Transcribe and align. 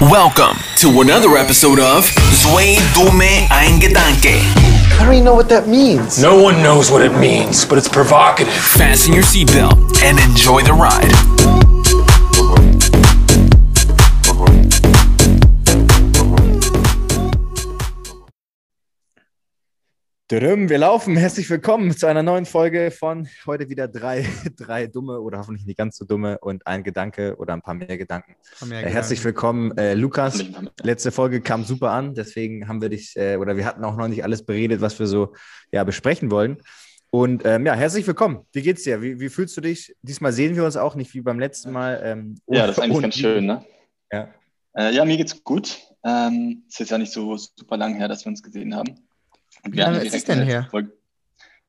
Welcome 0.00 0.58
to 0.76 1.00
another 1.00 1.38
episode 1.38 1.80
of 1.80 2.04
Zwei 2.04 2.76
Dumme 2.92 3.48
Ein 3.50 3.80
Gedanke. 3.80 4.36
I 4.92 4.98
don't 5.02 5.14
even 5.14 5.24
know 5.24 5.34
what 5.34 5.48
that 5.48 5.68
means. 5.68 6.20
No 6.20 6.40
one 6.40 6.62
knows 6.62 6.90
what 6.90 7.00
it 7.00 7.18
means, 7.18 7.64
but 7.64 7.78
it's 7.78 7.88
provocative. 7.88 8.52
Fasten 8.52 9.14
your 9.14 9.22
seatbelt 9.22 10.02
and 10.02 10.18
enjoy 10.18 10.62
the 10.62 10.74
ride. 10.74 11.75
Wir 20.28 20.78
laufen. 20.78 21.16
Herzlich 21.16 21.48
willkommen 21.48 21.96
zu 21.96 22.08
einer 22.08 22.24
neuen 22.24 22.46
Folge 22.46 22.90
von 22.90 23.28
heute 23.46 23.68
wieder 23.68 23.86
drei, 23.86 24.26
drei 24.56 24.88
dumme 24.88 25.20
oder 25.20 25.38
hoffentlich 25.38 25.66
nicht 25.66 25.78
ganz 25.78 25.96
so 25.96 26.04
dumme 26.04 26.38
und 26.40 26.66
ein 26.66 26.82
Gedanke 26.82 27.36
oder 27.36 27.52
ein 27.52 27.62
paar 27.62 27.74
mehr 27.74 27.96
Gedanken. 27.96 28.34
mehr 28.64 28.84
Äh, 28.84 28.90
herzlich 28.90 29.22
willkommen, 29.22 29.78
äh, 29.78 29.94
Lukas. 29.94 30.44
Letzte 30.82 31.12
Folge 31.12 31.40
kam 31.40 31.62
super 31.62 31.92
an, 31.92 32.14
deswegen 32.14 32.66
haben 32.66 32.82
wir 32.82 32.88
dich 32.88 33.16
äh, 33.16 33.36
oder 33.36 33.56
wir 33.56 33.64
hatten 33.64 33.84
auch 33.84 33.94
noch 33.94 34.08
nicht 34.08 34.24
alles 34.24 34.44
beredet, 34.44 34.80
was 34.80 34.98
wir 34.98 35.06
so 35.06 35.32
ja, 35.70 35.84
besprechen 35.84 36.32
wollen. 36.32 36.56
Und 37.10 37.44
ähm, 37.44 37.64
ja, 37.64 37.74
herzlich 37.74 38.04
willkommen. 38.04 38.40
Wie 38.52 38.62
geht's 38.62 38.82
dir? 38.82 39.00
Wie, 39.00 39.20
wie 39.20 39.28
fühlst 39.28 39.56
du 39.56 39.60
dich? 39.60 39.94
Diesmal 40.02 40.32
sehen 40.32 40.56
wir 40.56 40.64
uns 40.64 40.76
auch 40.76 40.96
nicht 40.96 41.14
wie 41.14 41.20
beim 41.20 41.38
letzten 41.38 41.70
Mal. 41.70 42.00
Ähm, 42.02 42.40
Ja, 42.48 42.66
das 42.66 42.78
ist 42.78 42.82
eigentlich 42.82 43.00
ganz 43.00 43.14
schön, 43.14 43.46
ne? 43.46 43.64
Ja. 44.10 44.28
Äh, 44.76 44.92
ja, 44.92 45.04
mir 45.04 45.18
geht's 45.18 45.44
gut. 45.44 45.78
Ähm, 46.04 46.64
es 46.68 46.80
ist 46.80 46.90
ja 46.90 46.98
nicht 46.98 47.12
so 47.12 47.36
super 47.36 47.76
lang 47.76 47.94
her, 47.94 48.08
dass 48.08 48.24
wir 48.24 48.30
uns 48.30 48.42
gesehen 48.42 48.74
haben. 48.74 49.05
Lange 49.72 49.96
hatten 49.96 50.06
ist 50.06 50.28
denn 50.28 50.42
her? 50.42 50.58
letzten 50.60 50.70
Folge- 50.70 50.92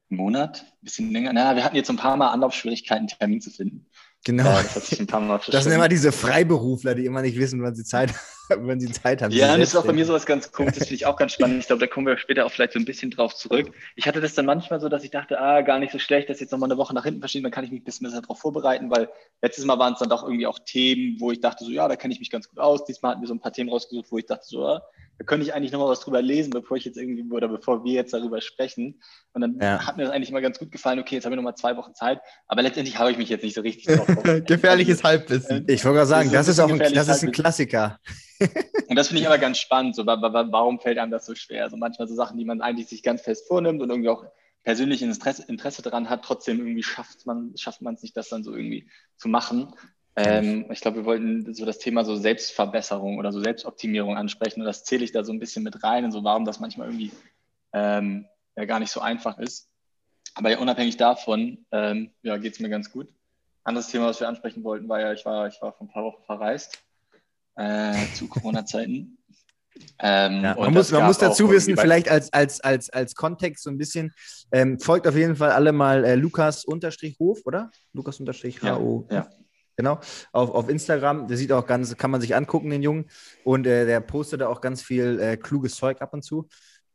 Monat? 0.10 0.62
Ein 0.62 0.86
bisschen 0.86 1.12
länger. 1.12 1.34
Na, 1.34 1.55
wir 1.55 1.64
hatten 1.66 1.76
jetzt 1.76 1.90
ein 1.90 1.98
paar 1.98 2.16
Mal 2.16 2.30
Anlaufschwierigkeiten, 2.30 3.02
einen 3.02 3.20
Termin 3.20 3.42
zu 3.42 3.50
finden. 3.50 3.86
Genau. 4.24 4.46
Ja, 4.46 4.62
das 4.64 4.76
hat 4.76 4.84
sich 4.84 5.00
ein 5.00 5.08
paar 5.08 5.22
Mal 5.22 5.40
Das 5.48 5.64
sind 5.64 5.74
immer 5.74 5.88
diese 5.88 6.12
Freiberufler, 6.12 6.96
die 6.96 7.05
immer 7.05 7.22
nicht 7.22 7.38
wissen, 7.38 7.62
wann 7.62 7.76
sie 7.76 7.84
Zeit, 7.84 8.14
wann 8.50 8.80
sie 8.80 8.91
Zeit 8.91 9.22
haben. 9.22 9.32
Ja, 9.32 9.54
und 9.54 9.60
das 9.60 9.70
ist 9.70 9.76
auch 9.76 9.86
bei 9.86 9.94
mir 9.94 10.05
sowas 10.05 10.26
ganz 10.26 10.52
komisch, 10.52 10.74
das 10.76 10.88
finde 10.88 10.96
ich 10.96 11.05
auch 11.05 11.16
ganz 11.18 11.34
spannend. 11.34 11.60
Ich 11.60 11.68
glaube, 11.68 11.80
da 11.80 11.88
kommen 11.88 12.08
wir 12.08 12.18
später 12.18 12.46
auch 12.46 12.52
vielleicht 12.52 12.74
so 12.74 12.80
ein 12.80 12.86
bisschen 12.86 13.12
drauf 13.12 13.36
zurück. 13.36 13.71
Ich 13.96 14.08
hatte 14.08 14.20
das 14.20 14.34
dann 14.34 14.46
manchmal 14.46 14.80
so, 14.82 14.90
dass 14.90 15.04
ich 15.04 15.12
dachte, 15.12 15.40
ah, 15.40 15.62
gar 15.62 15.80
nicht 15.80 15.91
so 15.91 15.99
schlecht, 15.99 16.30
das 16.30 16.40
jetzt 16.40 16.52
nochmal 16.52 16.70
eine 16.70 16.77
Woche 16.77 16.93
nach 16.93 17.04
hinten 17.05 17.20
verschieben, 17.20 17.43
dann 17.43 17.52
kann 17.52 17.64
ich 17.64 17.71
mich 17.71 17.82
ein 17.82 17.86
bisschen 17.86 18.05
besser 18.08 18.21
darauf 18.21 18.40
vorbereiten, 18.40 18.90
weil 18.90 19.10
letztes 19.41 19.66
Mal 19.66 19.77
waren 19.80 19.93
es 19.93 19.99
dann 19.99 20.10
doch 20.10 20.24
irgendwie 20.24 20.48
auch 20.48 20.60
Themen, 20.60 21.20
wo 21.20 21.32
ich 21.32 21.40
dachte, 21.40 21.64
so, 21.64 21.71
ja, 21.71 21.88
da 21.88 21.96
kenne 21.96 22.14
ich 22.14 22.20
mich 22.20 22.30
ganz 22.32 22.49
gut 22.49 22.60
aus. 22.60 22.86
Diesmal 22.86 23.12
hatten 23.12 23.21
wir 23.21 23.27
so 23.27 23.34
ein 23.34 23.40
paar 23.40 23.54
Themen 23.54 23.70
rausgesucht, 23.70 24.08
wo 24.10 24.18
ich 24.18 24.26
dachte, 24.26 24.46
so, 24.46 24.66
ah, 24.66 24.82
da 25.20 25.26
könnte 25.26 25.46
ich 25.46 25.54
eigentlich 25.54 25.71
nochmal 25.71 25.90
was 25.90 25.99
drüber 26.01 26.21
lesen, 26.21 26.51
bevor 26.51 26.77
ich 26.77 26.85
jetzt 26.85 26.98
irgendwie, 26.98 27.23
oder 27.32 27.48
bevor 27.48 27.84
wir 27.84 27.93
jetzt 27.93 28.13
darüber 28.13 28.40
sprechen. 28.41 29.01
Und 29.34 29.41
dann 29.41 29.59
Ja. 29.59 29.85
hat 29.85 29.98
mir 29.98 30.04
das 30.04 30.12
eigentlich 30.13 30.29
immer 30.29 30.41
ganz 30.41 30.59
gut 30.59 30.71
gefallen, 30.71 30.99
okay, 30.99 31.15
jetzt 31.15 31.26
habe 31.26 31.34
ich 31.34 31.37
nochmal 31.37 31.55
zwei 31.55 31.76
Wochen 31.77 31.93
Zeit, 31.96 32.20
aber 32.48 32.62
letztendlich 32.62 32.98
habe 32.99 33.12
ich 33.12 33.18
mich 33.18 33.29
jetzt 33.29 33.43
nicht 33.43 33.55
so 33.55 33.62
richtig 33.62 33.85
drauf. 33.96 34.05
Gefährliches 34.46 35.04
Halbwissen. 35.04 35.65
Ich 35.68 35.84
wollte 35.85 35.98
gerade 35.98 36.07
sagen, 36.07 36.29
Das 36.32 36.46
das 36.46 36.48
ist 36.49 36.54
ist 36.54 36.59
ein 36.59 36.65
auch 36.65 36.74
ein, 36.74 36.79
das 36.79 36.90
ist 36.90 36.98
ein 36.98 37.07
Halbwissen. 37.07 37.32
Klassiker. 37.32 37.99
Und 38.87 38.96
das 38.96 39.07
finde 39.07 39.21
ich 39.21 39.27
aber 39.27 39.37
ganz 39.40 39.57
spannend. 39.57 39.96
So, 39.96 40.05
wa- 40.05 40.21
wa- 40.21 40.48
warum 40.51 40.79
fällt 40.79 40.98
einem 40.99 41.12
das 41.12 41.26
so 41.26 41.34
schwer? 41.34 41.63
Also 41.63 41.76
manchmal 41.77 42.07
so 42.07 42.13
Sachen, 42.15 42.37
die 42.37 42.46
man 42.46 42.62
eigentlich 42.62 42.87
sich 42.87 43.02
ganz 43.02 43.21
fest 43.21 43.48
vornimmt 43.48 43.81
und 43.81 43.90
irgendwie 43.90 44.09
auch 44.09 44.24
persönlich 44.63 45.02
Interesse, 45.02 45.43
Interesse 45.48 45.81
daran 45.81 46.09
hat, 46.09 46.24
trotzdem 46.24 46.59
irgendwie 46.59 46.84
schafft 46.84 47.26
man 47.26 47.54
schafft 47.57 47.81
man 47.81 47.96
es 47.96 48.04
nicht, 48.04 48.15
das 48.15 48.29
dann 48.29 48.43
so 48.43 48.54
irgendwie 48.54 48.87
zu 49.15 49.27
machen. 49.29 49.74
Ähm, 50.20 50.65
ich 50.71 50.82
glaube, 50.82 50.98
wir 50.98 51.05
wollten 51.05 51.54
so 51.54 51.63
das 51.63 51.77
Thema 51.77 52.04
so 52.04 52.15
Selbstverbesserung 52.15 53.20
oder 53.20 53.32
so 53.32 53.40
Selbstoptimierung 53.40 54.18
ansprechen 54.18 54.62
und 54.62 54.65
das 54.65 54.84
zähle 54.84 55.04
ich 55.04 55.12
da 55.12 55.24
so 55.24 55.32
ein 55.32 55.40
bisschen 55.40 55.63
mit 55.63 55.84
rein 55.84 56.05
und 56.05 56.12
so, 56.12 56.24
warum 56.24 56.43
das 56.43 56.59
manchmal 56.59 56.87
irgendwie 56.87 57.12
ähm, 57.71 58.26
ja, 58.55 58.65
gar 58.65 58.79
nicht 58.79 58.91
so 58.91 58.99
einfach 58.99 59.37
ist. 59.37 59.70
Aber 60.34 60.49
ja, 60.49 60.57
unabhängig 60.57 60.98
davon, 60.98 61.65
ähm, 61.71 62.12
ja, 62.24 62.37
geht 62.37 62.54
es 62.54 62.59
mir 62.59 62.70
ganz 62.70 62.91
gut. 62.91 63.07
Anderes 63.63 63.90
Thema, 63.90 64.07
was 64.07 64.19
wir 64.19 64.28
ansprechen 64.28 64.63
wollten, 64.63 64.90
war 64.90 65.00
ja, 65.00 65.13
ich 65.13 65.24
war, 65.24 65.47
ich 65.47 65.62
war 65.62 65.74
vor 65.74 65.85
ein 65.85 65.91
paar 65.91 66.03
Wochen 66.03 66.24
verreist 66.24 66.79
äh, 67.56 67.94
zu 68.16 68.28
Corona-Zeiten. 68.28 69.13
Ähm, 70.00 70.44
Ja, 70.44 70.56
man 70.56 70.74
muss, 70.74 70.91
man 70.91 71.06
muss 71.06 71.19
dazu 71.19 71.52
wissen, 71.52 71.78
vielleicht 71.78 72.09
als, 72.09 72.34
als, 72.34 72.59
als, 72.62 72.90
als 72.90 73.13
Kontext 73.13 73.63
so 73.63 73.69
ein 73.69 73.78
bisschen, 73.78 74.12
ähm, 74.52 74.79
folgt 74.79 75.08
auf 75.08 75.16
jeden 75.16 75.36
Fall 75.36 75.52
alle 75.52 75.72
mal 75.72 76.03
äh, 76.03 76.16
Lukas-Hof, 76.16 77.42
oder? 77.46 77.69
Lukas-HO. 77.94 79.08
Ja, 79.12 79.16
ja. 79.16 79.30
Genau, 79.78 80.00
auf, 80.32 80.50
auf 80.50 80.70
Instagram. 80.70 81.28
Der 81.28 81.38
sieht 81.38 81.52
auch 81.52 81.68
ganz, 81.68 81.96
kann 81.98 82.10
man 82.10 82.20
sich 82.20 82.36
angucken, 82.36 82.72
den 82.72 82.82
Jungen. 82.82 83.06
Und 83.44 83.68
äh, 83.68 83.86
der 83.86 84.02
postet 84.02 84.42
da 84.42 84.48
auch 84.48 84.60
ganz 84.60 84.82
viel 84.82 85.20
äh, 85.20 85.38
kluges 85.38 85.76
Zeug 85.76 86.02
ab 86.02 86.14
und 86.14 86.24
zu. 86.24 86.48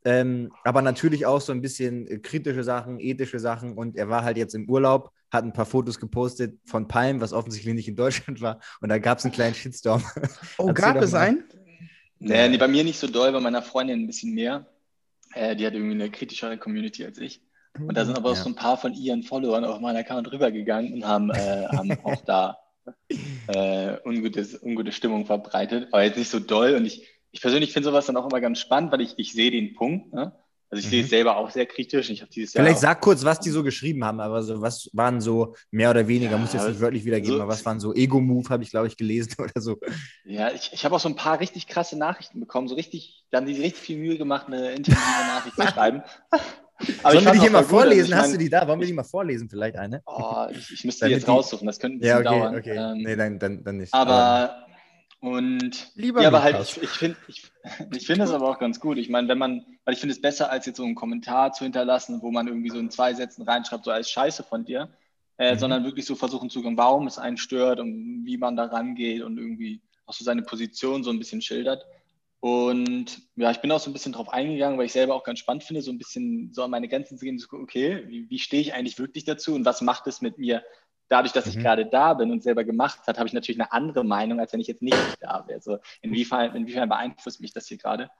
Ähm, 0.05 0.53
aber 0.65 0.83
natürlich 0.83 1.25
auch 1.25 1.41
so 1.41 1.53
ein 1.53 1.61
bisschen 1.63 2.09
äh, 2.09 2.19
kritische 2.19 2.65
Sachen, 2.65 2.99
ethische 2.99 3.39
Sachen. 3.39 3.75
Und 3.79 3.97
er 3.97 4.09
war 4.09 4.25
halt 4.25 4.37
jetzt 4.37 4.57
im 4.57 4.69
Urlaub, 4.69 5.13
hat 5.31 5.45
ein 5.45 5.53
paar 5.53 5.65
Fotos 5.65 6.01
gepostet 6.01 6.59
von 6.67 6.89
Palm, 6.89 7.21
was 7.21 7.33
offensichtlich 7.33 7.73
nicht 7.73 7.87
in 7.87 7.95
Deutschland 7.95 8.41
war. 8.41 8.59
Und 8.81 8.89
da 8.89 8.99
gab 8.99 9.19
es 9.19 9.25
einen 9.25 9.33
kleinen 9.33 9.55
Shitstorm. 9.55 10.03
Oh, 10.59 10.73
gab 10.73 10.97
es 10.97 11.15
einen? 11.15 11.45
Nee, 12.19 12.49
nee, 12.49 12.59
bei 12.59 12.67
mir 12.69 12.83
nicht 12.83 12.99
so 12.99 13.07
doll, 13.07 13.31
bei 13.31 13.41
meiner 13.41 13.63
Freundin 13.63 14.01
ein 14.01 14.07
bisschen 14.09 14.35
mehr. 14.35 14.67
Äh, 15.35 15.55
die 15.55 15.65
hat 15.67 15.75
irgendwie 15.75 15.95
eine 15.95 16.11
kritischere 16.11 16.59
Community 16.59 17.05
als 17.05 17.19
ich. 17.19 17.43
Und 17.79 17.97
da 17.97 18.05
sind 18.05 18.17
aber 18.17 18.31
auch 18.31 18.37
Ja. 18.37 18.43
so 18.43 18.49
ein 18.51 18.57
paar 18.57 18.77
von 18.77 18.93
ihren 18.93 19.23
Followern 19.23 19.65
auf 19.65 19.81
meinen 19.81 19.97
Account 19.97 20.31
rübergegangen 20.33 20.95
und 20.95 21.07
haben, 21.07 21.31
äh, 21.31 21.67
haben 21.69 21.93
auch 22.03 22.23
da 22.25 22.59
äh, 23.49 23.97
ungutes, 24.05 24.55
ungute 24.63 24.93
Stimmung 24.93 25.27
verbreitet. 25.27 25.89
Aber 25.93 26.03
jetzt 26.05 26.19
nicht 26.19 26.31
so 26.31 26.41
doll. 26.41 26.75
Und 26.75 26.85
ich, 26.87 27.07
ich 27.31 27.41
persönlich 27.41 27.73
finde 27.73 27.89
sowas 27.91 28.07
dann 28.07 28.17
auch 28.17 28.29
immer 28.29 28.41
ganz 28.41 28.59
spannend, 28.61 28.93
weil 28.93 29.01
ich, 29.01 29.15
ich 29.17 29.33
sehe 29.33 29.51
den 29.51 29.75
Punkt. 29.75 30.13
Ne? 30.13 30.33
Also 30.71 30.83
ich 30.85 30.89
sehe 30.89 31.03
es 31.03 31.11
selber 31.11 31.37
auch 31.37 31.51
sehr 31.51 31.67
kritisch. 31.67 32.09
Ich 32.09 32.23
habe 32.23 32.31
dieses 32.31 32.55
Jahr 32.55 32.63
Mhm. 32.63 32.67
Vielleicht 32.69 32.81
sag 32.81 33.01
kurz, 33.03 33.25
was 33.25 33.41
die 33.41 33.51
so 33.51 33.63
geschrieben 33.63 34.05
haben, 34.07 34.21
aber 34.21 34.43
so, 34.43 34.63
was 34.63 34.89
waren 34.95 35.21
so 35.21 35.55
mehr 35.71 35.91
oder 35.91 36.09
weniger, 36.09 36.33
Ja, 36.33 36.39
muss 36.39 36.55
jetzt 36.55 36.67
nicht 36.67 36.81
wörtlich 36.81 37.05
wiedergeben, 37.05 37.37
so- 37.37 37.43
aber 37.43 37.53
was 37.53 37.65
waren 37.67 37.79
so 37.79 37.93
Ego-Move, 37.95 38.49
habe 38.49 38.63
ich, 38.63 38.71
glaube 38.71 38.87
ich, 38.87 38.97
gelesen 38.97 39.35
oder 39.39 39.61
so. 39.61 39.79
Ja, 40.25 40.51
ich, 40.51 40.71
ich 40.73 40.85
habe 40.87 40.95
auch 40.95 41.01
so 41.01 41.11
ein 41.11 41.17
paar 41.17 41.41
richtig 41.41 41.67
krasse 41.67 41.99
Nachrichten 41.99 42.41
bekommen, 42.41 42.69
so 42.69 42.75
richtig, 42.75 43.25
da 43.31 43.39
haben 43.39 43.47
die 43.47 43.55
sich 43.55 43.65
richtig 43.65 43.83
viel 43.83 43.99
Mühe 43.99 44.17
gemacht, 44.17 44.47
eine 44.47 44.71
intensive 44.73 44.97
Nachricht 45.27 45.57
zu 45.57 45.67
schreiben. 45.75 46.03
Aber 47.03 47.13
Sollen 47.13 47.25
wir 47.25 47.33
ich 47.33 47.39
die 47.39 47.41
hier 47.43 47.51
mal 47.51 47.59
gut, 47.63 47.67
also 47.73 47.77
vorlesen? 47.77 48.15
Hast 48.15 48.23
mein- 48.23 48.33
du 48.33 48.39
die 48.39 48.51
da? 48.51 48.67
Wollen 48.69 48.81
wir 48.81 48.87
die 48.87 48.93
mal 48.93 49.05
vorlesen, 49.05 49.49
vielleicht 49.49 49.77
eine? 49.77 50.03
Oh, 50.07 50.47
ich, 50.51 50.71
ich 50.73 50.85
müsste 50.85 51.07
die 51.07 51.13
jetzt 51.13 51.27
die- 51.27 51.31
raussuchen, 51.31 51.67
das 51.67 51.79
könnte 51.79 51.97
ein 51.97 52.01
bisschen 52.01 52.25
Ja, 52.25 52.31
okay, 52.31 52.41
dauern. 52.41 52.57
okay. 52.57 52.77
Ähm, 52.77 52.99
nee, 53.05 53.17
dann, 53.17 53.39
dann, 53.39 53.65
dann 53.65 53.77
nicht. 53.79 53.93
aber 53.95 54.67
und 55.21 55.93
Lieber 55.95 56.21
ja, 56.23 56.29
aber 56.29 56.43
halt, 56.43 56.59
ich, 56.61 56.83
ich 56.83 56.89
finde 56.91 57.17
ich, 57.29 57.45
ich 57.95 58.07
finde 58.07 58.25
es 58.25 58.33
aber 58.33 58.49
auch 58.49 58.59
ganz 58.59 58.81
gut. 58.81 58.99
Ich 58.99 59.09
meine, 59.09 59.29
wenn 59.29 59.39
man, 59.39 59.65
weil 59.85 59.95
ich 59.95 60.01
finde 60.01 60.15
es 60.15 60.21
besser, 60.21 60.51
als 60.51 60.67
jetzt 60.67 60.79
so 60.79 60.85
einen 60.85 60.97
Kommentar 60.97 61.53
zu 61.53 61.63
hinterlassen, 61.65 62.21
wo 62.23 62.33
man 62.33 62.49
irgendwie 62.49 62.71
so 62.71 62.79
in 62.81 62.91
zwei 62.91 63.15
Sätzen 63.15 63.43
reinschreibt, 63.43 63.85
so 63.85 63.93
als 63.93 64.11
Scheiße 64.11 64.43
von 64.43 64.65
dir, 64.65 64.89
äh, 65.39 65.55
Mhm. 65.55 65.59
sondern 65.61 65.85
wirklich 65.85 66.07
so 66.07 66.17
versuchen 66.17 66.51
zu 66.51 66.61
gehen, 66.63 66.77
warum 66.77 67.07
es 67.07 67.19
einen 67.19 67.37
stört 67.37 67.79
und 67.79 68.23
wie 68.25 68.37
man 68.37 68.57
da 68.57 68.65
rangeht 68.65 69.23
und 69.23 69.39
irgendwie 69.39 69.81
auch 70.07 70.13
so 70.13 70.25
seine 70.25 70.43
Position 70.43 71.05
so 71.05 71.11
ein 71.11 71.19
bisschen 71.21 71.41
schildert. 71.41 71.87
Und 72.43 73.23
ja, 73.37 73.53
ich 73.53 73.61
bin 73.61 73.71
auch 73.71 73.79
so 73.79 73.89
ein 73.89 73.93
bisschen 73.93 74.15
drauf 74.15 74.29
eingegangen, 74.29 74.77
weil 74.77 74.87
ich 74.87 74.93
selber 74.93 75.15
auch 75.15 75.23
ganz 75.23 75.39
spannend 75.39 75.63
finde, 75.63 75.81
so 75.81 75.93
ein 75.93 75.99
bisschen 75.99 76.53
so 76.53 76.65
an 76.65 76.73
meine 76.73 76.89
Grenzen 76.89 77.17
zu 77.17 77.25
gehen, 77.25 77.39
so, 77.39 77.47
okay, 77.53 78.03
wie, 78.09 78.29
wie 78.29 78.39
stehe 78.41 78.61
ich 78.61 78.75
eigentlich 78.75 78.99
wirklich 78.99 79.23
dazu 79.23 79.55
und 79.55 79.65
was 79.65 79.81
macht 79.81 80.09
es 80.09 80.21
mit 80.23 80.39
mir? 80.39 80.65
Dadurch, 81.09 81.33
dass 81.33 81.47
ich 81.47 81.55
Mhm. 81.55 81.61
gerade 81.61 81.87
da 81.87 82.15
bin 82.15 82.33
und 82.33 82.43
selber 82.43 82.65
gemacht 82.65 82.99
hat, 83.07 83.19
habe 83.19 83.29
ich 83.29 83.33
natürlich 83.33 83.61
eine 83.61 83.71
andere 83.71 84.03
Meinung, 84.03 84.41
als 84.41 84.53
wenn 84.53 84.59
ich 84.59 84.67
jetzt 84.67 84.83
nicht 84.83 84.97
da 85.21 85.45
wäre. 85.47 85.59
Also 85.59 85.79
inwiefern, 86.01 86.57
inwiefern 86.57 86.89
beeinflusst 86.89 87.41
mich 87.41 87.53
das 87.53 87.69
hier 87.69 87.79
gerade? 87.79 88.11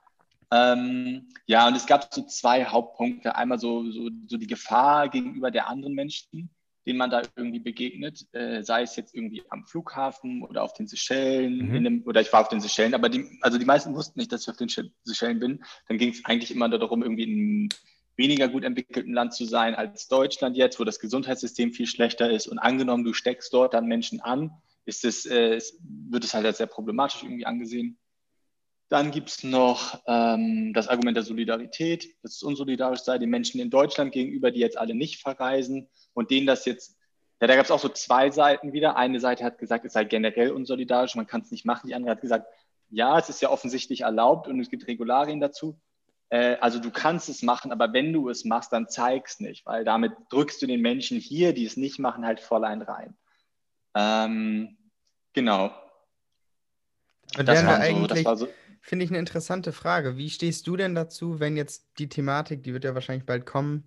Ähm, 0.53 1.29
ja, 1.47 1.67
und 1.67 1.75
es 1.75 1.87
gab 1.87 2.15
so 2.15 2.23
zwei 2.23 2.65
Hauptpunkte. 2.65 3.35
Einmal 3.35 3.59
so, 3.59 3.91
so, 3.91 4.09
so 4.29 4.37
die 4.37 4.47
Gefahr 4.47 5.09
gegenüber 5.09 5.51
der 5.51 5.67
anderen 5.69 5.95
Menschen, 5.95 6.49
denen 6.87 6.99
man 6.99 7.11
da 7.11 7.23
irgendwie 7.37 7.61
begegnet, 7.61 8.27
äh, 8.33 8.63
sei 8.63 8.83
es 8.83 8.97
jetzt 8.97 9.15
irgendwie 9.15 9.43
am 9.51 9.65
Flughafen 9.67 10.43
oder 10.43 10.63
auf 10.63 10.73
den 10.73 10.87
Seychellen, 10.87 11.69
Mhm. 11.69 11.75
in 11.75 11.87
einem, 11.87 12.03
oder 12.07 12.21
ich 12.21 12.33
war 12.33 12.41
auf 12.41 12.49
den 12.49 12.61
Seychellen, 12.61 12.95
aber 12.95 13.09
die, 13.09 13.39
also 13.41 13.59
die 13.59 13.65
meisten 13.65 13.95
wussten 13.95 14.19
nicht, 14.19 14.33
dass 14.33 14.43
ich 14.43 14.49
auf 14.51 14.57
den 14.57 14.69
Seychellen 15.05 15.41
bin. 15.41 15.65
Dann 15.89 15.99
ging 15.99 16.11
es 16.11 16.25
eigentlich 16.25 16.51
immer 16.51 16.69
darum, 16.69 17.03
irgendwie 17.03 17.25
in 17.25 17.31
einem 17.31 17.69
weniger 18.17 18.49
gut 18.49 18.65
entwickelten 18.65 19.15
Land 19.15 19.33
zu 19.35 19.45
sein 19.45 19.75
als 19.75 20.09
Deutschland 20.09 20.57
jetzt, 20.57 20.79
wo 20.79 20.85
das 20.85 21.01
Gesundheitssystem 21.01 21.73
viel 21.73 21.87
schlechter 21.87 22.31
ist. 22.31 22.47
Und 22.47 22.59
angenommen, 22.59 23.05
du 23.05 23.13
steckst 23.15 23.53
dort 23.55 23.75
dann 23.75 23.87
Menschen 23.87 24.21
an, 24.21 24.51
ist 24.85 25.05
es, 25.05 25.25
äh, 25.27 25.61
wird 26.11 26.25
es 26.25 26.35
halt 26.35 26.45
als 26.45 26.59
sehr 26.59 26.67
problematisch 26.67 27.23
irgendwie 27.23 27.47
angesehen. 27.47 27.97
Dann 28.93 29.11
gibt 29.11 29.31
es 29.31 29.43
noch 29.43 30.03
ähm, 30.07 30.75
das 30.75 30.87
Argument 30.87 31.17
der 31.17 31.25
Solidarität, 31.25 32.15
dass 32.23 32.33
es 32.33 32.43
unsolidarisch 32.43 33.01
sei 33.01 33.17
den 33.17 33.31
Menschen 33.31 33.59
in 33.59 33.71
Deutschland 33.71 34.13
gegenüber, 34.13 34.51
die 34.51 34.61
jetzt 34.61 34.77
alle 34.77 34.95
nicht 34.95 35.23
verreisen 35.23 35.89
und 36.13 36.31
denen 36.31 36.47
das 36.47 36.67
jetzt, 36.67 36.99
ja, 37.41 37.47
da 37.47 37.57
gab 37.57 37.65
es 37.65 37.71
auch 37.71 37.79
so 37.79 37.89
zwei 37.89 38.31
Seiten 38.31 38.75
wieder. 38.75 38.99
Eine 38.99 39.19
Seite 39.19 39.45
hat 39.45 39.57
gesagt, 39.57 39.87
es 39.87 39.95
sei 39.95 40.05
generell 40.05 40.51
unsolidarisch, 40.51 41.15
man 41.15 41.27
kann 41.27 41.41
es 41.41 41.51
nicht 41.51 41.65
machen. 41.65 41.87
Die 41.87 41.95
andere 41.95 42.11
hat 42.11 42.21
gesagt, 42.21 42.47
ja, 42.91 43.19
es 43.19 43.31
ist 43.31 43.41
ja 43.41 43.49
offensichtlich 43.49 44.03
erlaubt 44.03 44.47
und 44.47 44.61
es 44.61 44.69
gibt 44.69 44.87
Regularien 44.87 45.41
dazu. 45.41 45.81
Äh, 46.29 46.57
also 46.61 46.79
du 46.79 46.91
kannst 46.91 47.31
es 47.31 47.41
machen, 47.41 47.73
aber 47.73 47.95
wenn 47.95 48.13
du 48.13 48.29
es 48.29 48.45
machst, 48.45 48.75
dann 48.75 48.91
zeig's 48.91 49.41
nicht, 49.41 49.65
weil 49.65 49.85
damit 49.85 50.13
drückst 50.29 50.61
du 50.61 50.67
den 50.67 50.83
Menschen 50.83 51.19
hier, 51.19 51.55
die 51.55 51.65
es 51.65 51.79
nicht 51.79 51.99
machen, 51.99 52.27
halt 52.27 52.41
voll 52.41 52.63
ein 52.67 52.83
rein. 52.83 53.17
Ähm, 53.95 54.77
genau. 55.33 55.75
Und 57.39 57.49
Das 57.49 57.65
wären 57.65 57.67
wir 57.67 57.95
war, 57.95 58.01
so, 58.01 58.07
das 58.07 58.25
war 58.27 58.37
so. 58.37 58.49
Finde 58.83 59.05
ich 59.07 59.11
eine 59.11 59.19
interessante 59.19 59.73
Frage. 59.73 60.17
Wie 60.19 60.29
stehst 60.31 60.67
du 60.67 60.77
denn 60.77 60.95
dazu, 60.95 61.41
wenn 61.41 61.57
jetzt 61.57 61.87
die 61.99 62.09
Thematik, 62.09 62.63
die 62.63 62.75
wird 62.75 62.85
ja 62.85 62.95
wahrscheinlich 62.95 63.25
bald 63.27 63.47
kommen, 63.47 63.85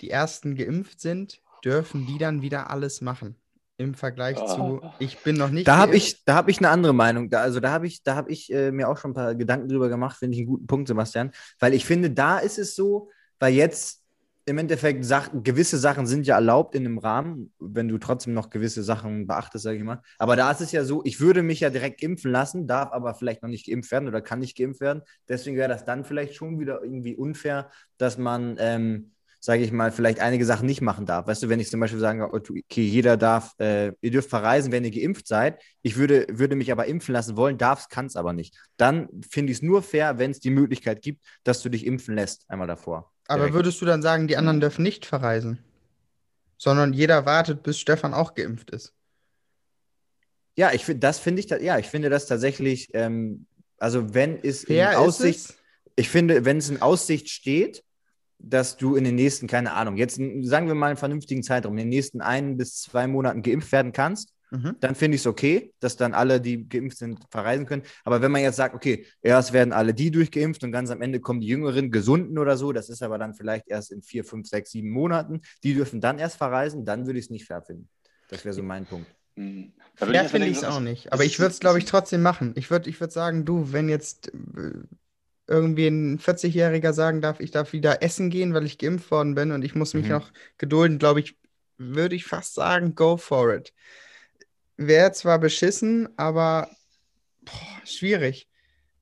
die 0.00 0.10
ersten 0.10 0.54
geimpft 0.56 1.00
sind, 1.00 1.40
dürfen 1.64 2.06
die 2.06 2.18
dann 2.18 2.42
wieder 2.42 2.70
alles 2.70 3.00
machen? 3.00 3.36
im 3.78 3.94
Vergleich 3.94 4.36
Oh. 4.38 4.46
zu, 4.54 4.82
ich 5.00 5.18
bin 5.20 5.36
noch 5.36 5.50
nicht. 5.50 5.66
Da 5.66 5.76
habe 5.76 5.92
geimpft. 5.92 6.08
ich, 6.08 6.24
da 6.24 6.34
hab 6.36 6.48
ich 6.48 6.58
eine 6.58 6.68
andere 6.68 6.92
Meinung. 6.92 7.30
Da, 7.30 7.40
also 7.40 7.58
da 7.58 7.72
habe 7.72 7.86
ich, 7.86 8.02
da 8.02 8.14
hab 8.14 8.28
ich 8.30 8.52
äh, 8.52 8.70
mir 8.70 8.88
auch 8.88 8.96
schon 8.96 9.10
ein 9.10 9.14
paar 9.14 9.34
Gedanken 9.34 9.68
drüber 9.68 9.88
gemacht, 9.88 10.18
finde 10.18 10.34
ich 10.36 10.40
einen 10.42 10.48
guten 10.50 10.66
Punkt, 10.66 10.88
Sebastian. 10.88 11.32
Weil 11.58 11.74
ich 11.74 11.84
finde, 11.84 12.10
da 12.10 12.38
ist 12.38 12.58
es 12.58 12.76
so, 12.76 13.10
weil 13.40 13.54
jetzt 13.54 14.01
im 14.44 14.58
Endeffekt 14.58 15.04
Sach 15.04 15.30
gewisse 15.32 15.78
Sachen 15.78 16.06
sind 16.06 16.26
ja 16.26 16.34
erlaubt 16.34 16.74
in 16.74 16.84
einem 16.84 16.98
Rahmen, 16.98 17.52
wenn 17.60 17.88
du 17.88 17.98
trotzdem 17.98 18.34
noch 18.34 18.50
gewisse 18.50 18.82
Sachen 18.82 19.26
beachtest, 19.26 19.64
sage 19.64 19.76
ich 19.76 19.84
mal. 19.84 20.02
Aber 20.18 20.34
da 20.36 20.50
ist 20.50 20.60
es 20.60 20.72
ja 20.72 20.84
so, 20.84 21.02
ich 21.04 21.20
würde 21.20 21.42
mich 21.42 21.60
ja 21.60 21.70
direkt 21.70 22.02
impfen 22.02 22.32
lassen, 22.32 22.66
darf 22.66 22.90
aber 22.92 23.14
vielleicht 23.14 23.42
noch 23.42 23.48
nicht 23.48 23.66
geimpft 23.66 23.92
werden 23.92 24.08
oder 24.08 24.20
kann 24.20 24.40
nicht 24.40 24.56
geimpft 24.56 24.80
werden. 24.80 25.02
Deswegen 25.28 25.56
wäre 25.56 25.68
das 25.68 25.84
dann 25.84 26.04
vielleicht 26.04 26.34
schon 26.34 26.58
wieder 26.58 26.82
irgendwie 26.82 27.14
unfair, 27.14 27.70
dass 27.98 28.18
man, 28.18 28.56
ähm, 28.58 29.12
sage 29.38 29.62
ich 29.62 29.70
mal, 29.70 29.92
vielleicht 29.92 30.20
einige 30.20 30.44
Sachen 30.44 30.66
nicht 30.66 30.80
machen 30.80 31.06
darf. 31.06 31.26
Weißt 31.28 31.42
du, 31.44 31.48
wenn 31.48 31.60
ich 31.60 31.70
zum 31.70 31.80
Beispiel 31.80 32.00
sage, 32.00 32.32
okay, 32.32 32.82
jeder 32.82 33.16
darf, 33.16 33.54
äh, 33.58 33.92
ihr 34.00 34.10
dürft 34.10 34.30
verreisen, 34.30 34.72
wenn 34.72 34.84
ihr 34.84 34.90
geimpft 34.90 35.28
seid, 35.28 35.62
ich 35.82 35.96
würde, 35.96 36.26
würde 36.30 36.56
mich 36.56 36.72
aber 36.72 36.86
impfen 36.86 37.12
lassen 37.12 37.36
wollen, 37.36 37.58
darf 37.58 37.80
es, 37.80 37.88
kann 37.88 38.06
es 38.06 38.16
aber 38.16 38.32
nicht. 38.32 38.56
Dann 38.76 39.08
finde 39.28 39.52
ich 39.52 39.58
es 39.58 39.62
nur 39.62 39.82
fair, 39.82 40.18
wenn 40.18 40.32
es 40.32 40.40
die 40.40 40.50
Möglichkeit 40.50 41.00
gibt, 41.02 41.24
dass 41.44 41.62
du 41.62 41.68
dich 41.68 41.86
impfen 41.86 42.16
lässt, 42.16 42.44
einmal 42.48 42.68
davor. 42.68 43.11
Aber 43.28 43.52
würdest 43.52 43.80
du 43.80 43.86
dann 43.86 44.02
sagen, 44.02 44.28
die 44.28 44.36
anderen 44.36 44.60
dürfen 44.60 44.82
nicht 44.82 45.06
verreisen? 45.06 45.58
Sondern 46.58 46.92
jeder 46.92 47.24
wartet, 47.26 47.62
bis 47.62 47.78
Stefan 47.78 48.14
auch 48.14 48.34
geimpft 48.34 48.70
ist. 48.70 48.94
Ja, 50.54 50.72
ich 50.72 50.84
finde, 50.84 51.00
das 51.00 51.18
finde 51.18 51.40
ich, 51.40 51.50
ja, 51.50 51.78
ich 51.78 51.86
finde 51.86 52.10
das 52.10 52.26
tatsächlich, 52.26 52.90
ähm, 52.92 53.46
also 53.78 54.14
wenn 54.14 54.38
es 54.42 54.64
in 54.64 54.76
Fair 54.76 55.00
Aussicht, 55.00 55.38
ist 55.38 55.50
es? 55.50 55.56
ich 55.96 56.08
finde, 56.08 56.44
wenn 56.44 56.58
es 56.58 56.68
in 56.68 56.82
Aussicht 56.82 57.30
steht, 57.30 57.82
dass 58.38 58.76
du 58.76 58.96
in 58.96 59.04
den 59.04 59.14
nächsten, 59.14 59.46
keine 59.46 59.72
Ahnung, 59.72 59.96
jetzt 59.96 60.16
sagen 60.16 60.66
wir 60.66 60.74
mal 60.74 60.88
einen 60.88 60.96
vernünftigen 60.96 61.42
Zeitraum, 61.42 61.72
in 61.72 61.84
den 61.84 61.88
nächsten 61.88 62.20
ein 62.20 62.56
bis 62.56 62.82
zwei 62.82 63.06
Monaten 63.06 63.42
geimpft 63.42 63.72
werden 63.72 63.92
kannst, 63.92 64.34
Mhm. 64.52 64.76
dann 64.80 64.94
finde 64.94 65.14
ich 65.14 65.22
es 65.22 65.26
okay, 65.26 65.72
dass 65.80 65.96
dann 65.96 66.12
alle, 66.12 66.38
die 66.38 66.68
geimpft 66.68 66.98
sind, 66.98 67.18
verreisen 67.30 67.64
können. 67.64 67.84
Aber 68.04 68.20
wenn 68.20 68.30
man 68.30 68.42
jetzt 68.42 68.56
sagt, 68.56 68.74
okay, 68.74 69.06
erst 69.22 69.54
werden 69.54 69.72
alle 69.72 69.94
die 69.94 70.10
durchgeimpft 70.10 70.62
und 70.62 70.72
ganz 70.72 70.90
am 70.90 71.00
Ende 71.00 71.20
kommen 71.20 71.40
die 71.40 71.46
Jüngeren, 71.46 71.90
Gesunden 71.90 72.36
oder 72.36 72.58
so, 72.58 72.70
das 72.72 72.90
ist 72.90 73.02
aber 73.02 73.16
dann 73.16 73.32
vielleicht 73.32 73.66
erst 73.68 73.90
in 73.92 74.02
vier, 74.02 74.24
fünf, 74.24 74.46
sechs, 74.46 74.72
sieben 74.72 74.90
Monaten, 74.90 75.40
die 75.64 75.72
dürfen 75.72 76.02
dann 76.02 76.18
erst 76.18 76.36
verreisen, 76.36 76.84
dann 76.84 77.06
würde 77.06 77.18
ich 77.18 77.26
es 77.26 77.30
nicht 77.30 77.46
fair 77.46 77.62
finden. 77.62 77.88
Das 78.28 78.44
wäre 78.44 78.52
so 78.52 78.62
mein 78.62 78.84
Punkt. 78.84 79.06
Hm. 79.36 79.72
Fair 79.94 80.08
einfach 80.08 80.30
finde 80.32 80.48
ich 80.48 80.58
es 80.58 80.64
auch 80.64 80.80
nicht. 80.80 81.10
Aber 81.12 81.24
ich 81.24 81.38
würde 81.38 81.52
es, 81.52 81.60
glaube 81.60 81.78
ich, 81.78 81.86
trotzdem 81.86 82.20
machen. 82.20 82.52
Ich 82.54 82.70
würde 82.70 82.90
ich 82.90 83.00
würd 83.00 83.12
sagen, 83.12 83.46
du, 83.46 83.72
wenn 83.72 83.88
jetzt 83.88 84.28
äh, 84.28 84.72
irgendwie 85.46 85.86
ein 85.86 86.18
40-Jähriger 86.18 86.92
sagen 86.92 87.20
darf, 87.22 87.40
ich 87.40 87.50
darf 87.50 87.72
wieder 87.72 88.02
essen 88.02 88.28
gehen, 88.28 88.52
weil 88.52 88.64
ich 88.66 88.76
geimpft 88.78 89.10
worden 89.10 89.34
bin 89.34 89.52
und 89.52 89.64
ich 89.64 89.74
muss 89.74 89.94
mich 89.94 90.04
Mhm. 90.04 90.12
noch 90.12 90.30
gedulden, 90.58 90.98
glaube 90.98 91.20
ich, 91.20 91.36
würde 91.78 92.14
ich 92.14 92.24
fast 92.24 92.54
sagen, 92.54 92.94
go 92.94 93.16
for 93.16 93.54
it. 93.54 93.72
Wäre 94.86 95.12
zwar 95.12 95.38
beschissen, 95.38 96.08
aber 96.16 96.68
boah, 97.44 97.52
schwierig. 97.86 98.46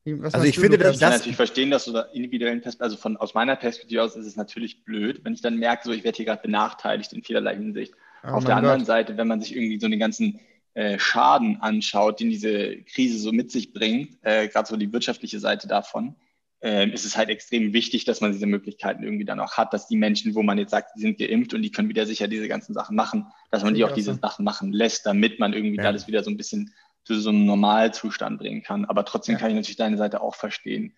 Wie- 0.05 0.21
was 0.23 0.35
Also 0.35 0.47
ich 0.47 0.55
du, 0.55 0.62
finde, 0.62 0.77
Lukas? 0.79 0.94
Ich 0.94 1.00
kann 1.00 1.11
Das- 1.11 1.19
natürlich 1.21 1.37
verstehen, 1.37 1.71
dass 1.71 1.85
du 1.85 1.93
da 1.93 2.03
individuellen 2.12 2.61
Perspektive, 2.61 2.85
also 2.85 2.97
von 2.97 3.17
aus 3.19 3.35
meiner 3.35 3.56
Perspektive 3.56 4.03
aus 4.03 4.17
ist 4.17 4.27
es 4.27 4.37
natürlich 4.37 4.82
blöd, 4.85 5.21
wenn 5.25 5.35
ich 5.35 5.43
dann 5.43 5.59
merke, 5.59 5.85
so 5.85 5.93
ich 5.93 6.05
werde 6.05 6.17
hier 6.17 6.27
gerade 6.27 6.43
benachteiligt 6.43 7.12
in 7.12 7.23
vielerlei 7.23 7.55
Hinsicht. 7.56 7.93
Oh 8.25 8.29
Auf 8.29 8.44
der 8.44 8.56
anderen 8.56 8.79
Gott. 8.79 8.87
Seite, 8.87 9.17
wenn 9.17 9.29
man 9.29 9.41
sich 9.41 9.55
irgendwie 9.55 9.79
so 9.81 9.88
den 9.88 9.99
ganzen 10.00 10.41
äh, 10.75 10.99
Schaden 11.00 11.61
anschaut, 11.61 12.21
den 12.21 12.31
diese 12.31 12.77
Krise 12.82 13.19
so 13.19 13.32
mit 13.32 13.50
sich 13.50 13.73
bringt, 13.73 14.17
äh, 14.23 14.47
gerade 14.49 14.69
so 14.69 14.77
die 14.77 14.93
wirtschaftliche 14.93 15.41
Seite 15.41 15.67
davon, 15.67 16.15
äh, 16.62 16.89
ist 16.91 17.05
es 17.05 17.17
halt 17.17 17.29
extrem 17.31 17.73
wichtig, 17.73 18.05
dass 18.05 18.21
man 18.21 18.33
diese 18.33 18.47
Möglichkeiten 18.47 19.03
irgendwie 19.03 19.25
dann 19.25 19.41
auch 19.41 19.53
hat, 19.55 19.73
dass 19.73 19.87
die 19.89 19.97
Menschen, 19.97 20.35
wo 20.35 20.43
man 20.43 20.59
jetzt 20.59 20.71
sagt, 20.71 20.91
die 20.97 21.01
sind 21.01 21.19
geimpft 21.19 21.55
und 21.55 21.62
die 21.62 21.71
können 21.71 21.89
wieder 21.89 22.05
sicher 22.07 22.29
diese 22.29 22.49
ganzen 22.49 22.75
Sachen 22.75 22.97
machen, 22.97 23.27
dass 23.51 23.62
man 23.65 23.75
die 23.75 23.85
auch 23.85 23.89
ich 23.91 23.95
diese. 23.95 24.15
Sachen 24.15 24.45
machen 24.45 24.73
lässt, 24.73 25.07
damit 25.07 25.39
man 25.41 25.53
irgendwie 25.53 25.79
Ja. 25.79 25.85
alles 25.85 26.07
wieder 26.07 26.23
so 26.23 26.31
ein 26.31 26.37
bisschen 26.37 26.75
zu 27.05 27.19
so 27.19 27.31
einem 27.31 27.47
Normalzustand 27.47 28.39
bringen 28.39 28.62
kann. 28.62 28.85
Aber 28.85 29.05
trotzdem 29.07 29.35
Ja. 29.35 29.39
kann 29.41 29.51
ich 29.51 29.57
natürlich 29.57 29.77
deine 29.79 29.97
Seite 29.97 30.21
auch 30.21 30.35
verstehen. 30.35 30.95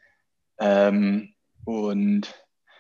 Ähm, 0.59 1.35
und 1.65 2.35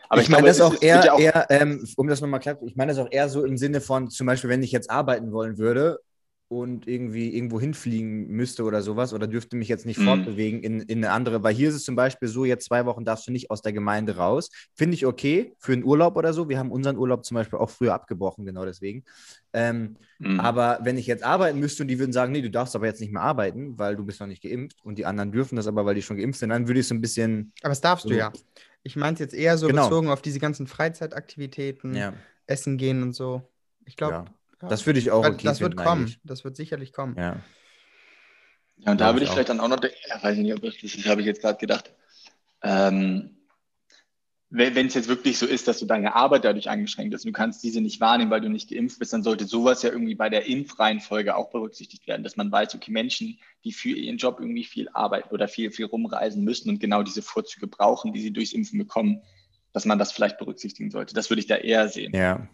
aber 0.08 0.20
ich 0.20 0.28
meine 0.28 0.42
glaube, 0.42 0.48
das 0.48 0.60
auch 0.60 0.74
ist- 0.74 0.82
eher, 0.82 1.04
ja 1.04 1.12
auch- 1.14 1.20
eher 1.20 1.46
ähm, 1.50 1.86
um 1.96 2.06
das 2.08 2.20
nochmal 2.20 2.40
klar, 2.40 2.58
ich 2.66 2.76
meine 2.76 2.92
das 2.92 2.98
auch 2.98 3.10
eher 3.10 3.28
so 3.28 3.44
im 3.44 3.56
Sinne 3.56 3.80
von, 3.80 4.10
zum 4.10 4.26
Beispiel, 4.26 4.50
wenn 4.50 4.62
ich 4.62 4.72
jetzt 4.72 4.90
arbeiten 4.90 5.32
wollen 5.32 5.56
würde 5.56 6.00
und 6.52 6.86
irgendwie 6.86 7.34
irgendwo 7.34 7.58
hinfliegen 7.60 8.28
müsste 8.28 8.64
oder 8.64 8.82
sowas 8.82 9.14
oder 9.14 9.26
dürfte 9.26 9.56
mich 9.56 9.68
jetzt 9.68 9.86
nicht 9.86 9.98
Mhm. 9.98 10.04
fortbewegen 10.04 10.62
in, 10.62 10.80
in 10.80 10.98
eine 11.04 11.12
andere, 11.12 11.42
weil 11.42 11.54
hier 11.54 11.70
ist 11.70 11.74
es 11.74 11.84
zum 11.84 11.96
Beispiel 11.96 12.28
so, 12.28 12.44
jetzt 12.44 12.66
zwei 12.66 12.84
Wochen 12.84 13.04
darfst 13.04 13.26
du 13.26 13.32
nicht 13.32 13.50
aus 13.50 13.62
der 13.62 13.72
Gemeinde 13.72 14.16
raus. 14.16 14.50
Finde 14.74 14.94
ich 14.94 15.06
okay 15.06 15.54
für 15.58 15.72
einen 15.72 15.84
Urlaub 15.84 16.16
oder 16.16 16.32
so. 16.34 16.48
Wir 16.48 16.58
haben 16.58 16.70
unseren 16.70 16.96
Urlaub 16.98 17.24
zum 17.24 17.36
Beispiel 17.36 17.58
auch 17.58 17.70
früher 17.70 17.94
abgebrochen, 17.94 18.44
genau 18.44 18.64
deswegen. 18.66 19.04
Ähm, 19.52 19.96
Mhm. 20.18 20.40
aber 20.40 20.78
wenn 20.82 20.98
ich 20.98 21.06
jetzt 21.06 21.24
arbeiten 21.24 21.58
müsste 21.58 21.82
und 21.82 21.88
die 21.88 21.98
würden 21.98 22.12
sagen, 22.12 22.32
nee, 22.32 22.42
du 22.42 22.50
darfst 22.50 22.76
aber 22.76 22.86
jetzt 22.86 23.00
nicht 23.00 23.12
mehr 23.12 23.22
arbeiten, 23.22 23.78
weil 23.78 23.96
du 23.96 24.04
bist 24.04 24.20
noch 24.20 24.26
nicht 24.26 24.42
geimpft 24.42 24.76
und 24.84 24.96
die 24.98 25.06
anderen 25.06 25.32
dürfen 25.32 25.56
das 25.56 25.66
aber, 25.66 25.84
weil 25.84 25.94
die 25.94 26.02
schon 26.02 26.16
geimpft 26.16 26.40
sind, 26.40 26.50
dann 26.50 26.68
würde 26.68 26.80
ich 26.80 26.88
so 26.88 26.94
ein 26.94 27.00
bisschen, 27.00 27.52
Aber 27.62 27.70
das 27.70 27.80
darfst 27.80 28.06
du 28.06 28.10
So. 28.10 28.14
ja. 28.14 28.32
Ich 28.82 28.96
meinte 28.96 29.22
jetzt 29.22 29.34
eher 29.34 29.56
so 29.58 29.68
Genau. 29.68 29.84
bezogen 29.84 30.08
auf 30.08 30.22
diese 30.22 30.38
ganzen 30.40 30.66
Freizeitaktivitäten, 30.66 31.94
ja, 31.94 32.12
Essen 32.46 32.76
gehen 32.78 33.02
und 33.02 33.12
so. 33.12 33.42
Ich 33.84 33.96
glaube, 33.96 34.14
ja. 34.14 34.24
Das 34.68 34.86
würde 34.86 34.98
ich 34.98 35.10
auch 35.10 35.24
okay 35.24 35.46
das 35.46 35.60
wird 35.60 35.74
finden 35.74 35.84
kommen. 35.84 36.02
eigentlich. 36.02 36.20
Das 36.24 36.44
wird 36.44 36.56
sicherlich 36.56 36.92
kommen. 36.92 37.16
Ja. 37.16 37.36
Ja, 38.78 38.92
und 38.92 39.00
da 39.00 39.14
würde 39.14 39.24
ich 39.24 39.24
ich 39.24 39.30
auch. 39.30 39.34
vielleicht 39.34 39.48
dann 39.48 39.60
auch 39.60 39.68
noch, 39.68 39.82
ja, 39.82 40.22
weiß 40.22 40.36
ich 40.36 40.42
nicht, 40.42 40.54
ob 40.54 40.62
das, 40.62 40.74
das 40.80 41.06
habe 41.06 41.20
ich 41.20 41.26
jetzt 41.26 41.40
gerade 41.40 41.58
gedacht. 41.58 41.92
Ähm, 42.62 43.36
wenn 44.54 44.86
es 44.86 44.92
jetzt 44.92 45.08
wirklich 45.08 45.38
so 45.38 45.46
ist, 45.46 45.66
dass 45.66 45.78
du 45.78 45.86
deine 45.86 46.14
Arbeit 46.14 46.44
dadurch 46.44 46.68
eingeschränkt 46.68 47.14
ist 47.14 47.24
und 47.24 47.32
du 47.32 47.32
kannst 47.32 47.64
diese 47.64 47.80
nicht 47.80 48.00
wahrnehmen, 48.02 48.30
weil 48.30 48.42
du 48.42 48.50
nicht 48.50 48.68
geimpft 48.68 48.98
bist, 48.98 49.14
dann 49.14 49.22
sollte 49.22 49.46
sowas 49.46 49.82
ja 49.82 49.90
irgendwie 49.90 50.14
bei 50.14 50.28
der 50.28 50.44
Impfreihenfolge 50.46 51.34
auch 51.36 51.48
berücksichtigt 51.50 52.06
werden, 52.06 52.22
dass 52.22 52.36
man 52.36 52.52
weiß, 52.52 52.74
okay, 52.74 52.90
Menschen, 52.90 53.38
die 53.64 53.72
für 53.72 53.88
ihren 53.88 54.18
Job 54.18 54.40
irgendwie 54.40 54.64
viel 54.64 54.90
arbeiten 54.92 55.30
oder 55.32 55.48
viel, 55.48 55.70
viel 55.70 55.86
rumreisen 55.86 56.44
müssen 56.44 56.68
und 56.68 56.80
genau 56.80 57.02
diese 57.02 57.22
Vorzüge 57.22 57.66
brauchen, 57.66 58.12
die 58.12 58.20
sie 58.20 58.30
durchs 58.30 58.52
Impfen 58.52 58.78
bekommen, 58.78 59.22
dass 59.72 59.86
man 59.86 59.98
das 59.98 60.12
vielleicht 60.12 60.36
berücksichtigen 60.36 60.90
sollte. 60.90 61.14
Das 61.14 61.30
würde 61.30 61.40
ich 61.40 61.46
da 61.46 61.56
eher 61.56 61.88
sehen, 61.88 62.12
Ja, 62.14 62.46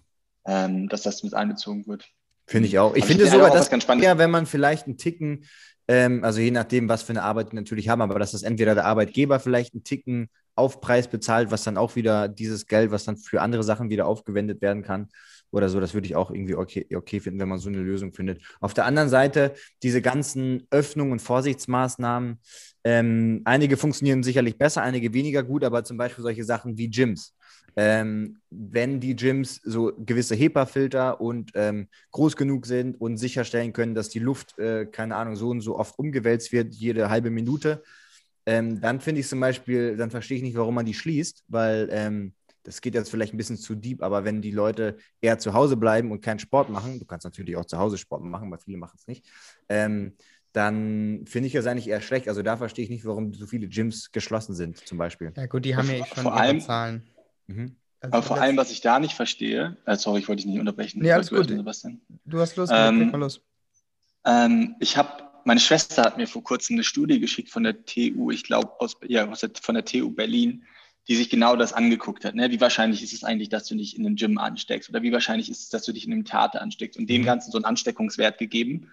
ähm, 0.47 0.89
dass 0.89 1.03
das 1.03 1.23
mit 1.23 1.35
einbezogen 1.35 1.87
wird. 1.87 2.09
finde 2.47 2.69
ich 2.69 2.79
auch. 2.79 2.95
Ich 2.95 3.03
Aber 3.03 3.09
finde 3.09 3.25
ich 3.25 3.31
sogar, 3.31 3.51
dass 3.51 3.71
ganz 3.71 3.83
Spannendes. 3.85 4.07
eher, 4.07 4.19
wenn 4.19 4.31
man 4.31 4.47
vielleicht 4.47 4.87
einen 4.87 4.97
Ticken, 4.97 5.45
ähm, 5.87 6.25
also 6.25 6.41
je 6.41 6.51
nachdem, 6.51 6.89
was 6.89 7.03
für 7.03 7.11
eine 7.11 7.23
Arbeit 7.23 7.53
die 7.53 7.57
natürlich 7.57 7.89
haben, 7.89 8.03
aber 8.03 8.19
dass 8.19 8.33
das 8.33 8.43
entweder 8.43 8.75
der 8.75 8.85
Arbeitgeber 8.85 9.41
vielleicht 9.41 9.75
einen 9.75 9.85
Ticken 9.85 10.29
Aufpreis 10.55 11.09
bezahlt, 11.09 11.51
was 11.51 11.63
dann 11.63 11.77
auch 11.77 11.97
wieder 11.97 12.29
dieses 12.29 12.67
Geld, 12.67 12.91
was 12.91 13.05
dann 13.05 13.17
für 13.17 13.41
andere 13.41 13.63
Sachen 13.63 13.91
wieder 13.91 14.07
aufgewendet 14.07 14.61
werden 14.61 14.83
kann 14.83 15.09
oder 15.51 15.69
so, 15.69 15.81
das 15.81 15.95
würde 15.95 16.07
ich 16.07 16.17
auch 16.17 16.31
irgendwie 16.31 16.57
okay, 16.57 16.87
okay 16.95 17.21
finden, 17.21 17.41
wenn 17.41 17.49
man 17.49 17.59
so 17.59 17.69
eine 17.69 17.79
Lösung 17.79 18.13
findet. 18.13 18.43
Auf 18.61 18.75
der 18.75 18.85
anderen 18.85 19.09
Seite, 19.09 19.55
diese 19.83 20.03
ganzen 20.03 20.67
Öffnungen 20.71 21.13
und 21.13 21.23
Vorsichtsmaßnahmen, 21.23 22.39
ähm, 22.85 23.43
einige 23.45 23.77
funktionieren 23.77 24.23
sicherlich 24.23 24.59
besser, 24.59 24.83
einige 24.83 25.15
weniger 25.15 25.43
gut, 25.43 25.65
aber 25.65 25.85
zum 25.85 25.97
Beispiel 25.97 26.23
solche 26.23 26.45
Sachen 26.45 26.77
wie 26.77 26.91
Gyms. 26.91 27.35
Ähm, 27.77 28.41
wenn 28.51 28.99
die 29.01 29.15
Gyms 29.15 29.61
so 29.63 29.93
gewisse 29.99 30.35
HEPA-Filter 30.35 31.21
und 31.21 31.53
ähm, 31.55 31.89
groß 32.11 32.35
genug 32.37 32.67
sind 32.67 33.01
und 33.01 33.17
sicherstellen 33.19 33.73
können, 33.73 33.95
dass 33.95 34.09
die 34.09 34.19
Luft, 34.19 34.59
äh, 34.59 34.87
keine 34.87 35.15
Ahnung, 35.17 35.37
so 35.37 35.51
und 35.51 35.61
so 35.61 35.79
oft 35.79 35.99
umgewälzt 35.99 36.51
wird, 36.53 36.75
jede 36.75 37.09
halbe 37.11 37.31
Minute, 37.31 37.83
ähm, 38.47 38.81
dann 38.81 39.01
finde 39.01 39.21
ich 39.21 39.29
zum 39.29 39.41
Beispiel, 39.41 39.97
dann 39.97 40.11
verstehe 40.11 40.39
ich 40.39 40.43
nicht, 40.43 40.57
warum 40.57 40.75
man 40.75 40.87
die 40.87 40.95
schließt, 40.95 41.45
weil 41.49 41.89
ähm, 41.93 42.33
das 42.65 42.81
geht 42.81 42.95
jetzt 42.95 43.11
vielleicht 43.11 43.33
ein 43.33 43.37
bisschen 43.37 43.57
zu 43.59 43.75
deep, 43.75 44.03
aber 44.03 44.25
wenn 44.25 44.43
die 44.43 44.51
Leute 44.51 44.97
eher 45.21 45.39
zu 45.39 45.53
Hause 45.55 45.77
bleiben 45.77 46.11
und 46.11 46.21
keinen 46.23 46.39
Sport 46.39 46.71
machen, 46.71 46.99
du 46.99 47.05
kannst 47.07 47.25
natürlich 47.25 47.57
auch 47.57 47.65
zu 47.67 47.79
Hause 47.79 47.97
Sport 47.99 48.23
machen, 48.25 48.51
weil 48.51 48.59
viele 48.59 48.79
machen 48.79 48.97
es 48.99 49.07
nicht, 49.07 49.25
ähm, 49.69 50.17
dann 50.53 51.25
finde 51.27 51.47
ich 51.47 51.53
das 51.53 51.67
eigentlich 51.67 51.89
eher 51.89 52.01
schlecht. 52.01 52.29
Also 52.29 52.43
da 52.43 52.57
verstehe 52.57 52.83
ich 52.85 52.91
nicht, 52.91 53.05
warum 53.05 53.33
so 53.35 53.47
viele 53.47 53.69
Gyms 53.69 54.11
geschlossen 54.11 54.55
sind, 54.55 54.79
zum 54.79 54.99
Beispiel. 54.99 55.33
Ja, 55.37 55.47
gut, 55.47 55.65
die 55.65 55.77
haben 55.77 55.87
ja 55.89 55.99
eh 55.99 56.05
schon 56.05 56.23
Vor 56.25 56.35
allem- 56.35 56.61
Zahlen. 56.61 57.03
Mhm. 57.49 57.77
Also 58.01 58.13
Aber 58.15 58.23
vor 58.23 58.41
allem, 58.41 58.57
was 58.57 58.71
ich 58.71 58.81
da 58.81 59.01
nicht 59.01 59.15
verstehe, 59.15 59.77
äh, 59.85 59.97
sorry, 59.97 60.21
ich 60.21 60.29
wollte 60.29 60.43
dich 60.43 60.51
nicht 60.53 60.61
unterbrechen. 60.61 61.03
Nee, 61.03 61.11
alles 61.11 61.31
gut. 61.31 61.49
Sebastian. 61.49 62.01
Du 62.25 62.39
hast 62.39 62.57
Lust, 62.57 62.73
Ähm, 62.75 63.11
mal 63.11 63.19
los. 63.19 63.41
Ähm, 64.25 64.77
ich 64.79 64.97
habe, 64.97 65.25
meine 65.45 65.59
Schwester 65.61 66.03
hat 66.05 66.17
mir 66.17 66.29
vor 66.29 66.45
kurzem 66.45 66.77
eine 66.77 66.85
Studie 66.85 67.19
geschickt 67.19 67.51
von 67.51 67.65
der 67.65 67.85
TU, 67.85 68.31
ich 68.31 68.45
glaube, 68.45 68.73
aus, 68.81 68.97
ja, 69.07 69.29
aus 69.29 69.41
der, 69.41 69.51
von 69.61 69.75
der 69.75 69.85
TU 69.85 70.11
Berlin, 70.11 70.65
die 71.09 71.17
sich 71.17 71.31
genau 71.31 71.57
das 71.57 71.73
angeguckt 71.73 72.25
hat. 72.25 72.35
Ne? 72.35 72.51
Wie 72.51 72.61
wahrscheinlich 72.61 73.03
ist 73.03 73.15
es 73.15 73.25
eigentlich, 73.25 73.49
dass 73.49 73.65
du 73.67 73.75
dich 73.75 73.97
in 73.99 74.05
einem 74.07 74.15
Gym 74.17 74.39
ansteckst? 74.39 74.91
Oder 74.91 75.03
wie 75.03 75.11
wahrscheinlich 75.11 75.51
ist 75.51 75.63
es, 75.63 75.69
dass 75.71 75.85
du 75.85 75.93
dich 75.93 76.07
in 76.07 76.13
einem 76.13 76.25
Theater 76.25 76.61
ansteckst? 76.61 76.99
Und 76.99 77.09
dem 77.09 77.23
Mhm. 77.23 77.27
Ganzen 77.27 77.51
so 77.51 77.59
einen 77.59 77.65
Ansteckungswert 77.65 78.39
gegeben. 78.39 78.93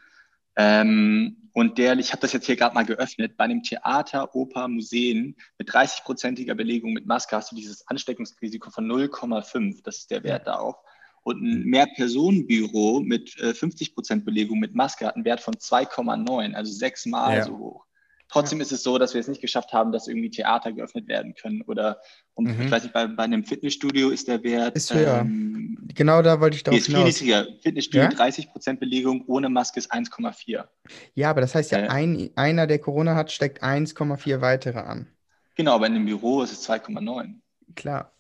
Ähm, 0.56 1.50
und 1.54 1.78
der, 1.78 1.98
ich 1.98 2.12
habe 2.12 2.22
das 2.22 2.34
jetzt 2.34 2.46
hier 2.46 2.56
gerade 2.58 2.76
mal 2.76 2.86
geöffnet, 2.86 3.38
bei 3.38 3.46
einem 3.46 3.64
Theater, 3.64 4.36
Oper, 4.36 4.68
Museen 4.68 5.38
mit 5.58 5.70
30-prozentiger 5.70 6.54
Belegung 6.54 6.92
mit 6.94 7.06
Maske 7.06 7.36
hast 7.36 7.52
du 7.52 7.56
dieses 7.56 7.88
Ansteckungsrisiko 7.88 8.70
von 8.72 8.86
0,5. 8.86 9.82
Das 9.84 10.00
ist 10.00 10.12
der 10.12 10.24
Wert 10.24 10.48
da 10.48 10.60
auch. 10.60 10.84
Und 11.24 11.42
ein 11.42 11.64
Mehrpersonenbüro 11.64 13.00
mit 13.00 13.38
äh, 13.40 13.54
50 13.54 13.96
Prozent 13.96 14.26
Belegung 14.26 14.60
mit 14.60 14.76
Maske 14.76 15.08
hat 15.08 15.16
einen 15.16 15.26
Wert 15.26 15.40
von 15.40 15.56
2,9, 15.56 16.54
also 16.54 16.72
sechsmal 16.72 17.38
Ja. 17.38 17.44
so 17.46 17.58
hoch. 17.58 17.86
Trotzdem 18.28 18.60
ist 18.60 18.72
es 18.72 18.84
so, 18.84 18.98
dass 18.98 19.14
wir 19.14 19.22
es 19.22 19.28
nicht 19.28 19.42
geschafft 19.42 19.72
haben, 19.72 19.92
dass 19.92 20.08
irgendwie 20.08 20.30
Theater 20.30 20.72
geöffnet 20.74 21.08
werden 21.08 21.36
können. 21.36 21.62
Oder 21.64 22.00
um, 22.34 22.46
Mhm. 22.46 22.62
ich 22.66 22.72
weiß 22.72 22.84
nicht, 22.84 22.94
bei, 22.94 23.08
bei 23.08 23.24
einem 23.24 23.44
Fitnessstudio 23.44 24.10
ist 24.10 24.28
der 24.28 24.44
Wert. 24.44 24.76
Ist 24.76 24.94
höher. 24.94 25.22
ähm, 25.22 25.78
Genau 25.94 26.22
da 26.22 26.42
wollte 26.42 26.58
ich 26.58 26.64
darauf 26.64 26.80
ist 26.80 26.88
viel 26.88 26.96
hinaus. 26.96 27.22
niedriger. 27.22 27.48
Fitnessstudio 27.62 28.10
Ja? 28.10 28.10
30% 28.10 28.80
Belegung, 28.80 29.24
ohne 29.28 29.50
Maske 29.50 29.80
ist 29.80 29.92
1,4. 29.94 30.68
Ja, 31.14 31.30
aber 31.30 31.42
das 31.42 31.56
heißt 31.56 31.72
ja, 31.72 31.80
Äh. 31.80 31.88
ein, 31.88 32.32
einer, 32.36 32.68
der 32.68 32.80
Corona 32.80 33.16
hat, 33.16 33.32
steckt 33.32 33.64
1,4 33.64 34.42
weitere 34.42 34.80
an. 34.80 35.08
Genau, 35.56 35.76
aber 35.76 35.88
in 35.88 35.94
dem 35.94 36.06
Büro 36.06 36.42
ist 36.42 36.52
es 36.52 36.64
2,9. 36.64 37.42
Klar. 37.76 38.12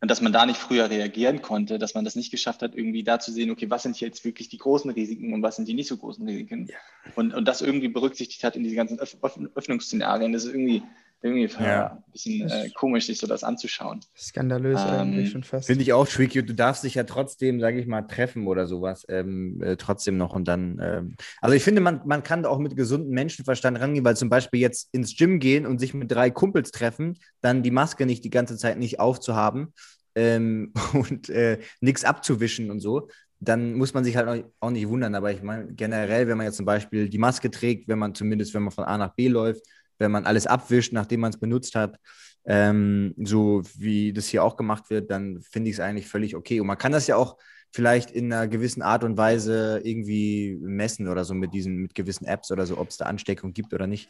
Und 0.00 0.10
dass 0.10 0.20
man 0.20 0.32
da 0.32 0.46
nicht 0.46 0.58
früher 0.58 0.90
reagieren 0.90 1.42
konnte, 1.42 1.78
dass 1.78 1.94
man 1.94 2.04
das 2.04 2.14
nicht 2.14 2.30
geschafft 2.30 2.62
hat, 2.62 2.74
irgendwie 2.74 3.02
da 3.02 3.18
zu 3.18 3.32
sehen, 3.32 3.50
okay, 3.50 3.68
was 3.68 3.82
sind 3.82 3.98
jetzt 4.00 4.24
wirklich 4.24 4.48
die 4.48 4.58
großen 4.58 4.90
Risiken 4.92 5.32
und 5.32 5.42
was 5.42 5.56
sind 5.56 5.66
die 5.66 5.74
nicht 5.74 5.88
so 5.88 5.96
großen 5.96 6.24
Risiken. 6.26 6.68
Und, 7.16 7.34
und 7.34 7.48
das 7.48 7.62
irgendwie 7.62 7.88
berücksichtigt 7.88 8.44
hat 8.44 8.54
in 8.54 8.62
diese 8.62 8.76
ganzen 8.76 9.00
Öff 9.00 9.16
Öffnungsszenarien. 9.54 10.32
Das 10.32 10.44
ist 10.44 10.52
irgendwie, 10.52 10.84
irgendwie 11.20 11.46
Ja. 11.62 11.92
ein 12.06 12.12
bisschen 12.12 12.48
äh, 12.48 12.70
komisch, 12.70 13.06
sich 13.06 13.18
so 13.18 13.26
das 13.26 13.42
anzuschauen. 13.42 14.00
Skandalös 14.16 14.80
Ähm, 14.80 14.88
eigentlich 14.88 15.30
schon 15.30 15.42
fast. 15.42 15.66
Finde 15.66 15.82
ich 15.82 15.92
auch 15.92 16.06
tricky. 16.06 16.44
Du 16.44 16.54
darfst 16.54 16.84
dich 16.84 16.94
ja 16.94 17.04
trotzdem, 17.04 17.60
sage 17.60 17.80
ich 17.80 17.86
mal, 17.86 18.02
treffen 18.02 18.46
oder 18.46 18.66
sowas, 18.66 19.04
ähm, 19.08 19.60
äh, 19.62 19.76
trotzdem 19.76 20.16
noch 20.16 20.32
und 20.34 20.46
dann. 20.46 20.78
Ähm, 20.80 21.16
also 21.40 21.54
ich 21.56 21.64
finde, 21.64 21.80
man, 21.80 22.02
man 22.06 22.22
kann 22.22 22.44
da 22.44 22.48
auch 22.48 22.58
mit 22.58 22.76
gesundem 22.76 23.10
Menschenverstand 23.10 23.80
rangehen, 23.80 24.04
weil 24.04 24.16
zum 24.16 24.28
Beispiel 24.28 24.60
jetzt 24.60 24.88
ins 24.92 25.16
Gym 25.16 25.40
gehen 25.40 25.66
und 25.66 25.78
sich 25.80 25.92
mit 25.94 26.10
drei 26.10 26.30
Kumpels 26.30 26.70
treffen, 26.70 27.18
dann 27.40 27.62
die 27.62 27.70
Maske 27.72 28.06
nicht 28.06 28.24
die 28.24 28.30
ganze 28.30 28.56
Zeit 28.56 28.78
nicht 28.78 29.00
aufzuhaben 29.00 29.74
ähm, 30.14 30.72
und 30.92 31.28
äh, 31.30 31.58
nichts 31.80 32.04
abzuwischen 32.04 32.70
und 32.70 32.78
so. 32.80 33.08
Dann 33.40 33.74
muss 33.74 33.94
man 33.94 34.02
sich 34.04 34.16
halt 34.16 34.28
auch- 34.28 34.50
auch 34.60 34.70
nicht 34.70 34.88
wundern. 34.88 35.14
Aber 35.14 35.32
ich 35.32 35.42
meine, 35.42 35.72
generell, 35.74 36.28
wenn 36.28 36.36
man 36.36 36.46
jetzt 36.46 36.56
zum 36.56 36.66
Beispiel 36.66 37.08
die 37.08 37.18
Maske 37.18 37.50
trägt, 37.50 37.88
wenn 37.88 37.98
man 37.98 38.14
zumindest, 38.14 38.54
wenn 38.54 38.62
man 38.62 38.72
von 38.72 38.84
A 38.84 38.98
nach 38.98 39.14
B 39.14 39.28
läuft, 39.28 39.62
wenn 39.98 40.10
man 40.10 40.26
alles 40.26 40.46
abwischt, 40.46 40.92
nachdem 40.92 41.20
man 41.20 41.30
es 41.30 41.38
benutzt 41.40 41.74
hat, 41.74 41.98
ähm, 42.46 43.14
so 43.22 43.62
wie 43.76 44.12
das 44.12 44.26
hier 44.28 44.42
auch 44.44 44.56
gemacht 44.56 44.90
wird, 44.90 45.10
dann 45.10 45.40
finde 45.42 45.70
ich 45.70 45.76
es 45.76 45.80
eigentlich 45.80 46.08
völlig 46.08 46.34
okay. 46.36 46.60
Und 46.60 46.66
man 46.66 46.78
kann 46.78 46.92
das 46.92 47.06
ja 47.06 47.16
auch 47.16 47.36
vielleicht 47.72 48.10
in 48.10 48.32
einer 48.32 48.48
gewissen 48.48 48.82
Art 48.82 49.04
und 49.04 49.16
Weise 49.18 49.80
irgendwie 49.84 50.56
messen 50.60 51.08
oder 51.08 51.24
so 51.24 51.34
mit 51.34 51.52
diesen, 51.52 51.76
mit 51.76 51.94
gewissen 51.94 52.24
Apps 52.26 52.50
oder 52.50 52.64
so, 52.66 52.78
ob 52.78 52.88
es 52.88 52.96
da 52.96 53.06
Ansteckung 53.06 53.52
gibt 53.52 53.74
oder 53.74 53.86
nicht. 53.86 54.08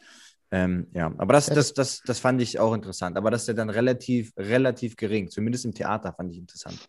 Ähm, 0.51 0.87
ja, 0.93 1.13
aber 1.17 1.33
das, 1.33 1.47
Ja, 1.47 1.53
das, 1.53 1.73
das, 1.73 2.01
das 2.05 2.19
fand 2.19 2.41
ich 2.41 2.59
auch 2.59 2.73
interessant. 2.73 3.17
Aber 3.17 3.31
das 3.31 3.41
ist 3.41 3.47
ja 3.49 3.53
dann 3.53 3.69
relativ, 3.69 4.31
relativ 4.37 4.95
gering. 4.95 5.29
Zumindest 5.29 5.65
im 5.65 5.73
Theater 5.73 6.13
fand 6.13 6.31
ich 6.31 6.37
interessant. 6.39 6.87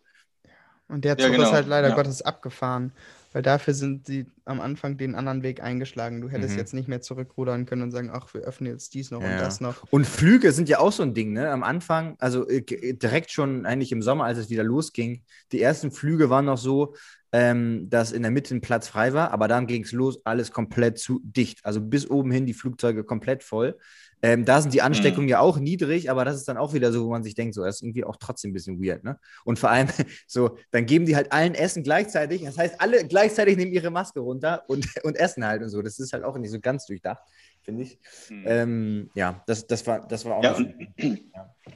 Und 0.88 1.04
der 1.04 1.16
Ja, 1.16 1.26
Zug 1.26 1.32
genau, 1.32 1.44
ist 1.44 1.52
halt 1.52 1.66
leider 1.66 1.88
ja. 1.88 1.94
Gottes 1.94 2.22
abgefahren, 2.22 2.92
weil 3.32 3.42
dafür 3.42 3.74
sind 3.74 4.06
sie 4.06 4.26
am 4.44 4.60
Anfang 4.60 4.96
den 4.96 5.14
anderen 5.14 5.42
Weg 5.42 5.62
eingeschlagen. 5.62 6.20
Du 6.20 6.28
hättest 6.28 6.54
Mhm. 6.54 6.58
jetzt 6.58 6.74
nicht 6.74 6.88
mehr 6.88 7.00
zurückrudern 7.00 7.66
können 7.66 7.82
und 7.82 7.90
sagen, 7.92 8.10
ach, 8.12 8.32
wir 8.34 8.40
öffnen 8.42 8.72
jetzt 8.72 8.94
dies 8.94 9.10
noch 9.10 9.22
Ja. 9.22 9.32
und 9.32 9.38
das 9.40 9.60
noch. 9.60 9.76
Und 9.90 10.06
Flüge 10.06 10.52
sind 10.52 10.68
ja 10.68 10.78
auch 10.80 10.92
so 10.92 11.02
ein 11.02 11.14
Ding, 11.14 11.32
ne? 11.32 11.50
Am 11.50 11.62
Anfang, 11.62 12.16
also 12.18 12.48
äh, 12.48 12.62
ge- 12.62 12.94
direkt 12.94 13.30
schon 13.30 13.66
eigentlich 13.66 13.92
im 13.92 14.02
Sommer, 14.02 14.24
als 14.24 14.38
es 14.38 14.50
wieder 14.50 14.64
losging, 14.64 15.22
die 15.52 15.60
ersten 15.62 15.90
Flüge 15.92 16.30
waren 16.30 16.44
noch 16.46 16.58
so, 16.58 16.94
ähm, 17.32 17.88
dass 17.88 18.10
in 18.10 18.22
der 18.22 18.32
Mitte 18.32 18.52
ein 18.54 18.60
Platz 18.60 18.88
frei 18.88 19.12
war, 19.12 19.30
aber 19.30 19.46
dann 19.46 19.68
ging 19.68 19.84
es 19.84 19.92
los, 19.92 20.20
alles 20.26 20.50
komplett 20.50 20.98
zu 20.98 21.20
dicht. 21.22 21.60
Also 21.64 21.80
bis 21.80 22.10
oben 22.10 22.32
hin 22.32 22.44
die 22.46 22.54
Flugzeuge 22.54 23.04
komplett 23.04 23.44
voll. 23.44 23.78
Ähm, 24.22 24.44
da 24.44 24.60
sind 24.60 24.74
die 24.74 24.82
Ansteckungen 24.82 25.28
ja 25.28 25.40
auch 25.40 25.58
niedrig, 25.58 26.10
aber 26.10 26.24
das 26.24 26.36
ist 26.36 26.46
dann 26.46 26.58
auch 26.58 26.74
wieder 26.74 26.92
so, 26.92 27.04
wo 27.04 27.10
man 27.10 27.22
sich 27.22 27.34
denkt, 27.34 27.54
so, 27.54 27.64
das 27.64 27.76
ist 27.76 27.82
irgendwie 27.82 28.04
auch 28.04 28.16
trotzdem 28.16 28.50
ein 28.50 28.54
bisschen 28.54 28.82
weird, 28.82 29.02
ne? 29.02 29.18
Und 29.44 29.58
vor 29.58 29.70
allem, 29.70 29.88
so, 30.26 30.58
dann 30.70 30.86
geben 30.86 31.06
die 31.06 31.16
halt 31.16 31.32
allen 31.32 31.54
Essen 31.54 31.82
gleichzeitig. 31.82 32.42
Das 32.42 32.58
heißt, 32.58 32.80
alle 32.80 33.06
gleichzeitig 33.06 33.56
nehmen 33.56 33.72
ihre 33.72 33.90
Maske 33.90 34.20
runter 34.20 34.64
und, 34.68 34.86
und 35.04 35.16
essen 35.16 35.44
halt 35.44 35.62
und 35.62 35.70
so. 35.70 35.80
Das 35.80 35.98
ist 35.98 36.12
halt 36.12 36.24
auch 36.24 36.36
nicht 36.36 36.50
so 36.50 36.60
ganz 36.60 36.86
durchdacht, 36.86 37.22
finde 37.62 37.84
ich. 37.84 37.98
Hm. 38.28 38.44
Ähm, 38.46 39.10
ja, 39.14 39.42
das, 39.46 39.66
das, 39.66 39.86
war, 39.86 40.06
das 40.06 40.24
war 40.24 40.36
auch 40.36 40.42
Ja, 40.42 40.56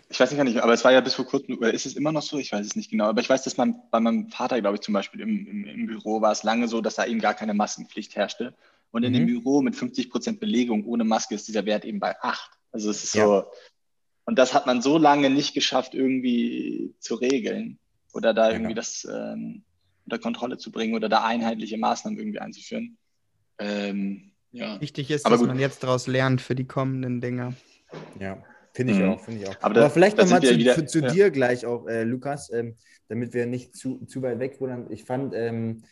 ich 0.09 0.21
weiß 0.21 0.31
nicht, 0.31 0.37
gar 0.37 0.45
nicht, 0.45 0.59
aber 0.59 0.75
es 0.75 0.85
war 0.85 0.93
ja 0.93 1.01
bis 1.01 1.15
vor 1.15 1.27
kurzem, 1.27 1.57
oder 1.57 1.73
ist 1.73 1.87
es 1.87 1.97
immer 1.97 2.13
noch 2.13 2.23
so? 2.23 2.39
Ich 2.39 2.53
weiß 2.53 2.67
es 2.67 2.77
nicht 2.77 2.91
genau. 2.91 3.07
Aber 3.07 3.21
ich 3.21 3.29
weiß, 3.31 3.43
dass 3.43 3.57
man 3.57 3.77
bei 3.91 4.01
meinem 4.01 4.29
Vater, 4.29 4.61
glaube 4.61 4.77
ich, 4.77 4.83
zum 4.83 4.95
Beispiel 4.95 5.21
im, 5.21 5.47
im, 5.47 5.65
im 5.65 5.87
Büro 5.87 6.21
war 6.21 6.33
es 6.33 6.43
lange 6.43 6.69
so, 6.69 6.81
dass 6.81 6.97
da 6.97 7.07
eben 7.07 7.21
gar 7.21 7.35
keine 7.35 7.55
Maskenpflicht 7.55 8.17
herrschte. 8.17 8.55
Und 8.95 9.03
in 9.03 9.13
dem 9.13 9.25
Mhm. 9.25 9.27
Büro 9.27 9.61
mit 9.61 9.75
50 9.75 10.09
Prozent 10.09 10.39
Belegung 10.39 10.85
ohne 10.87 11.03
Maske 11.03 11.35
ist 11.35 11.49
dieser 11.49 11.67
Wert 11.67 11.85
eben 11.85 11.99
bei 11.99 12.15
8. 12.23 12.49
Also 12.71 12.91
es 12.91 13.03
ist 13.03 13.15
Ja. 13.17 13.27
so. 13.27 13.45
Und 14.25 14.39
das 14.39 14.55
hat 14.55 14.67
man 14.67 14.83
so 14.83 14.99
lange 14.99 15.31
nicht 15.31 15.53
geschafft, 15.53 15.95
irgendwie 15.95 16.95
zu 17.01 17.17
regeln 17.17 17.81
oder 18.13 18.33
da 18.33 18.53
irgendwie 18.53 18.75
das 18.75 19.05
ähm, 19.13 19.65
unter 20.05 20.21
Kontrolle 20.21 20.59
zu 20.59 20.71
bringen 20.71 20.95
oder 20.95 21.09
da 21.09 21.25
einheitliche 21.25 21.77
Maßnahmen 21.77 22.17
irgendwie 22.17 22.39
einzuführen. 22.39 22.97
Ähm, 23.59 24.31
ja. 24.53 24.81
Wichtig 24.81 25.11
ist, 25.11 25.27
Aber 25.27 25.33
dass 25.35 25.41
gut. 25.41 25.49
man 25.49 25.59
jetzt 25.59 25.83
daraus 25.83 26.07
lernt 26.07 26.41
für 26.41 26.55
die 26.55 26.65
kommenden 26.67 27.21
Dinger. 27.21 27.55
Ja, 28.21 28.43
finde 28.75 28.93
ich 28.93 29.01
Mhm. 29.01 29.09
auch, 29.11 29.21
finde 29.21 29.41
ich 29.43 29.49
auch. 29.49 29.57
Aber 29.57 29.65
Aber, 29.65 29.75
da- 29.75 29.91
vielleicht 29.91 30.19
nochmal 30.19 30.41
zu, 30.41 30.57
wieder- 30.57 30.75
zu, 30.77 30.87
zu 30.87 31.01
ja. 31.01 31.09
dir 31.13 31.31
gleich 31.33 31.67
auch, 31.67 31.89
äh, 31.89 32.05
Lukas, 32.05 32.49
ähm, 32.53 32.77
damit 33.09 33.35
wir 33.35 33.47
nicht 33.47 33.75
zu, 33.75 34.05
zu 34.07 34.23
weit 34.23 34.39
weg 34.39 34.61
wundern. 34.61 34.87
Ich 34.93 35.03
fand 35.05 35.35
ähm, 35.35 35.83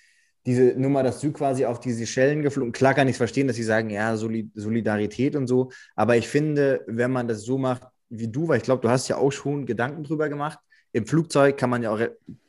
diese 0.46 0.75
Nummer, 0.76 1.02
dass 1.02 1.20
du 1.20 1.32
quasi 1.32 1.64
auf 1.64 1.80
die 1.80 1.92
Seychellen 1.92 2.42
geflogen, 2.42 2.72
klar 2.72 2.94
kann 2.94 3.08
ich 3.08 3.12
es 3.12 3.18
verstehen, 3.18 3.46
dass 3.46 3.56
sie 3.56 3.62
sagen, 3.62 3.90
ja, 3.90 4.16
Soli 4.16 4.50
Solidarität 4.54 5.37
und 5.37 5.46
so, 5.46 5.70
aber 5.96 6.16
ich 6.16 6.28
finde, 6.28 6.82
wenn 6.87 7.12
man 7.12 7.28
das 7.28 7.42
so 7.42 7.58
macht 7.58 7.82
wie 8.08 8.28
du, 8.28 8.49
weil 8.49 8.58
ich 8.58 8.64
glaube, 8.64 8.82
du 8.82 8.90
hast 8.90 9.08
ja 9.08 9.16
auch 9.16 9.30
schon 9.32 9.66
Gedanken 9.66 10.04
drüber 10.04 10.28
gemacht, 10.28 10.58
im 10.92 11.06
Flugzeug 11.06 11.56
kann 11.56 11.70
man 11.70 11.82
ja 11.82 11.90
auch, 11.92 12.00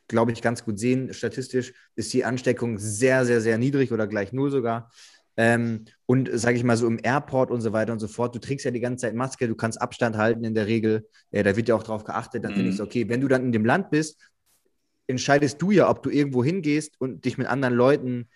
glaube 0.07 0.31
ich, 0.31 0.41
ganz 0.41 0.63
gut 0.65 0.79
sehen, 0.79 1.13
statistisch 1.13 1.73
ist 1.95 2.13
die 2.13 2.25
Ansteckung 2.25 2.77
sehr, 2.77 3.25
sehr, 3.25 3.41
sehr 3.41 3.57
niedrig 3.57 3.91
oder 3.91 4.07
gleich 4.07 4.33
null 4.33 4.51
sogar. 4.51 4.91
Ähm, 5.35 5.85
und 6.05 6.29
sage 6.31 6.57
ich 6.57 6.63
mal 6.63 6.77
so 6.77 6.85
im 6.85 6.99
Airport 7.01 7.49
und 7.49 7.61
so 7.61 7.73
weiter 7.73 7.91
und 7.93 7.99
so 7.99 8.07
fort, 8.07 8.35
du 8.35 8.39
trägst 8.39 8.65
ja 8.65 8.71
die 8.71 8.79
ganze 8.79 9.07
Zeit 9.07 9.15
Maske, 9.15 9.47
du 9.47 9.55
kannst 9.55 9.81
Abstand 9.81 10.15
halten 10.15 10.43
in 10.43 10.53
der 10.53 10.67
Regel, 10.67 11.07
äh, 11.31 11.41
da 11.43 11.55
wird 11.55 11.67
ja 11.69 11.75
auch 11.75 11.81
drauf 11.83 12.03
geachtet, 12.03 12.43
dann 12.43 12.53
finde 12.53 12.69
Mhm. 12.69 12.69
ich 12.69 12.75
es 12.75 12.81
okay. 12.81 13.09
Wenn 13.09 13.21
du 13.21 13.27
dann 13.27 13.43
in 13.45 13.51
dem 13.51 13.65
Land 13.65 13.89
bist, 13.89 14.19
entscheidest 15.07 15.61
du 15.61 15.71
ja, 15.71 15.89
ob 15.89 16.03
du 16.03 16.09
irgendwo 16.09 16.43
hingehst 16.43 16.99
und 16.99 17.25
dich 17.25 17.37
mit 17.37 17.47
anderen 17.47 17.73
Leuten, 17.75 18.29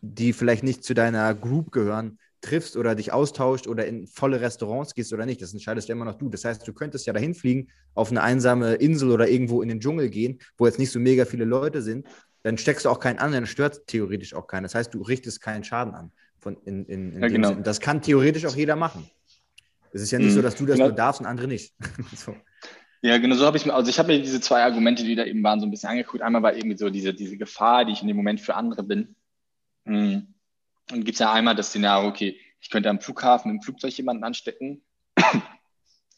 die 0.00 0.32
vielleicht 0.32 0.62
nicht 0.64 0.84
zu 0.84 0.94
deiner 0.94 1.34
Group 1.34 1.72
gehören, 1.72 2.18
triffst 2.40 2.76
oder 2.76 2.94
dich 2.94 3.12
austauscht 3.12 3.66
oder 3.66 3.86
in 3.86 4.06
volle 4.06 4.40
Restaurants 4.40 4.94
gehst 4.94 5.12
oder 5.12 5.26
nicht. 5.26 5.42
Das 5.42 5.52
entscheidest 5.52 5.88
ja 5.88 5.94
immer 5.94 6.04
noch 6.04 6.14
du. 6.14 6.28
Das 6.28 6.44
heißt, 6.44 6.66
du 6.66 6.72
könntest 6.72 7.04
ja 7.06 7.12
dahin 7.12 7.34
fliegen, 7.34 7.68
auf 7.94 8.10
eine 8.12 8.22
einsame 8.22 8.74
Insel 8.74 9.10
oder 9.10 9.28
irgendwo 9.28 9.60
in 9.60 9.68
den 9.68 9.80
Dschungel 9.80 10.08
gehen, 10.08 10.38
wo 10.56 10.66
jetzt 10.66 10.78
nicht 10.78 10.92
so 10.92 11.00
mega 11.00 11.24
viele 11.24 11.44
Leute 11.44 11.82
sind. 11.82 12.06
Dann 12.44 12.56
steckst 12.56 12.84
du 12.84 12.90
auch 12.90 13.00
keinen 13.00 13.18
an, 13.18 13.32
dann 13.32 13.46
stört 13.46 13.88
theoretisch 13.88 14.34
auch 14.34 14.46
keinen. 14.46 14.62
Das 14.62 14.76
heißt, 14.76 14.94
du 14.94 15.02
richtest 15.02 15.40
keinen 15.40 15.64
Schaden 15.64 15.94
an. 15.94 16.12
Von 16.38 16.56
in, 16.64 16.84
in, 16.86 17.12
in 17.14 17.22
Ja, 17.22 17.28
genau. 17.28 17.54
Das 17.56 17.80
kann 17.80 18.00
theoretisch 18.00 18.46
auch 18.46 18.54
jeder 18.54 18.76
machen. 18.76 19.10
Es 19.90 20.02
ist 20.02 20.12
ja 20.12 20.20
nicht 20.20 20.28
Mhm. 20.28 20.34
so, 20.36 20.42
dass 20.42 20.54
du 20.54 20.64
das 20.64 20.76
Genau. 20.76 20.88
nur 20.90 20.96
darfst 20.96 21.20
und 21.20 21.26
andere 21.26 21.48
nicht. 21.48 21.74
so. 22.14 22.36
Ja, 23.02 23.18
genau 23.18 23.36
so 23.36 23.46
habe 23.46 23.56
ich 23.56 23.64
mir, 23.64 23.74
also 23.74 23.90
ich 23.90 23.98
habe 23.98 24.12
mir 24.12 24.20
diese 24.20 24.40
zwei 24.40 24.62
Argumente, 24.62 25.04
die 25.04 25.14
da 25.14 25.24
eben 25.24 25.42
waren, 25.42 25.60
so 25.60 25.66
ein 25.66 25.70
bisschen 25.70 25.90
angeguckt. 25.90 26.22
Einmal 26.22 26.42
war 26.42 26.56
irgendwie 26.56 26.76
so 26.76 26.90
diese, 26.90 27.14
diese 27.14 27.36
Gefahr, 27.36 27.84
die 27.84 27.92
ich 27.92 28.02
in 28.02 28.08
dem 28.08 28.16
Moment 28.16 28.40
für 28.40 28.54
andere 28.54 28.82
bin. 28.82 29.14
Hm. 29.84 30.34
Und 30.90 31.04
gibt 31.04 31.14
es 31.14 31.18
ja 31.20 31.32
einmal 31.32 31.54
das 31.54 31.68
Szenario, 31.68 32.08
okay, 32.08 32.38
ich 32.60 32.70
könnte 32.70 32.90
am 32.90 33.00
Flughafen 33.00 33.50
im 33.50 33.62
Flugzeug 33.62 33.96
jemanden 33.96 34.24
anstecken. 34.24 34.82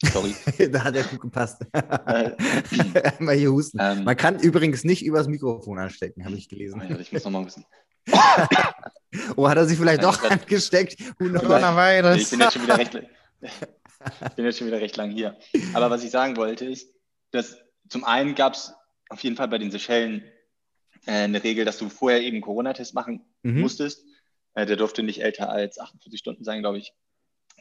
Sorry. 0.02 0.34
da 0.72 0.84
hat 0.84 0.96
er 0.96 1.04
gut 1.04 1.20
gepasst. 1.20 1.66
Äh, 1.72 2.30
Einmal 3.18 3.34
hier 3.34 3.52
husten. 3.52 3.78
ähm, 3.80 4.04
Man 4.04 4.16
kann 4.16 4.38
übrigens 4.38 4.82
nicht 4.84 5.04
übers 5.04 5.28
Mikrofon 5.28 5.78
anstecken, 5.78 6.24
habe 6.24 6.36
ich 6.36 6.48
gelesen. 6.48 6.80
oh 6.82 6.90
ja, 6.90 6.98
ich 6.98 7.12
muss 7.12 7.24
nochmal 7.24 7.46
wissen. 7.46 7.64
Oh, 9.34 9.48
hat 9.48 9.56
er 9.56 9.66
sich 9.66 9.76
vielleicht 9.76 10.04
doch 10.04 10.22
angesteckt? 10.22 11.00
Who 11.18 11.26
knows? 11.26 11.42
Ich 11.42 11.48
Coronavirus. 11.48 12.30
bin 12.30 12.40
jetzt 12.40 12.52
schon 12.52 12.62
wieder 12.62 12.78
recht, 12.78 13.02
ich 14.28 14.34
bin 14.34 14.44
jetzt 14.44 14.58
schon 14.58 14.66
wieder 14.66 14.80
recht 14.80 14.96
lang 14.96 15.10
hier. 15.10 15.38
Aber 15.74 15.90
was 15.90 16.04
ich 16.04 16.10
sagen 16.10 16.36
wollte 16.36 16.64
ist, 16.64 16.92
dass 17.30 17.58
zum 17.88 18.04
einen 18.04 18.34
gab 18.34 18.54
es 18.54 18.74
auf 19.08 19.22
jeden 19.22 19.36
Fall 19.36 19.48
bei 19.48 19.58
den 19.58 19.70
Seychellen 19.70 20.24
äh, 21.06 21.12
eine 21.24 21.42
Regel, 21.42 21.64
dass 21.64 21.78
du 21.78 21.88
vorher 21.88 22.20
eben 22.22 22.36
einen 22.36 22.42
Corona-Test 22.42 22.94
machen 22.94 23.24
Mhm. 23.42 23.60
musstest. 23.60 24.04
Äh, 24.54 24.66
der 24.66 24.76
durfte 24.76 25.02
nicht 25.02 25.22
älter 25.22 25.48
als 25.48 25.78
48 25.78 26.18
Stunden 26.18 26.44
sein, 26.44 26.60
glaube 26.60 26.78
ich. 26.78 26.92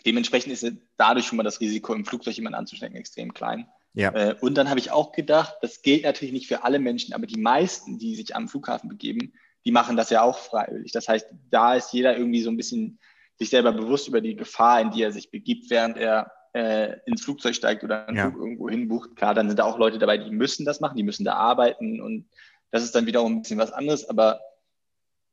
Dementsprechend 0.05 0.51
ist 0.53 0.69
dadurch 0.98 1.25
schon 1.25 1.38
mal 1.38 1.43
das 1.43 1.60
Risiko, 1.60 1.93
im 1.93 2.05
Flugzeug 2.05 2.36
jemanden 2.36 2.58
anzustecken, 2.60 2.98
extrem 2.98 3.34
klein. 3.34 3.67
Ja. 3.93 4.12
Äh, 4.13 4.36
und 4.41 4.55
dann 4.55 4.69
habe 4.69 4.79
ich 4.79 4.91
auch 4.91 5.12
gedacht, 5.12 5.55
das 5.62 5.81
gilt 5.81 6.03
natürlich 6.03 6.34
nicht 6.34 6.48
für 6.48 6.63
alle 6.63 6.79
Menschen, 6.79 7.13
aber 7.13 7.27
die 7.27 7.39
meisten, 7.39 7.98
die 7.98 8.15
sich 8.15 8.36
am 8.36 8.48
Flughafen 8.48 8.89
begeben, 8.89 9.34
die 9.65 9.72
machen 9.72 9.98
das 9.98 10.10
ja 10.10 10.22
auch 10.22 10.38
freiwillig. 10.38 10.91
Das 10.91 11.08
heißt, 11.10 11.27
da 11.50 11.75
ist 11.75 11.91
jeder 11.91 12.15
irgendwie 12.17 12.41
so 12.41 12.50
ein 12.50 12.58
bisschen 12.58 13.00
sich 13.39 13.50
selber 13.50 13.72
bewusst 13.72 14.08
über 14.08 14.22
die 14.22 14.36
Gefahr, 14.36 14.81
in 14.81 14.91
die 14.91 15.01
er 15.01 15.12
sich 15.12 15.31
begibt, 15.31 15.69
während 15.69 15.98
er 15.98 16.31
äh, 16.53 16.98
ins 17.05 17.24
Flugzeug 17.24 17.55
steigt 17.55 17.84
oder 17.84 18.08
einen 18.08 18.17
Ja. 18.17 18.29
Flug 18.29 18.41
irgendwo 18.41 18.69
hinbucht. 18.69 19.15
Klar, 19.15 19.34
dann 19.34 19.48
sind 19.48 19.58
da 19.58 19.63
auch 19.63 19.77
Leute 19.77 19.98
dabei, 19.98 20.17
die 20.17 20.31
müssen 20.31 20.65
das 20.65 20.79
machen, 20.79 20.98
die 20.98 21.03
müssen 21.03 21.24
da 21.24 21.34
arbeiten 21.34 22.01
und 22.01 22.27
das 22.72 22.84
ist 22.84 22.93
dann 22.93 23.05
wiederum 23.05 23.34
ein 23.34 23.41
bisschen 23.41 23.60
was 23.60 23.72
anderes. 23.72 24.08
Aber 24.08 24.41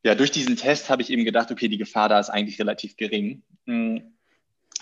ja, 0.05 0.15
durch 0.15 0.31
diesen 0.31 0.57
Test 0.57 0.89
habe 0.89 1.03
ich 1.03 1.11
eben 1.11 1.25
gedacht, 1.25 1.51
okay, 1.51 1.69
die 1.69 1.79
Gefahr 1.79 2.09
da 2.09 2.21
ist 2.21 2.31
eigentlich 2.31 2.61
relativ 2.61 2.97
gering. 2.97 3.43
Mm. 3.65 3.99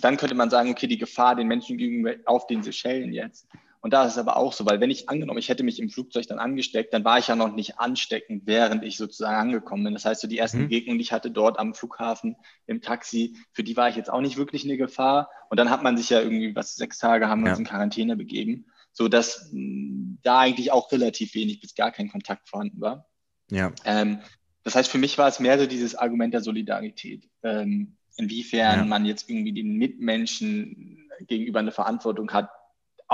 Dann 0.00 0.16
könnte 0.16 0.35
man 0.35 0.50
sagen, 0.50 0.71
okay, 0.71 0.87
die 0.87 0.99
Gefahr 0.99 1.37
den 1.37 1.47
Menschen 1.47 1.78
gegenüber 1.78 2.14
auf 2.26 2.47
den 2.47 2.62
Seychellen 2.62 3.12
jetzt. 3.12 3.47
Und 3.85 3.93
da 3.93 4.07
ist 4.07 4.12
es 4.12 4.19
aber 4.19 4.38
auch 4.38 4.55
so, 4.55 4.64
weil 4.64 4.81
wenn 4.81 4.91
ich 4.91 5.11
angenommen, 5.11 5.38
ich 5.38 5.50
hätte 5.50 5.62
mich 5.62 5.79
im 5.79 5.91
Flugzeug 5.91 6.26
dann 6.26 6.38
angesteckt, 6.38 6.95
dann 6.95 7.05
war 7.05 7.19
ich 7.19 7.29
ja 7.29 7.37
noch 7.37 7.55
nicht 7.55 7.79
ansteckend, 7.79 8.45
während 8.47 8.83
ich 8.83 8.97
sozusagen 8.97 9.37
angekommen 9.37 9.85
bin. 9.85 9.93
Das 9.93 10.07
heißt, 10.07 10.23
so 10.23 10.26
die 10.26 10.38
ersten 10.38 10.61
Mhm. 10.61 10.69
Begegnungen, 10.69 10.99
die 10.99 11.03
ich 11.03 11.12
hatte 11.12 11.31
dort 11.31 11.59
am 11.59 11.75
Flughafen, 11.75 12.35
im 12.67 12.81
Taxi, 12.81 13.37
für 13.53 13.62
die 13.62 13.76
war 13.76 13.91
ich 13.91 13.97
jetzt 13.97 14.09
auch 14.11 14.23
nicht 14.23 14.38
wirklich 14.38 14.64
eine 14.64 14.79
Gefahr. 14.79 15.29
Und 15.50 15.59
dann 15.61 15.69
hat 15.69 15.83
man 15.83 15.99
sich 15.99 16.09
ja 16.09 16.23
irgendwie, 16.23 16.57
was, 16.57 16.76
sechs 16.76 16.97
Tage 16.97 17.29
haben 17.29 17.43
wir 17.43 17.49
Ja. 17.49 17.53
uns 17.53 17.59
in 17.59 17.67
Quarantäne 17.67 18.17
begeben, 18.17 18.64
sodass 18.93 19.50
mh, 19.53 20.17
da 20.23 20.38
eigentlich 20.38 20.73
auch 20.73 20.91
relativ 20.91 21.35
wenig 21.35 21.61
bis 21.61 21.75
gar 21.75 21.93
kein 21.93 22.09
Kontakt 22.11 22.49
vorhanden 22.49 22.81
war. 22.81 23.07
Ja. 23.50 23.71
Ähm, 23.85 24.19
das 24.62 24.76
heißt, 24.76 24.91
für 24.91 24.97
mich 24.97 25.19
war 25.19 25.29
es 25.29 25.41
mehr 25.41 25.59
so 25.59 25.67
dieses 25.67 25.95
Argument 25.95 26.33
der 26.33 26.41
Solidarität. 26.41 27.29
Ähm, 27.43 27.99
inwiefern 28.17 28.79
Ja. 28.79 28.85
man 28.87 29.05
jetzt 29.05 29.29
irgendwie 29.29 29.53
den 29.53 29.76
Mitmenschen 29.76 31.07
gegenüber 31.26 31.59
eine 31.59 31.71
Verantwortung 31.71 32.31
hat, 32.33 32.49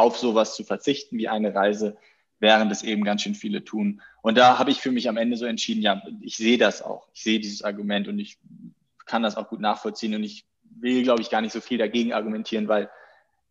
auf 0.01 0.17
sowas 0.17 0.57
zu 0.57 0.65
verzichten 0.65 1.19
wie 1.19 1.29
eine 1.29 1.55
Reise, 1.55 1.97
während 2.39 2.73
es 2.73 2.83
eben 2.83 3.05
ganz 3.05 3.23
schön 3.23 3.35
viele 3.35 3.65
tun. 3.65 4.01
Und 4.23 4.39
da 4.39 4.59
habe 4.59 4.71
ich 4.71 4.81
für 4.81 4.91
mich 4.91 5.09
am 5.09 5.19
Ende 5.19 5.37
so 5.37 5.45
entschieden, 5.45 5.83
ja, 5.83 6.03
ich 6.23 6.37
sehe 6.37 6.57
das 6.57 6.81
auch. 6.83 7.09
Ich 7.13 7.23
sehe 7.23 7.39
dieses 7.39 7.63
Argument 7.63 8.09
und 8.09 8.19
ich 8.19 8.39
kann 9.05 9.23
das 9.23 9.37
auch 9.37 9.49
gut 9.49 9.61
nachvollziehen 9.61 10.15
und 10.15 10.25
ich 10.25 10.47
will, 10.63 11.03
glaube 11.03 11.21
ich, 11.21 11.29
gar 11.29 11.43
nicht 11.43 11.53
so 11.53 11.61
viel 11.61 11.77
dagegen 11.77 12.15
argumentieren, 12.15 12.67
weil 12.67 12.91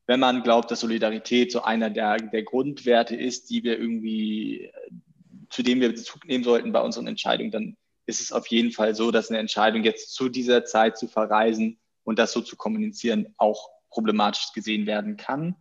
wenn 0.08 0.20
man 0.20 0.42
glaubt, 0.42 0.72
dass 0.72 0.80
Solidarität 0.80 1.52
so 1.52 1.62
einer 1.62 1.92
der, 1.92 2.18
der 2.18 2.42
Grundwerte 2.42 3.16
ist, 3.16 3.52
die 3.52 3.64
wir 3.64 3.78
irgendwie, 3.78 4.72
zu 5.52 5.62
dem 5.62 5.82
wir 5.82 5.90
Bezug 5.90 6.26
nehmen 6.26 6.44
sollten 6.44 6.72
bei 6.72 6.82
unseren 6.82 7.06
Entscheidungen, 7.06 7.52
dann 7.52 7.78
ist 8.08 8.22
es 8.22 8.32
auf 8.32 8.48
jeden 8.48 8.72
Fall 8.72 8.96
so, 8.96 9.12
dass 9.12 9.30
eine 9.30 9.38
Entscheidung 9.38 9.84
jetzt 9.84 10.16
zu 10.16 10.30
dieser 10.30 10.66
Zeit 10.66 10.98
zu 10.98 11.08
verreisen 11.08 11.78
und 12.04 12.18
das 12.18 12.32
so 12.32 12.42
zu 12.42 12.56
kommunizieren 12.56 13.36
auch 13.38 13.70
problematisch 13.92 14.52
gesehen 14.54 14.88
werden 14.88 15.16
kann. 15.16 15.56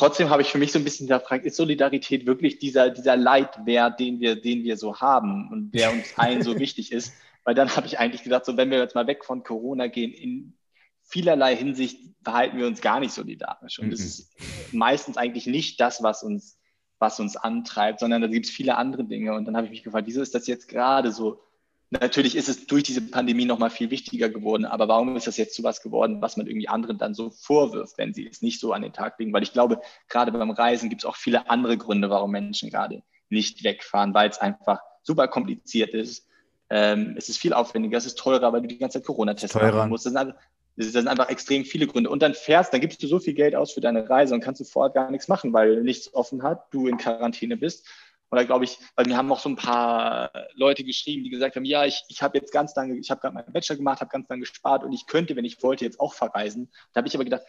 Trotzdem 0.00 0.30
habe 0.30 0.40
ich 0.40 0.48
für 0.48 0.56
mich 0.56 0.72
so 0.72 0.78
ein 0.78 0.84
bisschen 0.84 1.08
hinterfragt, 1.08 1.44
ist 1.44 1.56
Solidarität 1.56 2.24
wirklich 2.24 2.58
dieser, 2.58 2.88
dieser 2.88 3.18
Leitwert, 3.18 4.00
den 4.00 4.18
wir, 4.18 4.40
den 4.40 4.64
wir 4.64 4.78
so 4.78 4.98
haben 4.98 5.50
und 5.52 5.72
der 5.72 5.92
uns 5.92 6.14
allen 6.14 6.40
so 6.42 6.58
wichtig 6.58 6.90
ist? 6.90 7.20
Weil 7.44 7.54
dann 7.54 7.76
habe 7.76 7.86
ich 7.86 7.98
eigentlich 7.98 8.22
gedacht, 8.22 8.46
so 8.46 8.56
wenn 8.56 8.70
wir 8.70 8.78
jetzt 8.78 8.94
mal 8.94 9.06
weg 9.06 9.26
von 9.26 9.42
Corona 9.42 9.88
gehen, 9.88 10.14
in 10.14 10.56
vielerlei 11.02 11.54
Hinsicht 11.54 12.00
verhalten 12.24 12.56
wir 12.56 12.66
uns 12.66 12.80
gar 12.80 12.98
nicht 12.98 13.12
solidarisch. 13.12 13.78
Und 13.78 13.90
das 13.90 14.00
Mhm. 14.00 14.06
ist 14.06 14.32
meistens 14.70 15.18
eigentlich 15.18 15.46
nicht 15.46 15.78
das, 15.82 16.02
was 16.02 16.22
uns, 16.22 16.58
was 16.98 17.20
uns 17.20 17.36
antreibt, 17.36 18.00
sondern 18.00 18.22
da 18.22 18.28
gibt 18.28 18.46
es 18.46 18.52
viele 18.52 18.78
andere 18.78 19.04
Dinge. 19.04 19.34
Und 19.34 19.44
dann 19.44 19.54
habe 19.54 19.66
ich 19.66 19.70
mich 19.70 19.82
gefragt, 19.82 20.06
wieso 20.06 20.22
ist 20.22 20.34
das 20.34 20.46
jetzt 20.46 20.66
gerade 20.66 21.12
so? 21.12 21.42
Natürlich 21.90 22.36
ist 22.36 22.48
es 22.48 22.66
durch 22.66 22.84
diese 22.84 23.00
Pandemie 23.00 23.44
nochmal 23.44 23.70
viel 23.70 23.90
wichtiger 23.90 24.28
geworden, 24.28 24.64
aber 24.64 24.86
warum 24.86 25.16
ist 25.16 25.26
das 25.26 25.36
jetzt 25.36 25.56
zu 25.56 25.64
was 25.64 25.82
geworden, 25.82 26.22
was 26.22 26.36
man 26.36 26.46
irgendwie 26.46 26.68
anderen 26.68 26.98
dann 26.98 27.14
so 27.14 27.30
vorwirft, 27.30 27.98
wenn 27.98 28.14
sie 28.14 28.28
es 28.28 28.42
nicht 28.42 28.60
so 28.60 28.72
an 28.72 28.82
den 28.82 28.92
Tag 28.92 29.18
legen? 29.18 29.32
Weil 29.32 29.42
ich 29.42 29.52
glaube, 29.52 29.80
gerade 30.08 30.30
beim 30.30 30.52
Reisen 30.52 30.88
gibt 30.88 31.02
es 31.02 31.06
auch 31.06 31.16
viele 31.16 31.50
andere 31.50 31.76
Gründe, 31.76 32.08
warum 32.08 32.30
Menschen 32.30 32.70
gerade 32.70 33.02
nicht 33.28 33.64
wegfahren, 33.64 34.14
weil 34.14 34.30
es 34.30 34.38
einfach 34.38 34.78
super 35.02 35.26
kompliziert 35.26 35.92
ist. 35.92 36.28
Ähm, 36.68 37.14
es 37.18 37.28
ist 37.28 37.38
viel 37.38 37.52
aufwendiger, 37.52 37.98
es 37.98 38.06
ist 38.06 38.18
teurer, 38.18 38.52
weil 38.52 38.62
du 38.62 38.68
die 38.68 38.78
ganze 38.78 38.98
Zeit 38.98 39.06
Corona-Tests 39.06 39.56
machen 39.56 39.88
musst. 39.88 40.06
Das 40.06 40.12
sind, 40.12 40.20
einfach, 40.20 40.40
das 40.76 40.92
sind 40.92 41.08
einfach 41.08 41.28
extrem 41.28 41.64
viele 41.64 41.88
Gründe. 41.88 42.10
Und 42.10 42.22
dann 42.22 42.34
fährst, 42.34 42.72
dann 42.72 42.80
gibst 42.80 43.02
du 43.02 43.08
so 43.08 43.18
viel 43.18 43.34
Geld 43.34 43.56
aus 43.56 43.72
für 43.72 43.80
deine 43.80 44.08
Reise 44.08 44.34
und 44.34 44.40
kannst 44.40 44.60
du 44.60 44.64
vorher 44.64 44.92
gar 44.92 45.10
nichts 45.10 45.26
machen, 45.26 45.52
weil 45.52 45.82
nichts 45.82 46.14
offen 46.14 46.44
hat, 46.44 46.72
du 46.72 46.86
in 46.86 46.98
Quarantäne 46.98 47.56
bist. 47.56 47.88
Oder 48.30 48.44
glaube 48.44 48.64
ich, 48.64 48.78
weil 48.94 49.06
mir 49.06 49.16
haben 49.16 49.32
auch 49.32 49.40
so 49.40 49.48
ein 49.48 49.56
paar 49.56 50.30
Leute 50.54 50.84
geschrieben, 50.84 51.24
die 51.24 51.30
gesagt 51.30 51.56
haben, 51.56 51.64
ja, 51.64 51.84
ich, 51.84 52.02
ich 52.08 52.22
habe 52.22 52.38
jetzt 52.38 52.52
ganz 52.52 52.74
lange, 52.76 52.96
ich 52.96 53.10
habe 53.10 53.20
gerade 53.20 53.34
meinen 53.34 53.52
Bachelor 53.52 53.76
gemacht, 53.76 54.00
habe 54.00 54.10
ganz 54.10 54.28
lange 54.28 54.40
gespart 54.40 54.84
und 54.84 54.92
ich 54.92 55.06
könnte, 55.06 55.34
wenn 55.36 55.44
ich 55.44 55.62
wollte, 55.62 55.84
jetzt 55.84 55.98
auch 55.98 56.14
verreisen. 56.14 56.70
Da 56.92 56.98
habe 56.98 57.08
ich 57.08 57.14
aber 57.14 57.24
gedacht, 57.24 57.42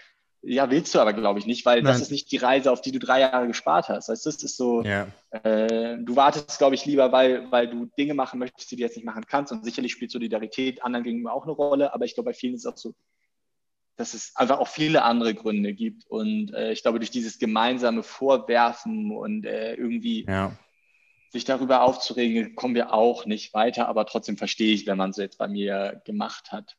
ja, 0.44 0.72
willst 0.72 0.96
du 0.96 1.00
aber, 1.00 1.14
glaube 1.14 1.38
ich, 1.38 1.46
nicht, 1.46 1.66
weil 1.68 1.84
das 1.84 1.98
Nein. 1.98 2.02
ist 2.02 2.12
nicht 2.12 2.32
die 2.32 2.38
Reise, 2.38 2.72
auf 2.72 2.82
die 2.82 2.92
du 2.92 2.98
drei 2.98 3.20
Jahre 3.20 3.46
gespart 3.46 3.90
hast. 3.90 4.10
Weißt 4.10 4.26
du, 4.26 4.30
das 4.32 4.42
ist 4.42 4.58
so, 4.58 4.82
Ja. 4.84 5.08
äh, 5.30 5.98
du 6.00 6.16
wartest, 6.16 6.58
glaube 6.58 6.74
ich, 6.74 6.84
lieber, 6.86 7.12
weil, 7.12 7.52
weil 7.52 7.68
du 7.68 7.86
Dinge 7.98 8.16
machen 8.16 8.40
möchtest, 8.40 8.72
die 8.72 8.76
du 8.76 8.82
jetzt 8.82 8.96
nicht 8.96 9.06
machen 9.06 9.26
kannst. 9.28 9.52
Und 9.52 9.64
sicherlich 9.64 9.92
spielt 9.92 10.10
Solidarität 10.10 10.84
anderen 10.84 11.04
gegenüber 11.04 11.34
auch 11.34 11.44
eine 11.44 11.52
Rolle, 11.52 11.94
aber 11.94 12.06
ich 12.06 12.16
glaube, 12.16 12.32
bei 12.32 12.34
vielen 12.34 12.56
ist 12.56 12.66
es 12.66 12.74
auch 12.74 12.78
so, 12.78 12.96
dass 13.98 14.16
es 14.16 14.36
einfach 14.36 14.58
auch 14.58 14.68
viele 14.68 15.04
andere 15.04 15.36
Gründe 15.36 15.74
gibt. 15.74 16.08
Und 16.08 16.52
äh, 16.56 16.72
ich 16.72 16.82
glaube, 16.82 16.98
durch 16.98 17.12
dieses 17.12 17.38
gemeinsame 17.38 18.02
Vorwerfen 18.02 19.12
und 19.12 19.46
äh, 19.46 19.76
irgendwie 19.76 20.26
Ja. 20.28 20.58
Sich 21.32 21.46
darüber 21.46 21.82
aufzuregen, 21.84 22.56
kommen 22.56 22.76
wir 22.76 22.94
auch 22.94 23.26
nicht 23.26 23.54
weiter. 23.54 23.88
Aber 23.88 24.06
trotzdem 24.06 24.38
verstehe 24.38 24.74
ich, 24.74 24.86
wenn 24.86 24.98
man 24.98 25.12
es 25.12 25.18
jetzt 25.18 25.38
bei 25.38 25.48
mir 25.48 26.02
gemacht 26.06 26.52
hat. 26.52 26.76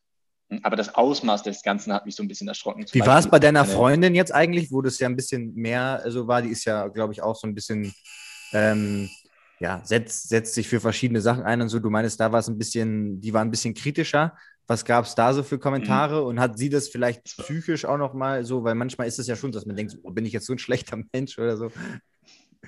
Aber 0.62 0.76
das 0.76 0.94
Ausmaß 0.94 1.42
des 1.42 1.62
Ganzen 1.62 1.92
hat 1.94 2.04
mich 2.04 2.14
so 2.14 2.22
ein 2.22 2.28
bisschen 2.28 2.46
erschrocken. 2.48 2.84
Wie 2.92 3.00
war 3.00 3.18
es 3.18 3.26
bei 3.28 3.38
deiner 3.38 3.62
eine- 3.62 3.72
Freundin 3.72 4.14
jetzt 4.14 4.34
eigentlich, 4.34 4.70
wo 4.70 4.82
das 4.82 4.98
ja 4.98 5.08
ein 5.08 5.16
bisschen 5.16 5.54
mehr 5.54 6.04
so 6.08 6.28
war? 6.28 6.42
Die 6.42 6.50
ist 6.50 6.66
ja, 6.66 6.88
glaube 6.88 7.14
ich, 7.14 7.22
auch 7.22 7.34
so 7.34 7.46
ein 7.46 7.54
bisschen, 7.54 7.94
ähm, 8.52 9.08
ja, 9.60 9.80
setzt, 9.84 10.28
setzt 10.28 10.52
sich 10.52 10.68
für 10.68 10.80
verschiedene 10.80 11.22
Sachen 11.22 11.44
ein 11.44 11.62
und 11.62 11.70
so. 11.70 11.78
Du 11.78 11.88
meinst, 11.88 12.20
da 12.20 12.30
war 12.32 12.40
es 12.40 12.48
ein 12.48 12.58
bisschen, 12.58 13.18
die 13.22 13.32
war 13.32 13.40
ein 13.42 13.50
bisschen 13.50 13.72
kritischer. 13.72 14.36
Was 14.66 14.84
gab 14.84 15.06
es 15.06 15.14
da 15.14 15.32
so 15.32 15.42
für 15.42 15.58
Kommentare? 15.58 16.20
Mhm. 16.20 16.26
Und 16.26 16.40
hat 16.40 16.58
sie 16.58 16.68
das 16.68 16.88
vielleicht 16.88 17.24
psychisch 17.24 17.86
auch 17.86 17.96
noch 17.96 18.12
mal 18.12 18.44
so? 18.44 18.62
Weil 18.62 18.74
manchmal 18.74 19.06
ist 19.06 19.18
es 19.18 19.26
ja 19.26 19.36
schon, 19.36 19.52
dass 19.52 19.64
man 19.64 19.76
denkt, 19.76 19.96
oh, 20.02 20.10
bin 20.10 20.26
ich 20.26 20.34
jetzt 20.34 20.46
so 20.46 20.52
ein 20.52 20.58
schlechter 20.58 20.98
Mensch 21.14 21.38
oder 21.38 21.56
so? 21.56 21.70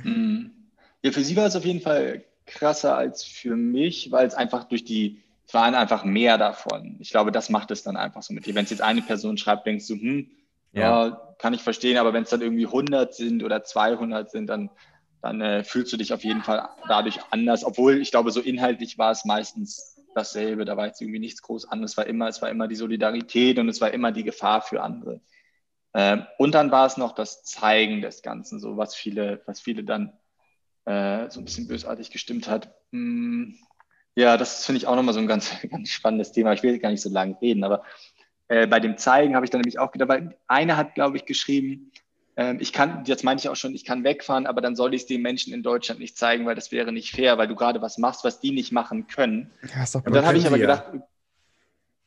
Mhm. 0.03 0.63
Ja, 1.05 1.12
für 1.12 1.23
sie 1.23 1.37
war 1.37 1.45
es 1.45 1.55
auf 1.55 1.67
jeden 1.67 1.83
Fall 1.83 2.25
krasser 2.47 2.97
als 2.97 3.25
für 3.25 3.57
mich, 3.57 4.11
weil 4.11 4.27
es 4.27 4.33
einfach 4.33 4.64
durch 4.64 4.85
die, 4.85 5.23
es 5.47 5.53
waren 5.53 5.75
einfach 5.75 6.03
mehr 6.03 6.38
davon. 6.38 6.97
Ich 6.99 7.11
glaube, 7.11 7.31
das 7.31 7.51
macht 7.51 7.71
es 7.71 7.83
dann 7.83 7.99
einfach 7.99 8.23
so 8.23 8.33
mit 8.33 8.47
dir. 8.47 8.55
Wenn 8.55 8.64
es 8.64 8.71
jetzt 8.71 8.81
eine 8.81 9.03
Person 9.03 9.37
schreibt, 9.37 9.67
denkst 9.67 9.87
du, 9.87 9.97
hm, 9.97 10.31
ja, 10.73 11.37
kann 11.38 11.53
ich 11.53 11.61
verstehen, 11.61 11.99
aber 11.99 12.14
wenn 12.14 12.23
es 12.23 12.31
dann 12.31 12.40
irgendwie 12.40 12.67
100 12.67 13.14
sind 13.14 13.45
oder 13.45 13.62
200 13.62 14.31
sind, 14.31 14.47
dann, 14.47 14.71
dann 15.21 15.43
äh, 15.43 15.62
fühlst 15.62 15.93
du 15.93 15.99
dich 15.99 16.14
auf 16.14 16.25
jeden 16.25 16.43
Fall 16.43 16.71
dadurch 16.88 17.21
anders. 17.31 17.64
Obwohl, 17.64 18.01
ich 18.01 18.11
glaube, 18.11 18.31
so 18.31 18.40
inhaltlich 18.40 18.97
war 18.97 19.11
es 19.11 19.27
meistens 19.27 20.03
dasselbe. 20.14 20.64
Da 20.64 20.79
war 20.79 20.87
jetzt 20.87 21.03
irgendwie 21.03 21.21
nichts 21.21 21.43
groß 21.43 21.67
anderes. 21.71 21.93
Es 21.93 21.97
war 21.99 22.07
immer, 22.07 22.29
es 22.29 22.40
war 22.40 22.49
immer 22.49 22.67
die 22.67 22.77
Solidarität 22.77 23.59
und 23.59 23.69
es 23.69 23.83
war 23.83 23.90
immer 23.90 24.11
die 24.11 24.25
Gefahr 24.25 24.62
für 24.62 24.83
andere. 24.83 25.21
Ähm, 25.93 26.25
und 26.38 26.55
dann 26.55 26.71
war 26.71 26.87
es 26.87 26.97
noch 26.97 27.12
das 27.12 27.45
Zeigen 27.45 28.01
des 28.01 28.23
Ganzen, 28.23 28.59
so 28.59 28.79
was 28.79 28.95
viele, 28.95 29.43
was 29.45 29.61
viele 29.61 29.85
dann 29.85 30.14
äh, 30.87 31.31
so 31.31 31.40
ein 31.40 31.44
bisschen 31.44 31.66
bösartig 31.66 32.11
gestimmt 32.11 32.49
hat. 32.49 32.75
Hm, 32.92 33.57
ja, 34.14 34.37
das 34.37 34.64
finde 34.64 34.79
ich 34.79 34.87
auch 34.87 34.97
nochmal 34.97 35.14
so 35.14 35.20
ein 35.20 35.27
ganz, 35.27 35.51
ganz 35.70 35.88
spannendes 35.88 36.33
Thema. 36.33 36.53
Ich 36.53 36.62
will 36.62 36.79
gar 36.79 36.90
nicht 36.90 37.03
so 37.03 37.11
lange 37.11 37.40
reden, 37.40 37.64
aber 37.64 37.85
äh, 38.49 38.66
bei 38.66 38.81
dem 38.81 38.97
Zeigen 38.97 39.35
habe 39.35 39.47
ich 39.47 39.51
dann 39.51 39.61
nämlich 39.61 39.79
auch 39.79 39.92
gedacht, 39.92 40.09
weil 40.09 40.37
eine 40.47 40.77
hat, 40.77 40.94
glaube 40.94 41.16
ich, 41.16 41.25
geschrieben, 41.25 41.90
ähm, 42.37 42.59
ich 42.61 42.73
kann, 42.73 43.05
jetzt 43.07 43.25
meine 43.25 43.38
ich 43.38 43.49
auch 43.49 43.57
schon, 43.57 43.75
ich 43.75 43.85
kann 43.85 44.05
wegfahren, 44.05 44.47
aber 44.47 44.61
dann 44.61 44.77
soll 44.77 44.94
ich 44.94 45.03
es 45.03 45.07
den 45.07 45.23
Menschen 45.23 45.53
in 45.53 45.62
Deutschland 45.62 46.01
nicht 46.01 46.18
zeigen, 46.18 46.47
weil 46.47 46.55
das 46.55 46.73
wäre 46.73 46.92
nicht 46.92 47.12
fair, 47.12 47.38
weil 47.38 47.49
du 47.49 47.55
gerade 47.55 47.81
was 47.81 47.97
machst, 47.99 48.25
was 48.25 48.40
die 48.40 48.51
nicht 48.51 48.73
machen 48.73 49.07
können. 49.07 49.53
Ja, 49.75 49.85
ist 49.85 49.94
doch 49.94 50.05
Und 50.05 50.14
dann 50.14 50.27
habe 50.27 50.37
ich 50.37 50.47
aber 50.47 50.57
ja. 50.57 50.62
gedacht, 50.62 50.92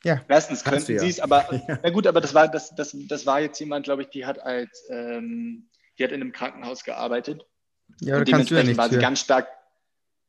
Ja. 0.04 0.22
erstens 0.28 0.64
könnten 0.64 0.92
ja. 0.94 1.00
sie 1.00 1.10
es, 1.10 1.20
aber 1.20 1.48
na 1.84 1.90
gut, 1.90 2.06
aber 2.08 2.22
das 2.22 2.34
war, 2.34 2.48
das, 2.48 2.76
das, 2.76 2.96
das 3.08 3.26
war 3.26 3.40
jetzt 3.40 3.60
jemand, 3.60 3.86
glaube 3.86 4.04
ich, 4.04 4.10
die 4.10 4.26
hat 4.26 4.40
als, 4.40 4.86
ähm, 4.90 5.70
die 5.98 6.04
hat 6.04 6.12
in 6.12 6.22
einem 6.22 6.34
Krankenhaus 6.34 6.84
gearbeitet 6.84 7.46
Ja, 8.02 8.14
da 8.16 8.20
und 8.20 8.20
ja 8.20 8.24
dementsprechend 8.26 8.68
nichts 8.68 8.78
war 8.78 8.90
sie 8.90 8.98
ganz 8.98 9.20
stark. 9.20 9.48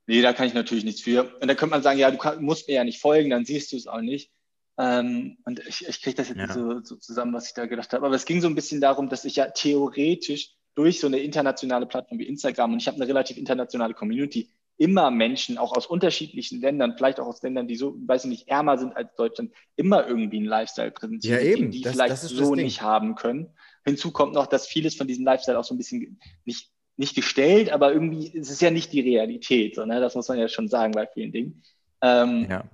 Nee, 0.07 0.23
da 0.23 0.33
kann 0.33 0.47
ich 0.47 0.55
natürlich 0.55 0.85
nichts 0.85 1.03
für. 1.03 1.25
Und 1.41 1.49
dann 1.49 1.57
könnte 1.57 1.71
man 1.75 1.83
sagen, 1.83 1.99
ja, 1.99 2.11
du 2.11 2.17
kann, 2.17 2.43
musst 2.43 2.67
mir 2.69 2.75
ja 2.75 2.85
nicht 2.85 3.01
folgen, 3.01 3.31
dann 3.31 3.45
siehst 3.45 3.73
du 3.73 3.77
es 3.77 3.87
auch 3.87 4.01
nicht. 4.01 4.31
Ähm, 4.79 5.39
und 5.45 5.61
ich, 5.67 5.87
ich 5.87 6.01
kriege 6.01 6.17
das 6.17 6.29
jetzt 6.29 6.39
Ja. 6.39 6.45
nicht 6.47 6.55
so, 6.55 6.81
so 6.83 6.97
zusammen, 6.97 7.35
was 7.35 7.49
ich 7.49 7.55
da 7.55 7.67
gedacht 7.67 7.93
habe. 7.93 8.07
Aber 8.07 8.15
es 8.15 8.25
ging 8.25 8.41
so 8.41 8.47
ein 8.49 8.55
bisschen 8.55 8.81
darum, 8.81 9.09
dass 9.09 9.25
ich 9.25 9.37
ja 9.37 9.49
theoretisch 9.51 10.55
durch 10.75 11.01
so 11.01 11.09
eine 11.09 11.19
internationale 11.19 11.87
Plattform 11.87 12.19
wie 12.21 12.29
Instagram 12.29 12.73
und 12.73 12.81
ich 12.81 12.87
habe 12.87 12.97
eine 12.97 13.09
relativ 13.09 13.37
internationale 13.37 13.95
Community, 13.95 14.51
immer 14.77 15.11
Menschen 15.11 15.59
auch 15.59 15.77
aus 15.77 15.87
unterschiedlichen 15.87 16.61
Ländern, 16.61 16.95
vielleicht 16.97 17.19
auch 17.19 17.27
aus 17.27 17.43
Ländern, 17.43 17.67
die 17.67 17.75
so, 17.75 17.97
weiß 18.07 18.25
ich 18.25 18.31
nicht, 18.31 18.49
ärmer 18.49 18.79
sind 18.79 18.97
als 18.97 19.13
Deutschland, 19.17 19.53
immer 19.75 20.07
irgendwie 20.07 20.37
einen 20.37 20.47
Lifestyle 20.47 20.93
präsentieren, 20.93 21.41
Ja, 21.41 21.45
eben. 21.45 21.71
die 21.73 21.81
Das- 21.83 21.93
vielleicht 21.95 22.13
das 22.13 22.23
so 22.23 22.55
nicht 22.55 22.81
haben 22.81 23.17
können. 23.17 23.51
Hinzu 23.85 24.13
kommt 24.13 24.35
noch, 24.35 24.47
dass 24.47 24.69
vieles 24.69 24.95
von 24.95 25.09
diesem 25.09 25.25
Lifestyle 25.25 25.59
auch 25.59 25.65
so 25.65 25.75
ein 25.75 25.79
bisschen 25.79 26.21
nicht, 26.45 26.71
nicht 26.99 27.15
gestellt, 27.15 27.71
aber 27.71 27.93
irgendwie 27.93 28.37
es 28.37 28.51
ist 28.51 28.61
ja 28.61 28.71
nicht 28.71 28.93
die 28.93 29.01
Realität. 29.01 29.77
So, 29.77 29.87
ne? 29.87 30.01
Das 30.01 30.15
muss 30.15 30.29
man 30.29 30.39
ja 30.39 30.49
schon 30.49 30.69
sagen 30.69 30.93
bei 30.93 31.07
vielen 31.07 31.33
Dingen. 31.33 31.63
Ähm, 32.03 32.47
Ja. 32.51 32.65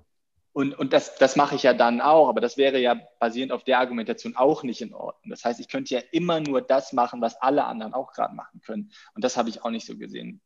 Und, 0.56 0.72
und 0.78 0.92
das, 0.92 1.16
das 1.16 1.34
mache 1.34 1.56
ich 1.56 1.64
ja 1.64 1.74
dann 1.74 2.00
auch, 2.00 2.28
aber 2.28 2.40
das 2.40 2.56
wäre 2.56 2.78
ja 2.78 2.96
basierend 3.18 3.50
auf 3.50 3.64
der 3.64 3.80
Argumentation 3.80 4.36
auch 4.36 4.62
nicht 4.62 4.80
in 4.80 4.94
Ordnung. 4.94 5.30
Das 5.30 5.44
heißt, 5.44 5.58
ich 5.58 5.68
könnte 5.68 5.94
ja 5.94 6.00
immer 6.12 6.38
nur 6.38 6.62
das 6.62 6.92
machen, 6.92 7.20
was 7.20 7.34
alle 7.42 7.64
anderen 7.64 7.92
auch 7.92 8.12
gerade 8.12 8.36
machen 8.36 8.60
können. 8.64 8.92
Und 9.16 9.24
das 9.24 9.36
habe 9.36 9.48
ich 9.48 9.64
auch 9.64 9.70
nicht 9.70 9.84
so 9.84 9.96
gesehen. 9.96 10.40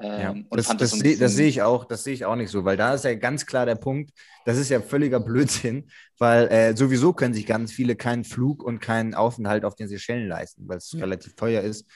Ähm, 0.00 0.20
Ja, 0.20 0.30
und 0.30 0.46
das, 0.52 0.68
das, 0.76 0.90
so 0.90 0.96
ein 0.98 1.00
seh- 1.02 1.16
das 1.16 1.34
sehe 1.34 1.48
ich 1.48 1.62
auch, 1.62 1.84
das 1.84 2.04
sehe 2.04 2.14
ich 2.14 2.24
auch 2.24 2.36
nicht 2.36 2.50
so, 2.50 2.64
weil 2.64 2.76
da 2.76 2.94
ist 2.94 3.04
ja 3.04 3.12
ganz 3.16 3.44
klar 3.44 3.66
der 3.66 3.74
Punkt, 3.74 4.12
das 4.44 4.56
ist 4.56 4.68
ja 4.70 4.80
völliger 4.80 5.18
Blödsinn, 5.18 5.90
weil 6.18 6.46
äh, 6.46 6.76
sowieso 6.76 7.12
können 7.12 7.34
sich 7.34 7.44
ganz 7.44 7.72
viele 7.72 7.96
keinen 7.96 8.22
Flug 8.22 8.62
und 8.62 8.78
keinen 8.78 9.14
Aufenthalt 9.14 9.64
auf 9.64 9.74
den 9.74 9.88
Seychellen 9.88 10.28
leisten, 10.28 10.68
weil 10.68 10.78
es 10.78 10.92
Ja. 10.92 11.00
relativ 11.00 11.34
teuer 11.34 11.62
ist 11.62 11.86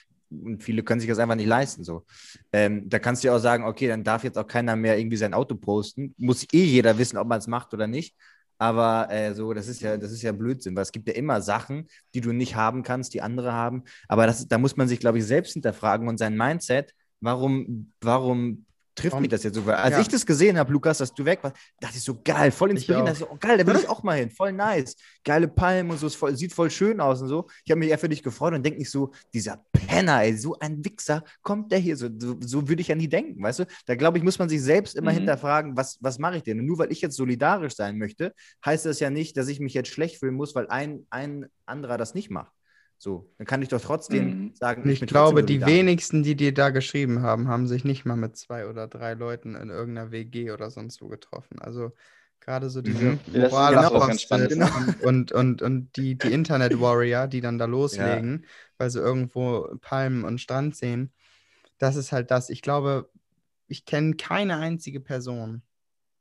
und 0.42 0.62
viele 0.62 0.82
können 0.82 1.00
sich 1.00 1.08
das 1.08 1.18
einfach 1.18 1.34
nicht 1.34 1.46
leisten. 1.46 1.84
So. 1.84 2.04
Ähm, 2.52 2.88
da 2.88 2.98
kannst 2.98 3.22
du 3.22 3.28
ja 3.28 3.36
auch 3.36 3.40
sagen, 3.40 3.64
okay, 3.64 3.88
dann 3.88 4.04
darf 4.04 4.24
jetzt 4.24 4.38
auch 4.38 4.46
keiner 4.46 4.76
mehr 4.76 4.98
irgendwie 4.98 5.16
sein 5.16 5.34
Auto 5.34 5.54
posten, 5.54 6.14
muss 6.18 6.44
eh 6.52 6.64
jeder 6.64 6.98
wissen, 6.98 7.18
ob 7.18 7.28
man 7.28 7.38
es 7.38 7.46
macht 7.46 7.74
oder 7.74 7.86
nicht. 7.86 8.16
Aber 8.58 9.10
äh, 9.10 9.34
so, 9.34 9.52
das 9.52 9.68
ist 9.68 9.82
ja, 9.82 9.96
das 9.96 10.12
ist 10.12 10.22
ja 10.22 10.32
Blödsinn, 10.32 10.76
weil 10.76 10.82
es 10.82 10.92
gibt 10.92 11.08
ja 11.08 11.14
immer 11.14 11.40
Sachen, 11.42 11.88
die 12.14 12.20
du 12.20 12.32
nicht 12.32 12.54
haben 12.54 12.82
kannst, 12.82 13.14
die 13.14 13.22
andere 13.22 13.52
haben. 13.52 13.82
Aber 14.08 14.26
das, 14.26 14.46
da 14.46 14.58
muss 14.58 14.76
man 14.76 14.88
sich, 14.88 15.00
glaube 15.00 15.18
ich, 15.18 15.26
selbst 15.26 15.54
hinterfragen 15.54 16.08
und 16.08 16.18
sein 16.18 16.36
Mindset, 16.36 16.94
warum, 17.20 17.92
warum 18.00 18.64
trifft 18.94 19.18
mich 19.20 19.28
das 19.30 19.42
jetzt 19.42 19.54
so? 19.54 19.66
Weil 19.66 19.74
Als 19.76 19.92
Ja. 19.96 20.00
ich 20.00 20.08
das 20.08 20.24
gesehen 20.24 20.58
habe, 20.58 20.72
Lukas, 20.72 20.98
dass 20.98 21.12
du 21.12 21.24
weg 21.24 21.40
warst, 21.42 21.56
dachte 21.80 21.96
ich 21.96 22.02
so 22.04 22.20
geil, 22.22 22.50
voll 22.50 22.70
inspirierend. 22.70 23.08
dachte 23.08 23.24
ich, 23.24 23.30
oh, 23.30 23.36
geil, 23.40 23.58
da 23.58 23.66
will 23.66 23.76
ich 23.82 23.88
auch 23.88 24.02
mal 24.02 24.16
hin, 24.18 24.30
voll 24.30 24.52
nice. 24.52 24.96
Geile 25.24 25.48
Palmen 25.48 25.90
und 25.92 25.98
so, 25.98 26.06
es 26.06 26.14
voll, 26.14 26.36
sieht 26.36 26.52
voll 26.52 26.70
schön 26.70 27.00
aus 27.00 27.20
und 27.22 27.28
so. 27.28 27.46
Ich 27.64 27.70
habe 27.70 27.78
mich 27.80 27.88
eher 27.90 27.98
für 27.98 28.08
dich 28.08 28.22
gefreut 28.22 28.54
und 28.54 28.64
denke 28.64 28.78
nicht 28.78 28.90
so, 28.90 29.12
dieser 29.32 29.64
Penner, 29.72 30.22
ey, 30.22 30.36
so 30.36 30.58
ein 30.58 30.84
Wichser, 30.84 31.24
kommt 31.42 31.72
der 31.72 31.78
hier 31.78 31.96
so, 31.96 32.08
so, 32.18 32.36
so 32.40 32.68
würde 32.68 32.82
ich 32.82 32.88
ja 32.88 32.94
nie 32.94 33.08
denken, 33.08 33.42
weißt 33.42 33.60
du? 33.60 33.66
Da 33.86 33.94
glaube 33.96 34.18
ich, 34.18 34.24
muss 34.24 34.38
man 34.38 34.48
sich 34.48 34.62
selbst 34.62 34.94
immer 34.96 35.10
Mhm. 35.10 35.16
hinterfragen, 35.16 35.76
was, 35.76 35.98
was 36.00 36.18
mache 36.18 36.36
ich 36.38 36.42
denn? 36.42 36.60
Und 36.60 36.66
nur 36.66 36.78
weil 36.78 36.92
ich 36.92 37.00
jetzt 37.00 37.16
solidarisch 37.16 37.74
sein 37.74 37.98
möchte, 37.98 38.32
heißt 38.64 38.86
das 38.86 39.00
ja 39.00 39.10
nicht, 39.10 39.36
dass 39.36 39.48
ich 39.48 39.60
mich 39.60 39.74
jetzt 39.74 39.88
schlecht 39.90 40.18
fühlen 40.20 40.34
muss, 40.34 40.54
weil 40.54 40.68
ein, 40.68 41.06
ein 41.10 41.46
anderer 41.66 41.98
das 41.98 42.14
nicht 42.14 42.30
macht. 42.30 42.52
So, 42.98 43.30
dann 43.38 43.46
kann 43.46 43.62
ich 43.62 43.68
doch 43.68 43.80
trotzdem 43.80 44.36
Mhm. 44.36 44.54
sagen, 44.54 44.88
ich 44.88 45.00
bin 45.00 45.08
glaube, 45.08 45.44
die 45.44 45.56
solidarisch. 45.56 45.66
wenigsten, 45.66 46.22
die 46.22 46.36
dir 46.36 46.52
da 46.54 46.70
geschrieben 46.70 47.22
haben, 47.22 47.48
haben 47.48 47.66
sich 47.66 47.84
nicht 47.84 48.04
mal 48.04 48.16
mit 48.16 48.36
zwei 48.36 48.66
oder 48.68 48.86
drei 48.88 49.14
Leuten 49.14 49.54
in 49.54 49.70
irgendeiner 49.70 50.10
WG 50.10 50.50
oder 50.52 50.70
sonst 50.70 51.00
wo 51.02 51.08
getroffen. 51.08 51.58
Also 51.60 51.92
gerade 52.40 52.70
so 52.70 52.82
diese 52.82 53.14
Mhm. 53.14 53.20
Ja, 53.68 53.86
Moralapostel 53.86 53.96
auch 53.96 54.06
ganz 54.06 54.22
spannend. 54.22 54.52
und, 54.72 55.00
und, 55.00 55.32
und, 55.32 55.62
und 55.62 55.96
die, 55.96 56.16
die 56.16 56.32
Internet-Warrior, 56.32 57.26
die 57.28 57.40
dann 57.40 57.58
da 57.58 57.64
loslegen, 57.66 58.46
weil 58.78 58.90
sie 58.90 59.00
irgendwo 59.00 59.68
Palmen 59.80 60.24
und 60.24 60.40
Strand 60.40 60.76
sehen. 60.76 61.12
Das 61.78 61.96
ist 61.96 62.12
halt 62.12 62.30
das. 62.30 62.50
Ich 62.50 62.62
glaube, 62.62 63.10
ich 63.68 63.84
kenne 63.86 64.16
keine 64.16 64.58
einzige 64.58 65.00
Person, 65.00 65.62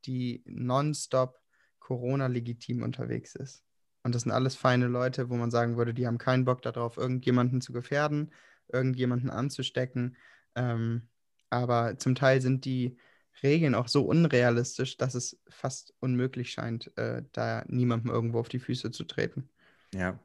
die 0.06 0.44
nonstop 0.46 1.40
Corona-legitim 1.80 2.84
unterwegs 2.84 3.36
ist. 3.36 3.64
Und 4.04 4.14
das 4.16 4.24
sind 4.24 4.32
alles 4.32 4.56
feine 4.56 4.88
Leute, 4.88 5.30
wo 5.30 5.36
man 5.36 5.52
sagen 5.52 5.78
würde, 5.78 5.94
die 5.94 6.08
haben 6.08 6.18
keinen 6.18 6.46
Bock 6.46 6.62
darauf, 6.62 6.98
irgendjemanden 6.98 7.62
zu 7.62 7.72
gefährden, 7.74 8.32
irgendjemanden 8.72 9.30
anzustecken. 9.30 10.18
Ähm, 10.56 11.04
aber 11.50 11.98
zum 11.98 12.16
Teil 12.16 12.42
sind 12.42 12.66
die 12.66 12.98
Regeln 13.42 13.76
auch 13.76 13.88
so 13.88 14.06
unrealistisch, 14.06 14.98
dass 14.98 15.16
es 15.16 15.40
fast 15.50 15.94
unmöglich 16.00 16.52
scheint, 16.52 16.96
äh, 16.98 17.24
da 17.32 17.64
niemandem 17.68 18.12
irgendwo 18.12 18.40
auf 18.40 18.50
die 18.50 18.60
Füße 18.60 18.92
zu 18.92 19.06
treten. 19.06 19.50
Ja, 19.94 20.20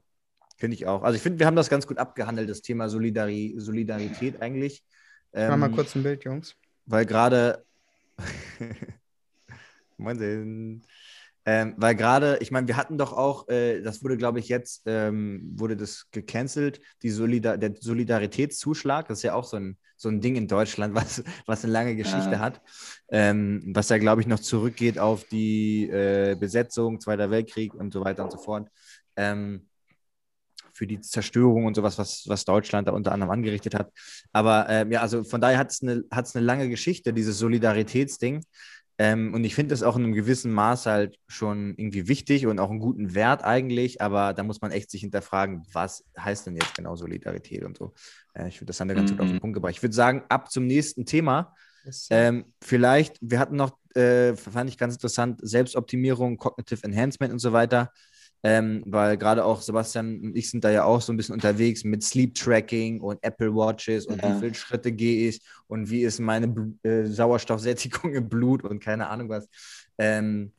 finde 0.56 0.74
ich 0.74 0.86
auch. 0.86 1.02
Also 1.02 1.16
ich 1.16 1.22
finde, 1.22 1.38
wir 1.38 1.46
haben 1.46 1.56
das 1.56 1.70
ganz 1.70 1.86
gut 1.86 1.98
abgehandelt, 1.98 2.48
das 2.50 2.62
Thema 2.62 2.88
Solidari 2.88 3.54
Solidarität 3.58 4.40
eigentlich. 4.42 4.84
Mach 5.34 5.56
mal 5.56 5.68
Ähm, 5.68 5.74
kurz 5.74 5.94
ein 5.94 6.02
Bild, 6.02 6.24
Jungs. 6.24 6.56
Weil 6.86 7.06
gerade. 7.06 7.64
Moin. 9.98 10.82
Ähm, 11.50 11.72
weil 11.78 11.94
gerade, 11.94 12.36
ich 12.42 12.50
meine, 12.50 12.68
wir 12.68 12.76
hatten 12.76 12.98
doch 12.98 13.14
auch, 13.14 13.48
äh, 13.48 13.80
das 13.80 14.02
wurde, 14.04 14.18
glaube 14.18 14.38
ich, 14.38 14.50
jetzt, 14.50 14.82
ähm, 14.84 15.50
wurde 15.54 15.78
das 15.78 16.10
gecancelt, 16.10 16.78
die 17.02 17.08
Solidar 17.08 17.56
der 17.56 17.72
Solidaritätszuschlag, 17.74 19.08
das 19.08 19.20
ist 19.20 19.22
ja 19.22 19.32
auch 19.32 19.44
so 19.44 19.56
ein, 19.56 19.78
so 19.96 20.10
ein 20.10 20.20
Ding 20.20 20.36
in 20.36 20.46
Deutschland, 20.46 20.94
was, 20.94 21.24
was 21.46 21.64
eine 21.64 21.72
lange 21.72 21.96
Geschichte 21.96 22.32
Ja. 22.32 22.40
hat, 22.40 22.60
ähm, 23.08 23.62
was 23.74 23.88
ja, 23.88 23.96
glaube 23.96 24.20
ich, 24.20 24.26
noch 24.26 24.40
zurückgeht 24.40 24.98
auf 24.98 25.24
die 25.24 25.88
äh, 25.88 26.36
Besetzung, 26.38 27.00
Zweiter 27.00 27.30
Weltkrieg 27.30 27.72
und 27.72 27.94
so 27.94 28.04
weiter 28.04 28.24
und 28.24 28.32
so 28.32 28.36
fort. 28.36 28.68
Ähm, 29.16 29.68
für 30.74 30.86
die 30.86 31.00
Zerstörung 31.00 31.64
und 31.64 31.74
sowas, 31.74 31.96
was, 31.98 32.24
was 32.28 32.44
Deutschland 32.44 32.88
da 32.88 32.92
unter 32.92 33.12
anderem 33.12 33.30
angerichtet 33.32 33.74
hat. 33.74 33.90
Aber 34.32 34.68
ähm, 34.68 34.92
ja, 34.92 35.00
also 35.00 35.24
von 35.24 35.40
daher 35.40 35.58
hat 35.58 35.72
es 35.72 35.82
eine, 35.82 36.04
hat's 36.10 36.36
eine 36.36 36.44
lange 36.44 36.68
Geschichte, 36.68 37.12
dieses 37.14 37.38
Solidaritätsding. 37.38 38.44
Ähm, 39.00 39.32
und 39.32 39.44
ich 39.44 39.54
finde 39.54 39.72
das 39.72 39.82
auch 39.84 39.96
in 39.96 40.04
einem 40.04 40.12
gewissen 40.14 40.52
Maß 40.52 40.86
halt 40.86 41.18
schon 41.28 41.74
irgendwie 41.76 42.08
wichtig 42.08 42.46
und 42.46 42.58
auch 42.58 42.70
einen 42.70 42.80
guten 42.80 43.14
Wert 43.14 43.44
eigentlich, 43.44 44.00
aber 44.02 44.34
da 44.34 44.42
muss 44.42 44.60
man 44.60 44.72
echt 44.72 44.90
sich 44.90 45.02
hinterfragen, 45.02 45.62
was 45.72 46.04
heißt 46.18 46.46
denn 46.46 46.56
jetzt 46.56 46.74
genau 46.74 46.96
Solidarität 46.96 47.64
und 47.64 47.76
so. 47.78 47.94
Äh, 48.34 48.48
ich 48.48 48.58
finde, 48.58 48.70
das 48.70 48.80
haben 48.80 48.88
wir 48.88 48.96
ganz 48.96 49.10
gut 49.10 49.20
auf 49.20 49.30
den 49.30 49.36
Mhm. 49.36 49.40
Punkt 49.40 49.54
gebracht. 49.54 49.72
Ich 49.72 49.82
würde 49.82 49.94
sagen, 49.94 50.24
ab 50.28 50.50
zum 50.50 50.66
nächsten 50.66 51.06
Thema. 51.06 51.54
Ähm, 52.10 52.46
vielleicht, 52.62 53.18
wir 53.20 53.38
hatten 53.38 53.56
noch, 53.56 53.78
äh, 53.94 54.34
fand 54.34 54.70
ich 54.70 54.78
ganz 54.78 54.94
interessant, 54.94 55.40
Selbstoptimierung, 55.42 56.38
Cognitive 56.38 56.82
Enhancement 56.84 57.32
und 57.32 57.38
so 57.38 57.52
weiter. 57.52 57.92
Ähm, 58.44 58.84
weil 58.86 59.16
gerade 59.18 59.44
auch 59.44 59.60
Sebastian 59.60 60.20
und 60.20 60.36
ich 60.36 60.48
sind 60.50 60.62
da 60.62 60.70
ja 60.70 60.84
auch 60.84 61.00
so 61.00 61.12
ein 61.12 61.16
bisschen 61.16 61.34
unterwegs 61.34 61.82
mit 61.84 62.04
Sleep 62.04 62.34
Tracking 62.34 63.00
und 63.00 63.18
Apple 63.22 63.52
Watches 63.54 64.06
und 64.06 64.22
Ja. 64.22 64.28
wie 64.28 64.38
viele 64.38 64.54
Schritte 64.54 64.92
gehe 64.92 65.28
ich 65.28 65.40
und 65.66 65.90
wie 65.90 66.02
ist 66.02 66.20
meine 66.20 66.54
äh, 66.84 67.04
Sauerstoffsättigung 67.06 68.14
im 68.14 68.28
Blut 68.28 68.62
und 68.64 68.80
keine 68.80 69.08
Ahnung 69.08 69.28
was. 69.28 69.48
Ähm, 69.98 70.52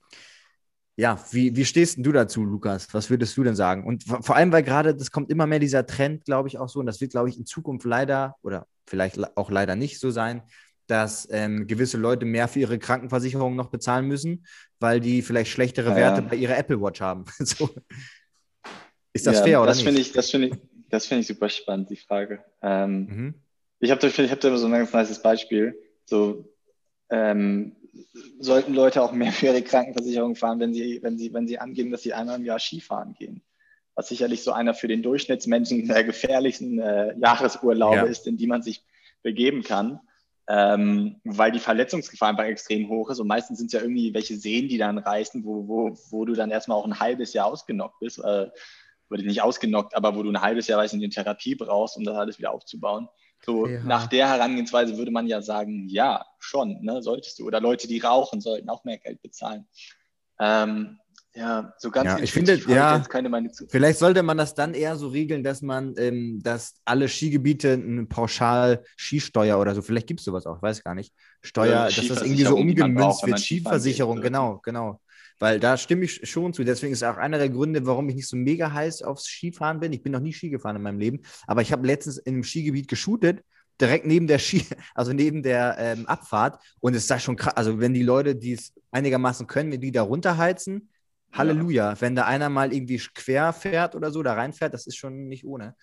ja, 0.98 1.18
wie, 1.32 1.56
wie 1.56 1.63
stehst 1.65 1.96
denn 1.98 2.04
du 2.04 2.12
dazu, 2.12 2.44
Lukas? 2.44 2.94
Was 2.94 3.10
würdest 3.10 3.38
du 3.38 3.44
denn 3.44 3.56
sagen? 3.56 3.86
Und 3.86 4.04
vor 4.04 4.36
allem, 4.36 4.52
weil 4.52 4.63
gerade, 4.63 4.94
das 4.96 5.12
kommt 5.12 5.32
immer 5.32 5.48
mehr 5.48 5.60
dieser 5.60 5.86
Trend, 5.86 6.26
glaube 6.26 6.50
ich, 6.50 6.58
auch 6.58 6.68
so, 6.68 6.80
und 6.80 6.88
das 6.88 7.00
wird, 7.00 7.12
glaube 7.12 7.30
ich, 7.30 7.38
in 7.38 7.46
Zukunft 7.46 7.86
leider 7.86 8.36
oder 8.42 8.68
vielleicht 8.86 9.15
le- 9.15 9.32
auch 9.38 9.50
leider 9.50 9.76
nicht 9.78 10.00
so 10.00 10.12
sein, 10.12 10.42
dass 10.89 11.28
ähm, 11.32 11.67
gewisse 11.67 11.97
Leute 11.97 12.25
mehr 12.25 12.47
für 12.47 12.60
ihre 12.60 12.80
Krankenversicherung 12.80 13.56
noch 13.56 13.69
bezahlen 13.69 14.08
müssen, 14.08 14.45
weil 14.80 14.99
die 14.99 15.21
vielleicht 15.21 15.52
schlechtere 15.52 15.89
Ja, 15.91 15.95
Werte 15.95 16.21
bei 16.23 16.36
ihrer 16.36 16.58
Apple 16.58 16.82
Watch 16.82 17.02
haben. 17.02 17.25
so. 17.39 17.69
Ist 19.13 19.28
das 19.28 19.38
Ja, 19.38 19.43
fair 19.43 19.60
oder 19.62 19.67
das 19.69 19.78
nicht? 19.78 19.86
Finde 19.86 20.02
ich, 20.02 20.12
das 20.12 20.30
finde 20.32 20.47
ich, 20.47 20.54
das 20.89 21.06
finde 21.06 21.21
ich 21.21 21.28
super 21.28 21.49
spannend, 21.49 21.89
die 21.89 21.95
Frage. 21.97 22.43
Ähm, 22.62 23.06
Mhm. 23.10 23.34
Ich 23.82 23.91
habe 23.91 24.06
ich 24.06 24.32
hab 24.32 24.39
da 24.41 24.58
so 24.58 24.65
ein 24.65 24.71
ganz 24.73 24.91
nices 24.93 25.21
Beispiel. 25.21 25.73
So 26.04 26.54
ähm, 27.10 27.78
sollten 28.39 28.73
Leute 28.73 29.02
auch 29.02 29.13
mehr 29.13 29.32
für 29.32 29.45
ihre 29.47 29.62
Krankenversicherung 29.62 30.36
fahren, 30.36 30.60
wenn 30.60 30.73
sie, 30.73 30.99
wenn 31.02 31.17
sie, 31.17 31.34
wenn 31.34 31.47
sie 31.47 31.60
angeben, 31.60 31.89
dass 31.91 32.02
sie 32.04 32.13
einmal 32.13 32.38
im 32.39 32.45
Jahr 32.45 32.60
Skifahren 32.60 33.13
gehen. 33.13 33.41
Was 33.95 34.10
sicherlich 34.10 34.43
so 34.43 34.52
einer 34.52 34.73
für 34.73 34.88
den 34.89 35.02
Durchschnittsmenschen 35.02 35.88
der 35.88 36.04
gefährlichsten 36.04 36.80
äh, 36.80 37.17
Jahresurlaube 37.19 37.95
Ja. 37.95 38.04
ist, 38.04 38.28
in 38.28 38.36
die 38.38 38.47
man 38.47 38.62
sich 38.63 38.84
begeben 39.23 39.63
kann. 39.63 39.99
Ähm, 40.51 41.21
weil 41.23 41.51
die 41.51 41.59
Verletzungsgefahr 41.59 42.29
einfach 42.29 42.45
extrem 42.45 42.89
hoch 42.89 43.12
ist 43.12 43.19
und 43.19 43.27
meistens 43.27 43.59
sind 43.59 43.67
es 43.67 43.73
ja 43.73 43.81
irgendwie 43.81 44.15
welche 44.15 44.35
Seen, 44.35 44.67
die 44.67 44.79
dann 44.79 44.97
reißen, 44.97 45.45
wo, 45.45 45.67
wo, 45.67 45.95
wo 46.09 46.25
du 46.25 46.33
dann 46.33 46.49
erstmal 46.49 46.77
auch 46.77 46.85
ein 46.85 46.99
halbes 46.99 47.33
Jahr 47.33 47.45
ausgenockt 47.45 47.99
bist, 47.99 48.17
äh, 48.17 48.49
oder 49.12 49.23
nicht 49.23 49.41
ausgenockt, 49.43 49.95
aber 49.95 50.15
wo 50.15 50.23
du 50.23 50.29
ein 50.29 50.41
halbes 50.41 50.67
Jahr 50.67 50.79
weiß 50.79 50.93
in 50.93 50.99
die 50.99 51.09
Therapie 51.09 51.55
brauchst, 51.55 51.97
um 51.97 52.03
das 52.03 52.15
alles 52.15 52.39
wieder 52.39 52.51
aufzubauen. 52.51 53.09
So 53.45 53.67
Ja. 53.67 53.83
nach 53.83 54.07
der 54.07 54.27
Herangehensweise 54.27 54.97
würde 54.97 55.12
man 55.12 55.27
ja 55.27 55.41
sagen, 55.41 55.88
ja, 55.88 56.25
schon, 56.39 56.81
ne, 56.81 57.01
solltest 57.01 57.39
du. 57.39 57.45
Oder 57.45 57.62
Leute, 57.62 57.88
die 57.88 57.99
rauchen, 57.99 58.41
sollten 58.41 58.69
auch 58.69 58.83
mehr 58.83 58.97
Geld 58.97 59.21
bezahlen. 59.21 59.67
Ähm, 60.39 60.99
ja, 61.36 61.74
so 61.78 61.92
ganz 61.92 62.08
Ja, 62.08 62.20
ich 62.20 62.32
finde, 62.32 62.56
ja. 62.68 62.98
jetzt 62.98 63.10
keine 63.10 63.30
Meinung 63.30 63.54
zu. 63.54 63.68
Vielleicht 63.70 64.00
sollte 64.00 64.24
man 64.24 64.38
das 64.38 64.56
dann 64.56 64.74
eher 64.74 64.96
so 64.96 65.10
regeln, 65.10 65.44
dass 65.44 65.62
man, 65.62 65.94
ähm, 65.98 66.42
dass 66.42 66.76
alle 66.86 67.08
Skigebiete 67.08 67.74
eine 67.74 68.06
pauschal 68.06 68.84
Skisteuer 68.98 69.60
oder 69.60 69.76
so, 69.76 69.82
vielleicht 69.82 70.08
gibt 70.08 70.22
es 70.22 70.26
sowas 70.26 70.46
auch, 70.46 70.58
ich 70.58 70.62
weiß 70.62 70.84
gar 70.84 70.96
nicht, 70.96 71.13
Steuer, 71.42 71.72
Ja, 71.72 71.86
dass 71.86 72.08
das 72.08 72.22
irgendwie 72.24 72.46
so 72.46 72.58
umgemünzt 72.58 73.26
wird, 73.26 73.39
Skiversicherung, 73.39 74.22
genau, 74.22 74.60
genau. 74.63 75.00
Weil 75.39 75.60
da 75.60 75.78
stimme 75.78 76.04
ich 76.04 76.28
schon 76.30 76.54
zu. 76.54 76.65
Deswegen 76.65 76.92
ist 76.92 77.04
auch 77.04 77.15
einer 77.15 77.38
der 77.38 77.50
Gründe, 77.50 77.86
warum 77.86 78.10
ich 78.10 78.15
nicht 78.15 78.28
so 78.28 78.36
mega 78.36 78.74
heiß 78.74 79.04
aufs 79.04 79.24
Skifahren 79.24 79.80
bin. 79.80 79.94
Ich 79.94 80.04
bin 80.04 80.12
noch 80.12 80.20
nie 80.20 80.34
Ski 80.34 80.50
gefahren 80.50 80.76
in 80.76 80.82
meinem 80.82 81.00
Leben, 81.00 81.22
aber 81.48 81.62
ich 81.62 81.72
habe 81.72 81.88
letztens 81.88 82.18
in 82.18 82.34
einem 82.34 82.44
Skigebiet 82.44 82.89
geshootet, 82.89 83.42
direkt 83.80 84.06
neben 84.06 84.28
der 84.28 84.39
Ski, 84.39 84.65
also 84.96 85.13
neben 85.13 85.42
der 85.42 85.78
ähm, 85.80 86.06
Abfahrt. 86.08 86.62
Und 86.82 86.94
es 86.94 87.10
ist 87.10 87.22
schon 87.22 87.38
krass. 87.38 87.56
Also 87.56 87.80
wenn 87.80 87.94
die 87.94 88.04
Leute, 88.04 88.36
die 88.36 88.54
es 88.54 88.74
einigermaßen 88.92 89.48
können, 89.48 89.72
wenn 89.72 89.80
die 89.80 89.94
da 89.94 90.02
runterheizen, 90.02 90.89
Halleluja. 91.34 92.00
Wenn 92.02 92.15
da 92.15 92.26
einer 92.26 92.50
mal 92.50 92.74
irgendwie 92.74 92.98
quer 93.13 93.54
fährt 93.54 93.96
oder 93.96 94.12
so, 94.12 94.24
da 94.24 94.34
reinfährt, 94.34 94.74
das 94.74 94.88
ist 94.88 94.98
schon 94.98 95.28
nicht 95.28 95.46
ohne. 95.46 95.76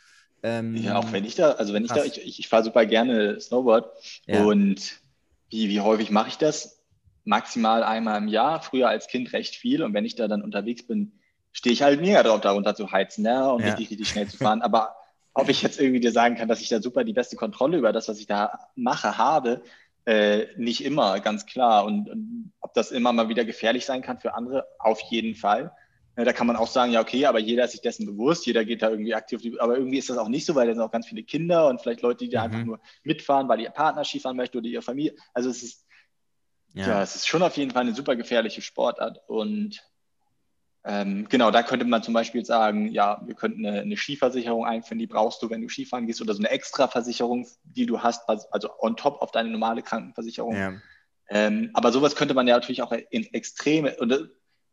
Ähm, 0.43 0.83
Ja, 0.83 0.97
auch 0.99 1.13
wenn 1.13 1.25
ich 1.25 1.35
da, 1.35 1.53
also 1.53 1.73
wenn 1.73 1.85
ich 1.85 1.93
da, 1.93 2.05
krass. 2.05 2.05
ich, 2.05 2.19
ich, 2.19 2.39
ich 2.39 2.49
fahre 2.49 2.65
super 2.65 2.85
gerne 2.87 3.41
Snowboard 3.41 3.91
Ja. 4.27 4.53
und 4.53 5.01
wie, 5.51 5.69
wie 5.69 5.81
häufig 5.81 6.11
mache 6.11 6.29
ich 6.29 6.37
das? 6.39 6.83
Maximal 7.25 7.83
einmal 7.83 8.19
im 8.19 8.29
Jahr, 8.29 8.63
früher 8.63 8.89
als 8.89 9.09
Kind 9.09 9.33
recht 9.33 9.57
viel 9.57 9.83
und 9.83 9.95
wenn 9.95 10.05
ich 10.05 10.15
da 10.17 10.29
dann 10.29 10.43
unterwegs 10.43 10.87
bin, 10.87 11.19
stehe 11.53 11.73
ich 11.73 11.83
halt 11.83 12.01
mega 12.01 12.23
drauf, 12.23 12.41
darunter 12.41 12.75
zu 12.75 12.93
heizen 12.93 13.23
ne? 13.23 13.51
und 13.53 13.63
Ja. 13.63 13.65
richtig, 13.65 13.91
richtig 13.91 14.09
schnell 14.11 14.29
zu 14.29 14.37
fahren. 14.39 14.61
Aber 14.63 14.95
ob 15.33 15.49
ich 15.49 15.63
jetzt 15.63 15.81
irgendwie 15.81 16.01
dir 16.01 16.13
sagen 16.13 16.37
kann, 16.37 16.49
dass 16.49 16.61
ich 16.61 16.69
da 16.69 16.81
super 16.83 17.05
die 17.05 17.13
beste 17.15 17.37
Kontrolle 17.37 17.79
über 17.79 17.93
das, 17.93 18.09
was 18.09 18.19
ich 18.21 18.27
da 18.27 18.69
mache, 18.77 19.19
habe, 19.19 19.63
äh, 20.07 20.47
nicht 20.57 20.85
immer, 20.85 21.21
ganz 21.21 21.47
klar. 21.47 21.85
Und, 21.85 22.09
und 22.09 22.53
ob 22.61 22.73
das 22.75 22.90
immer 22.92 23.12
mal 23.12 23.29
wieder 23.29 23.45
gefährlich 23.45 23.85
sein 23.85 24.03
kann 24.03 24.19
für 24.19 24.35
andere, 24.35 24.66
auf 24.79 25.01
jeden 25.11 25.35
Fall. 25.35 25.73
Ja, 26.16 26.25
da 26.25 26.33
kann 26.33 26.47
man 26.47 26.57
auch 26.57 26.69
sagen, 26.69 26.92
ja, 26.92 27.01
okay, 27.03 27.27
aber 27.27 27.38
jeder 27.38 27.64
ist 27.64 27.73
sich 27.73 27.83
dessen 27.83 28.07
bewusst, 28.07 28.47
jeder 28.47 28.64
geht 28.64 28.81
da 28.81 28.88
irgendwie 28.88 29.14
aktiv, 29.14 29.42
aber 29.59 29.77
irgendwie 29.77 29.99
ist 29.99 30.09
das 30.09 30.16
auch 30.16 30.29
nicht 30.29 30.47
so, 30.47 30.55
weil 30.55 30.66
da 30.66 30.73
sind 30.73 30.83
auch 30.83 30.90
ganz 30.90 31.07
viele 31.07 31.23
Kinder 31.25 31.69
und 31.69 31.81
vielleicht 31.81 32.01
Leute, 32.01 32.25
die 32.25 32.31
da 32.31 32.40
Mhm. 32.40 32.45
einfach 32.47 32.64
nur 32.64 32.81
mitfahren, 33.03 33.49
weil 33.49 33.61
ihr 33.61 33.71
Partner 33.71 34.05
Skifahren 34.05 34.37
möchte 34.37 34.57
oder 34.57 34.66
ihre 34.66 34.81
Familie. 34.81 35.14
Also 35.35 35.51
es 35.51 35.62
ist, 35.62 35.87
ja. 36.73 37.03
es 37.03 37.16
ist 37.16 37.29
schon 37.29 37.42
auf 37.42 37.57
jeden 37.59 37.73
Fall 37.73 37.83
eine 37.83 37.95
super 37.95 38.16
gefährliche 38.16 38.62
Sportart 38.62 39.21
und 39.29 39.83
ähm, 40.88 41.27
genau, 41.29 41.51
da 41.51 41.64
könnte 41.64 41.85
man 41.85 42.05
zum 42.05 42.14
Beispiel 42.14 42.44
sagen, 42.44 42.92
ja, 42.92 43.20
wir 43.27 43.35
könnten 43.35 43.66
eine, 43.66 43.81
eine 43.81 43.96
Skiversicherung 43.96 44.64
einführen, 44.64 45.01
die 45.01 45.09
brauchst 45.09 45.42
du, 45.42 45.51
wenn 45.51 45.61
du 45.61 45.68
Skifahren 45.68 46.07
gehst, 46.07 46.22
oder 46.22 46.33
so 46.33 46.38
eine 46.38 46.51
Extraversicherung, 46.51 47.46
die 47.64 47.87
du 47.87 48.01
hast, 48.01 48.29
also 48.29 48.68
on 48.79 48.96
top 48.96 49.20
auf 49.20 49.33
deine 49.33 49.51
normale 49.51 49.83
Krankenversicherung. 49.83 50.57
ja. 50.57 50.72
Ähm, 51.29 51.70
aber 51.75 51.90
sowas 51.90 52.14
könnte 52.14 52.35
man 52.35 52.46
ja 52.46 52.55
natürlich 52.55 52.83
auch 52.83 52.92
in 52.92 53.25
Extreme, 53.35 53.96
und 53.96 54.11
das- 54.11 54.29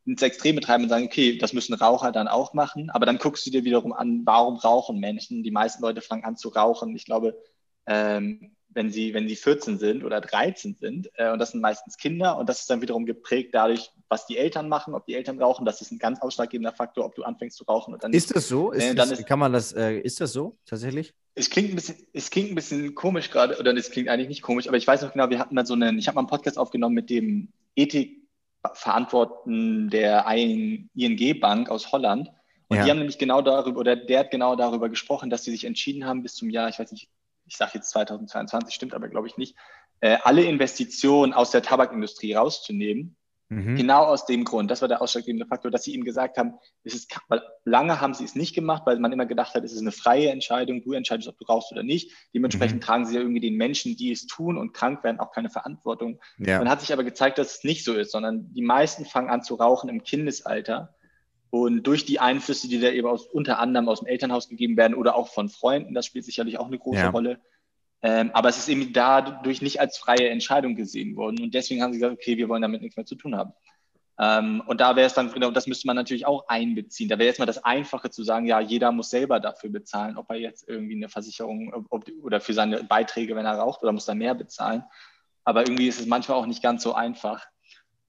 ins 0.06 0.22
Extrem 0.22 0.56
betreiben 0.56 0.84
und 0.84 0.90
sagen, 0.90 1.06
okay, 1.06 1.38
das 1.38 1.54
müssen 1.54 1.74
Raucher 1.74 2.12
dann 2.12 2.28
auch 2.28 2.54
machen. 2.54 2.92
Aber 2.92 3.06
dann 3.08 3.18
guckst 3.18 3.46
du 3.48 3.52
dir 3.52 3.64
wiederum 3.64 3.94
an, 3.94 4.22
warum 4.26 4.58
rauchen 4.58 5.00
Menschen? 5.00 5.42
Die 5.44 5.50
meisten 5.50 5.82
Leute 5.82 6.02
fangen 6.02 6.26
an 6.26 6.38
zu 6.38 6.50
rauchen. 6.50 6.96
Ich 6.96 7.06
glaube, 7.06 7.36
ähm, 7.88 8.56
wenn 8.76 8.92
sie, 8.92 9.14
wenn 9.14 9.28
sie 9.28 9.36
14 9.36 9.78
sind 9.78 10.04
oder 10.04 10.22
13 10.22 10.76
sind, 10.76 11.10
äh, 11.16 11.32
und 11.32 11.40
das 11.40 11.52
sind 11.52 11.62
meistens 11.62 11.98
Kinder, 11.98 12.38
und 12.38 12.48
das 12.50 12.62
ist 12.62 12.70
dann 12.70 12.82
wiederum 12.82 13.06
geprägt 13.06 13.50
dadurch, 13.54 13.92
was 14.10 14.26
die 14.28 14.38
Eltern 14.38 14.68
machen, 14.70 14.94
ob 14.96 15.06
die 15.06 15.16
Eltern 15.16 15.42
rauchen, 15.42 15.66
das 15.66 15.82
ist 15.82 15.92
ein 15.92 16.00
ganz 16.00 16.22
ausschlaggebender 16.22 16.74
Faktor, 16.74 17.06
ob 17.06 17.16
du 17.16 17.24
anfängst 17.24 17.58
zu 17.58 17.64
rauchen 17.64 17.94
oder 17.94 18.08
nicht. 18.10 18.18
Ist 18.18 18.36
das 18.36 18.48
so? 18.48 18.72
Ist 18.72 18.84
Äh, 18.84 18.96
das, 18.96 19.10
dann 19.10 19.20
ist- 19.20 19.26
kann 19.28 19.40
man 19.40 19.54
das, 19.54 19.72
äh, 19.74 19.98
ist 20.00 20.20
das 20.22 20.34
so 20.34 20.58
tatsächlich? 20.66 21.14
Es 21.36 21.50
klingt 21.50 21.70
ein 21.72 21.76
bisschen, 21.76 21.98
es 22.14 22.30
klingt 22.30 22.52
ein 22.52 22.56
bisschen 22.56 22.94
komisch 22.94 23.32
gerade, 23.32 23.58
oder 23.60 23.76
es 23.76 23.90
klingt 23.90 24.08
eigentlich 24.10 24.28
nicht 24.30 24.44
komisch, 24.44 24.68
aber 24.68 24.78
ich 24.78 24.86
weiß 24.86 25.02
noch 25.02 25.14
genau, 25.14 25.30
wir 25.30 25.40
hatten 25.40 25.56
mal 25.56 25.66
so 25.66 25.74
einen, 25.74 25.98
ich 25.98 26.08
habe 26.08 26.16
mal 26.16 26.22
einen 26.22 26.28
Podcast 26.30 26.60
aufgenommen 26.60 26.94
mit 26.94 27.10
dem 27.10 27.48
Ethikverantwortlichen 27.76 29.90
der 29.90 30.26
ING-Bank 30.28 31.70
aus 31.70 31.92
Holland. 31.92 32.30
Und 32.70 32.78
Ja. 32.78 32.86
die 32.86 32.90
haben 32.92 32.98
nämlich 33.00 33.18
genau 33.18 33.42
darüber, 33.42 33.80
oder 33.80 33.96
der 33.96 34.20
hat 34.20 34.32
genau 34.32 34.56
darüber 34.56 34.90
gesprochen, 34.90 35.30
dass 35.30 35.44
sie 35.44 35.52
sich 35.52 35.66
entschieden 35.66 36.06
haben, 36.06 36.24
bis 36.24 36.36
zum 36.36 36.50
Jahr, 36.50 36.70
ich 36.70 36.80
weiß 36.80 36.92
nicht, 36.92 37.10
ich 37.46 37.58
sage 37.58 37.72
jetzt 37.76 37.90
2022, 37.92 38.74
stimmt 38.74 38.94
aber 38.94 39.10
glaube 39.10 39.28
ich 39.28 39.38
nicht, 39.38 39.56
äh, 40.00 40.18
alle 40.24 40.44
Investitionen 40.44 41.34
aus 41.34 41.52
der 41.52 41.62
Tabakindustrie 41.62 42.34
rauszunehmen. 42.34 43.16
Mhm. 43.50 43.76
Genau 43.76 44.06
aus 44.06 44.26
dem 44.26 44.46
Grund, 44.46 44.72
das 44.72 44.82
war 44.82 44.88
der 44.88 45.02
ausschlaggebende 45.02 45.46
Faktor, 45.46 45.70
dass 45.70 45.84
sie 45.84 45.94
ihm 45.94 46.04
gesagt 46.04 46.38
haben, 46.38 46.56
es 46.84 46.96
ist, 46.96 47.16
weil 47.28 47.42
lange 47.66 48.02
haben 48.02 48.14
sie 48.14 48.24
es 48.24 48.36
nicht 48.36 48.56
gemacht, 48.56 48.84
weil 48.86 49.00
man 49.00 49.12
immer 49.12 49.26
gedacht 49.26 49.54
hat, 49.54 49.64
es 49.64 49.74
ist 49.74 49.82
eine 49.82 49.92
freie 49.92 50.30
Entscheidung, 50.30 50.82
du 50.82 50.94
entscheidest, 50.94 51.30
ob 51.30 51.38
du 51.38 51.46
rauchst 51.46 51.72
oder 51.72 51.84
nicht. 51.84 52.12
Dementsprechend 52.34 52.82
Mhm. 52.82 52.86
tragen 52.86 53.06
sie 53.06 53.16
ja 53.16 53.22
irgendwie 53.22 53.42
den 53.42 53.56
Menschen, 53.56 53.96
die 53.96 54.12
es 54.12 54.26
tun 54.26 54.58
und 54.58 54.74
krank 54.74 55.04
werden, 55.04 55.20
auch 55.20 55.32
keine 55.32 55.50
Verantwortung. 55.50 56.20
Ja. 56.38 56.60
Dann 56.60 56.70
hat 56.70 56.82
sich 56.82 56.94
aber 56.94 57.04
gezeigt, 57.04 57.38
dass 57.38 57.58
es 57.58 57.64
nicht 57.64 57.84
so 57.84 57.94
ist, 57.94 58.12
sondern 58.12 58.52
die 58.54 58.62
meisten 58.64 59.06
fangen 59.06 59.30
an 59.30 59.44
zu 59.44 59.56
rauchen 59.56 59.90
im 59.90 60.04
Kindesalter. 60.04 60.96
Und 61.54 61.84
durch 61.84 62.04
die 62.04 62.20
Einflüsse, 62.20 62.68
die 62.68 62.80
da 62.80 62.90
eben 62.90 63.08
aus, 63.08 63.28
unter 63.28 63.60
anderem 63.60 63.88
aus 63.88 64.00
dem 64.00 64.08
Elternhaus 64.08 64.50
gegeben 64.50 64.76
werden 64.76 64.96
oder 64.96 65.16
auch 65.16 65.28
von 65.28 65.50
Freunden, 65.50 65.94
das 65.94 66.08
spielt 66.08 66.26
sicherlich 66.26 66.58
auch 66.58 66.66
eine 66.66 66.80
große 66.80 67.02
Ja. 67.02 67.10
Rolle. 67.12 67.40
Ähm, 68.02 68.32
aber 68.34 68.50
es 68.50 68.58
ist 68.58 68.70
eben 68.70 68.92
dadurch 68.92 69.62
nicht 69.62 69.80
als 69.80 70.00
freie 70.00 70.30
Entscheidung 70.30 70.76
gesehen 70.76 71.16
worden. 71.16 71.44
Und 71.44 71.54
deswegen 71.54 71.84
haben 71.84 71.94
sie 71.94 72.00
gesagt, 72.00 72.20
okay, 72.20 72.38
wir 72.38 72.50
wollen 72.50 72.64
damit 72.64 72.82
nichts 72.82 72.98
mehr 72.98 73.06
zu 73.06 73.14
tun 73.14 73.36
haben. 73.36 73.54
Ähm, 74.18 74.64
und 74.66 74.82
da 74.82 74.96
wäre 74.96 75.06
es 75.06 75.14
dann, 75.14 75.32
genau, 75.32 75.52
das 75.52 75.68
müsste 75.68 75.86
man 75.86 75.96
natürlich 75.96 76.26
auch 76.26 76.48
einbeziehen. 76.48 77.08
Da 77.08 77.20
wäre 77.20 77.28
jetzt 77.28 77.38
mal 77.38 77.46
das 77.46 77.64
Einfache 77.64 78.10
zu 78.10 78.24
sagen, 78.24 78.48
ja, 78.48 78.60
jeder 78.60 78.92
muss 78.92 79.12
selber 79.12 79.40
dafür 79.40 79.70
bezahlen, 79.70 80.18
ob 80.18 80.32
er 80.32 80.38
jetzt 80.38 80.68
irgendwie 80.68 80.96
eine 80.96 81.08
Versicherung 81.08 81.72
ob, 81.92 82.10
oder 82.24 82.42
für 82.42 82.56
seine 82.56 82.84
Beiträge, 82.84 83.36
wenn 83.36 83.46
er 83.46 83.60
raucht, 83.60 83.84
oder 83.84 83.92
muss 83.92 84.08
er 84.08 84.16
mehr 84.16 84.34
bezahlen. 84.34 84.86
Aber 85.44 85.62
irgendwie 85.62 85.88
ist 85.88 86.00
es 86.00 86.08
manchmal 86.08 86.40
auch 86.40 86.48
nicht 86.48 86.64
ganz 86.64 86.82
so 86.82 86.96
einfach. 86.96 87.46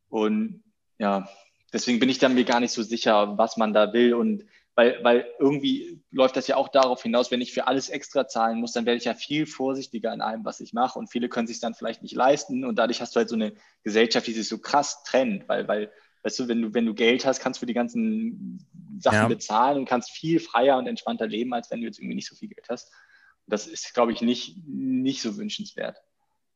Und 0.09 0.65
ja, 0.99 1.29
deswegen 1.75 2.01
bin 2.01 2.11
ich 2.11 2.21
dann 2.21 2.35
mir 2.35 2.45
gar 2.47 2.61
nicht 2.61 2.73
so 2.73 2.85
sicher, 2.85 3.39
was 3.39 3.59
man 3.59 3.75
da 3.75 3.93
will. 3.95 4.15
Und 4.15 4.47
weil, 4.77 5.05
weil 5.05 5.27
irgendwie 5.41 6.03
läuft 6.13 6.37
das 6.37 6.49
ja 6.49 6.57
auch 6.57 6.69
darauf 6.69 7.03
hinaus, 7.03 7.33
wenn 7.33 7.43
ich 7.43 7.55
für 7.55 7.69
alles 7.69 7.91
extra 7.91 8.29
zahlen 8.29 8.61
muss, 8.61 8.73
dann 8.73 8.87
werde 8.87 8.99
ich 8.99 9.07
ja 9.07 9.15
viel 9.15 9.47
vorsichtiger 9.47 10.15
in 10.15 10.23
allem, 10.23 10.45
was 10.47 10.61
ich 10.61 10.75
mache. 10.75 10.99
Und 10.99 11.11
viele 11.11 11.31
können 11.31 11.49
sich 11.49 11.61
dann 11.61 11.75
vielleicht 11.75 12.03
nicht 12.03 12.17
leisten. 12.17 12.65
Und 12.65 12.77
dadurch 12.79 13.03
hast 13.03 13.17
du 13.17 13.21
halt 13.21 13.31
so 13.31 13.37
eine 13.37 13.55
Gesellschaft, 13.85 14.29
die 14.29 14.35
sich 14.35 14.49
so 14.49 14.59
krass 14.59 15.05
trennt, 15.05 15.49
weil, 15.49 15.69
weil, 15.69 15.93
weißt 16.25 16.41
du, 16.41 16.49
wenn 16.49 16.63
du, 16.63 16.75
wenn 16.75 16.87
du 16.87 16.95
Geld 16.95 17.27
hast, 17.27 17.41
kannst 17.41 17.63
du 17.63 17.67
die 17.67 17.75
ganzen 17.75 18.67
Sachen 19.01 19.29
Ja. 19.29 19.29
bezahlen 19.29 19.79
und 19.79 19.87
kannst 19.89 20.13
viel 20.13 20.41
freier 20.41 20.79
und 20.79 20.89
entspannter 20.89 21.29
leben, 21.29 21.55
als 21.55 21.71
wenn 21.73 21.81
du 21.81 21.87
jetzt 21.87 21.99
irgendwie 22.01 22.17
nicht 22.17 22.29
so 22.29 22.37
viel 22.37 22.49
Geld 22.49 22.67
hast. 22.71 22.93
Das 23.47 23.67
ist, 23.67 23.95
glaube 23.95 24.13
ich, 24.13 24.23
nicht, 24.23 24.57
nicht 24.67 25.23
so 25.23 25.37
wünschenswert. 25.37 25.99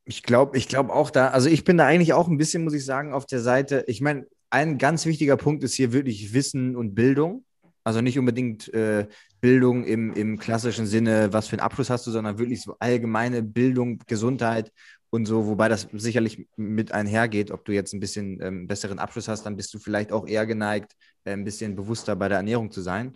Ich 0.04 0.22
glaube, 0.22 0.56
ich 0.56 0.68
glaube 0.68 0.92
auch 0.94 1.10
da, 1.10 1.28
also 1.28 1.48
ich 1.50 1.64
bin 1.64 1.76
da 1.76 1.86
eigentlich 1.86 2.14
auch 2.14 2.28
ein 2.28 2.38
bisschen, 2.38 2.64
muss 2.64 2.72
ich 2.72 2.84
sagen, 2.84 3.12
auf 3.12 3.26
der 3.26 3.40
Seite. 3.40 3.84
Ich 3.88 4.00
meine, 4.00 4.26
ein 4.50 4.78
ganz 4.78 5.06
wichtiger 5.06 5.36
Punkt 5.36 5.62
ist 5.64 5.74
hier 5.74 5.92
wirklich 5.92 6.32
Wissen 6.32 6.76
und 6.76 6.94
Bildung. 6.94 7.44
Also 7.84 8.00
nicht 8.00 8.18
unbedingt 8.18 8.72
äh, 8.74 9.06
Bildung 9.40 9.84
im, 9.84 10.12
im 10.12 10.38
klassischen 10.38 10.86
Sinne, 10.86 11.32
was 11.32 11.48
für 11.48 11.54
einen 11.54 11.60
Abschluss 11.60 11.90
hast 11.90 12.06
du, 12.06 12.10
sondern 12.10 12.38
wirklich 12.38 12.62
so 12.62 12.76
allgemeine 12.78 13.42
Bildung, 13.42 13.98
Gesundheit 14.06 14.72
und 15.10 15.26
so, 15.26 15.46
wobei 15.46 15.68
das 15.68 15.88
sicherlich 15.92 16.46
mit 16.56 16.92
einhergeht. 16.92 17.50
Ob 17.50 17.64
du 17.64 17.72
jetzt 17.72 17.94
ein 17.94 18.00
bisschen 18.00 18.40
ähm, 18.42 18.66
besseren 18.66 18.98
Abschluss 18.98 19.28
hast, 19.28 19.44
dann 19.44 19.56
bist 19.56 19.72
du 19.72 19.78
vielleicht 19.78 20.12
auch 20.12 20.26
eher 20.26 20.44
geneigt, 20.44 20.92
äh, 21.24 21.32
ein 21.32 21.44
bisschen 21.44 21.76
bewusster 21.76 22.14
bei 22.16 22.28
der 22.28 22.38
Ernährung 22.38 22.70
zu 22.70 22.82
sein. 22.82 23.14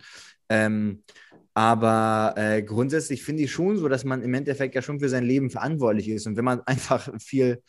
Ähm, 0.49 1.03
aber 1.53 2.33
äh, 2.35 2.63
grundsätzlich 2.63 3.23
finde 3.23 3.43
ich 3.43 3.51
schon 3.51 3.77
so, 3.77 3.87
dass 3.87 4.05
man 4.05 4.23
im 4.23 4.33
Endeffekt 4.33 4.73
ja 4.73 4.81
schon 4.81 4.99
für 4.99 5.09
sein 5.09 5.23
Leben 5.23 5.51
verantwortlich 5.51 6.09
ist. 6.09 6.25
Und 6.25 6.35
wenn 6.35 6.45
man 6.45 6.61
einfach 6.65 7.09
viel 7.19 7.61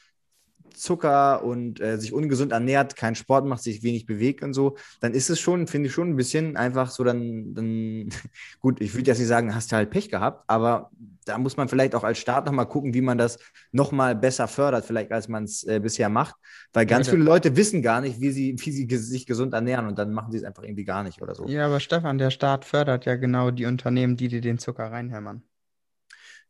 Zucker 0.76 1.42
und 1.44 1.80
äh, 1.80 1.98
sich 1.98 2.12
ungesund 2.12 2.52
ernährt, 2.52 2.96
keinen 2.96 3.14
Sport 3.14 3.46
macht, 3.46 3.62
sich 3.62 3.82
wenig 3.82 4.06
bewegt 4.06 4.42
und 4.42 4.54
so, 4.54 4.76
dann 5.00 5.14
ist 5.14 5.30
es 5.30 5.40
schon, 5.40 5.66
finde 5.66 5.88
ich 5.88 5.94
schon 5.94 6.10
ein 6.10 6.16
bisschen 6.16 6.56
einfach 6.56 6.90
so, 6.90 7.04
dann, 7.04 7.54
dann 7.54 8.08
gut, 8.60 8.80
ich 8.80 8.94
würde 8.94 9.10
jetzt 9.10 9.18
nicht 9.18 9.28
sagen, 9.28 9.54
hast 9.54 9.72
du 9.72 9.76
halt 9.76 9.90
Pech 9.90 10.08
gehabt, 10.10 10.44
aber 10.48 10.90
da 11.26 11.38
muss 11.38 11.56
man 11.56 11.68
vielleicht 11.68 11.94
auch 11.94 12.04
als 12.04 12.18
Staat 12.18 12.46
nochmal 12.46 12.68
gucken, 12.68 12.92
wie 12.94 13.00
man 13.00 13.18
das 13.18 13.38
nochmal 13.72 14.14
besser 14.14 14.48
fördert, 14.48 14.84
vielleicht 14.84 15.12
als 15.12 15.28
man 15.28 15.44
es 15.44 15.64
äh, 15.64 15.80
bisher 15.80 16.08
macht, 16.08 16.34
weil 16.72 16.86
ganz 16.86 17.08
Ja, 17.08 17.10
viele 17.10 17.22
Leute 17.24 17.56
wissen 17.56 17.82
gar 17.82 18.00
nicht, 18.00 18.20
wie 18.20 18.30
sie, 18.30 18.56
wie 18.58 18.70
sie 18.72 18.86
sich 18.96 19.26
gesund 19.26 19.54
ernähren 19.54 19.86
und 19.86 19.98
dann 19.98 20.12
machen 20.12 20.32
sie 20.32 20.38
es 20.38 20.44
einfach 20.44 20.62
irgendwie 20.62 20.84
gar 20.84 21.02
nicht 21.02 21.22
oder 21.22 21.34
so. 21.34 21.52
Ja, 21.52 21.64
aber 21.66 21.78
Stefan, 21.80 22.18
der 22.18 22.30
Staat 22.30 22.64
fördert 22.64 23.06
ja 23.06 23.14
genau 23.14 23.50
die 23.52 23.66
Unternehmen, 23.66 24.16
die 24.16 24.28
dir 24.28 24.40
den 24.40 24.58
Zucker 24.58 24.90
reinhämmern. 24.90 25.42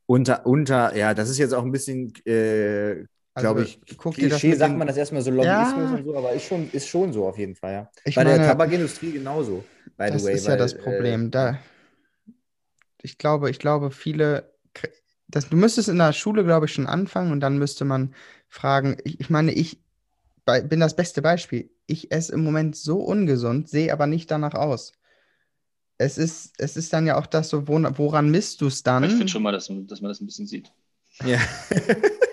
Unter, 0.07 0.45
unter, 0.47 0.95
ja, 0.97 1.15
das 1.15 1.31
ist 1.31 1.39
jetzt 1.39 1.55
auch 1.55 1.65
ein 1.65 1.73
bisschen, 1.73 2.13
äh, 2.27 3.05
glaube 3.35 3.63
ich, 3.63 3.79
Also, 3.85 3.97
guck 3.99 4.15
dir 4.15 4.29
das 4.29 4.41
Klischee 4.41 4.57
sagt 4.57 4.73
den- 4.73 4.79
man 4.79 4.87
das 4.87 4.97
erstmal 4.97 5.23
so 5.23 5.31
Lobbyismus 5.31 5.91
Ja. 5.91 5.97
und 5.97 6.05
so, 6.05 6.17
aber 6.17 6.33
ist 6.33 6.45
schon, 6.45 6.71
ist 6.71 6.89
schon 6.89 7.13
so 7.13 7.27
auf 7.27 7.39
jeden 7.39 7.55
Fall, 7.57 7.73
ja. 7.73 7.91
Ich 8.05 8.17
Bei 8.17 8.25
der 8.25 8.35
meine, 8.37 8.47
Tabakindustrie 8.47 9.13
genauso, 9.13 9.65
by 9.97 10.11
das 10.11 10.23
the 10.23 10.29
way. 10.29 10.35
ist 10.35 10.45
ja 10.47 10.51
weil, 10.53 10.59
das 10.59 10.75
Problem. 10.79 11.31
Da, 11.31 11.59
ich 13.03 13.19
glaube, 13.19 13.51
ich 13.51 13.59
glaube, 13.59 13.91
viele, 13.91 14.53
das, 15.29 15.49
du 15.49 15.57
müsstest 15.57 15.89
in 15.89 15.99
der 15.99 16.13
Schule, 16.13 16.45
glaube 16.45 16.67
ich, 16.67 16.73
schon 16.73 16.87
anfangen 16.87 17.33
und 17.33 17.41
dann 17.41 17.59
müsste 17.59 17.85
man 17.85 18.15
fragen, 18.49 18.97
ich, 19.05 19.21
ich 19.21 19.31
meine, 19.31 19.53
ich 19.53 19.81
bei, 20.45 20.61
bin 20.61 20.81
das 20.81 20.95
beste 20.97 21.23
Beispiel. 21.23 21.71
Ich 21.87 22.13
esse 22.13 22.33
im 22.33 22.45
Moment 22.45 22.77
so 22.77 22.99
ungesund, 23.01 23.69
sehe 23.69 23.93
aber 23.93 24.07
nicht 24.07 24.31
danach 24.31 24.55
aus. 24.55 24.93
Es 25.97 26.19
ist, 26.19 26.53
es 26.59 26.77
ist 26.77 26.93
dann 26.93 27.07
ja 27.07 27.17
auch 27.17 27.27
das 27.27 27.51
so, 27.51 27.69
wo, 27.69 27.75
woran 27.97 28.31
misst 28.31 28.61
du 28.61 28.67
es 28.67 28.83
dann? 28.83 29.05
Ich 29.05 29.13
finde 29.13 29.29
schon 29.29 29.43
mal, 29.43 29.53
dass, 29.53 29.69
dass 29.69 30.01
man 30.01 30.09
das 30.09 30.21
ein 30.21 30.27
bisschen 30.27 30.47
sieht. 30.47 30.73
Äh, 31.23 31.33
ja. 31.33 31.39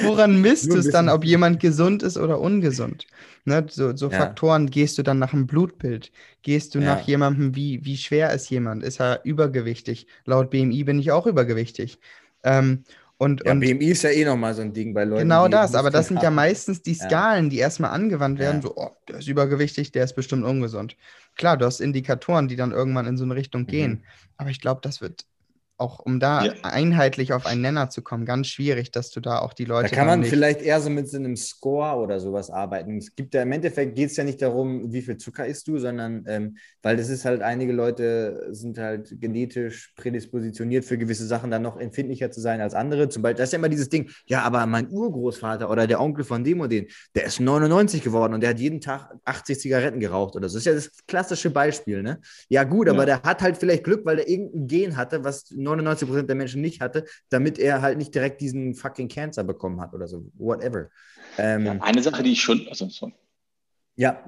Woran 0.00 0.40
misst 0.40 0.74
du 0.74 0.78
es 0.78 0.90
dann, 0.90 1.08
ob 1.08 1.24
jemand 1.24 1.60
gesund 1.60 2.02
ist 2.02 2.16
oder 2.16 2.40
ungesund? 2.40 3.06
Ne, 3.44 3.66
so 3.70 3.94
so 3.96 4.10
Ja. 4.10 4.10
Faktoren, 4.10 4.70
gehst 4.70 4.98
du 4.98 5.02
dann 5.02 5.18
nach 5.18 5.32
einem 5.32 5.46
Blutbild? 5.46 6.10
Gehst 6.42 6.74
du 6.74 6.80
Ja. 6.80 6.84
nach 6.84 7.00
jemandem, 7.00 7.54
wie, 7.54 7.84
wie 7.84 7.96
schwer 7.96 8.32
ist 8.32 8.50
jemand? 8.50 8.82
Ist 8.82 9.00
er 9.00 9.24
übergewichtig? 9.24 10.06
Laut 10.24 10.50
BMI 10.50 10.84
bin 10.84 10.98
ich 10.98 11.12
auch 11.12 11.26
übergewichtig. 11.26 12.00
Ähm, 12.42 12.84
und, 13.18 13.42
ja, 13.44 13.52
und 13.52 13.60
BMI 13.60 13.90
ist 13.90 14.02
ja 14.02 14.10
eh 14.10 14.24
nochmal 14.24 14.54
so 14.54 14.62
ein 14.62 14.72
Ding 14.72 14.94
bei 14.94 15.04
Leuten. 15.04 15.30
genau 15.30 15.48
das, 15.48 15.74
aber 15.74 15.90
das 15.90 16.08
sind 16.08 16.22
ja 16.22 16.30
haben. 16.30 16.34
meistens 16.34 16.82
die 16.82 16.94
Ja. 16.94 17.06
Skalen, 17.06 17.50
die 17.50 17.58
erstmal 17.58 17.90
angewandt 17.90 18.38
werden, 18.38 18.56
Ja. 18.56 18.62
so, 18.62 18.74
oh, 18.76 18.90
der 19.08 19.18
ist 19.18 19.28
übergewichtig, 19.28 19.92
der 19.92 20.04
ist 20.04 20.14
bestimmt 20.14 20.44
ungesund. 20.44 20.96
Klar, 21.36 21.56
du 21.56 21.66
hast 21.66 21.80
Indikatoren, 21.80 22.48
die 22.48 22.56
dann 22.56 22.72
irgendwann 22.72 23.06
in 23.06 23.16
so 23.16 23.24
eine 23.24 23.34
Richtung 23.34 23.66
Mhm. 23.66 23.66
gehen, 23.66 24.04
aber 24.36 24.50
ich 24.50 24.60
glaube, 24.60 24.80
das 24.82 25.00
wird 25.00 25.24
auch, 25.76 25.98
um 25.98 26.20
da 26.20 26.44
Ja. 26.44 26.52
einheitlich 26.62 27.32
auf 27.32 27.46
einen 27.46 27.60
Nenner 27.62 27.90
zu 27.90 28.02
kommen, 28.02 28.24
ganz 28.24 28.46
schwierig, 28.46 28.90
dass 28.92 29.10
du 29.10 29.20
da 29.20 29.40
auch 29.40 29.52
die 29.52 29.64
Leute 29.64 29.88
Da 29.90 29.96
kann 29.96 30.06
man 30.06 30.20
nicht 30.20 30.30
vielleicht 30.30 30.62
eher 30.62 30.80
so 30.80 30.88
mit 30.90 31.08
so 31.08 31.16
einem 31.16 31.36
Score 31.36 31.96
oder 32.00 32.20
sowas 32.20 32.50
arbeiten. 32.50 32.98
Es 32.98 33.14
gibt 33.14 33.34
ja 33.34 33.42
im 33.42 33.52
Endeffekt 33.52 33.96
geht 33.96 34.10
es 34.10 34.16
ja 34.16 34.24
nicht 34.24 34.40
darum, 34.40 34.92
wie 34.92 35.02
viel 35.02 35.16
Zucker 35.16 35.46
isst 35.46 35.66
du, 35.66 35.78
sondern 35.78 36.24
ähm, 36.28 36.56
weil 36.82 36.96
das 36.96 37.08
ist 37.08 37.24
halt, 37.24 37.42
einige 37.42 37.72
Leute 37.72 38.48
sind 38.50 38.78
halt 38.78 39.16
genetisch 39.20 39.92
prädispositioniert 39.96 40.84
für 40.84 40.96
gewisse 40.98 41.26
Sachen 41.26 41.50
dann 41.50 41.62
noch 41.62 41.76
empfindlicher 41.78 42.30
zu 42.30 42.40
sein 42.40 42.60
als 42.60 42.74
andere. 42.74 43.08
Zum 43.08 43.22
Beispiel, 43.22 43.38
das 43.38 43.48
ist 43.48 43.52
ja 43.52 43.58
immer 43.58 43.68
dieses 43.68 43.88
Ding, 43.88 44.10
ja, 44.26 44.42
aber 44.42 44.66
mein 44.66 44.88
Urgroßvater 44.90 45.70
oder 45.70 45.86
der 45.86 46.00
Onkel 46.00 46.24
von 46.24 46.44
dem 46.44 46.60
und 46.60 46.70
den, 46.70 46.86
der 47.14 47.24
ist 47.24 47.40
99 47.40 48.02
geworden 48.02 48.34
und 48.34 48.42
der 48.42 48.50
hat 48.50 48.60
jeden 48.60 48.80
Tag 48.80 49.12
80 49.24 49.58
Zigaretten 49.58 49.98
geraucht 50.00 50.36
oder 50.36 50.48
so. 50.48 50.54
Das 50.58 50.62
ist 50.62 50.66
ja 50.66 50.74
das 50.74 50.90
klassische 51.06 51.50
Beispiel, 51.50 52.02
ne? 52.02 52.20
Ja, 52.48 52.64
gut, 52.64 52.88
aber 52.88 53.06
der 53.06 53.22
hat 53.22 53.42
halt 53.42 53.56
vielleicht 53.56 53.84
Glück, 53.84 54.04
weil 54.04 54.16
der 54.16 54.28
irgendein 54.28 54.66
Gen 54.66 54.96
hatte, 54.96 55.24
was 55.24 55.46
99% 55.66 56.22
der 56.22 56.34
Menschen 56.36 56.60
nicht 56.60 56.80
hatte, 56.80 57.04
damit 57.30 57.58
er 57.58 57.82
halt 57.82 57.98
nicht 57.98 58.14
direkt 58.14 58.40
diesen 58.40 58.74
fucking 58.74 59.08
Cancer 59.08 59.44
bekommen 59.44 59.80
hat 59.80 59.94
oder 59.94 60.06
so. 60.06 60.30
Whatever. 60.34 60.90
Ähm, 61.38 61.66
ja, 61.66 61.72
Eine 61.80 62.02
Sache, 62.02 62.22
die 62.22 62.32
ich 62.32 62.42
schon, 62.42 62.66
also 62.68 62.88
sorry. 62.88 63.14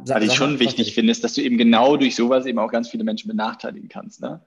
sag, 0.05 0.19
Was 0.19 0.25
ich 0.25 0.35
schon 0.35 0.59
wichtig 0.59 0.95
finde, 0.95 1.13
ist, 1.13 1.25
dass 1.25 1.35
du 1.35 1.43
eben 1.43 1.59
genau 1.59 1.97
durch 1.97 2.15
sowas 2.17 2.47
eben 2.47 2.59
auch 2.59 2.71
ganz 2.71 2.89
viele 2.89 3.05
Menschen 3.05 3.29
benachteiligen 3.29 3.89
kannst. 3.89 4.21
Ne? 4.21 4.41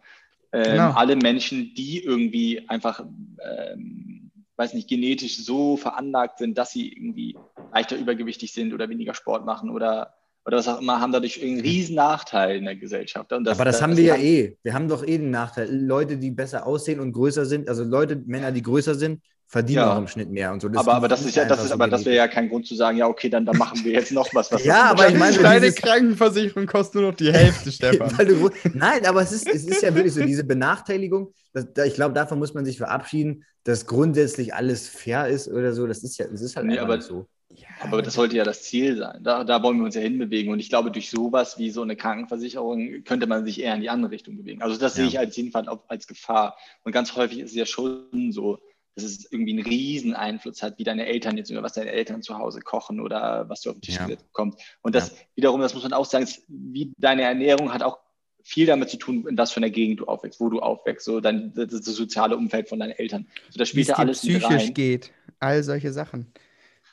Ähm, 0.52 0.64
Genau. 0.64 0.92
Alle 0.92 1.16
Menschen, 1.16 1.74
die 1.76 2.04
irgendwie 2.04 2.68
einfach, 2.70 3.06
ähm, 3.44 4.32
weiß 4.56 4.74
nicht, 4.74 4.90
genetisch 4.90 5.38
so 5.38 5.78
veranlagt 5.78 6.40
sind, 6.40 6.58
dass 6.58 6.72
sie 6.72 6.92
irgendwie 6.92 7.38
leichter 7.74 7.98
übergewichtig 7.98 8.52
sind 8.54 8.74
oder 8.74 8.90
weniger 8.90 9.14
Sport 9.14 9.46
machen 9.46 9.70
oder, 9.70 10.19
oder 10.50 10.58
was 10.58 10.68
auch 10.68 10.82
immer, 10.82 11.00
haben 11.00 11.12
dadurch 11.12 11.38
irgendeinen 11.38 11.62
riesen 11.62 11.96
Nachteil 11.96 12.58
in 12.58 12.66
der 12.66 12.76
Gesellschaft. 12.76 13.32
Und 13.32 13.48
aber 13.48 13.66
das, 13.66 13.82
haben 13.82 13.96
wir 13.96 14.04
ja 14.04 14.16
eh. 14.16 14.58
Wir 14.64 14.74
haben 14.74 14.88
doch 14.88 15.04
eh 15.06 15.18
den 15.20 15.30
Nachteil. 15.30 15.70
Leute, 15.72 16.18
die 16.18 16.32
besser 16.32 16.66
aussehen 16.66 17.00
und 17.00 17.12
größer 17.14 17.46
sind, 17.46 17.70
also 17.70 17.84
Leute, 17.84 18.16
Männer, 18.26 18.52
die 18.52 18.64
größer 18.64 18.96
sind, 18.96 19.22
verdienen 19.48 19.78
Ja. 19.80 19.94
auch 19.94 19.98
im 20.00 20.08
Schnitt 20.08 20.30
mehr 20.32 20.52
und 20.54 20.62
so. 20.62 20.68
aber, 20.76 20.94
aber 20.94 21.08
das 21.08 21.24
ist 21.26 21.36
ja, 21.36 21.46
das 21.46 21.62
ist, 21.62 21.68
so 21.70 21.74
aber 21.74 21.88
das 21.88 22.06
wäre 22.06 22.16
ja 22.16 22.28
kein 22.28 22.50
Grund 22.50 22.66
zu 22.68 22.76
sagen, 22.76 22.98
ja, 22.98 23.08
okay, 23.08 23.30
dann, 23.30 23.46
dann 23.46 23.58
machen 23.58 23.80
wir 23.84 23.92
jetzt 23.94 24.12
noch 24.12 24.28
was. 24.34 24.52
was 24.52 24.64
Ja, 24.66 24.92
das- 24.92 24.92
aber 24.92 25.10
ich 25.10 25.18
meine, 25.18 25.34
so 25.34 25.42
Deine 25.42 25.62
dieses- 25.62 25.76
Krankenversicherung 25.82 26.66
kostet 26.68 26.96
nur 27.02 27.12
noch 27.12 27.16
die 27.18 27.32
Hälfte, 27.32 27.72
Stefan. 27.72 28.10
Du, 28.28 28.50
nein, 28.74 29.06
aber 29.08 29.22
es 29.22 29.32
ist, 29.32 29.48
es 29.48 29.66
ist 29.66 29.82
ja 29.82 29.94
wirklich 29.94 30.14
so, 30.14 30.24
diese 30.24 30.44
Benachteiligung, 30.44 31.32
das, 31.54 31.66
da, 31.74 31.84
ich 31.86 31.94
glaube, 31.96 32.14
davon 32.14 32.38
muss 32.40 32.54
man 32.54 32.66
sich 32.66 32.78
verabschieden, 32.78 33.44
dass 33.64 33.86
grundsätzlich 33.88 34.54
alles 34.54 34.88
fair 34.88 35.28
ist 35.28 35.48
oder 35.48 35.74
so. 35.74 35.86
Das 35.88 36.04
ist 36.04 36.18
ja, 36.18 36.26
es 36.32 36.42
ist 36.42 36.56
halt 36.56 36.66
Nee, 36.68 36.74
einfach 36.74 36.86
aber- 36.86 36.98
nicht 36.98 37.08
so. 37.50 37.66
Aber 37.82 38.02
das 38.02 38.14
sollte 38.14 38.36
ja 38.36 38.44
das 38.44 38.64
Ziel 38.64 38.98
sein. 38.98 39.24
Da, 39.24 39.44
da 39.44 39.64
wollen 39.64 39.78
wir 39.78 39.86
uns 39.86 39.96
ja 39.96 40.02
hinbewegen. 40.02 40.52
Und 40.52 40.60
ich 40.60 40.70
glaube, 40.70 40.92
durch 40.92 41.10
sowas 41.10 41.58
wie 41.58 41.70
so 41.72 41.82
eine 41.82 41.96
Krankenversicherung 41.96 43.04
könnte 43.04 43.28
man 43.28 43.46
sich 43.46 43.62
eher 43.62 43.74
in 43.76 43.82
die 43.82 43.90
andere 43.90 44.12
Richtung 44.12 44.38
bewegen. 44.38 44.62
Also 44.62 44.78
das 44.80 44.96
sehe 44.96 45.06
Ja. 45.06 45.10
ich 45.10 45.20
als 45.20 45.36
jedenfalls 45.36 45.68
als 45.88 46.08
Gefahr. 46.08 46.58
Und 46.84 46.92
ganz 46.92 47.16
häufig 47.16 47.40
ist 47.40 47.52
es 47.52 47.56
ja 47.58 47.66
schon 47.66 48.32
so, 48.32 48.60
dass 48.96 49.04
es 49.04 49.32
irgendwie 49.32 49.54
einen 49.54 49.64
riesen 49.66 50.14
Einfluss 50.14 50.62
hat, 50.62 50.78
wie 50.78 50.84
deine 50.84 51.06
Eltern 51.06 51.38
jetzt 51.38 51.50
oder 51.52 51.64
was 51.64 51.74
deine 51.74 51.92
Eltern 51.92 52.22
zu 52.22 52.38
Hause 52.38 52.60
kochen 52.60 53.00
oder 53.00 53.48
was 53.50 53.62
du 53.62 53.70
auf 53.70 53.78
den 53.78 53.82
Tisch 53.82 53.96
Ja. 53.96 54.04
gesetzt 54.06 54.26
bekommst. 54.28 54.60
Und 54.82 54.94
das 54.94 55.16
wiederum, 55.36 55.62
das 55.62 55.74
muss 55.74 55.84
man 55.84 55.94
auch 55.94 56.06
sagen, 56.06 56.26
ist, 56.26 56.44
wie 56.48 56.92
deine 56.98 57.22
Ernährung 57.24 57.74
hat 57.74 57.82
auch 57.82 57.98
viel 58.44 58.66
damit 58.66 58.90
zu 58.90 58.98
tun, 58.98 59.26
in 59.28 59.38
was 59.38 59.52
für 59.52 59.58
einer 59.58 59.70
Gegend 59.70 60.00
du 60.02 60.06
aufwächst, 60.06 60.40
wo 60.40 60.50
du 60.50 60.60
aufwächst, 60.60 61.06
so 61.06 61.20
dein 61.20 61.54
das, 61.54 61.68
das 61.70 61.84
soziale 61.86 62.36
Umfeld 62.36 62.68
von 62.68 62.80
deinen 62.80 62.92
Eltern. 62.92 63.28
So, 63.50 63.58
das 63.60 63.70
spielt 63.70 63.88
ja 63.88 63.96
alles 63.96 64.24
mit 64.24 64.40
psychisch 64.40 64.66
rein. 64.68 64.74
geht. 64.74 65.12
All 65.40 65.64
solche 65.64 65.92
Sachen. 65.94 66.28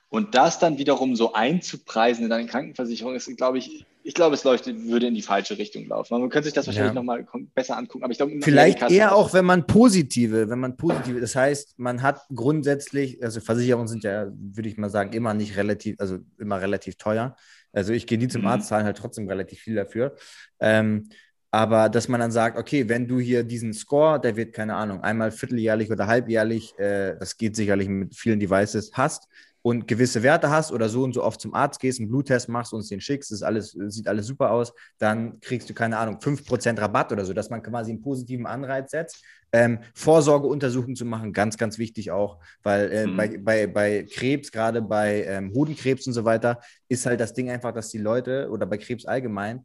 Und 0.08 0.34
das 0.34 0.58
dann 0.58 0.78
wiederum 0.78 1.16
so 1.16 1.32
einzupreisen 1.32 2.24
in 2.24 2.30
deine 2.30 2.46
Krankenversicherung 2.46 3.14
ist, 3.14 3.34
glaube 3.36 3.58
ich, 3.58 3.84
ich 4.04 4.14
glaube, 4.14 4.36
es 4.36 4.44
leuchtet, 4.44 4.84
würde 4.84 5.08
in 5.08 5.16
die 5.16 5.22
falsche 5.22 5.58
Richtung 5.58 5.88
laufen. 5.88 6.20
Man 6.20 6.30
könnte 6.30 6.44
sich 6.44 6.54
das 6.54 6.68
wahrscheinlich 6.68 6.94
Ja. 6.94 7.00
nochmal 7.00 7.26
besser 7.56 7.76
angucken, 7.76 8.04
aber 8.04 8.12
ich 8.12 8.18
glaube, 8.18 8.38
Vielleicht 8.40 8.88
eher 8.88 9.16
auch, 9.16 9.34
wenn 9.34 9.44
man 9.44 9.66
positive, 9.66 10.48
wenn 10.48 10.60
man 10.60 10.76
positive, 10.76 11.20
das 11.20 11.34
heißt, 11.34 11.76
man 11.80 12.02
hat 12.02 12.20
grundsätzlich, 12.32 13.20
also 13.20 13.40
Versicherungen 13.40 13.88
sind 13.88 14.04
ja, 14.04 14.28
würde 14.32 14.68
ich 14.68 14.76
mal 14.76 14.90
sagen, 14.90 15.12
immer 15.12 15.34
nicht 15.34 15.56
relativ, 15.56 15.96
also 15.98 16.18
immer 16.38 16.60
relativ 16.60 16.94
teuer. 16.96 17.34
Also 17.72 17.92
ich 17.92 18.06
gehe 18.06 18.16
nie 18.16 18.28
zum 18.28 18.42
Mhm. 18.42 18.46
Arzt, 18.46 18.68
zahlen 18.68 18.84
halt 18.86 18.96
trotzdem 18.96 19.26
relativ 19.28 19.58
viel 19.58 19.74
dafür. 19.74 20.14
Ähm, 20.60 21.08
aber 21.50 21.88
dass 21.88 22.06
man 22.06 22.20
dann 22.20 22.30
sagt, 22.30 22.58
okay, 22.58 22.88
wenn 22.88 23.08
du 23.08 23.18
hier 23.18 23.42
diesen 23.42 23.72
Score, 23.72 24.20
der 24.20 24.36
wird, 24.36 24.52
keine 24.52 24.76
Ahnung, 24.76 25.00
einmal 25.00 25.32
vierteljährlich 25.32 25.90
oder 25.90 26.06
halbjährlich, 26.06 26.78
äh, 26.78 27.16
das 27.18 27.36
geht 27.36 27.56
sicherlich 27.56 27.88
mit 27.88 28.14
vielen 28.14 28.38
Devices, 28.38 28.90
hast 28.92 29.26
und 29.66 29.88
gewisse 29.88 30.22
Werte 30.22 30.48
hast 30.48 30.70
oder 30.70 30.88
so 30.88 31.02
und 31.02 31.12
so 31.12 31.24
oft 31.24 31.40
zum 31.40 31.52
Arzt 31.52 31.80
gehst, 31.80 31.98
einen 31.98 32.08
Bluttest 32.08 32.48
machst, 32.48 32.72
uns 32.72 32.88
den 32.88 33.00
schickst, 33.00 33.32
ist 33.32 33.42
alles, 33.42 33.76
sieht 33.88 34.06
alles 34.06 34.28
super 34.28 34.52
aus, 34.52 34.72
dann 34.98 35.40
kriegst 35.40 35.68
du, 35.68 35.74
keine 35.74 35.98
Ahnung, 35.98 36.20
5% 36.20 36.78
Rabatt 36.80 37.10
oder 37.10 37.24
so, 37.24 37.32
dass 37.32 37.50
man 37.50 37.64
quasi 37.64 37.90
einen 37.90 38.00
positiven 38.00 38.46
Anreiz 38.46 38.92
setzt. 38.92 39.24
Ähm, 39.50 39.80
Vorsorgeuntersuchungen 39.92 40.94
zu 40.94 41.04
machen, 41.04 41.32
ganz, 41.32 41.56
ganz 41.58 41.78
wichtig 41.78 42.12
auch, 42.12 42.38
weil 42.62 42.92
äh, 42.92 43.06
Mhm. 43.08 43.16
bei, 43.16 43.38
bei, 43.38 43.66
bei 43.66 44.06
Krebs, 44.08 44.52
gerade 44.52 44.80
bei 44.82 45.24
ähm, 45.24 45.52
Hodenkrebs 45.52 46.06
und 46.06 46.12
so 46.12 46.24
weiter, 46.24 46.60
ist 46.88 47.04
halt 47.04 47.18
das 47.18 47.34
Ding 47.34 47.50
einfach, 47.50 47.72
dass 47.72 47.88
die 47.88 47.98
Leute 47.98 48.48
oder 48.50 48.66
bei 48.66 48.78
Krebs 48.78 49.04
allgemein, 49.04 49.64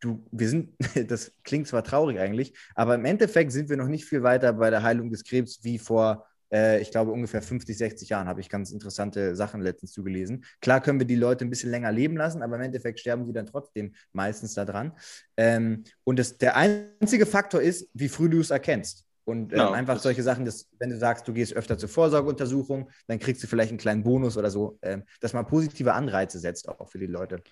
du, 0.00 0.24
wir 0.30 0.48
sind, 0.48 0.72
das 1.10 1.32
klingt 1.44 1.68
zwar 1.68 1.84
traurig 1.84 2.18
eigentlich, 2.18 2.54
aber 2.74 2.94
im 2.94 3.04
Endeffekt 3.04 3.52
sind 3.52 3.68
wir 3.68 3.76
noch 3.76 3.88
nicht 3.88 4.06
viel 4.06 4.22
weiter 4.22 4.54
bei 4.54 4.70
der 4.70 4.82
Heilung 4.82 5.10
des 5.10 5.24
Krebs 5.24 5.58
wie 5.62 5.78
vor, 5.78 6.26
äh, 6.52 6.80
ich 6.80 6.90
glaube, 6.90 7.10
ungefähr 7.12 7.42
50, 7.42 7.76
60 7.76 8.08
Jahren, 8.10 8.28
habe 8.28 8.40
ich 8.40 8.48
ganz 8.48 8.70
interessante 8.70 9.34
Sachen 9.36 9.60
letztens 9.60 9.92
zugelesen. 9.92 10.44
Klar 10.60 10.80
können 10.80 10.98
wir 11.00 11.06
die 11.06 11.16
Leute 11.16 11.44
ein 11.44 11.50
bisschen 11.50 11.70
länger 11.70 11.92
leben 11.92 12.16
lassen, 12.16 12.42
aber 12.42 12.56
im 12.56 12.62
Endeffekt 12.62 13.00
sterben 13.00 13.26
sie 13.26 13.32
dann 13.32 13.46
trotzdem 13.46 13.94
meistens 14.12 14.54
daran. 14.54 14.92
Ähm, 15.36 15.84
und 16.04 16.18
das, 16.18 16.38
der 16.38 16.56
einzige 16.56 17.26
Faktor 17.26 17.60
ist, 17.60 17.88
wie 17.94 18.08
früh 18.08 18.28
du 18.28 18.40
es 18.40 18.50
erkennst. 18.50 19.04
Und 19.24 19.52
ähm, 19.52 19.58
Genau, 19.58 19.72
einfach 19.72 19.98
solche 19.98 20.22
Sachen, 20.22 20.44
dass, 20.44 20.68
wenn 20.78 20.90
du 20.90 20.98
sagst, 20.98 21.26
du 21.26 21.32
gehst 21.32 21.52
öfter 21.54 21.76
zur 21.76 21.88
Vorsorgeuntersuchung, 21.88 22.90
dann 23.08 23.18
kriegst 23.18 23.42
du 23.42 23.48
vielleicht 23.48 23.70
einen 23.70 23.78
kleinen 23.78 24.04
Bonus 24.04 24.36
oder 24.36 24.50
so, 24.50 24.78
ähm, 24.82 25.02
dass 25.20 25.32
man 25.32 25.46
positive 25.46 25.94
Anreize 25.94 26.38
setzt, 26.38 26.68
auch 26.68 26.88
für 26.88 26.98
die 26.98 27.06
Leute. 27.06 27.42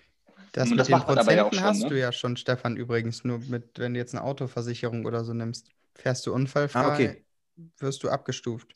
Das 0.52 0.70
mit 0.70 0.78
das 0.78 0.88
den 0.88 0.92
macht 0.92 1.08
man 1.08 1.18
aber 1.18 1.32
ja 1.34 1.42
auch 1.44 1.52
Prozenten 1.52 1.58
schon, 1.58 1.64
hast 1.64 1.82
ne? 1.82 1.88
du 1.88 1.98
ja 1.98 2.12
schon, 2.12 2.36
Stefan, 2.36 2.76
übrigens. 2.76 3.24
Nur 3.24 3.38
mit, 3.40 3.78
wenn 3.78 3.94
du 3.94 3.98
jetzt 3.98 4.14
eine 4.14 4.22
Autoversicherung 4.22 5.04
oder 5.04 5.24
so 5.24 5.32
nimmst, 5.34 5.68
fährst 5.96 6.26
du 6.26 6.32
unfallfrei, 6.32 6.80
Ah, 6.80 6.94
okay. 6.94 7.24
wirst 7.78 8.02
du 8.04 8.08
abgestuft. 8.08 8.72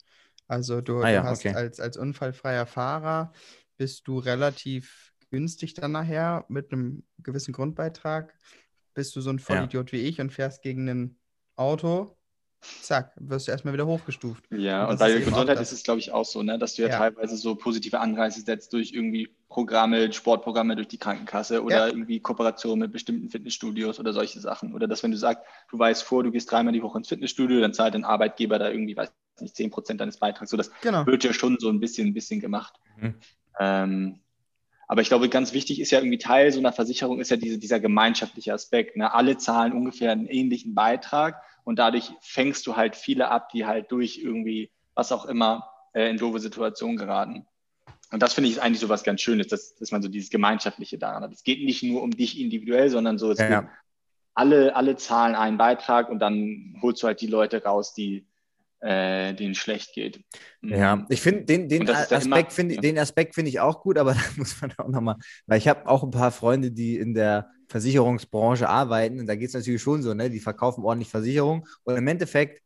Also 0.49 0.81
du, 0.81 1.03
Ah 1.03 1.09
ja, 1.09 1.23
hast 1.23 1.45
okay. 1.45 1.55
als, 1.55 1.79
als 1.79 1.97
unfallfreier 1.97 2.67
Fahrer 2.67 3.33
bist 3.77 4.07
du 4.09 4.19
relativ 4.19 5.13
günstig 5.31 5.75
dann 5.75 5.93
nachher 5.93 6.45
mit 6.49 6.73
einem 6.73 7.05
gewissen 7.19 7.53
Grundbeitrag. 7.53 8.33
Bist 8.95 9.15
du 9.15 9.21
so 9.21 9.29
ein 9.29 9.39
Vollidiot 9.39 9.93
wie 9.93 10.01
ich 10.01 10.21
und 10.21 10.33
fährst 10.33 10.63
gegen 10.63 10.89
ein 10.89 11.19
Auto, 11.55 12.17
zack, 12.81 13.13
wirst 13.17 13.47
du 13.47 13.51
erstmal 13.51 13.73
wieder 13.73 13.87
hochgestuft. 13.87 14.45
Ja, 14.51 14.85
Und 14.85 14.91
und 14.93 14.97
bei 14.99 15.11
Gesundheit 15.19 15.59
ist 15.59 15.71
es, 15.71 15.83
glaube 15.83 15.99
ich, 15.99 16.11
auch 16.11 16.25
so, 16.25 16.41
ne, 16.41 16.57
dass 16.57 16.73
du 16.75 16.81
ja, 16.81 16.89
Ja. 16.89 16.97
teilweise 16.97 17.37
so 17.37 17.55
positive 17.55 17.99
Anreize 17.99 18.41
setzt 18.41 18.73
durch 18.73 18.91
irgendwie 18.93 19.29
Programme, 19.47 20.11
Sportprogramme 20.11 20.75
durch 20.75 20.87
die 20.87 20.97
Krankenkasse 20.97 21.61
oder 21.63 21.85
Ja. 21.87 21.87
irgendwie 21.87 22.19
Kooperation 22.19 22.79
mit 22.79 22.91
bestimmten 22.91 23.29
Fitnessstudios 23.29 23.99
oder 23.99 24.11
solche 24.11 24.39
Sachen. 24.39 24.73
Oder 24.73 24.87
dass, 24.87 25.03
wenn 25.03 25.11
du 25.11 25.17
sagst, 25.17 25.43
du 25.69 25.77
weißt 25.77 26.01
vor, 26.03 26.23
du 26.23 26.31
gehst 26.31 26.51
dreimal 26.51 26.73
die 26.73 26.81
Woche 26.81 26.97
ins 26.97 27.09
Fitnessstudio, 27.09 27.59
dann 27.61 27.73
zahlt 27.73 27.93
dein 27.93 28.05
Arbeitgeber 28.05 28.57
da 28.57 28.69
irgendwie, 28.71 28.97
weiß 28.97 29.11
nicht, 29.41 29.55
10 29.55 29.71
Prozent 29.71 30.01
deines 30.01 30.17
Beitrags. 30.17 30.51
So, 30.51 30.57
das 30.57 30.71
Genau. 30.81 31.05
wird 31.05 31.23
ja 31.23 31.33
schon 31.33 31.57
so 31.59 31.69
ein 31.69 31.79
bisschen, 31.79 32.07
ein 32.07 32.13
bisschen 32.13 32.39
gemacht. 32.39 32.75
Mhm. 32.97 33.15
Ähm, 33.59 34.19
aber 34.87 35.01
ich 35.01 35.07
glaube, 35.09 35.29
ganz 35.29 35.53
wichtig 35.53 35.79
ist 35.79 35.91
ja 35.91 35.99
irgendwie 35.99 36.17
Teil 36.17 36.51
so 36.51 36.59
einer 36.59 36.73
Versicherung 36.73 37.19
ist 37.19 37.29
ja 37.29 37.37
diese, 37.37 37.59
dieser 37.59 37.79
gemeinschaftliche 37.79 38.53
Aspekt. 38.53 38.97
Ne? 38.97 39.13
Alle 39.13 39.37
zahlen 39.37 39.73
ungefähr 39.73 40.11
einen 40.11 40.25
ähnlichen 40.25 40.73
Beitrag 40.73 41.41
und 41.63 41.77
dadurch 41.77 42.11
fängst 42.21 42.65
du 42.65 42.75
halt 42.75 42.95
viele 42.95 43.29
ab, 43.29 43.49
die 43.49 43.67
halt 43.67 43.91
durch 43.91 44.17
irgendwie, 44.17 44.71
was 44.95 45.11
auch 45.11 45.25
immer, 45.25 45.69
äh, 45.93 46.09
in 46.09 46.17
doofe 46.17 46.39
Situationen 46.39 46.97
geraten. 46.97 47.45
Und 48.11 48.23
das 48.23 48.33
finde 48.33 48.49
ich 48.49 48.55
ist 48.55 48.61
eigentlich 48.61 48.79
so 48.79 48.89
was 48.89 49.03
ganz 49.03 49.21
Schönes, 49.21 49.47
dass, 49.47 49.75
dass 49.75 49.91
man 49.91 50.01
so 50.01 50.09
dieses 50.09 50.31
Gemeinschaftliche 50.31 50.97
daran 50.97 51.21
hat. 51.21 51.31
Es 51.31 51.43
geht 51.43 51.63
nicht 51.63 51.83
nur 51.83 52.01
um 52.01 52.09
dich 52.09 52.39
individuell, 52.39 52.89
sondern 52.89 53.19
so, 53.19 53.31
es 53.31 53.37
Ja, 53.37 53.49
ja. 53.49 53.69
alle, 54.33 54.75
alle 54.75 54.95
zahlen 54.95 55.35
einen 55.35 55.59
Beitrag 55.59 56.09
und 56.09 56.17
dann 56.17 56.77
holst 56.81 57.03
du 57.03 57.07
halt 57.07 57.21
die 57.21 57.27
Leute 57.27 57.63
raus, 57.63 57.93
die 57.93 58.25
äh, 58.81 59.33
denen 59.33 59.55
schlecht 59.55 59.93
geht. 59.93 60.21
Ja, 60.61 61.05
ich 61.09 61.21
finde 61.21 61.45
den, 61.45 61.67
den 61.67 61.89
Aspekt 61.89 62.53
finde 62.53 62.75
ja. 62.75 62.81
den 62.81 62.97
Aspekt 62.97 63.35
finde 63.35 63.49
ich 63.49 63.59
auch 63.59 63.81
gut, 63.81 63.97
aber 63.97 64.13
da 64.13 64.21
muss 64.37 64.61
man 64.61 64.73
auch 64.77 64.87
nochmal, 64.87 65.15
weil 65.47 65.57
ich 65.57 65.67
habe 65.67 65.87
auch 65.87 66.03
ein 66.03 66.11
paar 66.11 66.31
Freunde, 66.31 66.71
die 66.71 66.97
in 66.97 67.13
der 67.13 67.49
Versicherungsbranche 67.67 68.67
arbeiten 68.67 69.19
und 69.19 69.27
da 69.27 69.35
geht 69.35 69.49
es 69.49 69.53
natürlich 69.53 69.81
schon 69.81 70.01
so, 70.01 70.13
ne? 70.13 70.29
Die 70.29 70.39
verkaufen 70.39 70.83
ordentlich 70.83 71.09
Versicherung 71.09 71.67
und 71.83 71.95
im 71.95 72.07
Endeffekt 72.07 72.61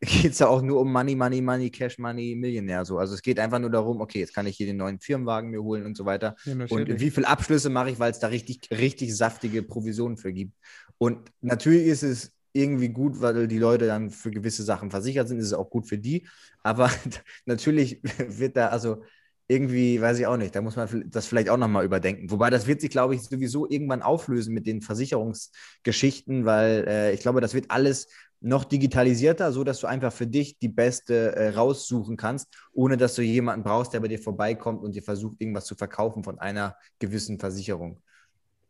geht 0.00 0.32
es 0.32 0.38
ja 0.38 0.48
auch 0.48 0.62
nur 0.62 0.80
um 0.80 0.92
Money, 0.92 1.14
Money, 1.14 1.40
Money, 1.40 1.70
Cash, 1.70 1.98
Money, 1.98 2.34
Millionär 2.34 2.84
so. 2.84 2.98
Also 2.98 3.14
es 3.14 3.22
geht 3.22 3.38
einfach 3.38 3.58
nur 3.58 3.70
darum, 3.70 4.00
okay, 4.00 4.20
jetzt 4.20 4.34
kann 4.34 4.46
ich 4.46 4.56
hier 4.56 4.66
den 4.66 4.76
neuen 4.76 5.00
Firmenwagen 5.00 5.50
mir 5.50 5.62
holen 5.62 5.86
und 5.86 5.96
so 5.96 6.04
weiter. 6.04 6.36
Ja, 6.44 6.52
Und 6.52 7.00
wie 7.00 7.10
viele 7.10 7.28
Abschlüsse 7.28 7.70
mache 7.70 7.90
ich, 7.90 7.98
weil 7.98 8.10
es 8.10 8.18
da 8.18 8.28
richtig, 8.28 8.68
richtig 8.70 9.16
saftige 9.16 9.62
Provisionen 9.62 10.16
für 10.16 10.32
gibt. 10.32 10.54
Und 10.98 11.30
natürlich 11.40 11.86
ist 11.86 12.02
es 12.02 12.33
irgendwie 12.54 12.88
gut, 12.88 13.20
weil 13.20 13.48
die 13.48 13.58
Leute 13.58 13.86
dann 13.86 14.10
für 14.10 14.30
gewisse 14.30 14.62
Sachen 14.62 14.90
versichert 14.90 15.28
sind, 15.28 15.38
ist 15.38 15.46
es 15.46 15.52
auch 15.52 15.68
gut 15.68 15.86
für 15.86 15.98
die. 15.98 16.26
Aber 16.62 16.90
natürlich 17.46 18.00
wird 18.18 18.56
da, 18.56 18.68
also 18.68 19.02
irgendwie, 19.46 20.00
weiß 20.00 20.18
ich 20.18 20.26
auch 20.26 20.38
nicht, 20.38 20.54
da 20.54 20.62
muss 20.62 20.76
man 20.76 21.04
das 21.10 21.26
vielleicht 21.26 21.50
auch 21.50 21.58
nochmal 21.58 21.84
überdenken. 21.84 22.30
Wobei 22.30 22.48
das 22.48 22.66
wird 22.66 22.80
sich, 22.80 22.90
glaube 22.90 23.14
ich, 23.14 23.22
sowieso 23.22 23.68
irgendwann 23.68 24.00
auflösen 24.00 24.54
mit 24.54 24.66
den 24.66 24.80
Versicherungsgeschichten, 24.80 26.46
weil 26.46 26.84
äh, 26.88 27.12
ich 27.12 27.20
glaube, 27.20 27.42
das 27.42 27.52
wird 27.52 27.70
alles 27.70 28.08
noch 28.40 28.64
digitalisierter, 28.64 29.52
so 29.52 29.64
dass 29.64 29.80
du 29.80 29.86
einfach 29.86 30.12
für 30.12 30.26
dich 30.26 30.58
die 30.58 30.68
beste 30.68 31.34
äh, 31.36 31.48
raussuchen 31.50 32.16
kannst, 32.16 32.54
ohne 32.72 32.96
dass 32.96 33.14
du 33.14 33.22
jemanden 33.22 33.64
brauchst, 33.64 33.92
der 33.92 34.00
bei 34.00 34.08
dir 34.08 34.18
vorbeikommt 34.18 34.82
und 34.82 34.94
dir 34.94 35.02
versucht, 35.02 35.40
irgendwas 35.40 35.66
zu 35.66 35.74
verkaufen 35.74 36.24
von 36.24 36.38
einer 36.38 36.76
gewissen 36.98 37.38
Versicherung. 37.38 38.02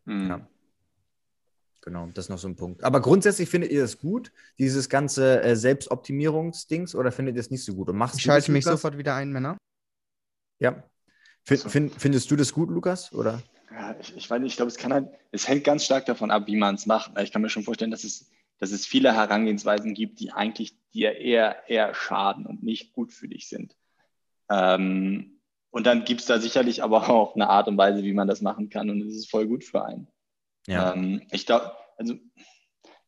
Mhm. 0.07 0.29
Ja. 0.29 0.49
Genau, 1.85 2.09
das 2.15 2.25
ist 2.25 2.29
noch 2.31 2.39
so 2.39 2.49
ein 2.49 2.57
Punkt. 2.57 2.83
Aber 2.83 3.03
grundsätzlich 3.03 3.47
findet 3.47 3.71
ihr 3.71 3.83
das 3.83 3.99
gut, 3.99 4.33
dieses 4.59 4.89
ganze 4.89 5.43
äh, 5.43 5.55
Selbstoptimierungsdings, 5.55 6.95
oder 6.95 7.13
findet 7.13 7.37
ihr 7.37 7.41
es 7.41 7.51
nicht 7.51 7.63
so 7.63 7.75
gut? 7.75 7.91
Und 7.91 7.99
machst 7.99 8.17
Ich 8.17 8.23
schalte 8.23 8.53
mich 8.53 8.65
Lukas? 8.65 8.81
sofort 8.81 8.97
wieder 8.97 9.15
ein, 9.17 9.31
Männer. 9.31 9.59
Ja. 10.61 10.83
Fin, 11.43 11.59
So. 11.59 11.69
fin, 11.69 11.91
findest 11.91 12.31
du 12.31 12.37
das 12.37 12.55
gut, 12.55 12.71
Lukas? 12.71 13.13
Oder? 13.13 13.43
Ja, 13.71 13.95
ich, 14.01 14.17
ich 14.17 14.31
weiß 14.31 14.41
nicht, 14.41 14.53
ich 14.53 14.57
glaube, 14.57 14.71
es 14.71 14.79
kann 14.79 14.95
halt, 14.95 15.09
es 15.31 15.47
hängt 15.47 15.65
ganz 15.65 15.85
stark 15.85 16.07
davon 16.07 16.31
ab, 16.31 16.47
wie 16.47 16.57
man 16.57 16.75
es 16.75 16.87
macht. 16.87 17.19
Ich 17.19 17.33
kann 17.33 17.43
mir 17.43 17.51
schon 17.51 17.65
vorstellen, 17.65 17.91
dass 17.91 18.05
es, 18.05 18.31
dass 18.61 18.73
es 18.73 18.87
viele 18.87 19.13
Herangehensweisen 19.13 19.93
gibt, 19.93 20.21
die 20.21 20.33
eigentlich 20.33 20.75
dir 20.95 21.19
eher, 21.19 21.69
eher 21.69 21.93
schaden 21.95 22.47
und 22.47 22.63
nicht 22.63 22.95
gut 22.95 23.13
für 23.13 23.29
dich 23.29 23.47
sind. 23.51 23.77
Ähm, 24.51 25.39
und 25.69 25.87
dann 25.87 26.07
gibt 26.07 26.23
es 26.23 26.27
da 26.29 26.39
sicherlich 26.39 26.83
aber 26.83 27.11
auch 27.11 27.35
eine 27.35 27.51
Art 27.51 27.69
und 27.69 27.77
Weise, 27.77 28.05
wie 28.05 28.15
man 28.15 28.29
das 28.29 28.41
machen 28.41 28.71
kann 28.71 28.89
und 28.89 29.03
es 29.03 29.15
ist 29.15 29.31
voll 29.31 29.47
gut 29.47 29.65
für 29.65 29.85
einen. 29.85 30.07
Ähm, 30.69 31.23
ich 31.31 31.47
glaube, 31.47 31.73
also, 31.97 32.15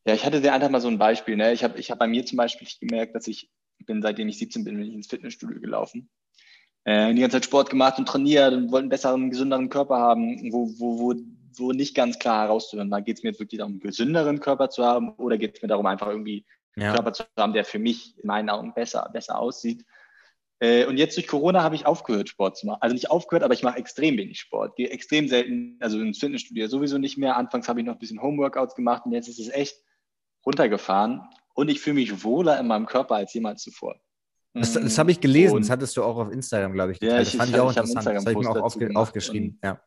ja, 0.05 0.13
ich 0.13 0.25
hatte 0.25 0.41
dir 0.41 0.53
einfach 0.53 0.69
mal 0.69 0.81
so 0.81 0.87
ein 0.87 0.97
Beispiel. 0.97 1.35
Ne? 1.35 1.53
Ich 1.53 1.63
habe 1.63 1.79
ich 1.79 1.91
hab 1.91 1.99
bei 1.99 2.07
mir 2.07 2.25
zum 2.25 2.37
Beispiel 2.37 2.67
gemerkt, 2.79 3.15
dass 3.15 3.27
ich, 3.27 3.49
bin, 3.85 4.01
seitdem 4.01 4.27
ich 4.27 4.37
17 4.37 4.63
bin, 4.63 4.77
bin 4.77 4.87
ich 4.87 4.93
ins 4.93 5.07
Fitnessstudio 5.07 5.59
gelaufen. 5.59 6.09
Äh, 6.83 7.13
die 7.13 7.21
ganze 7.21 7.37
Zeit 7.37 7.45
Sport 7.45 7.69
gemacht 7.69 7.99
und 7.99 8.07
trainiert 8.07 8.53
und 8.53 8.71
wollte 8.71 8.83
einen 8.83 8.89
besseren, 8.89 9.29
gesünderen 9.29 9.69
Körper 9.69 9.97
haben, 9.97 10.51
wo, 10.53 10.69
wo, 10.77 10.99
wo, 10.99 11.15
wo 11.57 11.71
nicht 11.73 11.95
ganz 11.95 12.19
klar 12.19 12.43
herauszuhören 12.43 12.89
war, 12.89 13.01
geht 13.01 13.17
es 13.17 13.23
mir 13.23 13.31
jetzt 13.31 13.39
wirklich 13.39 13.57
darum, 13.57 13.73
einen 13.73 13.81
gesünderen 13.81 14.39
Körper 14.39 14.69
zu 14.69 14.85
haben 14.85 15.11
oder 15.15 15.37
geht 15.37 15.57
es 15.57 15.61
mir 15.61 15.67
darum, 15.67 15.85
einfach 15.85 16.07
irgendwie 16.07 16.45
einen 16.75 16.85
ja. 16.85 16.93
Körper 16.93 17.11
zu 17.13 17.23
haben, 17.37 17.53
der 17.53 17.65
für 17.65 17.79
mich 17.79 18.17
in 18.17 18.27
meinen 18.27 18.49
Augen 18.49 18.73
besser, 18.73 19.09
besser 19.11 19.37
aussieht. 19.37 19.83
Äh, 20.59 20.85
und 20.85 20.97
jetzt 20.97 21.15
durch 21.17 21.27
Corona 21.27 21.61
habe 21.61 21.75
ich 21.75 21.85
aufgehört, 21.85 22.29
Sport 22.29 22.57
zu 22.57 22.65
machen. 22.65 22.79
Also 22.81 22.93
nicht 22.93 23.11
aufgehört, 23.11 23.43
aber 23.43 23.53
ich 23.53 23.61
mache 23.63 23.77
extrem 23.77 24.17
wenig 24.17 24.39
Sport. 24.39 24.75
Gehe 24.75 24.89
extrem 24.89 25.27
selten, 25.27 25.77
also 25.79 25.99
ins 25.99 26.17
Fitnessstudio 26.19 26.67
sowieso 26.67 26.97
nicht 26.97 27.17
mehr. 27.17 27.37
Anfangs 27.37 27.69
habe 27.69 27.79
ich 27.79 27.85
noch 27.85 27.93
ein 27.93 27.99
bisschen 27.99 28.21
Homeworkouts 28.21 28.73
gemacht 28.75 29.03
und 29.05 29.11
jetzt 29.11 29.27
ist 29.27 29.39
es 29.39 29.49
echt 29.49 29.75
runtergefahren. 30.45 31.21
Und 31.53 31.69
ich 31.69 31.79
fühle 31.79 31.95
mich 31.95 32.23
wohler 32.23 32.59
in 32.59 32.67
meinem 32.67 32.85
Körper 32.87 33.15
als 33.15 33.33
jemals 33.33 33.61
zuvor. 33.61 33.99
Das, 34.53 34.73
das 34.73 34.97
habe 34.97 35.11
ich 35.11 35.19
gelesen, 35.19 35.55
Und- 35.57 35.61
das 35.61 35.69
hattest 35.69 35.95
du 35.97 36.03
auch 36.03 36.17
auf 36.17 36.31
Instagram, 36.31 36.73
glaube 36.73 36.93
ich. 36.93 37.01
Ja, 37.01 37.09
geteilt. 37.09 37.27
ich- 37.27 37.33
das 37.33 37.37
fand 37.37 37.49
ich 37.49 37.55
ich, 37.55 37.61
auch 37.61 37.71
ich 37.71 37.77
interessant. 37.77 38.05
Das 38.07 38.25
habe 38.25 38.31
ich 38.31 38.37
mir 38.37 38.49
auch 38.49 38.63
aufge 38.63 38.87
gemacht 38.87 39.01
aufgeschrieben. 39.01 39.59
Ja. 39.63 39.79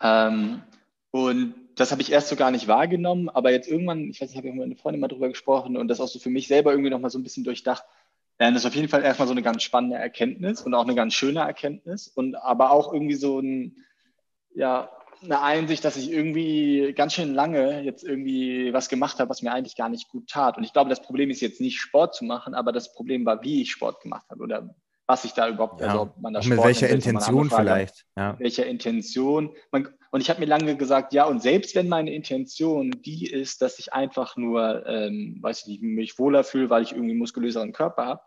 Ähm, 0.00 0.62
und 1.10 1.54
das 1.76 1.90
habe 1.92 2.02
ich 2.02 2.12
erst 2.12 2.28
so 2.28 2.36
gar 2.36 2.50
nicht 2.50 2.68
wahrgenommen, 2.68 3.28
aber 3.28 3.50
jetzt 3.50 3.68
irgendwann, 3.68 4.10
ich 4.10 4.20
weiß 4.20 4.28
nicht, 4.28 4.32
ich 4.32 4.36
habe 4.38 4.48
mit 4.48 4.56
meiner 4.68 4.76
Freundin 4.76 5.00
mal 5.00 5.08
drüber 5.08 5.28
gesprochen 5.28 5.76
und 5.76 5.88
das 5.88 6.00
auch 6.00 6.08
so 6.08 6.18
für 6.18 6.30
mich 6.30 6.48
selber 6.48 6.72
irgendwie 6.72 6.90
nochmal 6.90 7.10
so 7.10 7.18
ein 7.18 7.22
bisschen 7.22 7.44
durchdacht. 7.44 7.84
Ja, 8.40 8.50
das 8.50 8.62
ist 8.62 8.66
auf 8.66 8.74
jeden 8.76 8.88
Fall 8.88 9.02
erstmal 9.02 9.26
so 9.26 9.32
eine 9.34 9.42
ganz 9.42 9.62
spannende 9.62 9.96
Erkenntnis 9.96 10.62
und 10.62 10.72
auch 10.74 10.84
eine 10.84 10.94
ganz 10.94 11.14
schöne 11.14 11.40
Erkenntnis 11.40 12.06
und 12.08 12.36
aber 12.36 12.70
auch 12.70 12.92
irgendwie 12.92 13.16
so 13.16 13.40
ein, 13.40 13.76
ja, 14.54 14.90
eine 15.22 15.42
Einsicht, 15.42 15.84
dass 15.84 15.96
ich 15.96 16.12
irgendwie 16.12 16.92
ganz 16.96 17.14
schön 17.14 17.34
lange 17.34 17.80
jetzt 17.82 18.04
irgendwie 18.04 18.72
was 18.72 18.88
gemacht 18.88 19.18
habe, 19.18 19.30
was 19.30 19.42
mir 19.42 19.52
eigentlich 19.52 19.74
gar 19.74 19.88
nicht 19.88 20.08
gut 20.08 20.28
tat. 20.28 20.56
Und 20.56 20.62
ich 20.62 20.72
glaube, 20.72 20.90
das 20.90 21.02
Problem 21.02 21.30
ist 21.30 21.40
jetzt 21.40 21.60
nicht 21.60 21.80
Sport 21.80 22.14
zu 22.14 22.24
machen, 22.24 22.54
aber 22.54 22.70
das 22.70 22.92
Problem 22.92 23.26
war, 23.26 23.42
wie 23.42 23.62
ich 23.62 23.72
Sport 23.72 24.00
gemacht 24.02 24.26
habe 24.30 24.42
oder 24.42 24.74
was 25.08 25.24
ich 25.24 25.32
da 25.32 25.48
überhaupt, 25.48 25.80
Ja. 25.80 25.88
also 25.88 26.00
ob 26.02 26.20
man 26.20 26.34
da 26.34 26.40
Auch 26.40 26.44
mit 26.44 26.52
Sport 26.52 26.66
welcher 26.66 26.88
Intention 26.90 27.50
vielleicht. 27.50 28.04
Ja. 28.16 28.38
welcher 28.38 28.66
Intention. 28.66 29.56
Man, 29.72 29.88
und 30.10 30.20
ich 30.20 30.30
habe 30.30 30.40
mir 30.40 30.46
lange 30.46 30.76
gesagt, 30.76 31.12
ja, 31.14 31.24
und 31.24 31.42
selbst 31.42 31.74
wenn 31.74 31.88
meine 31.88 32.12
Intention 32.12 32.90
die 33.04 33.26
ist, 33.26 33.62
dass 33.62 33.78
ich 33.78 33.92
einfach 33.92 34.36
nur, 34.36 34.86
ähm, 34.86 35.38
weiß 35.40 35.62
ich 35.62 35.66
nicht, 35.66 35.82
mich 35.82 36.18
wohler 36.18 36.44
fühle, 36.44 36.70
weil 36.70 36.82
ich 36.82 36.92
irgendwie 36.92 37.12
einen 37.12 37.18
muskulöseren 37.18 37.72
Körper 37.72 38.06
habe, 38.06 38.20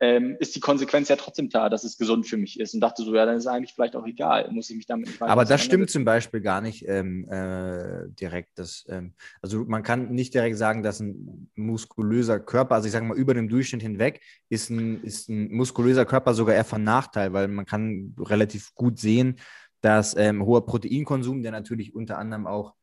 ähm, 0.00 0.36
ist 0.38 0.54
die 0.54 0.60
Konsequenz 0.60 1.08
ja 1.08 1.16
trotzdem 1.16 1.48
klar, 1.48 1.70
dass 1.70 1.82
es 1.82 1.98
gesund 1.98 2.26
für 2.26 2.36
mich 2.36 2.60
ist. 2.60 2.74
Und 2.74 2.80
dachte 2.80 3.02
so, 3.02 3.14
ja, 3.14 3.26
dann 3.26 3.36
ist 3.36 3.44
es 3.44 3.46
eigentlich 3.48 3.74
vielleicht 3.74 3.96
auch 3.96 4.06
egal, 4.06 4.48
muss 4.52 4.70
ich 4.70 4.76
mich 4.76 4.86
damit 4.86 5.08
nicht 5.08 5.20
Aber 5.20 5.44
das 5.44 5.62
stimmt 5.62 5.90
zum 5.90 6.04
Beispiel 6.04 6.40
gar 6.40 6.60
nicht 6.60 6.86
ähm, 6.86 7.28
äh, 7.28 8.08
direkt. 8.10 8.58
Das, 8.58 8.84
ähm, 8.88 9.14
also 9.42 9.64
man 9.66 9.82
kann 9.82 10.10
nicht 10.10 10.34
direkt 10.34 10.56
sagen, 10.56 10.82
dass 10.82 11.00
ein 11.00 11.50
muskulöser 11.56 12.38
Körper, 12.38 12.76
also 12.76 12.86
ich 12.86 12.92
sage 12.92 13.06
mal 13.06 13.16
über 13.16 13.34
dem 13.34 13.48
Durchschnitt 13.48 13.82
hinweg, 13.82 14.20
ist 14.48 14.70
ein, 14.70 15.02
ist 15.02 15.28
ein 15.28 15.52
muskulöser 15.52 16.04
Körper 16.04 16.34
sogar 16.34 16.54
eher 16.54 16.64
von 16.64 16.84
Nachteil, 16.84 17.32
weil 17.32 17.48
man 17.48 17.66
kann 17.66 18.14
relativ 18.18 18.74
gut 18.74 18.98
sehen, 19.00 19.36
dass 19.80 20.16
ähm, 20.16 20.44
hoher 20.44 20.64
Proteinkonsum, 20.66 21.42
der 21.42 21.52
natürlich 21.52 21.94
unter 21.94 22.18
anderem 22.18 22.46
auch 22.46 22.74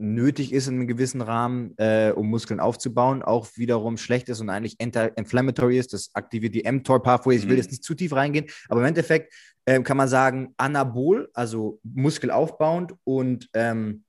nötig 0.00 0.52
ist 0.52 0.66
in 0.66 0.74
einem 0.76 0.86
gewissen 0.88 1.20
Rahmen, 1.20 1.74
äh, 1.76 2.12
um 2.16 2.28
Muskeln 2.30 2.58
aufzubauen, 2.58 3.22
auch 3.22 3.48
wiederum 3.56 3.98
schlecht 3.98 4.28
ist 4.30 4.40
und 4.40 4.48
eigentlich 4.48 4.76
anti-inflammatory 4.80 5.78
ist. 5.78 5.92
Das 5.92 6.10
aktiviert 6.14 6.54
die 6.54 6.62
mTOR-Pathway. 6.70 7.36
Ich 7.36 7.44
will 7.44 7.52
Mhm. 7.52 7.58
jetzt 7.58 7.70
nicht 7.70 7.84
zu 7.84 7.94
tief 7.94 8.12
reingehen, 8.14 8.46
aber 8.68 8.80
im 8.80 8.86
Endeffekt 8.86 9.32
ähm, 9.66 9.84
kann 9.84 9.98
man 9.98 10.08
sagen, 10.08 10.54
anabol, 10.56 11.28
also 11.34 11.80
muskelaufbauend 11.82 12.94
und 13.04 13.48
ähm, 13.52 14.04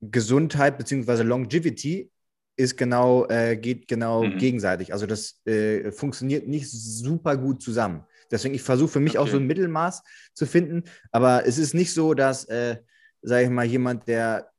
Gesundheit 0.00 0.78
bzw. 0.78 1.22
Longevity 1.22 2.10
ist 2.56 2.76
genau, 2.76 3.26
äh, 3.28 3.56
geht 3.56 3.88
genau 3.88 4.24
Mhm. 4.24 4.38
gegenseitig. 4.38 4.92
Also 4.92 5.06
das 5.06 5.40
äh, 5.46 5.90
funktioniert 5.90 6.46
nicht 6.46 6.68
super 6.70 7.36
gut 7.36 7.62
zusammen. 7.62 8.04
Deswegen, 8.30 8.54
ich 8.54 8.62
versuche 8.62 8.88
für 8.90 9.00
mich 9.00 9.16
auch 9.16 9.22
Okay. 9.22 9.30
so 9.32 9.36
ein 9.38 9.46
Mittelmaß 9.46 10.02
zu 10.34 10.44
finden, 10.44 10.84
aber 11.12 11.46
es 11.46 11.56
ist 11.56 11.72
nicht 11.72 11.92
so, 11.94 12.14
dass, 12.14 12.44
äh, 12.44 12.76
sage 13.22 13.44
ich 13.44 13.50
mal, 13.50 13.64
jemand, 13.64 14.06
der 14.06 14.50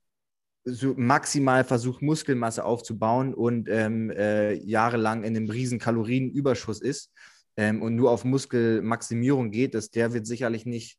so 0.74 0.93
maximal 0.97 1.63
versucht, 1.63 2.01
Muskelmasse 2.01 2.63
aufzubauen 2.65 3.34
und 3.34 3.67
ähm, 3.70 4.09
äh, 4.11 4.53
jahrelang 4.53 5.24
in 5.24 5.36
einem 5.36 5.49
riesen 5.49 5.80
Kalorienüberschuss 5.80 6.82
ist 6.82 7.11
ähm, 7.57 7.82
und 7.82 7.95
nur 7.95 8.11
auf 8.11 8.24
Muskelmaximierung 8.26 9.51
geht, 9.51 9.74
dass 9.76 9.91
der 9.91 10.13
wird 10.13 10.28
sicherlich 10.28 10.65
nicht 10.65 10.97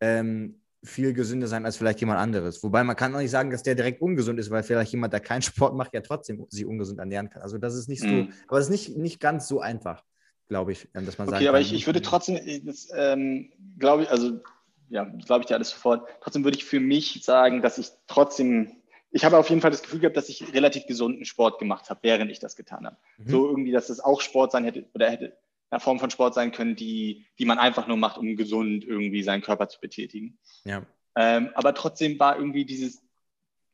ähm, 0.00 0.60
viel 0.84 1.12
gesünder 1.12 1.46
sein 1.46 1.64
als 1.64 1.76
vielleicht 1.76 2.00
jemand 2.00 2.18
anderes. 2.18 2.62
Wobei 2.62 2.82
man 2.82 2.96
kann 2.96 3.14
auch 3.14 3.20
nicht 3.20 3.30
sagen, 3.30 3.50
dass 3.50 3.62
der 3.62 3.76
direkt 3.76 4.02
ungesund 4.02 4.38
ist, 4.40 4.50
weil 4.50 4.62
vielleicht 4.64 4.92
jemand, 4.92 5.12
der 5.12 5.20
keinen 5.20 5.42
Sport 5.42 5.74
macht, 5.76 5.94
ja 5.94 6.00
trotzdem 6.00 6.44
sich 6.50 6.66
ungesund 6.66 6.98
ernähren 6.98 7.30
kann. 7.30 7.42
Also 7.42 7.58
das 7.58 7.74
ist 7.74 7.88
nicht 7.88 8.02
so, 8.02 8.08
Mhm. 8.08 8.32
aber 8.48 8.58
es 8.58 8.66
ist 8.66 8.70
nicht, 8.70 8.96
nicht 8.96 9.20
ganz 9.20 9.46
so 9.48 9.60
einfach, 9.60 10.02
glaube 10.48 10.72
ich, 10.72 10.88
ähm, 10.94 11.06
dass 11.06 11.18
man 11.18 11.28
sagen 11.28 11.38
Okay, 11.38 11.48
aber 11.48 11.60
ich, 11.60 11.72
ich 11.72 11.86
würde 11.86 12.02
trotzdem, 12.02 12.36
ich- 12.44 12.64
das 12.64 12.88
ähm, 12.94 13.52
glaube 13.78 14.02
ich, 14.04 14.10
also 14.10 14.40
ja, 14.88 15.04
glaube 15.04 15.40
ich 15.42 15.46
dir 15.46 15.54
alles 15.54 15.70
sofort. 15.70 16.06
Trotzdem 16.20 16.44
würde 16.44 16.58
ich 16.58 16.64
für 16.66 16.80
mich 16.80 17.22
sagen, 17.24 17.62
dass 17.62 17.78
ich 17.78 17.88
trotzdem, 18.08 18.81
ich 19.12 19.24
habe 19.24 19.38
auf 19.38 19.48
jeden 19.50 19.60
Fall 19.60 19.70
das 19.70 19.82
Gefühl 19.82 20.00
gehabt, 20.00 20.16
dass 20.16 20.28
ich 20.28 20.52
relativ 20.54 20.86
gesunden 20.86 21.24
Sport 21.24 21.58
gemacht 21.58 21.90
habe, 21.90 22.00
während 22.02 22.30
ich 22.30 22.40
das 22.40 22.56
getan 22.56 22.86
habe. 22.86 22.96
Mhm. 23.18 23.28
So 23.30 23.48
irgendwie, 23.48 23.72
dass 23.72 23.88
das 23.88 24.00
auch 24.00 24.20
Sport 24.20 24.52
sein 24.52 24.64
hätte 24.64 24.86
oder 24.94 25.10
hätte 25.10 25.36
eine 25.70 25.80
Form 25.80 25.98
von 25.98 26.10
Sport 26.10 26.34
sein 26.34 26.52
können, 26.52 26.76
die, 26.76 27.26
die 27.38 27.44
man 27.44 27.58
einfach 27.58 27.86
nur 27.86 27.96
macht, 27.96 28.18
um 28.18 28.36
gesund 28.36 28.84
irgendwie 28.84 29.22
seinen 29.22 29.42
Körper 29.42 29.68
zu 29.68 29.80
betätigen. 29.80 30.38
Ja. 30.64 30.82
Ähm, 31.16 31.50
aber 31.54 31.74
trotzdem 31.74 32.18
war 32.18 32.36
irgendwie 32.36 32.64
dieses, 32.64 33.02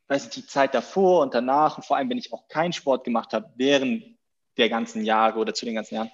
weiß 0.07 0.25
ich, 0.25 0.29
die 0.31 0.45
Zeit 0.45 0.73
davor 0.73 1.21
und 1.21 1.33
danach 1.33 1.77
und 1.77 1.85
vor 1.85 1.97
allem, 1.97 2.09
wenn 2.09 2.17
ich 2.17 2.33
auch 2.33 2.47
keinen 2.47 2.73
Sport 2.73 3.03
gemacht 3.03 3.33
habe, 3.33 3.51
während 3.55 4.03
der 4.57 4.69
ganzen 4.69 5.03
Jahre 5.03 5.39
oder 5.39 5.53
zu 5.53 5.65
den 5.65 5.75
ganzen 5.75 5.95
Jahren, 5.95 6.11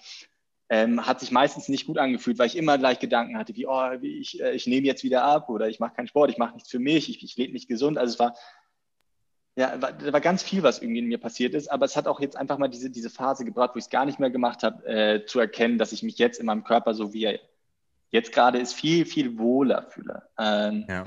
ähm, 0.69 1.05
hat 1.05 1.19
sich 1.19 1.31
meistens 1.31 1.69
nicht 1.69 1.85
gut 1.85 1.99
angefühlt, 1.99 2.39
weil 2.39 2.47
ich 2.47 2.57
immer 2.57 2.77
gleich 2.77 2.99
Gedanken 2.99 3.37
hatte, 3.37 3.55
wie, 3.55 3.67
oh, 3.67 3.91
ich, 4.01 4.41
äh, 4.41 4.53
ich 4.53 4.65
nehme 4.65 4.87
jetzt 4.87 5.03
wieder 5.03 5.23
ab 5.23 5.49
oder 5.49 5.69
ich 5.69 5.79
mache 5.79 5.95
keinen 5.95 6.07
Sport, 6.07 6.31
ich 6.31 6.37
mache 6.37 6.55
nichts 6.55 6.69
für 6.69 6.79
mich, 6.79 7.09
ich, 7.09 7.23
ich 7.23 7.37
lebe 7.37 7.53
nicht 7.53 7.67
gesund. 7.67 7.99
Also 7.99 8.13
es 8.13 8.19
war, 8.19 8.35
ja, 9.55 9.81
war, 9.81 9.93
da 9.93 10.11
war 10.11 10.21
ganz 10.21 10.43
viel, 10.43 10.63
was 10.63 10.81
irgendwie 10.81 10.99
in 10.99 11.05
mir 11.05 11.17
passiert 11.17 11.53
ist, 11.53 11.71
aber 11.71 11.85
es 11.85 11.95
hat 11.95 12.07
auch 12.07 12.19
jetzt 12.19 12.35
einfach 12.35 12.57
mal 12.57 12.67
diese, 12.67 12.89
diese 12.89 13.09
Phase 13.09 13.45
gebracht, 13.45 13.71
wo 13.73 13.79
ich 13.79 13.85
es 13.85 13.89
gar 13.89 14.05
nicht 14.05 14.19
mehr 14.19 14.29
gemacht 14.29 14.63
habe, 14.63 14.85
äh, 14.85 15.25
zu 15.25 15.39
erkennen, 15.39 15.77
dass 15.77 15.93
ich 15.93 16.03
mich 16.03 16.17
jetzt 16.17 16.39
in 16.39 16.45
meinem 16.45 16.63
Körper, 16.63 16.93
so 16.93 17.13
wie 17.13 17.23
er 17.23 17.39
jetzt 18.11 18.33
gerade 18.33 18.59
ist, 18.59 18.73
viel, 18.73 19.05
viel 19.05 19.37
wohler 19.37 19.83
fühle. 19.89 20.23
Ähm, 20.37 20.85
Ja. 20.89 21.05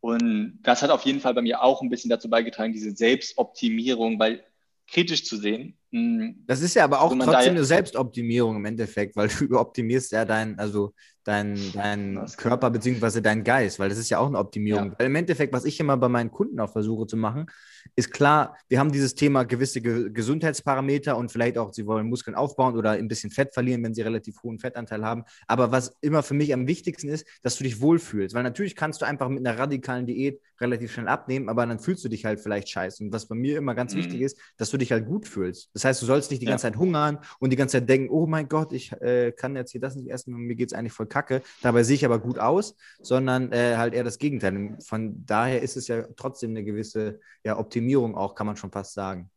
und 0.00 0.58
das 0.62 0.82
hat 0.82 0.90
auf 0.90 1.04
jeden 1.04 1.20
Fall 1.20 1.34
bei 1.34 1.42
mir 1.42 1.62
auch 1.62 1.82
ein 1.82 1.90
bisschen 1.90 2.10
dazu 2.10 2.30
beigetragen, 2.30 2.72
diese 2.72 2.92
Selbstoptimierung, 2.96 4.18
weil 4.18 4.44
kritisch 4.88 5.24
zu 5.24 5.36
sehen. 5.36 5.76
Mh, 5.90 6.34
Das 6.46 6.60
ist 6.60 6.74
ja 6.74 6.84
aber 6.84 7.00
auch 7.00 7.16
da 7.16 7.24
trotzdem 7.24 7.44
ja- 7.54 7.58
eine 7.58 7.64
Selbstoptimierung 7.64 8.56
im 8.56 8.64
Endeffekt, 8.64 9.16
weil 9.16 9.28
du 9.28 9.58
optimierst 9.58 10.12
ja 10.12 10.24
dein, 10.24 10.58
also 10.58 10.94
dein, 11.24 11.58
dein 11.74 12.24
Körper 12.38 12.70
beziehungsweise 12.70 13.20
dein 13.20 13.44
Geist, 13.44 13.78
weil 13.78 13.88
das 13.90 13.98
ist 13.98 14.08
ja 14.10 14.18
auch 14.18 14.26
eine 14.26 14.38
Optimierung. 14.38 14.90
Ja. 14.92 14.94
Weil 14.98 15.06
im 15.06 15.14
Endeffekt, 15.16 15.52
was 15.52 15.64
ich 15.66 15.78
immer 15.78 15.96
bei 15.96 16.08
meinen 16.08 16.30
Kunden 16.30 16.58
auch 16.60 16.72
versuche 16.72 17.06
zu 17.06 17.16
machen, 17.16 17.46
ist 17.94 18.10
klar, 18.10 18.56
wir 18.68 18.78
haben 18.78 18.90
dieses 18.90 19.14
Thema 19.14 19.44
gewisse 19.44 19.80
Ge 19.82 20.10
Gesundheitsparameter 20.12 21.16
und 21.16 21.30
vielleicht 21.30 21.58
auch, 21.58 21.72
sie 21.72 21.86
wollen 21.86 22.08
Muskeln 22.08 22.34
aufbauen 22.34 22.76
oder 22.76 22.92
ein 22.92 23.08
bisschen 23.08 23.30
Fett 23.30 23.52
verlieren, 23.54 23.82
wenn 23.82 23.94
sie 23.94 24.02
relativ 24.02 24.42
hohen 24.42 24.58
Fettanteil 24.58 25.04
haben. 25.04 25.24
Aber 25.46 25.70
was 25.72 25.96
immer 26.00 26.22
für 26.22 26.34
mich 26.34 26.52
am 26.54 26.66
wichtigsten 26.66 27.08
ist, 27.08 27.26
dass 27.42 27.56
du 27.56 27.64
dich 27.64 27.80
wohlfühlst. 27.80 28.34
Weil 28.34 28.42
natürlich 28.42 28.74
kannst 28.76 29.02
du 29.02 29.06
einfach 29.06 29.28
mit 29.28 29.46
einer 29.46 29.58
radikalen 29.58 30.06
Diät 30.06 30.40
relativ 30.60 30.92
schnell 30.92 31.08
abnehmen, 31.08 31.48
aber 31.48 31.66
dann 31.66 31.78
fühlst 31.78 32.04
du 32.04 32.08
dich 32.08 32.24
halt 32.24 32.40
vielleicht 32.40 32.68
scheiße. 32.68 33.04
Und 33.04 33.12
was 33.12 33.26
bei 33.28 33.34
mir 33.34 33.58
immer 33.58 33.74
ganz 33.74 33.94
Mhm. 33.94 33.98
wichtig 33.98 34.20
ist, 34.22 34.38
dass 34.56 34.70
du 34.70 34.76
dich 34.78 34.92
halt 34.92 35.06
gut 35.06 35.26
fühlst. 35.26 35.70
Das 35.74 35.79
heißt, 35.84 36.00
du 36.02 36.06
sollst 36.06 36.30
nicht 36.30 36.42
die 36.42 36.46
Ja. 36.46 36.50
ganze 36.50 36.62
Zeit 36.62 36.76
hungern 36.76 37.18
und 37.38 37.50
die 37.50 37.56
ganze 37.56 37.78
Zeit 37.78 37.88
denken, 37.88 38.08
oh 38.10 38.26
mein 38.26 38.48
Gott, 38.48 38.72
ich 38.72 38.92
äh, 39.00 39.32
kann 39.32 39.56
jetzt 39.56 39.72
hier 39.72 39.80
das 39.80 39.96
nicht 39.96 40.10
essen 40.10 40.34
und 40.34 40.42
mir 40.42 40.54
geht 40.56 40.68
es 40.72 40.72
eigentlich 40.78 40.92
voll 40.92 41.06
kacke. 41.06 41.42
Dabei 41.62 41.82
sehe 41.82 41.96
ich 41.96 42.04
aber 42.04 42.18
gut 42.18 42.38
aus, 42.38 42.76
sondern 43.02 43.52
äh, 43.52 43.76
halt 43.76 43.94
eher 43.94 44.04
das 44.04 44.18
Gegenteil. 44.18 44.56
Und 44.56 44.86
Von 44.86 45.24
daher 45.26 45.62
ist 45.62 45.76
es 45.76 45.88
ja 45.88 46.04
trotzdem 46.16 46.50
eine 46.50 46.64
gewisse 46.64 47.20
ja, 47.44 47.58
Optimierung 47.58 48.14
auch, 48.16 48.34
kann 48.34 48.46
man 48.46 48.56
schon 48.56 48.72
fast 48.72 48.94
sagen. 48.94 49.30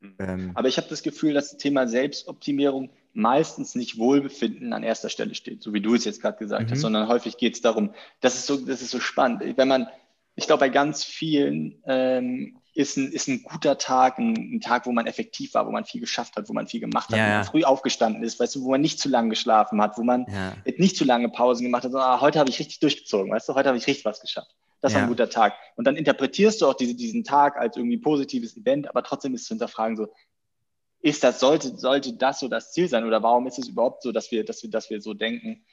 Mhm. 0.00 0.16
Ähm, 0.18 0.50
Aber 0.54 0.68
ich 0.68 0.76
habe 0.78 0.88
das 0.88 1.02
Gefühl, 1.02 1.34
dass 1.34 1.50
das 1.50 1.58
Thema 1.58 1.86
Selbstoptimierung 1.88 2.90
meistens 3.12 3.74
nicht 3.74 3.98
Wohlbefinden 3.98 4.72
an 4.72 4.82
erster 4.82 5.08
Stelle 5.08 5.34
steht, 5.34 5.62
so 5.62 5.72
wie 5.72 5.80
du 5.80 5.94
es 5.94 6.04
jetzt 6.04 6.20
gerade 6.20 6.38
gesagt 6.38 6.70
Mhm. 6.70 6.70
hast, 6.70 6.80
sondern 6.80 7.08
häufig 7.08 7.36
geht 7.38 7.54
es 7.54 7.60
darum, 7.62 7.94
das 8.20 8.34
ist 8.34 8.46
so, 8.46 8.56
das 8.56 8.82
ist 8.82 8.90
so 8.90 9.00
spannend. 9.00 9.42
Wenn 9.56 9.68
man, 9.68 9.88
ich 10.34 10.46
glaube, 10.46 10.60
bei 10.60 10.68
ganz 10.68 11.02
vielen 11.04 11.82
ähm, 11.86 12.58
ist, 12.76 12.98
ein, 12.98 13.10
ist 13.10 13.26
ein 13.26 13.42
guter 13.42 13.78
Tag 13.78 14.18
ein, 14.18 14.34
ein 14.34 14.60
Tag, 14.60 14.84
wo 14.84 14.92
man 14.92 15.06
effektiv 15.06 15.54
war, 15.54 15.66
wo 15.66 15.70
man 15.70 15.86
viel 15.86 16.00
geschafft 16.00 16.36
hat, 16.36 16.48
wo 16.48 16.52
man 16.52 16.66
viel 16.66 16.80
gemacht 16.80 17.08
hat, 17.08 17.16
Ja, 17.16 17.24
wo 17.24 17.30
man 17.30 17.44
früh 17.44 17.64
aufgestanden 17.64 18.22
ist, 18.22 18.38
weißt 18.38 18.56
du, 18.56 18.64
wo 18.64 18.70
man 18.70 18.82
nicht 18.82 19.00
zu 19.00 19.08
lange 19.08 19.30
geschlafen 19.30 19.80
hat, 19.80 19.96
wo 19.96 20.02
man 20.02 20.26
nicht 20.76 20.96
zu 20.96 21.04
lange 21.04 21.30
Pausen 21.30 21.64
gemacht 21.64 21.84
hat, 21.84 21.92
sondern 21.92 22.10
ah, 22.10 22.20
heute 22.20 22.38
habe 22.38 22.50
ich 22.50 22.58
richtig 22.58 22.80
durchgezogen, 22.80 23.32
weißt 23.32 23.48
du, 23.48 23.54
heute 23.54 23.68
habe 23.68 23.78
ich 23.78 23.86
richtig 23.86 24.04
was 24.04 24.20
geschafft. 24.20 24.54
Das 24.82 24.94
war 24.94 25.02
ein 25.02 25.08
guter 25.08 25.30
Tag. 25.30 25.54
Und 25.76 25.86
dann 25.86 25.96
interpretierst 25.96 26.60
du 26.60 26.66
auch 26.66 26.74
diese, 26.74 26.94
diesen 26.94 27.24
Tag 27.24 27.56
als 27.56 27.76
irgendwie 27.76 27.96
positives 27.96 28.56
Event, 28.56 28.88
aber 28.88 29.02
trotzdem 29.02 29.34
ist 29.34 29.46
zu 29.46 29.54
hinterfragen 29.54 29.96
so, 29.96 30.08
ist 31.00 31.24
das, 31.24 31.40
sollte, 31.40 31.78
sollte 31.78 32.12
das 32.12 32.40
so 32.40 32.48
das 32.48 32.72
Ziel 32.72 32.88
sein 32.88 33.04
oder 33.04 33.22
warum 33.22 33.46
ist 33.46 33.58
es 33.58 33.68
überhaupt 33.68 34.02
so, 34.02 34.12
dass 34.12 34.30
wir, 34.30 34.44
dass 34.44 34.62
wir, 34.62 34.70
dass 34.70 34.90
wir 34.90 35.00
so 35.00 35.14
denken? 35.14 35.64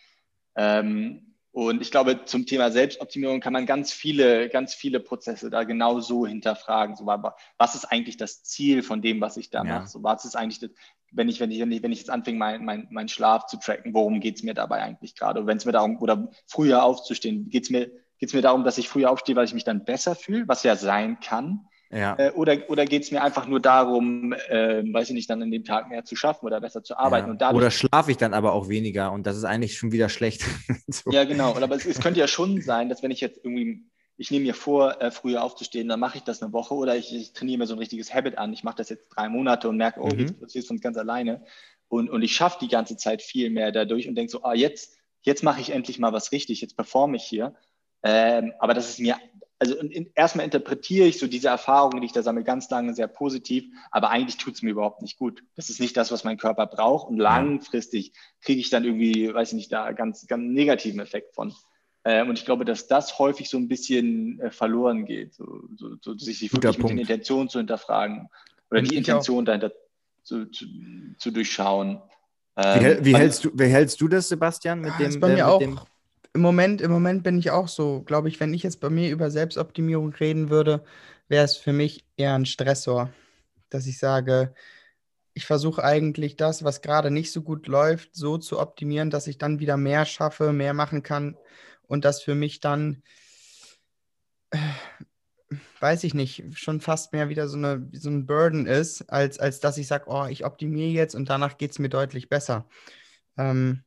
Ähm, 0.55 1.32
und 1.53 1.83
ich 1.83 1.91
glaube, 1.91 2.25
zum 2.25 2.47
Thema 2.47 2.71
Selbstoptimierung 2.71 3.39
kann 3.39 3.53
man 3.53 3.67
ganz 3.67 3.93
viele, 3.93 4.49
ganz 4.49 4.73
viele 4.73 4.99
Prozesse 4.99 5.51
da 5.51 5.63
genau 5.63 5.99
so 5.99 6.25
hinterfragen. 6.25 6.95
So, 6.95 7.05
was 7.05 7.75
ist 7.75 7.85
eigentlich 7.85 8.17
das 8.17 8.43
Ziel 8.43 8.81
von 8.81 9.03
dem, 9.03 9.21
was 9.21 9.37
ich 9.37 9.51
da 9.51 9.59
Ja. 9.59 9.63
mache? 9.63 9.87
So, 9.87 10.01
was 10.01 10.25
ist 10.25 10.35
eigentlich 10.35 10.59
das, 10.59 10.71
wenn 11.11 11.29
ich, 11.29 11.39
wenn 11.39 11.51
ich, 11.51 11.59
wenn 11.59 11.71
ich, 11.71 11.83
wenn 11.83 11.91
ich 11.91 11.99
jetzt 11.99 12.09
anfange, 12.09 12.37
meinen 12.37 12.65
mein, 12.65 12.87
mein 12.89 13.07
Schlaf 13.07 13.45
zu 13.45 13.57
tracken, 13.57 13.93
worum 13.93 14.19
geht 14.19 14.37
es 14.37 14.43
mir 14.43 14.55
dabei 14.55 14.81
eigentlich 14.81 15.15
gerade? 15.15 15.45
Wenn 15.45 15.57
es 15.57 15.65
mir 15.65 15.71
darum, 15.71 15.99
oder 15.99 16.31
früher 16.47 16.83
aufzustehen, 16.83 17.49
geht 17.49 17.65
es 17.65 17.69
mir, 17.69 17.91
geht's 18.17 18.33
mir 18.33 18.41
darum, 18.41 18.63
dass 18.63 18.79
ich 18.79 18.89
früher 18.89 19.11
aufstehe, 19.11 19.35
weil 19.35 19.45
ich 19.45 19.53
mich 19.53 19.63
dann 19.63 19.85
besser 19.85 20.15
fühle, 20.15 20.47
was 20.47 20.63
ja 20.63 20.75
sein 20.75 21.19
kann. 21.19 21.67
Ja. 21.93 22.15
Äh, 22.17 22.31
oder 22.31 22.57
oder 22.69 22.85
geht 22.85 23.03
es 23.03 23.11
mir 23.11 23.21
einfach 23.21 23.47
nur 23.47 23.59
darum, 23.59 24.33
äh, 24.33 24.83
weiß 24.83 25.09
ich 25.09 25.13
nicht, 25.15 25.29
dann 25.29 25.41
in 25.41 25.51
dem 25.51 25.63
Tag 25.63 25.89
mehr 25.89 26.03
zu 26.05 26.15
schaffen 26.15 26.45
oder 26.45 26.59
besser 26.59 26.83
zu 26.83 26.97
arbeiten? 26.97 27.27
Ja. 27.27 27.31
Und 27.31 27.41
dadurch, 27.41 27.61
Oder 27.61 27.71
schlafe 27.71 28.11
ich 28.11 28.17
dann 28.17 28.33
aber 28.33 28.53
auch 28.53 28.67
weniger 28.69 29.11
und 29.11 29.27
das 29.27 29.37
ist 29.37 29.43
eigentlich 29.43 29.77
schon 29.77 29.91
wieder 29.91 30.09
schlecht. 30.09 30.43
so. 30.87 31.11
Ja, 31.11 31.23
genau. 31.23 31.55
Aber 31.55 31.75
es, 31.75 31.85
es 31.85 31.99
könnte 31.99 32.19
ja 32.19 32.27
schon 32.27 32.61
sein, 32.61 32.89
dass 32.89 33.03
wenn 33.03 33.11
ich 33.11 33.21
jetzt 33.21 33.37
irgendwie, 33.43 33.83
ich 34.17 34.31
nehme 34.31 34.45
mir 34.45 34.53
vor, 34.53 35.01
äh, 35.01 35.11
früher 35.11 35.43
aufzustehen, 35.43 35.87
dann 35.87 35.99
mache 35.99 36.17
ich 36.17 36.23
das 36.23 36.41
eine 36.41 36.51
Woche 36.53 36.73
oder 36.73 36.95
ich, 36.95 37.13
ich 37.15 37.33
trainiere 37.33 37.59
mir 37.59 37.67
so 37.67 37.75
ein 37.75 37.79
richtiges 37.79 38.13
Habit 38.13 38.37
an. 38.37 38.53
Ich 38.53 38.63
mache 38.63 38.77
das 38.77 38.89
jetzt 38.89 39.07
drei 39.09 39.29
Monate 39.29 39.69
und 39.69 39.77
merke, 39.77 40.01
oh, 40.01 40.07
Mhm. 40.07 40.19
jetzt 40.19 40.39
passiert 40.39 40.63
es 40.63 40.67
von 40.67 40.79
ganz 40.79 40.97
alleine. 40.97 41.43
Und, 41.89 42.09
und 42.09 42.23
ich 42.23 42.35
schaffe 42.35 42.57
die 42.59 42.69
ganze 42.69 42.97
Zeit 42.97 43.21
viel 43.21 43.49
mehr 43.51 43.71
dadurch 43.71 44.07
und 44.07 44.15
denke 44.15 44.31
so, 44.31 44.43
ah, 44.43 44.55
jetzt, 44.55 44.97
jetzt 45.21 45.43
mache 45.43 45.61
ich 45.61 45.69
endlich 45.69 45.99
mal 45.99 46.11
was 46.11 46.31
richtig, 46.31 46.59
jetzt 46.61 46.75
performe 46.75 47.17
ich 47.17 47.23
hier. 47.23 47.53
Ähm, 48.03 48.53
aber 48.59 48.73
das 48.73 48.89
ist 48.89 48.99
mir, 48.99 49.15
also 49.59 49.75
in, 49.77 49.89
in, 49.91 50.11
erstmal 50.13 50.45
interpretiere 50.45 51.07
ich 51.07 51.19
so 51.19 51.27
diese 51.27 51.47
Erfahrungen, 51.47 52.01
die 52.01 52.07
ich 52.07 52.11
da 52.11 52.21
sammle, 52.21 52.43
ganz 52.43 52.69
lange 52.69 52.93
sehr 52.93 53.07
positiv, 53.07 53.63
aber 53.91 54.09
eigentlich 54.09 54.37
tut 54.37 54.55
es 54.55 54.61
mir 54.61 54.71
überhaupt 54.71 55.01
nicht 55.01 55.17
gut. 55.17 55.41
Das 55.55 55.69
ist 55.69 55.79
nicht 55.79 55.95
das, 55.95 56.11
was 56.11 56.23
mein 56.25 56.37
Körper 56.37 56.65
braucht 56.67 57.07
und 57.09 57.17
langfristig 57.17 58.11
kriege 58.41 58.59
ich 58.59 58.69
dann 58.69 58.83
irgendwie, 58.83 59.33
weiß 59.33 59.49
ich 59.49 59.55
nicht, 59.55 59.71
da 59.71 59.91
ganz, 59.93 60.27
ganz 60.27 60.43
negativen 60.43 60.99
Effekt 60.99 61.33
von. 61.33 61.53
Ähm, 62.03 62.27
und 62.27 62.37
ich 62.37 62.43
glaube, 62.43 62.65
dass 62.65 62.87
das 62.87 63.17
häufig 63.19 63.49
so 63.49 63.57
ein 63.57 63.69
bisschen 63.69 64.37
äh, 64.41 64.51
verloren 64.51 65.05
geht, 65.05 65.33
so, 65.33 65.63
so, 65.77 65.95
so 66.01 66.17
sich, 66.17 66.39
sich 66.39 66.51
wirklich 66.53 66.77
mit 66.77 66.89
den 66.89 66.97
Punkt. 66.97 67.01
Intentionen 67.09 67.47
zu 67.47 67.59
hinterfragen 67.59 68.27
oder 68.69 68.79
Und 68.81 68.91
die 68.91 68.95
auch. 68.95 68.97
Intention 68.99 69.45
dahinter 69.45 69.71
zu, 70.23 70.47
zu, 70.47 70.65
zu 71.17 71.31
durchschauen. 71.31 72.01
Wie, 72.57 72.63
Ähm, 72.65 72.97
wie, 73.05 73.13
weil- 73.13 73.21
hältst 73.21 73.45
du, 73.45 73.51
wie 73.53 73.63
hältst 73.63 74.01
du 74.01 74.09
das, 74.09 74.27
Sebastian, 74.27 74.81
mit 74.81 74.91
Ah, 74.91 74.97
dem? 74.99 75.07
ist 75.07 75.19
bei 75.21 75.29
äh, 75.29 75.35
mir 75.35 75.45
mit 75.45 75.53
auch. 75.53 75.59
dem 75.59 75.79
Im 76.33 76.41
Moment, 76.41 76.81
Im 76.81 76.91
Moment 76.91 77.23
bin 77.23 77.37
ich 77.37 77.51
auch 77.51 77.67
so, 77.67 78.01
glaube 78.01 78.27
ich, 78.27 78.39
wenn 78.39 78.53
ich 78.53 78.63
jetzt 78.63 78.79
bei 78.79 78.89
mir 78.89 79.11
über 79.11 79.29
Selbstoptimierung 79.29 80.13
reden 80.13 80.49
würde, 80.49 80.83
wäre 81.27 81.45
es 81.45 81.57
für 81.57 81.73
mich 81.73 82.05
eher 82.17 82.33
ein 82.33 82.45
Stressor, 82.47 83.11
dass 83.69 83.85
ich 83.85 83.99
sage, 83.99 84.53
ich 85.35 85.45
versuche 85.45 85.83
eigentlich 85.83 86.35
das, 86.35 86.63
was 86.63 86.81
gerade 86.81 87.11
nicht 87.11 87.31
so 87.31 87.41
gut 87.43 87.67
läuft, 87.67 88.15
so 88.15 88.37
zu 88.37 88.59
optimieren, 88.59 89.09
dass 89.09 89.27
ich 89.27 89.37
dann 89.37 89.59
wieder 89.59 89.77
mehr 89.77 90.05
schaffe, 90.05 90.53
mehr 90.53 90.73
machen 90.73 91.03
kann 91.03 91.37
und 91.87 92.05
das 92.05 92.21
für 92.23 92.35
mich 92.35 92.59
dann, 92.59 93.03
äh, 94.51 94.57
weiß 95.79 96.03
ich 96.03 96.13
nicht, 96.13 96.57
schon 96.57 96.81
fast 96.81 97.13
mehr 97.13 97.29
wieder 97.29 97.47
so, 97.47 97.57
eine, 97.57 97.89
so 97.93 98.09
ein 98.09 98.25
Burden 98.25 98.65
ist, 98.65 99.03
als, 99.09 99.39
als 99.39 99.59
dass 99.59 99.77
ich 99.77 99.87
sage, 99.87 100.05
oh, 100.07 100.25
ich 100.25 100.45
optimiere 100.45 100.91
jetzt 100.91 101.15
und 101.15 101.29
danach 101.29 101.57
geht 101.57 101.71
es 101.71 101.79
mir 101.79 101.89
deutlich 101.89 102.29
besser. 102.29 102.67
Ähm, 103.37 103.83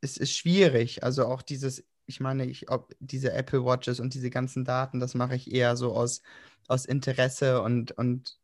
es 0.00 0.16
ist 0.16 0.32
schwierig. 0.32 1.02
Also 1.02 1.26
auch 1.26 1.42
dieses, 1.42 1.84
ich 2.06 2.20
meine, 2.20 2.46
ich, 2.46 2.70
ob 2.70 2.94
diese 2.98 3.32
Apple 3.32 3.64
Watches 3.64 4.00
und 4.00 4.14
diese 4.14 4.30
ganzen 4.30 4.64
Daten, 4.64 5.00
das 5.00 5.14
mache 5.14 5.36
ich 5.36 5.52
eher 5.52 5.76
so 5.76 5.94
aus, 5.94 6.22
aus 6.68 6.86
Interesse 6.86 7.62
und, 7.62 7.92
und 7.92 8.38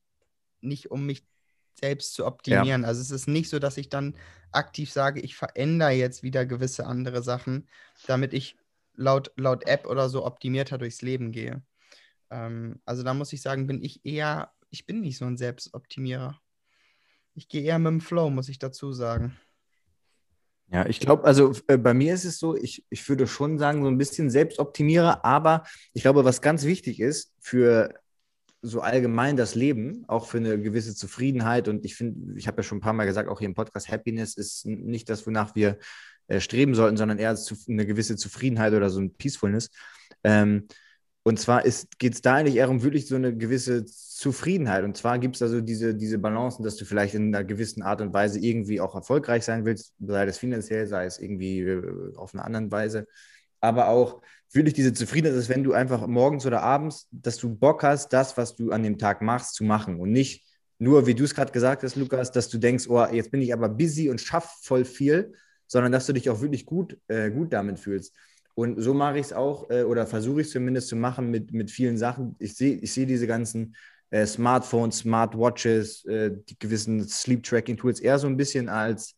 nicht 0.61 0.91
um 0.91 1.07
mich 1.07 1.27
selbst 1.75 2.15
zu 2.15 2.27
optimieren. 2.27 2.85
Also 2.85 3.01
es 3.01 3.11
ist 3.11 3.29
nicht 3.29 3.49
so, 3.49 3.59
dass 3.59 3.77
ich 3.77 3.89
dann 3.89 4.17
aktiv 4.53 4.91
sage, 4.91 5.21
ich 5.21 5.37
verändere 5.37 5.91
jetzt 5.91 6.23
wieder 6.23 6.47
gewisse 6.47 6.87
andere 6.87 7.23
Sachen, 7.23 7.69
damit 8.07 8.33
ich 8.33 8.57
laut, 8.95 9.33
laut 9.37 9.67
App 9.67 9.87
oder 9.87 10.09
so 10.09 10.25
optimierter 10.25 10.79
durchs 10.79 11.03
Leben 11.03 11.33
gehe. 11.33 11.63
Ähm, 12.31 12.81
also 12.85 13.03
da 13.03 13.15
muss 13.15 13.33
ich 13.33 13.43
sagen, 13.43 13.67
bin 13.67 13.83
ich 13.83 14.05
eher, 14.05 14.53
ich 14.71 14.87
bin 14.87 15.01
nicht 15.01 15.19
so 15.19 15.27
ein 15.27 15.37
Selbstoptimierer. 15.37 16.41
Ich 17.35 17.49
gehe 17.49 17.63
eher 17.63 17.79
mit 17.79 17.91
dem 17.91 18.01
Flow, 18.01 18.31
muss 18.31 18.49
ich 18.49 18.59
dazu 18.59 18.93
sagen. 18.93 19.37
Ja, 20.73 20.87
ich 20.87 20.99
glaube, 20.99 21.25
also 21.25 21.53
äh, 21.69 21.79
bei 21.79 21.95
mir 21.95 22.15
ist 22.15 22.25
es 22.25 22.39
so, 22.39 22.57
ich, 22.57 22.85
ich 22.91 23.09
würde 23.09 23.27
schon 23.27 23.59
sagen, 23.59 23.83
so 23.83 23.89
ein 23.89 23.99
bisschen 23.99 24.31
Selbstoptimierer, 24.31 25.25
aber 25.25 25.63
ich 25.93 26.03
glaube, 26.03 26.25
was 26.25 26.41
ganz 26.41 26.65
wichtig 26.65 26.99
ist 26.99 27.33
für 27.41 27.95
so 28.63 28.81
allgemein 28.81 29.37
das 29.37 29.55
Leben, 29.55 30.05
auch 30.09 30.27
für 30.27 30.39
eine 30.39 30.61
gewisse 30.61 30.95
Zufriedenheit 30.97 31.69
und 31.69 31.85
ich 31.85 31.95
finde, 31.95 32.37
ich 32.37 32.49
habe 32.49 32.59
ja 32.59 32.63
schon 32.65 32.79
ein 32.79 32.81
paar 32.83 32.95
Mal 32.95 33.05
gesagt, 33.05 33.29
auch 33.29 33.39
hier 33.39 33.47
im 33.49 33.55
Podcast, 33.55 33.89
Happiness 33.89 34.37
ist 34.37 34.67
nicht 34.67 35.09
das, 35.09 35.25
wonach 35.27 35.55
wir 35.55 35.79
äh, 36.27 36.41
streben 36.41 36.75
sollten, 36.75 36.97
sondern 36.97 37.19
eher 37.19 37.37
eine 37.69 37.87
gewisse 37.87 38.17
Zufriedenheit 38.17 38.73
oder 38.73 38.91
so 38.91 39.01
ein 39.01 39.15
Peacefulness. 39.15 39.71
Ähm, 40.25 40.67
und 41.27 41.41
zwar 41.41 41.65
geht 41.99 42.15
es 42.15 42.23
da 42.23 42.37
eigentlich 42.37 42.55
eher 42.55 42.71
um 42.71 42.85
wirklich 42.85 43.09
so 43.09 43.17
eine 43.17 43.37
gewisse 43.37 43.85
Zufriedenheit. 43.85 44.85
Und 44.85 44.97
zwar 44.97 45.19
gibt 45.19 45.35
es 45.35 45.43
also 45.43 45.61
diese, 45.61 45.93
diese 45.93 46.19
Balancen, 46.19 46.63
dass 46.63 46.77
du 46.77 46.85
vielleicht 46.85 47.17
in 47.17 47.35
einer 47.35 47.43
gewissen 47.43 47.83
Art 47.83 48.01
und 48.01 48.15
Weise 48.15 48.39
irgendwie 48.39 48.81
auch 48.81 48.95
erfolgreich 48.95 49.45
sein 49.45 49.65
willst, 49.65 49.93
sei 49.99 50.25
das 50.25 50.39
finanziell, 50.39 50.87
sei 50.87 51.05
es 51.05 51.19
irgendwie 51.19 51.63
äh, 51.63 52.15
auf 52.15 52.33
eine 52.33 52.45
andere 52.45 52.71
Weise. 52.71 53.09
Aber 53.61 53.89
auch 53.89 54.23
wirklich 54.53 54.75
diese 54.75 54.93
Zufriedenheit 54.93 55.37
ist, 55.37 55.49
wenn 55.49 55.65
du 55.65 55.73
einfach 55.73 56.07
morgens 56.07 56.47
oder 56.47 56.63
abends, 56.63 57.09
dass 57.11 57.39
du 57.39 57.53
Bock 57.57 57.83
hast, 57.83 58.13
das, 58.13 58.37
was 58.37 58.55
du 58.55 58.71
an 58.71 58.85
dem 58.85 58.97
Tag 58.97 59.21
machst, 59.21 59.57
zu 59.57 59.65
machen. 59.65 59.99
Und 59.99 60.13
nicht 60.13 60.47
nur, 60.79 61.09
wie 61.09 61.17
du 61.17 61.25
es 61.25 61.35
gerade 61.35 61.51
gesagt 61.51 61.83
hast, 61.83 61.97
Lukas, 61.97 62.31
dass 62.31 62.49
du 62.51 62.59
denkst, 62.59 62.87
oh, 62.89 63.05
jetzt 63.05 63.33
bin 63.33 63.43
ich 63.43 63.53
aber 63.53 63.69
busy 63.69 64.11
und 64.11 64.21
schaff 64.21 64.61
voll 64.63 64.85
viel, 64.85 65.35
sondern 65.67 65.91
dass 65.91 66.07
du 66.07 66.13
dich 66.13 66.31
auch 66.31 66.41
wirklich 66.41 66.67
gut, 66.67 66.97
äh, 67.09 67.33
gut 67.33 67.53
damit 67.53 67.81
fühlst. 67.81 68.15
Und 68.57 68.81
so 68.81 68.95
mache 68.95 69.19
ich 69.19 69.27
es 69.27 69.33
auch, 69.35 69.69
äh, 69.69 69.83
oder 69.83 70.07
versuche 70.07 70.41
ich 70.41 70.47
es 70.47 70.53
zumindest 70.55 70.89
zu 70.89 70.97
machen 70.97 71.31
mit, 71.31 71.53
mit 71.53 71.71
vielen 71.71 71.99
Sachen. 71.99 72.37
Ich 72.39 72.57
sehe 72.57 72.77
ich 72.77 72.91
seh 72.91 73.05
diese 73.05 73.27
ganzen 73.27 73.77
äh, 74.09 74.25
Smartphones, 74.25 75.01
Smartwatches, 75.01 76.07
äh, 76.07 76.31
die 76.49 76.59
gewissen 76.59 77.07
Sleep-Tracking-Tools 77.07 78.01
eher 78.01 78.19
so 78.19 78.27
ein 78.27 78.39
bisschen 78.39 78.71
als, 78.71 79.15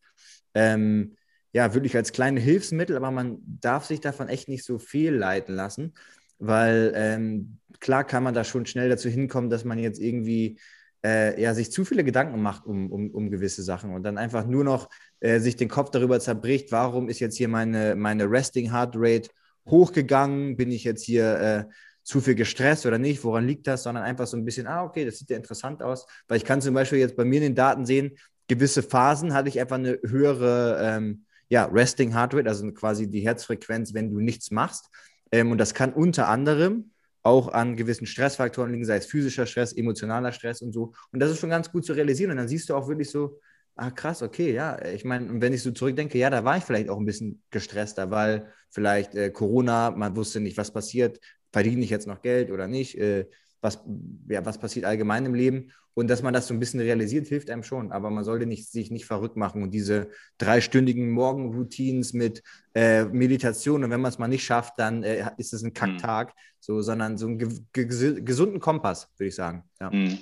ähm, 0.54 1.14
ja, 1.52 1.72
wirklich 1.72 1.94
als 1.94 2.10
kleine 2.10 2.40
Hilfsmittel, 2.40 2.96
aber 2.96 3.12
man 3.12 3.38
darf 3.44 3.84
sich 3.84 4.00
davon 4.00 4.28
echt 4.28 4.48
nicht 4.48 4.64
so 4.64 4.76
viel 4.80 5.14
leiten 5.14 5.54
lassen, 5.54 5.94
weil 6.40 6.92
ähm, 6.96 7.58
klar 7.78 8.02
kann 8.02 8.24
man 8.24 8.34
da 8.34 8.42
schon 8.42 8.66
schnell 8.66 8.88
dazu 8.88 9.08
hinkommen, 9.08 9.50
dass 9.50 9.64
man 9.64 9.78
jetzt 9.78 10.00
irgendwie 10.00 10.58
äh, 11.04 11.40
ja, 11.40 11.54
sich 11.54 11.70
zu 11.70 11.84
viele 11.84 12.04
Gedanken 12.04 12.42
macht 12.42 12.66
um, 12.66 12.90
um, 12.90 13.10
um 13.10 13.30
gewisse 13.30 13.62
Sachen 13.62 13.94
und 13.94 14.02
dann 14.02 14.18
einfach 14.18 14.46
nur 14.46 14.64
noch 14.64 14.88
äh, 15.20 15.38
sich 15.38 15.56
den 15.56 15.68
Kopf 15.68 15.90
darüber 15.90 16.20
zerbricht, 16.20 16.72
warum 16.72 17.08
ist 17.08 17.20
jetzt 17.20 17.36
hier 17.36 17.48
meine, 17.48 17.94
meine 17.94 18.30
Resting 18.30 18.72
Heart 18.72 18.94
Rate 18.96 19.30
hochgegangen, 19.68 20.56
bin 20.56 20.70
ich 20.70 20.84
jetzt 20.84 21.04
hier 21.04 21.40
äh, 21.40 21.64
zu 22.02 22.20
viel 22.20 22.34
gestresst 22.34 22.86
oder 22.86 22.98
nicht, 22.98 23.22
woran 23.22 23.46
liegt 23.46 23.66
das, 23.66 23.82
sondern 23.82 24.04
einfach 24.04 24.26
so 24.26 24.36
ein 24.36 24.44
bisschen, 24.44 24.66
ah, 24.66 24.82
okay, 24.82 25.04
das 25.04 25.18
sieht 25.18 25.30
ja 25.30 25.36
interessant 25.36 25.82
aus, 25.82 26.06
weil 26.26 26.38
ich 26.38 26.44
kann 26.44 26.62
zum 26.62 26.74
Beispiel 26.74 26.98
jetzt 26.98 27.16
bei 27.16 27.24
mir 27.24 27.36
in 27.36 27.42
den 27.42 27.54
Daten 27.54 27.84
sehen, 27.84 28.16
gewisse 28.48 28.82
Phasen 28.82 29.34
hatte 29.34 29.48
ich 29.50 29.60
einfach 29.60 29.76
eine 29.76 29.98
höhere 30.04 30.80
ähm, 30.82 31.26
ja, 31.48 31.66
Resting 31.66 32.14
Heart 32.14 32.34
Rate, 32.34 32.48
also 32.48 32.70
quasi 32.72 33.08
die 33.08 33.20
Herzfrequenz, 33.20 33.94
wenn 33.94 34.10
du 34.10 34.20
nichts 34.20 34.50
machst. 34.50 34.88
Ähm, 35.30 35.52
und 35.52 35.58
das 35.58 35.74
kann 35.74 35.92
unter 35.92 36.28
anderem 36.28 36.90
auch 37.22 37.48
an 37.48 37.76
gewissen 37.76 38.06
Stressfaktoren 38.06 38.72
liegen, 38.72 38.84
sei 38.84 38.96
es 38.96 39.06
physischer 39.06 39.46
Stress, 39.46 39.72
emotionaler 39.72 40.32
Stress 40.32 40.62
und 40.62 40.72
so. 40.72 40.92
Und 41.12 41.20
das 41.20 41.30
ist 41.30 41.40
schon 41.40 41.50
ganz 41.50 41.70
gut 41.70 41.84
zu 41.84 41.92
realisieren. 41.92 42.30
Und 42.30 42.38
dann 42.38 42.48
siehst 42.48 42.68
du 42.68 42.74
auch 42.74 42.88
wirklich 42.88 43.10
so, 43.10 43.40
ah 43.76 43.90
krass, 43.90 44.22
okay, 44.22 44.52
ja. 44.52 44.82
Ich 44.86 45.04
meine, 45.04 45.40
wenn 45.40 45.52
ich 45.52 45.62
so 45.62 45.70
zurückdenke, 45.70 46.18
ja, 46.18 46.30
da 46.30 46.44
war 46.44 46.56
ich 46.56 46.64
vielleicht 46.64 46.88
auch 46.88 46.98
ein 46.98 47.06
bisschen 47.06 47.42
gestresster, 47.50 48.10
weil 48.10 48.52
vielleicht 48.70 49.14
äh, 49.14 49.30
Corona, 49.30 49.90
man 49.90 50.16
wusste 50.16 50.40
nicht, 50.40 50.56
was 50.56 50.72
passiert, 50.72 51.20
verdiene 51.52 51.84
ich 51.84 51.90
jetzt 51.90 52.06
noch 52.06 52.22
Geld 52.22 52.50
oder 52.50 52.66
nicht, 52.66 52.98
äh, 52.98 53.26
was, 53.60 53.82
ja, 54.28 54.44
was 54.44 54.58
passiert 54.58 54.84
allgemein 54.84 55.26
im 55.26 55.34
Leben. 55.34 55.72
Und 55.94 56.08
dass 56.08 56.22
man 56.22 56.32
das 56.32 56.46
so 56.46 56.54
ein 56.54 56.60
bisschen 56.60 56.78
realisiert, 56.78 57.26
hilft 57.26 57.50
einem 57.50 57.64
schon. 57.64 57.90
Aber 57.90 58.08
man 58.10 58.22
sollte 58.22 58.46
nicht, 58.46 58.70
sich 58.70 58.92
nicht 58.92 59.06
verrückt 59.06 59.36
machen 59.36 59.64
und 59.64 59.72
diese 59.72 60.10
dreistündigen 60.38 61.10
Morgenroutines 61.10 62.12
mit 62.12 62.42
äh, 62.74 63.04
Meditation 63.04 63.82
und 63.82 63.90
wenn 63.90 64.00
man 64.00 64.10
es 64.10 64.18
mal 64.18 64.28
nicht 64.28 64.44
schafft, 64.44 64.74
dann 64.78 65.02
äh, 65.02 65.28
ist 65.38 65.52
es 65.52 65.64
ein 65.64 65.74
Kacktag, 65.74 66.34
so, 66.60 66.82
sondern 66.82 67.18
so 67.18 67.26
einen 67.26 67.38
ge 67.38 67.48
ge 67.72 68.22
gesunden 68.22 68.60
Kompass, 68.60 69.08
würde 69.16 69.28
ich 69.28 69.34
sagen. 69.34 69.64
Ja. 69.80 69.90
Mhm. 69.90 70.18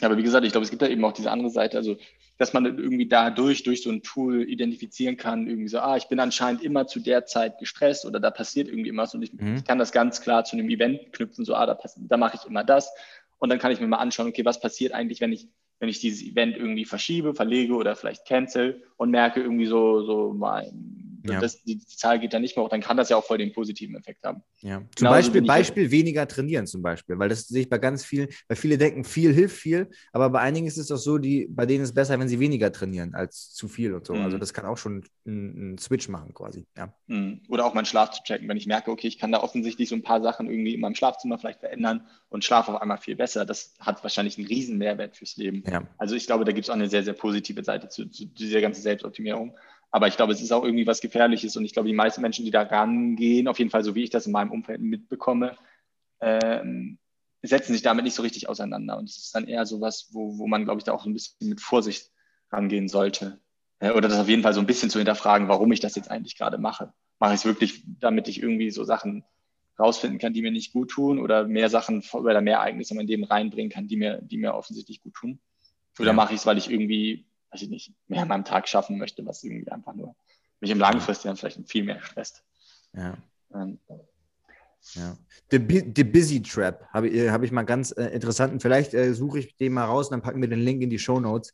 Aber 0.00 0.16
wie 0.16 0.22
gesagt, 0.22 0.44
ich 0.44 0.52
glaube, 0.52 0.64
es 0.64 0.70
gibt 0.70 0.82
da 0.82 0.88
eben 0.88 1.04
auch 1.04 1.12
diese 1.12 1.30
andere 1.30 1.50
Seite, 1.50 1.76
also 1.76 1.96
dass 2.38 2.52
man 2.52 2.64
irgendwie 2.64 3.08
dadurch, 3.08 3.64
durch 3.64 3.82
so 3.82 3.90
ein 3.90 4.02
Tool 4.02 4.48
identifizieren 4.48 5.16
kann, 5.16 5.48
irgendwie 5.48 5.68
so, 5.68 5.80
ah, 5.80 5.96
ich 5.96 6.08
bin 6.08 6.20
anscheinend 6.20 6.62
immer 6.62 6.86
zu 6.86 7.00
der 7.00 7.26
Zeit 7.26 7.58
gestresst 7.58 8.06
oder 8.06 8.20
da 8.20 8.30
passiert 8.30 8.68
irgendwie 8.68 8.96
was 8.96 9.14
und 9.14 9.22
ich, 9.22 9.32
mhm. 9.32 9.56
ich 9.56 9.64
kann 9.64 9.78
das 9.78 9.92
ganz 9.92 10.20
klar 10.20 10.44
zu 10.44 10.56
einem 10.56 10.70
Event 10.70 11.12
knüpfen, 11.12 11.44
so, 11.44 11.54
ah, 11.54 11.66
da, 11.66 11.78
da 11.96 12.16
mache 12.16 12.38
ich 12.40 12.48
immer 12.48 12.64
das. 12.64 12.92
Und 13.38 13.50
dann 13.50 13.58
kann 13.58 13.72
ich 13.72 13.80
mir 13.80 13.88
mal 13.88 13.98
anschauen, 13.98 14.28
okay, 14.28 14.44
was 14.44 14.60
passiert 14.60 14.92
eigentlich, 14.92 15.20
wenn 15.20 15.32
ich, 15.32 15.48
wenn 15.80 15.88
ich 15.88 16.00
dieses 16.00 16.22
Event 16.22 16.56
irgendwie 16.56 16.84
verschiebe, 16.84 17.34
verlege 17.34 17.74
oder 17.74 17.96
vielleicht 17.96 18.26
cancel 18.26 18.82
und 18.96 19.10
merke 19.10 19.40
irgendwie 19.40 19.66
so, 19.66 20.02
so 20.02 20.32
mal, 20.32 20.72
ja. 21.34 21.40
das, 21.40 21.62
die, 21.62 21.76
die, 21.76 21.86
Zahl 21.86 22.18
geht 22.18 22.32
dann 22.32 22.42
nicht 22.42 22.56
mehr 22.56 22.64
hoch, 22.64 22.68
dann 22.68 22.80
kann 22.80 22.96
das 22.96 23.08
ja 23.08 23.16
auch 23.16 23.24
voll 23.24 23.38
den 23.38 23.52
positiven 23.52 23.96
Effekt 23.96 24.24
haben. 24.24 24.42
Ja. 24.60 24.78
Zum 24.78 24.88
Genauso 24.96 25.16
Beispiel, 25.16 25.42
Beispiel 25.42 25.90
weniger 25.90 26.26
trainieren 26.28 26.66
zum 26.66 26.82
Beispiel, 26.82 27.18
weil 27.18 27.28
das 27.28 27.48
sehe 27.48 27.62
ich 27.62 27.68
bei 27.68 27.78
ganz 27.78 28.04
vielen, 28.04 28.28
weil 28.46 28.56
viele 28.56 28.78
denken, 28.78 29.04
viel 29.04 29.32
hilft 29.32 29.56
viel, 29.56 29.88
aber 30.12 30.30
bei 30.30 30.40
einigen 30.40 30.66
ist 30.66 30.78
es 30.78 30.88
doch 30.88 30.96
so, 30.96 31.18
die, 31.18 31.46
bei 31.50 31.66
denen 31.66 31.82
ist 31.82 31.90
es 31.90 31.94
besser, 31.94 32.18
wenn 32.18 32.28
sie 32.28 32.40
weniger 32.40 32.72
trainieren 32.72 33.14
als 33.14 33.52
zu 33.52 33.68
viel 33.68 33.94
und 33.94 34.06
so. 34.06 34.14
Mhm. 34.14 34.22
Also 34.22 34.38
das 34.38 34.52
kann 34.52 34.66
auch 34.66 34.78
schon 34.78 35.04
einen 35.26 35.78
Switch 35.78 36.08
machen 36.08 36.34
quasi. 36.34 36.66
Ja. 36.76 36.92
Mhm. 37.06 37.42
Oder 37.48 37.66
auch 37.66 37.74
meinen 37.74 37.84
Schlaf 37.84 38.10
zu 38.10 38.22
checken, 38.22 38.48
wenn 38.48 38.56
ich 38.56 38.66
merke, 38.66 38.90
okay, 38.90 39.08
ich 39.08 39.18
kann 39.18 39.32
da 39.32 39.42
offensichtlich 39.42 39.88
so 39.88 39.94
ein 39.94 40.02
paar 40.02 40.22
Sachen 40.22 40.48
irgendwie 40.48 40.74
in 40.74 40.80
meinem 40.80 40.94
Schlafzimmer 40.94 41.38
vielleicht 41.38 41.60
verändern 41.60 42.06
und 42.28 42.44
schlafe 42.44 42.72
auf 42.72 42.80
einmal 42.80 42.98
viel 42.98 43.16
besser. 43.16 43.44
Das 43.44 43.74
hat 43.80 44.02
wahrscheinlich 44.02 44.38
einen 44.38 44.46
riesen 44.46 44.78
Mehrwert 44.78 45.16
fürs 45.16 45.36
Leben. 45.36 45.62
Ja. 45.70 45.82
Also 45.98 46.14
ich 46.14 46.26
glaube, 46.26 46.44
da 46.44 46.52
gibt 46.52 46.66
es 46.66 46.70
auch 46.70 46.74
eine 46.74 46.88
sehr, 46.88 47.02
sehr 47.02 47.14
positive 47.14 47.64
Seite 47.64 47.88
zu, 47.88 48.06
zu 48.06 48.26
dieser 48.26 48.60
ganzen 48.60 48.82
Selbstoptimierung. 48.82 49.56
Aber 49.90 50.08
ich 50.08 50.16
glaube, 50.16 50.32
es 50.32 50.42
ist 50.42 50.52
auch 50.52 50.64
irgendwie 50.64 50.86
was 50.86 51.00
Gefährliches 51.00 51.56
und 51.56 51.64
ich 51.64 51.72
glaube, 51.72 51.88
die 51.88 51.94
meisten 51.94 52.20
Menschen, 52.20 52.44
die 52.44 52.50
da 52.50 52.62
rangehen, 52.62 53.48
auf 53.48 53.58
jeden 53.58 53.70
Fall 53.70 53.84
so 53.84 53.94
wie 53.94 54.04
ich 54.04 54.10
das 54.10 54.26
in 54.26 54.32
meinem 54.32 54.50
Umfeld 54.50 54.80
mitbekomme, 54.80 55.56
ähm, 56.20 56.98
setzen 57.42 57.72
sich 57.72 57.82
damit 57.82 58.04
nicht 58.04 58.14
so 58.14 58.22
richtig 58.22 58.48
auseinander. 58.48 58.98
Und 58.98 59.08
es 59.08 59.16
ist 59.16 59.34
dann 59.34 59.46
eher 59.46 59.64
so 59.64 59.80
was, 59.80 60.08
wo, 60.12 60.38
wo 60.38 60.46
man, 60.46 60.64
glaube 60.64 60.78
ich, 60.78 60.84
da 60.84 60.92
auch 60.92 61.06
ein 61.06 61.14
bisschen 61.14 61.48
mit 61.48 61.60
Vorsicht 61.60 62.10
rangehen 62.50 62.88
sollte. 62.88 63.40
Ja, 63.80 63.94
oder 63.94 64.08
das 64.08 64.18
auf 64.18 64.28
jeden 64.28 64.42
Fall 64.42 64.54
so 64.54 64.60
ein 64.60 64.66
bisschen 64.66 64.90
zu 64.90 64.98
hinterfragen, 64.98 65.48
warum 65.48 65.70
ich 65.72 65.80
das 65.80 65.94
jetzt 65.94 66.10
eigentlich 66.10 66.36
gerade 66.36 66.58
mache. 66.58 66.92
Mache 67.20 67.34
ich 67.34 67.40
es 67.40 67.46
wirklich, 67.46 67.84
damit 67.86 68.28
ich 68.28 68.42
irgendwie 68.42 68.70
so 68.70 68.84
Sachen 68.84 69.24
rausfinden 69.78 70.18
kann, 70.18 70.32
die 70.32 70.42
mir 70.42 70.50
nicht 70.50 70.72
gut 70.72 70.90
tun 70.90 71.20
oder 71.20 71.46
mehr 71.46 71.70
Sachen 71.70 72.02
oder 72.12 72.40
mehr 72.40 72.56
Ereignisse 72.56 72.94
in 72.94 72.96
mein 72.96 73.06
Leben 73.06 73.24
reinbringen 73.24 73.70
kann, 73.70 73.86
die 73.86 73.96
mir, 73.96 74.20
die 74.20 74.36
mir 74.36 74.54
offensichtlich 74.54 75.00
gut 75.00 75.14
tun. 75.14 75.38
Oder 75.98 76.08
ja. 76.08 76.12
mache 76.12 76.34
ich 76.34 76.40
es, 76.40 76.46
weil 76.46 76.58
ich 76.58 76.70
irgendwie, 76.70 77.27
weiß 77.50 77.62
ich 77.62 77.68
nicht, 77.68 77.92
mehr 78.06 78.22
an 78.22 78.28
meinem 78.28 78.44
Tag 78.44 78.68
schaffen 78.68 78.98
möchte, 78.98 79.24
was 79.26 79.42
irgendwie 79.42 79.70
einfach 79.70 79.94
nur 79.94 80.14
mich 80.60 80.70
im 80.70 80.78
Langfristigen 80.78 81.36
vielleicht 81.36 81.70
viel 81.70 81.84
mehr 81.84 82.00
stresst. 82.00 82.42
Ja. 82.94 83.16
Ähm, 83.54 83.78
ja. 84.94 85.16
The, 85.50 85.92
The 85.94 86.04
Busy 86.04 86.42
Trap 86.42 86.86
habe 86.92 87.08
ich, 87.08 87.30
hab 87.30 87.42
ich 87.42 87.52
mal 87.52 87.62
ganz 87.62 87.92
äh, 87.92 88.06
interessanten. 88.06 88.60
Vielleicht 88.60 88.94
äh, 88.94 89.14
suche 89.14 89.40
ich 89.40 89.56
den 89.56 89.72
mal 89.72 89.84
raus 89.84 90.08
und 90.08 90.12
dann 90.12 90.22
packen 90.22 90.40
wir 90.40 90.48
den 90.48 90.60
Link 90.60 90.82
in 90.82 90.90
die 90.90 90.98
Show 90.98 91.20
Notes. 91.20 91.52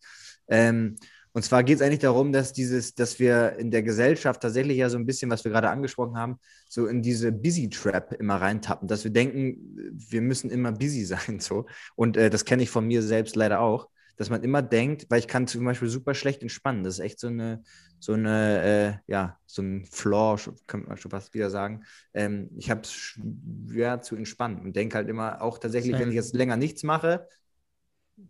Ähm, 0.48 0.96
und 1.32 1.42
zwar 1.42 1.64
geht 1.64 1.76
es 1.76 1.82
eigentlich 1.82 1.98
darum, 1.98 2.32
dass 2.32 2.52
dieses, 2.52 2.94
dass 2.94 3.18
wir 3.18 3.56
in 3.58 3.72
der 3.72 3.82
Gesellschaft 3.82 4.40
tatsächlich 4.40 4.76
ja 4.76 4.88
so 4.88 4.96
ein 4.96 5.04
bisschen, 5.04 5.30
was 5.30 5.44
wir 5.44 5.50
gerade 5.50 5.68
angesprochen 5.68 6.16
haben, 6.16 6.38
so 6.68 6.86
in 6.86 7.02
diese 7.02 7.32
Busy 7.32 7.68
Trap 7.68 8.12
immer 8.20 8.36
reintappen, 8.36 8.86
dass 8.86 9.02
wir 9.02 9.10
denken, 9.10 9.92
wir 9.92 10.20
müssen 10.20 10.48
immer 10.50 10.70
busy 10.70 11.04
sein. 11.04 11.40
So. 11.40 11.66
Und 11.96 12.16
äh, 12.16 12.30
das 12.30 12.44
kenne 12.44 12.62
ich 12.62 12.70
von 12.70 12.86
mir 12.86 13.02
selbst 13.02 13.34
leider 13.34 13.60
auch, 13.60 13.88
dass 14.16 14.30
man 14.30 14.42
immer 14.42 14.62
denkt, 14.62 15.06
weil 15.08 15.18
ich 15.18 15.28
kann 15.28 15.46
zum 15.46 15.64
Beispiel 15.64 15.88
super 15.88 16.14
schlecht 16.14 16.42
entspannen. 16.42 16.84
Das 16.84 16.94
ist 16.94 17.00
echt 17.00 17.20
so 17.20 17.28
eine, 17.28 17.62
so 17.98 18.12
eine, 18.12 19.00
äh, 19.06 19.10
ja, 19.12 19.38
so 19.46 19.62
ein 19.62 19.84
Flaw, 19.84 20.36
könnte 20.66 20.88
man 20.88 20.96
schon 20.96 21.10
fast 21.10 21.34
wieder 21.34 21.50
sagen. 21.50 21.84
Ähm, 22.12 22.50
ich 22.56 22.70
habe 22.70 22.82
es 22.82 22.92
schwer 22.92 24.02
zu 24.02 24.16
entspannen 24.16 24.60
und 24.60 24.76
denke 24.76 24.96
halt 24.96 25.08
immer 25.08 25.42
auch 25.42 25.58
tatsächlich, 25.58 25.98
wenn 25.98 26.08
ich 26.08 26.14
jetzt 26.14 26.34
länger 26.34 26.56
nichts 26.56 26.82
mache, 26.82 27.26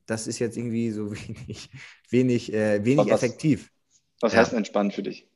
das 0.07 0.27
ist 0.27 0.39
jetzt 0.39 0.57
irgendwie 0.57 0.91
so 0.91 1.11
wenig, 1.13 1.71
wenig, 2.11 2.53
äh, 2.53 2.85
wenig 2.85 3.11
was, 3.11 3.23
effektiv. 3.23 3.71
Was 4.21 4.33
ja. 4.33 4.41
heißt 4.41 4.53
entspannt 4.53 4.95
für 4.95 5.03
dich? 5.03 5.29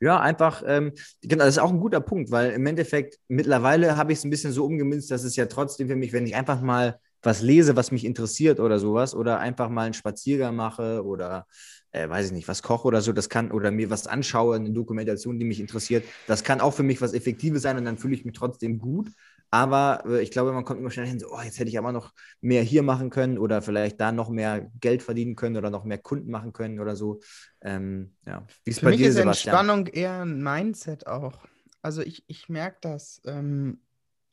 Ja, 0.00 0.18
einfach, 0.18 0.62
ähm, 0.66 0.92
genau, 1.20 1.44
das 1.44 1.56
ist 1.56 1.58
auch 1.58 1.70
ein 1.70 1.80
guter 1.80 2.00
Punkt, 2.00 2.30
weil 2.30 2.52
im 2.52 2.64
Endeffekt 2.64 3.18
mittlerweile 3.28 3.98
habe 3.98 4.12
ich 4.12 4.18
es 4.18 4.24
ein 4.24 4.30
bisschen 4.30 4.52
so 4.52 4.64
umgemünzt, 4.64 5.10
dass 5.10 5.24
es 5.24 5.36
ja 5.36 5.44
trotzdem 5.44 5.88
für 5.88 5.96
mich, 5.96 6.14
wenn 6.14 6.26
ich 6.26 6.34
einfach 6.34 6.62
mal 6.62 6.98
was 7.22 7.42
lese, 7.42 7.76
was 7.76 7.90
mich 7.90 8.04
interessiert 8.04 8.60
oder 8.60 8.78
sowas, 8.78 9.14
oder 9.14 9.38
einfach 9.38 9.68
mal 9.68 9.84
einen 9.84 9.94
Spaziergang 9.94 10.56
mache 10.56 11.04
oder 11.04 11.46
äh, 11.92 12.08
weiß 12.08 12.26
ich 12.26 12.32
nicht, 12.32 12.48
was 12.48 12.62
koche 12.62 12.86
oder 12.86 13.00
so, 13.00 13.12
das 13.12 13.28
kann, 13.28 13.50
oder 13.50 13.70
mir 13.70 13.90
was 13.90 14.06
anschaue, 14.06 14.56
eine 14.56 14.70
Dokumentation, 14.70 15.38
die 15.38 15.44
mich 15.44 15.60
interessiert, 15.60 16.04
das 16.26 16.44
kann 16.44 16.60
auch 16.60 16.72
für 16.72 16.82
mich 16.82 17.00
was 17.00 17.14
Effektives 17.14 17.62
sein 17.62 17.76
und 17.76 17.84
dann 17.84 17.98
fühle 17.98 18.14
ich 18.14 18.24
mich 18.24 18.36
trotzdem 18.36 18.78
gut. 18.78 19.10
Aber 19.52 20.04
äh, 20.06 20.22
ich 20.22 20.30
glaube, 20.30 20.52
man 20.52 20.64
kommt 20.64 20.80
immer 20.80 20.90
schnell 20.90 21.06
hin, 21.06 21.18
so, 21.18 21.32
oh, 21.32 21.40
jetzt 21.42 21.58
hätte 21.58 21.68
ich 21.68 21.78
aber 21.78 21.92
noch 21.92 22.12
mehr 22.40 22.62
hier 22.62 22.82
machen 22.82 23.10
können 23.10 23.36
oder 23.38 23.62
vielleicht 23.62 24.00
da 24.00 24.12
noch 24.12 24.30
mehr 24.30 24.70
Geld 24.80 25.02
verdienen 25.02 25.34
können 25.34 25.56
oder 25.56 25.70
noch 25.70 25.84
mehr 25.84 25.98
Kunden 25.98 26.30
machen 26.30 26.52
können 26.52 26.78
oder 26.78 26.94
so. 26.94 27.20
Ähm, 27.60 28.14
ja. 28.26 28.46
Wie 28.64 28.70
ist 28.70 28.78
Für 28.78 28.86
bei 28.86 28.90
mich 28.92 29.00
dir, 29.00 29.08
ist 29.08 29.16
Sebastian? 29.16 29.54
Entspannung 29.56 29.86
eher 29.88 30.22
ein 30.22 30.40
Mindset 30.42 31.08
auch. 31.08 31.38
Also 31.82 32.02
ich, 32.02 32.22
ich 32.28 32.48
merke 32.48 32.78
das 32.82 33.20
ähm, 33.24 33.80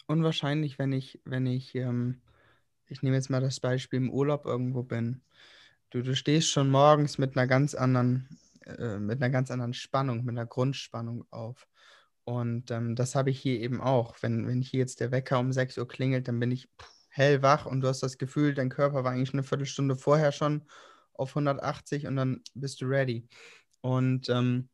unwahrscheinlich, 0.05 0.77
wenn 0.77 0.93
ich, 0.93 1.19
wenn 1.25 1.47
ich, 1.47 1.73
ähm, 1.73 2.21
ich 2.89 3.01
nehme 3.01 3.15
jetzt 3.15 3.29
mal 3.29 3.41
das 3.41 3.59
Beispiel 3.59 3.97
im 3.97 4.09
Urlaub 4.09 4.45
irgendwo 4.45 4.83
bin. 4.83 5.21
Du, 5.89 6.01
du 6.01 6.15
stehst 6.15 6.49
schon 6.49 6.69
morgens 6.69 7.17
mit 7.17 7.37
einer 7.37 7.47
ganz 7.47 7.73
anderen, 7.75 8.39
äh, 8.65 8.97
mit 8.97 9.21
einer 9.21 9.29
ganz 9.29 9.51
anderen 9.51 9.73
Spannung, 9.73 10.23
mit 10.23 10.37
einer 10.37 10.45
Grundspannung 10.45 11.25
auf. 11.31 11.67
Und 12.25 12.71
ähm, 12.71 12.95
das 12.95 13.15
habe 13.15 13.29
ich 13.29 13.39
hier 13.39 13.59
eben 13.61 13.79
auch. 13.81 14.15
Wenn, 14.21 14.47
wenn 14.47 14.61
hier 14.61 14.79
jetzt 14.79 14.99
der 14.99 15.11
Wecker 15.11 15.39
um 15.39 15.53
6 15.53 15.77
Uhr 15.77 15.87
klingelt, 15.87 16.27
dann 16.27 16.39
bin 16.39 16.51
ich 16.51 16.69
hellwach 17.09 17.65
und 17.65 17.81
du 17.81 17.87
hast 17.87 18.03
das 18.03 18.17
Gefühl, 18.17 18.53
dein 18.53 18.69
Körper 18.69 19.03
war 19.03 19.11
eigentlich 19.11 19.33
eine 19.33 19.43
Viertelstunde 19.43 19.95
vorher 19.95 20.31
schon 20.31 20.65
auf 21.13 21.29
180 21.29 22.05
und 22.07 22.15
dann 22.15 22.41
bist 22.53 22.81
du 22.81 22.85
ready. 22.85 23.27
Und 23.81 24.29
ähm, 24.29 24.69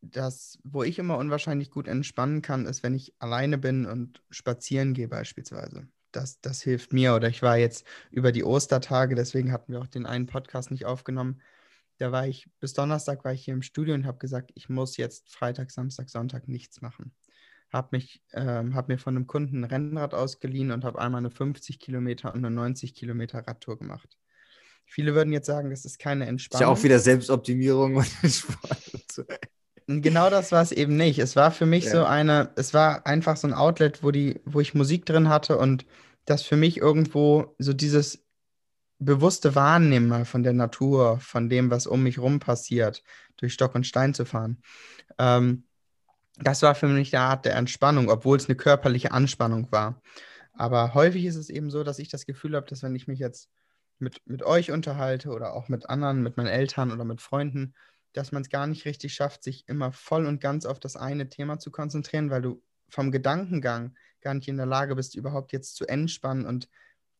das, 0.00 0.58
wo 0.64 0.82
ich 0.82 0.98
immer 0.98 1.18
unwahrscheinlich 1.18 1.70
gut 1.70 1.88
entspannen 1.88 2.42
kann, 2.42 2.66
ist, 2.66 2.82
wenn 2.82 2.94
ich 2.94 3.14
alleine 3.18 3.58
bin 3.58 3.86
und 3.86 4.22
spazieren 4.30 4.94
gehe 4.94 5.08
beispielsweise. 5.08 5.88
Das, 6.18 6.40
das 6.40 6.62
hilft 6.62 6.92
mir. 6.92 7.14
Oder 7.14 7.28
ich 7.28 7.42
war 7.42 7.56
jetzt 7.56 7.86
über 8.10 8.32
die 8.32 8.44
Ostertage, 8.44 9.14
deswegen 9.14 9.52
hatten 9.52 9.72
wir 9.72 9.80
auch 9.80 9.86
den 9.86 10.06
einen 10.06 10.26
Podcast 10.26 10.70
nicht 10.70 10.84
aufgenommen, 10.84 11.40
da 11.98 12.12
war 12.12 12.26
ich, 12.26 12.48
bis 12.60 12.74
Donnerstag 12.74 13.24
war 13.24 13.32
ich 13.32 13.44
hier 13.44 13.54
im 13.54 13.62
Studio 13.62 13.94
und 13.94 14.06
habe 14.06 14.18
gesagt, 14.18 14.52
ich 14.54 14.68
muss 14.68 14.96
jetzt 14.96 15.34
Freitag, 15.34 15.70
Samstag, 15.70 16.08
Sonntag 16.08 16.48
nichts 16.48 16.80
machen. 16.80 17.12
Habe 17.72 17.88
mich, 17.92 18.22
ähm, 18.32 18.74
habe 18.74 18.92
mir 18.92 18.98
von 18.98 19.16
einem 19.16 19.26
Kunden 19.26 19.60
ein 19.60 19.64
Rennrad 19.64 20.14
ausgeliehen 20.14 20.70
und 20.70 20.84
habe 20.84 21.00
einmal 21.00 21.18
eine 21.18 21.30
50 21.30 21.80
Kilometer 21.80 22.32
und 22.32 22.44
eine 22.44 22.54
90 22.54 22.94
Kilometer 22.94 23.46
Radtour 23.46 23.78
gemacht. 23.78 24.16
Viele 24.86 25.14
würden 25.14 25.32
jetzt 25.32 25.46
sagen, 25.46 25.70
das 25.70 25.84
ist 25.84 25.98
keine 25.98 26.26
Entspannung. 26.26 26.62
Ist 26.62 26.66
ja 26.66 26.72
auch 26.72 26.82
wieder 26.82 26.98
Selbstoptimierung 26.98 27.96
und 27.96 28.06
Sport. 28.24 29.26
Genau 29.86 30.30
das 30.30 30.52
war 30.52 30.62
es 30.62 30.72
eben 30.72 30.96
nicht. 30.96 31.18
Es 31.18 31.34
war 31.34 31.50
für 31.50 31.66
mich 31.66 31.84
ja. 31.84 31.90
so 31.90 32.04
eine, 32.04 32.50
es 32.56 32.74
war 32.74 33.06
einfach 33.06 33.36
so 33.36 33.48
ein 33.48 33.54
Outlet, 33.54 34.02
wo 34.02 34.10
die, 34.10 34.40
wo 34.44 34.60
ich 34.60 34.74
Musik 34.74 35.04
drin 35.04 35.28
hatte 35.28 35.58
und 35.58 35.84
das 36.30 36.42
für 36.42 36.56
mich 36.56 36.78
irgendwo 36.78 37.54
so 37.58 37.72
dieses 37.72 38.24
bewusste 38.98 39.54
Wahrnehmer 39.54 40.24
von 40.24 40.42
der 40.42 40.52
Natur, 40.52 41.20
von 41.20 41.48
dem, 41.48 41.70
was 41.70 41.86
um 41.86 42.02
mich 42.02 42.18
rum 42.18 42.40
passiert, 42.40 43.02
durch 43.36 43.54
Stock 43.54 43.74
und 43.74 43.86
Stein 43.86 44.14
zu 44.14 44.24
fahren. 44.24 44.62
Ähm, 45.18 45.64
das 46.36 46.62
war 46.62 46.74
für 46.74 46.88
mich 46.88 47.14
eine 47.14 47.24
Art 47.24 47.44
der 47.44 47.56
Entspannung, 47.56 48.10
obwohl 48.10 48.36
es 48.36 48.48
eine 48.48 48.56
körperliche 48.56 49.12
Anspannung 49.12 49.70
war. 49.72 50.00
Aber 50.52 50.94
häufig 50.94 51.24
ist 51.24 51.36
es 51.36 51.50
eben 51.50 51.70
so, 51.70 51.84
dass 51.84 51.98
ich 51.98 52.08
das 52.08 52.26
Gefühl 52.26 52.56
habe, 52.56 52.66
dass 52.66 52.82
wenn 52.82 52.94
ich 52.94 53.06
mich 53.06 53.18
jetzt 53.18 53.50
mit, 53.98 54.20
mit 54.26 54.42
euch 54.42 54.70
unterhalte 54.70 55.30
oder 55.30 55.54
auch 55.54 55.68
mit 55.68 55.88
anderen, 55.88 56.22
mit 56.22 56.36
meinen 56.36 56.48
Eltern 56.48 56.92
oder 56.92 57.04
mit 57.04 57.20
Freunden, 57.20 57.74
dass 58.12 58.32
man 58.32 58.42
es 58.42 58.48
gar 58.48 58.66
nicht 58.66 58.84
richtig 58.84 59.14
schafft, 59.14 59.44
sich 59.44 59.68
immer 59.68 59.92
voll 59.92 60.26
und 60.26 60.40
ganz 60.40 60.66
auf 60.66 60.80
das 60.80 60.96
eine 60.96 61.28
Thema 61.28 61.58
zu 61.58 61.70
konzentrieren, 61.70 62.30
weil 62.30 62.42
du 62.42 62.62
vom 62.88 63.12
Gedankengang 63.12 63.96
gar 64.20 64.34
nicht 64.34 64.48
in 64.48 64.56
der 64.56 64.66
Lage 64.66 64.96
bist, 64.96 65.14
überhaupt 65.14 65.52
jetzt 65.52 65.76
zu 65.76 65.86
entspannen 65.86 66.46
und 66.46 66.68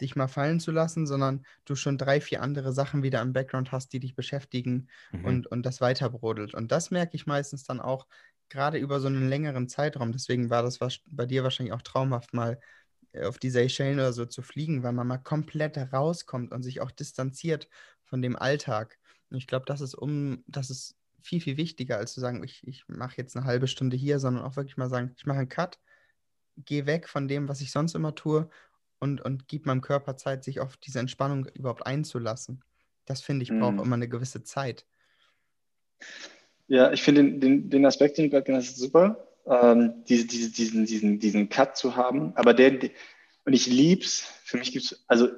dich 0.01 0.17
mal 0.17 0.29
fallen 0.29 0.61
zu 0.61 0.71
lassen, 0.71 1.07
sondern 1.07 1.45
du 1.65 1.75
schon 1.75 1.99
drei, 1.99 2.21
vier 2.21 2.43
andere 2.43 2.73
Sachen 2.73 3.03
wieder 3.03 3.21
im 3.21 3.33
Background 3.33 3.73
hast, 3.73 3.93
die 3.93 4.01
dich 4.01 4.15
beschäftigen 4.15 4.89
mhm. 5.13 5.25
und, 5.25 5.47
und 5.49 5.67
das 5.67 5.81
weiterbrodelt. 5.81 6.55
Und 6.55 6.71
das 6.73 6.91
merke 6.91 7.17
ich 7.17 7.27
meistens 7.27 7.65
dann 7.65 7.81
auch 7.81 8.07
gerade 8.49 8.79
über 8.79 9.01
so 9.01 9.09
einen 9.09 9.29
längeren 9.29 9.69
Zeitraum. 9.69 10.13
Deswegen 10.13 10.51
war 10.51 10.63
das 10.63 10.79
bei 11.07 11.27
dir 11.27 11.43
wahrscheinlich 11.43 11.75
auch 11.75 11.83
traumhaft, 11.83 12.33
mal 12.33 12.61
äh, 13.13 13.25
auf 13.25 13.39
die 13.39 13.51
Seychellen 13.51 13.99
oder 13.99 14.13
so 14.13 14.25
zu 14.25 14.43
fliegen, 14.43 14.83
weil 14.83 14.93
man 14.93 15.07
mal 15.07 15.19
komplett 15.19 15.77
rauskommt 15.93 16.53
und 16.53 16.63
sich 16.63 16.81
auch 16.81 16.91
distanziert 16.91 17.69
von 18.05 18.23
dem 18.23 18.37
Alltag. 18.37 18.99
Und 19.31 19.37
ich 19.37 19.47
glaube, 19.47 19.67
das 19.67 19.81
ist 19.81 19.95
um, 19.95 20.43
das 20.47 20.71
ist 20.71 20.97
viel, 21.21 21.41
viel 21.41 21.57
wichtiger, 21.57 21.99
als 21.99 22.15
zu 22.15 22.21
sagen, 22.21 22.43
ich, 22.43 22.67
ich 22.67 22.85
mache 22.89 23.17
jetzt 23.19 23.37
eine 23.37 23.45
halbe 23.45 23.67
Stunde 23.69 23.97
hier, 23.97 24.19
sondern 24.19 24.45
auch 24.45 24.57
wirklich 24.57 24.77
mal 24.77 24.89
sagen, 24.89 25.13
ich 25.17 25.27
mache 25.27 25.39
einen 25.39 25.49
Cut, 25.49 25.79
gehe 26.65 26.87
weg 26.87 27.09
von 27.09 27.29
dem, 27.29 27.49
was 27.49 27.61
ich 27.61 27.71
sonst 27.71 27.95
immer 27.95 28.15
tue 28.15 28.49
und, 28.99 29.21
und 29.21 29.49
gibt 29.49 29.67
meinem 29.67 29.81
Körper 29.81 30.17
Zeit, 30.17 30.45
sich 30.45 30.61
auf 30.61 30.77
diese 30.77 30.99
Entspannung 30.99 31.47
überhaupt 31.55 31.87
einzulassen. 31.87 32.63
Das 33.05 33.21
finde 33.21 33.43
ich, 33.43 33.51
braucht 33.51 33.75
mhm. 33.75 33.81
immer 33.81 33.97
eine 33.97 34.09
gewisse 34.09 34.43
Zeit. 34.43 34.85
Ja, 36.67 36.93
ich 36.93 37.03
finde 37.03 37.23
den, 37.23 37.41
den, 37.41 37.71
den 37.71 37.87
Aspekt, 37.87 38.19
den 38.19 38.27
du 38.27 38.31
gerade 38.31 38.45
genannt 38.45 38.67
hast, 38.67 38.77
super, 38.77 39.27
ähm, 39.47 40.05
diese, 40.09 40.27
diese, 40.27 40.51
diesen, 40.51 40.85
diesen, 40.85 41.19
diesen 41.19 41.49
Cut 41.49 41.77
zu 41.77 41.97
haben. 41.97 42.35
Aber 42.37 42.53
der, 42.53 42.73
der 42.73 42.91
und 43.45 43.55
ich 43.55 43.67
lieb's, 43.67 44.21
für 44.45 44.59
mich 44.59 44.73
gibt 44.73 44.85
es, 44.85 45.05
also 45.07 45.29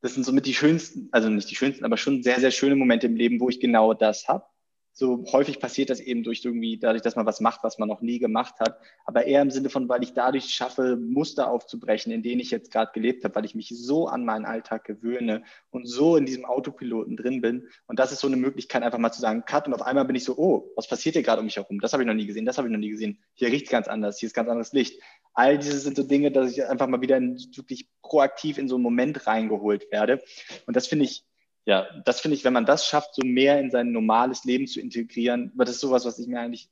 das 0.00 0.14
sind 0.14 0.24
somit 0.24 0.46
die 0.46 0.54
schönsten, 0.54 1.08
also 1.10 1.28
nicht 1.28 1.50
die 1.50 1.56
schönsten, 1.56 1.84
aber 1.84 1.96
schon 1.96 2.22
sehr, 2.22 2.38
sehr 2.38 2.52
schöne 2.52 2.76
Momente 2.76 3.06
im 3.06 3.16
Leben, 3.16 3.40
wo 3.40 3.48
ich 3.48 3.58
genau 3.58 3.94
das 3.94 4.28
habe 4.28 4.44
so 4.92 5.24
häufig 5.32 5.58
passiert 5.58 5.88
das 5.90 6.00
eben 6.00 6.22
durch 6.22 6.44
irgendwie, 6.44 6.78
dadurch, 6.78 7.02
dass 7.02 7.16
man 7.16 7.24
was 7.24 7.40
macht, 7.40 7.64
was 7.64 7.78
man 7.78 7.88
noch 7.88 8.02
nie 8.02 8.18
gemacht 8.18 8.56
hat. 8.60 8.78
Aber 9.04 9.24
eher 9.26 9.40
im 9.40 9.50
Sinne 9.50 9.70
von, 9.70 9.88
weil 9.88 10.02
ich 10.02 10.12
dadurch 10.12 10.46
schaffe, 10.46 10.96
Muster 10.96 11.50
aufzubrechen, 11.50 12.12
in 12.12 12.22
denen 12.22 12.40
ich 12.40 12.50
jetzt 12.50 12.70
gerade 12.70 12.92
gelebt 12.92 13.24
habe, 13.24 13.34
weil 13.34 13.46
ich 13.46 13.54
mich 13.54 13.72
so 13.74 14.06
an 14.06 14.24
meinen 14.24 14.44
Alltag 14.44 14.84
gewöhne 14.84 15.44
und 15.70 15.88
so 15.88 16.16
in 16.16 16.26
diesem 16.26 16.44
Autopiloten 16.44 17.16
drin 17.16 17.40
bin. 17.40 17.68
Und 17.86 17.98
das 17.98 18.12
ist 18.12 18.20
so 18.20 18.26
eine 18.26 18.36
Möglichkeit, 18.36 18.82
einfach 18.82 18.98
mal 18.98 19.12
zu 19.12 19.20
sagen, 19.20 19.44
Cut. 19.46 19.66
Und 19.66 19.74
auf 19.74 19.82
einmal 19.82 20.04
bin 20.04 20.16
ich 20.16 20.24
so, 20.24 20.36
oh, 20.36 20.70
was 20.76 20.88
passiert 20.88 21.14
hier 21.14 21.22
gerade 21.22 21.40
um 21.40 21.46
mich 21.46 21.56
herum? 21.56 21.80
Das 21.80 21.94
habe 21.94 22.02
ich 22.02 22.06
noch 22.06 22.14
nie 22.14 22.26
gesehen, 22.26 22.44
das 22.44 22.58
habe 22.58 22.68
ich 22.68 22.72
noch 22.72 22.78
nie 22.78 22.90
gesehen. 22.90 23.18
Hier 23.34 23.48
riecht 23.48 23.66
es 23.66 23.70
ganz 23.70 23.88
anders, 23.88 24.18
hier 24.18 24.26
ist 24.26 24.34
ganz 24.34 24.48
anderes 24.50 24.72
Licht. 24.72 25.00
All 25.32 25.56
diese 25.56 25.78
sind 25.78 25.96
so 25.96 26.02
Dinge, 26.02 26.30
dass 26.30 26.52
ich 26.52 26.66
einfach 26.66 26.86
mal 26.86 27.00
wieder 27.00 27.16
in, 27.16 27.38
wirklich 27.54 27.88
proaktiv 28.02 28.58
in 28.58 28.68
so 28.68 28.74
einen 28.74 28.82
Moment 28.82 29.26
reingeholt 29.26 29.90
werde. 29.90 30.22
Und 30.66 30.76
das 30.76 30.86
finde 30.86 31.06
ich 31.06 31.24
ja, 31.64 31.86
das 32.04 32.20
finde 32.20 32.36
ich, 32.36 32.44
wenn 32.44 32.52
man 32.52 32.66
das 32.66 32.86
schafft, 32.86 33.14
so 33.14 33.22
mehr 33.24 33.60
in 33.60 33.70
sein 33.70 33.92
normales 33.92 34.44
Leben 34.44 34.66
zu 34.66 34.80
integrieren, 34.80 35.52
aber 35.54 35.64
das 35.64 35.76
ist 35.76 35.80
sowas, 35.80 36.04
was 36.04 36.18
ich 36.18 36.26
mir 36.26 36.40
eigentlich 36.40 36.70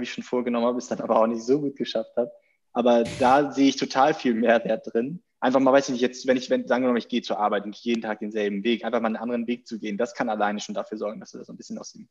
ich 0.00 0.12
schon 0.12 0.24
vorgenommen 0.24 0.66
habe, 0.66 0.78
es 0.78 0.88
dann 0.88 1.00
aber 1.00 1.20
auch 1.20 1.26
nicht 1.26 1.42
so 1.42 1.60
gut 1.60 1.76
geschafft 1.76 2.16
habe. 2.16 2.30
Aber 2.72 3.04
da 3.04 3.52
sehe 3.52 3.68
ich 3.68 3.76
total 3.76 4.14
viel 4.14 4.32
Mehrwert 4.32 4.86
drin. 4.92 5.22
Einfach 5.40 5.60
mal, 5.60 5.72
weiß 5.72 5.88
ich 5.88 5.92
nicht, 5.92 6.00
jetzt, 6.00 6.26
wenn 6.26 6.36
ich, 6.36 6.48
wenn, 6.48 6.66
sagen 6.66 6.84
wir 6.84 6.92
mal, 6.92 6.98
ich 6.98 7.08
gehe 7.08 7.20
zur 7.20 7.38
Arbeit 7.38 7.64
und 7.64 7.76
jeden 7.76 8.00
Tag 8.00 8.20
denselben 8.20 8.64
Weg, 8.64 8.84
einfach 8.84 9.00
mal 9.00 9.08
einen 9.08 9.16
anderen 9.16 9.46
Weg 9.46 9.66
zu 9.66 9.78
gehen, 9.78 9.98
das 9.98 10.14
kann 10.14 10.30
alleine 10.30 10.60
schon 10.60 10.74
dafür 10.74 10.96
sorgen, 10.96 11.20
dass 11.20 11.32
du 11.32 11.38
da 11.38 11.44
so 11.44 11.52
ein 11.52 11.56
bisschen 11.56 11.78
aus 11.78 11.92
dem 11.92 12.08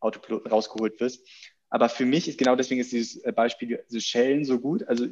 Autopiloten 0.00 0.50
rausgeholt 0.50 1.00
wirst. 1.00 1.26
Aber 1.70 1.88
für 1.88 2.04
mich 2.04 2.28
ist 2.28 2.38
genau 2.38 2.56
deswegen 2.56 2.80
ist 2.80 2.92
dieses 2.92 3.16
äh, 3.24 3.32
Beispiel 3.32 3.82
Seychellen 3.86 4.44
so 4.44 4.58
gut. 4.58 4.86
Also 4.88 5.06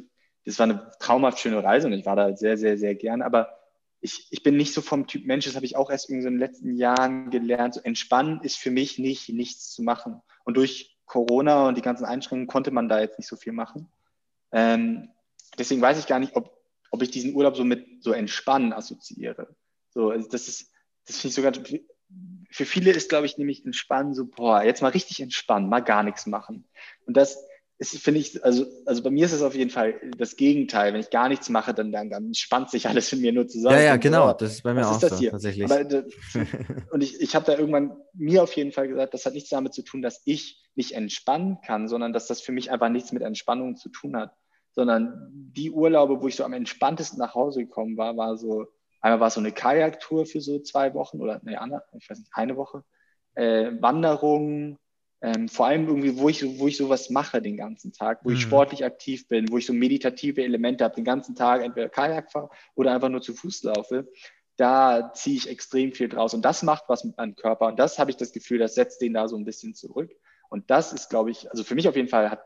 das 0.45 0.59
war 0.59 0.65
eine 0.65 0.91
traumhaft 0.99 1.39
schöne 1.39 1.63
Reise 1.63 1.87
und 1.87 1.93
ich 1.93 2.05
war 2.05 2.15
da 2.15 2.35
sehr, 2.35 2.57
sehr, 2.57 2.77
sehr 2.77 2.93
gern. 2.93 3.21
Aber 3.21 3.57
ich, 4.01 4.27
ich 4.31 4.43
bin 4.43 4.57
nicht 4.57 4.73
so 4.73 4.81
vom 4.81 5.07
Typ 5.07 5.25
Mensch, 5.25 5.45
das 5.45 5.55
habe 5.55 5.65
ich 5.65 5.75
auch 5.75 5.89
erst 5.89 6.09
in 6.09 6.21
den 6.21 6.37
letzten 6.37 6.75
Jahren 6.75 7.29
gelernt. 7.29 7.75
So 7.75 7.81
entspannen 7.81 8.41
ist 8.41 8.57
für 8.57 8.71
mich 8.71 8.97
nicht, 8.97 9.29
nichts 9.29 9.71
zu 9.71 9.83
machen. 9.83 10.21
Und 10.43 10.57
durch 10.57 10.97
Corona 11.05 11.67
und 11.67 11.77
die 11.77 11.83
ganzen 11.83 12.05
Einschränkungen 12.05 12.47
konnte 12.47 12.71
man 12.71 12.89
da 12.89 12.99
jetzt 12.99 13.19
nicht 13.19 13.27
so 13.27 13.35
viel 13.35 13.53
machen. 13.53 13.91
Ähm, 14.51 15.09
deswegen 15.57 15.81
weiß 15.81 15.99
ich 15.99 16.07
gar 16.07 16.19
nicht, 16.19 16.35
ob, 16.35 16.57
ob 16.89 17.01
ich 17.03 17.11
diesen 17.11 17.35
Urlaub 17.35 17.55
so 17.55 17.63
mit 17.63 18.03
so 18.03 18.11
entspannen 18.11 18.73
assoziiere. 18.73 19.55
So, 19.89 20.09
also 20.09 20.27
das 20.29 20.47
ist, 20.47 20.71
das 21.05 21.17
finde 21.17 21.29
ich 21.29 21.35
sogar, 21.35 21.53
für 22.49 22.65
viele 22.65 22.91
ist, 22.91 23.09
glaube 23.09 23.25
ich, 23.25 23.37
nämlich 23.37 23.65
entspannen 23.65 24.13
so, 24.13 24.25
boah, 24.25 24.63
jetzt 24.63 24.81
mal 24.81 24.89
richtig 24.89 25.19
entspannen, 25.21 25.69
mal 25.69 25.81
gar 25.81 26.03
nichts 26.03 26.25
machen. 26.25 26.65
Und 27.05 27.17
das, 27.17 27.43
ist, 27.81 27.97
finde 27.97 28.19
ich, 28.19 28.45
also, 28.45 28.67
also 28.85 29.01
bei 29.01 29.09
mir 29.09 29.25
ist 29.25 29.31
es 29.31 29.41
auf 29.41 29.55
jeden 29.55 29.71
Fall 29.71 29.99
das 30.15 30.35
Gegenteil. 30.35 30.93
Wenn 30.93 30.99
ich 30.99 31.09
gar 31.09 31.29
nichts 31.29 31.49
mache, 31.49 31.73
dann, 31.73 31.91
dann, 31.91 32.11
dann 32.11 32.35
spannt 32.35 32.69
sich 32.69 32.87
alles 32.87 33.11
in 33.11 33.21
mir 33.21 33.33
nur 33.33 33.47
zusammen. 33.47 33.75
Ja, 33.75 33.81
ja, 33.81 33.95
genau. 33.97 34.27
So, 34.27 34.33
das 34.33 34.51
ist 34.51 34.61
bei 34.61 34.75
mir 34.75 34.87
auch 34.87 34.99
so, 34.99 35.17
hier? 35.17 35.31
tatsächlich. 35.31 35.65
Aber, 35.65 35.79
und 36.91 37.01
ich, 37.01 37.19
ich 37.19 37.33
habe 37.33 37.45
da 37.47 37.57
irgendwann 37.57 37.97
mir 38.13 38.43
auf 38.43 38.53
jeden 38.53 38.71
Fall 38.71 38.87
gesagt, 38.87 39.15
das 39.15 39.25
hat 39.25 39.33
nichts 39.33 39.49
damit 39.49 39.73
zu 39.73 39.81
tun, 39.81 40.03
dass 40.03 40.21
ich 40.25 40.63
nicht 40.75 40.91
entspannen 40.91 41.57
kann, 41.65 41.87
sondern 41.87 42.13
dass 42.13 42.27
das 42.27 42.41
für 42.41 42.51
mich 42.51 42.69
einfach 42.69 42.89
nichts 42.89 43.13
mit 43.13 43.23
Entspannung 43.23 43.75
zu 43.75 43.89
tun 43.89 44.15
hat. 44.15 44.31
Sondern 44.73 45.29
die 45.31 45.71
Urlaube, 45.71 46.21
wo 46.21 46.27
ich 46.27 46.35
so 46.35 46.43
am 46.43 46.53
entspanntesten 46.53 47.17
nach 47.17 47.33
Hause 47.33 47.61
gekommen 47.61 47.97
war, 47.97 48.15
war 48.15 48.37
so, 48.37 48.67
einmal 49.01 49.21
war 49.21 49.29
es 49.29 49.33
so 49.33 49.39
eine 49.39 49.53
Kajaktour 49.53 50.27
für 50.27 50.39
so 50.39 50.59
zwei 50.59 50.93
Wochen 50.93 51.19
oder 51.19 51.41
nee, 51.43 51.57
ich 51.97 52.09
weiß 52.09 52.19
nicht, 52.19 52.31
eine 52.33 52.57
Woche, 52.57 52.83
äh, 53.33 53.71
Wanderung, 53.79 54.77
ähm, 55.21 55.47
vor 55.47 55.67
allem 55.67 55.87
irgendwie, 55.87 56.17
wo 56.17 56.29
ich, 56.29 56.43
wo 56.59 56.67
ich 56.67 56.77
sowas 56.77 57.11
mache 57.11 57.41
den 57.41 57.55
ganzen 57.55 57.93
Tag, 57.93 58.21
wo 58.23 58.29
mhm. 58.29 58.35
ich 58.35 58.41
sportlich 58.41 58.83
aktiv 58.83 59.27
bin, 59.27 59.51
wo 59.51 59.57
ich 59.57 59.67
so 59.67 59.73
meditative 59.73 60.43
Elemente 60.43 60.83
habe, 60.83 60.95
den 60.95 61.05
ganzen 61.05 61.35
Tag 61.35 61.61
entweder 61.61 61.89
Kajak 61.89 62.31
fahre 62.31 62.49
oder 62.75 62.93
einfach 62.93 63.09
nur 63.09 63.21
zu 63.21 63.35
Fuß 63.35 63.63
laufe, 63.63 64.07
da 64.57 65.13
ziehe 65.13 65.37
ich 65.37 65.49
extrem 65.49 65.91
viel 65.91 66.09
draus. 66.09 66.33
Und 66.33 66.43
das 66.43 66.63
macht 66.63 66.85
was 66.87 67.03
mit 67.03 67.17
meinem 67.17 67.35
Körper. 67.35 67.67
Und 67.67 67.77
das 67.79 67.99
habe 67.99 68.09
ich 68.09 68.17
das 68.17 68.31
Gefühl, 68.31 68.57
das 68.57 68.75
setzt 68.75 69.01
den 69.01 69.13
da 69.13 69.27
so 69.27 69.37
ein 69.37 69.45
bisschen 69.45 69.75
zurück. 69.75 70.11
Und 70.49 70.69
das 70.69 70.91
ist, 70.91 71.09
glaube 71.09 71.31
ich, 71.31 71.49
also 71.51 71.63
für 71.63 71.75
mich 71.75 71.87
auf 71.87 71.95
jeden 71.95 72.09
Fall 72.09 72.31
hat, 72.31 72.41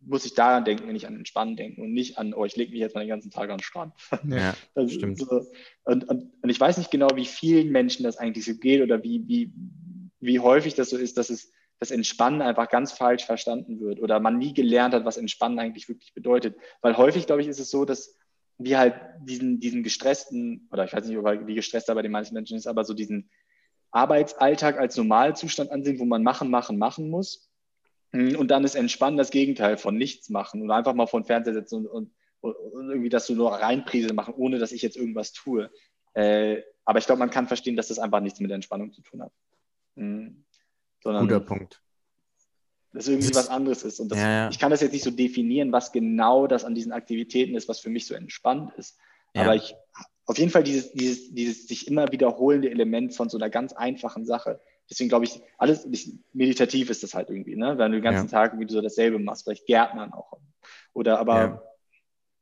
muss 0.00 0.24
ich 0.24 0.34
daran 0.34 0.64
denken, 0.64 0.88
wenn 0.88 0.96
ich 0.96 1.06
an 1.06 1.16
Entspannen 1.16 1.56
denke 1.56 1.80
und 1.80 1.92
nicht 1.92 2.18
an, 2.18 2.34
oh, 2.34 2.44
ich 2.44 2.56
lege 2.56 2.72
mich 2.72 2.80
jetzt 2.80 2.94
mal 2.94 3.00
den 3.00 3.08
ganzen 3.08 3.30
Tag 3.30 3.50
an 3.50 3.58
den 3.58 3.62
Strand. 3.62 3.94
Ja, 4.28 4.54
das 4.74 4.92
stimmt. 4.92 5.18
So, 5.18 5.46
und, 5.84 6.08
und, 6.08 6.32
und 6.42 6.50
ich 6.50 6.60
weiß 6.60 6.78
nicht 6.78 6.90
genau, 6.90 7.08
wie 7.14 7.24
vielen 7.24 7.70
Menschen 7.70 8.04
das 8.04 8.16
eigentlich 8.16 8.44
so 8.44 8.54
geht 8.54 8.82
oder 8.82 9.02
wie, 9.02 9.26
wie, 9.26 9.52
wie 10.20 10.40
häufig 10.40 10.74
das 10.74 10.90
so 10.90 10.96
ist, 10.96 11.18
dass 11.18 11.30
es 11.30 11.52
das 11.78 11.90
Entspannen 11.90 12.42
einfach 12.42 12.68
ganz 12.68 12.92
falsch 12.92 13.24
verstanden 13.24 13.80
wird 13.80 14.00
oder 14.00 14.18
man 14.20 14.38
nie 14.38 14.54
gelernt 14.54 14.94
hat, 14.94 15.04
was 15.04 15.18
Entspannen 15.18 15.58
eigentlich 15.58 15.88
wirklich 15.88 16.14
bedeutet. 16.14 16.56
Weil 16.80 16.96
häufig, 16.96 17.26
glaube 17.26 17.42
ich, 17.42 17.48
ist 17.48 17.60
es 17.60 17.70
so, 17.70 17.84
dass 17.84 18.16
wir 18.58 18.78
halt 18.78 18.94
diesen, 19.20 19.60
diesen 19.60 19.82
gestressten, 19.82 20.68
oder 20.72 20.84
ich 20.84 20.92
weiß 20.92 21.06
nicht, 21.06 21.18
wie 21.18 21.54
gestresst 21.54 21.88
er 21.88 21.94
bei 21.94 22.02
den 22.02 22.12
meisten 22.12 22.34
Menschen 22.34 22.56
ist, 22.56 22.66
aber 22.66 22.84
so 22.84 22.94
diesen 22.94 23.30
Arbeitsalltag 23.90 24.78
als 24.78 24.96
Normalzustand 24.96 25.70
ansehen, 25.70 25.98
wo 25.98 26.04
man 26.04 26.22
machen, 26.22 26.50
machen, 26.50 26.78
machen 26.78 27.10
muss. 27.10 27.50
Und 28.12 28.50
dann 28.50 28.64
ist 28.64 28.74
Entspannen 28.74 29.18
das 29.18 29.30
Gegenteil 29.30 29.76
von 29.76 29.96
nichts 29.96 30.30
machen 30.30 30.62
und 30.62 30.70
einfach 30.70 30.94
mal 30.94 31.06
vor 31.06 31.20
den 31.20 31.26
Fernseher 31.26 31.52
setzen 31.52 31.86
und, 31.86 32.10
und, 32.40 32.54
und 32.54 32.88
irgendwie 32.88 33.10
das 33.10 33.26
so 33.26 33.34
nur 33.34 33.52
reinprise 33.52 34.14
machen, 34.14 34.32
ohne 34.36 34.58
dass 34.58 34.72
ich 34.72 34.80
jetzt 34.80 34.96
irgendwas 34.96 35.32
tue. 35.32 35.70
Äh, 36.14 36.62
aber 36.86 36.98
ich 36.98 37.06
glaube, 37.06 37.18
man 37.18 37.30
kann 37.30 37.46
verstehen, 37.46 37.76
dass 37.76 37.88
das 37.88 37.98
einfach 37.98 38.20
nichts 38.20 38.40
mit 38.40 38.50
Entspannung 38.50 38.92
zu 38.92 39.02
tun 39.02 39.22
hat. 39.22 39.32
Mhm. 39.96 40.45
Sondern 41.06 41.28
Guter 41.28 41.38
Punkt. 41.38 41.80
Dass 42.92 43.06
irgendwie 43.06 43.32
was 43.32 43.48
anderes 43.48 43.84
ist. 43.84 44.00
Und 44.00 44.10
das, 44.10 44.18
ja, 44.18 44.28
ja. 44.28 44.50
ich 44.50 44.58
kann 44.58 44.72
das 44.72 44.80
jetzt 44.80 44.92
nicht 44.92 45.04
so 45.04 45.12
definieren, 45.12 45.70
was 45.70 45.92
genau 45.92 46.48
das 46.48 46.64
an 46.64 46.74
diesen 46.74 46.90
Aktivitäten 46.90 47.54
ist, 47.54 47.68
was 47.68 47.78
für 47.78 47.90
mich 47.90 48.06
so 48.06 48.14
entspannt 48.14 48.72
ist. 48.76 48.98
Ja. 49.32 49.42
Aber 49.42 49.54
ich, 49.54 49.76
auf 50.24 50.36
jeden 50.36 50.50
Fall 50.50 50.64
dieses, 50.64 50.90
dieses, 50.90 51.32
dieses 51.32 51.68
sich 51.68 51.86
immer 51.86 52.10
wiederholende 52.10 52.68
Element 52.68 53.14
von 53.14 53.28
so 53.28 53.38
einer 53.38 53.50
ganz 53.50 53.72
einfachen 53.72 54.26
Sache. 54.26 54.60
Deswegen 54.90 55.08
glaube 55.08 55.26
ich, 55.26 55.40
alles 55.58 55.86
meditativ 56.32 56.90
ist 56.90 57.04
das 57.04 57.14
halt 57.14 57.30
irgendwie, 57.30 57.54
ne? 57.54 57.78
Wenn 57.78 57.92
du 57.92 57.98
den 57.98 58.04
ganzen 58.04 58.28
Tag 58.28 58.52
irgendwie 58.52 58.72
so 58.72 58.80
dasselbe 58.80 59.20
machst, 59.20 59.44
vielleicht 59.44 59.66
Gärtnern 59.66 60.12
auch. 60.12 60.32
Oder 60.92 61.20
aber. 61.20 61.62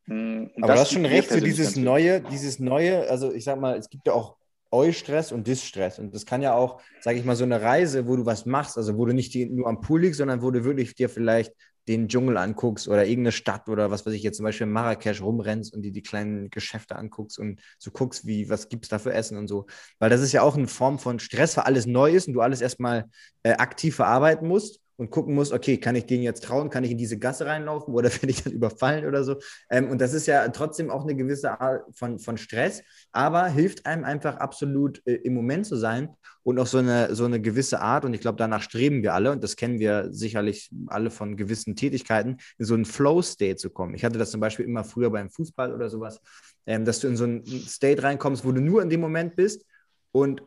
Hm, 0.07 0.51
aber 0.57 0.69
das 0.69 0.77
du 0.77 0.81
hast 0.81 0.93
schon 0.93 1.05
recht, 1.05 1.29
so 1.29 1.41
dieses 1.41 1.77
neue, 1.77 2.23
dieses 2.23 2.59
neue, 2.59 3.11
also 3.11 3.31
ich 3.31 3.45
sag 3.45 3.61
mal, 3.61 3.77
es 3.77 3.91
gibt 3.91 4.07
ja 4.07 4.15
auch 4.15 4.37
Eustress 4.75 5.33
und 5.33 5.47
Distress. 5.47 5.99
Und 5.99 6.15
das 6.15 6.27
kann 6.27 6.43
ja 6.43 6.55
auch, 6.55 6.83
sage 7.01 7.19
ich 7.19 7.25
mal, 7.25 7.37
so 7.37 7.45
eine 7.45 7.63
Reise, 7.63 8.09
wo 8.09 8.17
du 8.17 8.27
was 8.27 8.45
machst, 8.45 8.77
also 8.77 8.99
wo 8.99 9.07
du 9.07 9.15
nicht 9.15 9.33
die, 9.33 9.47
nur 9.47 9.69
am 9.69 9.81
Pool 9.81 10.03
liegst, 10.03 10.19
sondern 10.19 10.43
wo 10.43 10.51
du 10.51 10.65
wirklich 10.65 10.95
dir 10.95 11.09
vielleicht 11.09 11.53
den 11.87 12.09
Dschungel 12.09 12.39
anguckst 12.39 12.89
oder 12.89 13.05
irgendeine 13.05 13.33
Stadt 13.33 13.69
oder 13.69 13.91
was 13.91 14.07
weiß 14.07 14.15
ich 14.15 14.23
jetzt 14.23 14.39
zum 14.39 14.45
Beispiel 14.45 14.67
in 14.67 14.73
Marrakesch 14.73 15.21
rumrennst 15.21 15.75
und 15.75 15.83
dir 15.83 15.93
die 15.93 16.03
kleinen 16.03 16.51
Geschäfte 16.51 16.97
anguckst 16.97 17.39
und 17.39 17.61
so 17.79 17.91
guckst, 17.91 18.27
wie, 18.27 18.49
was 18.49 18.69
gibt 18.69 18.87
es 18.87 18.89
da 18.89 18.99
für 18.99 19.13
Essen 19.13 19.37
und 19.37 19.49
so. 19.49 19.67
Weil 19.99 20.11
das 20.11 20.23
ist 20.23 20.33
ja 20.33 20.43
auch 20.43 20.57
eine 20.57 20.67
Form 20.67 20.99
von 20.99 21.19
Stress, 21.19 21.57
weil 21.57 21.65
alles 21.65 21.87
neu 21.87 22.11
ist 22.13 22.27
und 22.27 22.35
du 22.35 22.41
alles 22.41 22.61
erstmal 22.61 23.05
äh, 23.43 23.53
aktiv 23.53 23.95
verarbeiten 23.95 24.49
musst 24.49 24.81
und 24.97 25.11
gucken 25.11 25.35
muss, 25.35 25.53
okay, 25.53 25.77
kann 25.79 25.97
ich 25.97 26.07
denen 26.07 26.23
jetzt 26.23 26.45
trauen, 26.45 26.71
kann 26.71 26.85
ich 26.85 26.91
in 26.91 26.99
diese 26.99 27.19
Gasse 27.19 27.47
reinlaufen 27.47 27.95
oder 27.95 28.11
werde 28.13 28.31
ich 28.31 28.43
dann 28.43 28.53
überfallen 28.53 29.07
oder 29.07 29.25
so. 29.25 29.37
Ähm, 29.71 29.91
und 29.91 30.01
das 30.01 30.15
ist 30.15 30.27
ja 30.27 30.47
trotzdem 30.49 30.91
auch 30.91 31.03
eine 31.03 31.15
gewisse 31.15 31.61
Art 31.61 31.85
von, 31.93 32.19
von 32.19 32.37
Stress, 32.37 32.83
aber 33.13 33.47
hilft 33.47 33.87
einem 33.87 34.05
einfach 34.05 34.37
absolut 34.37 35.03
äh, 35.07 35.15
im 35.15 35.35
Moment 35.35 35.67
zu 35.67 35.77
sein 35.77 36.11
und 36.43 36.59
auch 36.59 36.67
so 36.67 36.79
eine, 36.79 37.15
so 37.15 37.25
eine 37.25 37.41
gewisse 37.41 37.81
Art, 37.81 38.05
und 38.05 38.15
ich 38.15 38.21
glaube, 38.21 38.37
danach 38.37 38.63
streben 38.63 39.03
wir 39.03 39.15
alle, 39.15 39.33
und 39.33 39.43
das 39.43 39.57
kennen 39.57 39.79
wir 39.79 40.13
sicherlich 40.13 40.71
alle 40.87 41.11
von 41.11 41.37
gewissen 41.37 41.75
Tätigkeiten, 41.75 42.37
in 42.59 42.67
so 42.67 42.75
einen 42.75 42.85
Flow-State 42.85 43.57
zu 43.57 43.71
kommen. 43.71 43.95
Ich 43.95 44.05
hatte 44.05 44.19
das 44.19 44.31
zum 44.31 44.41
Beispiel 44.41 44.67
immer 44.67 44.85
früher 44.85 45.11
beim 45.11 45.31
Fußball 45.31 45.75
oder 45.75 45.89
sowas, 45.89 46.21
ähm, 46.67 46.85
dass 46.85 47.01
du 47.01 47.09
in 47.09 47.17
so 47.17 47.25
einen 47.25 47.45
State 47.47 48.03
reinkommst, 48.03 48.45
wo 48.45 48.53
du 48.53 48.61
nur 48.61 48.83
in 48.83 48.91
dem 48.91 49.01
Moment 49.01 49.37
bist 49.37 49.65
und 50.13 50.43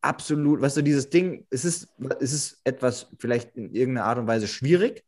absolut, 0.00 0.60
weißt 0.60 0.78
du, 0.78 0.82
dieses 0.82 1.10
Ding, 1.10 1.46
es 1.50 1.64
ist, 1.64 1.88
es 2.20 2.32
ist 2.32 2.60
etwas 2.64 3.08
vielleicht 3.18 3.56
in 3.56 3.74
irgendeiner 3.74 4.06
Art 4.06 4.18
und 4.18 4.26
Weise 4.26 4.46
schwierig, 4.46 5.04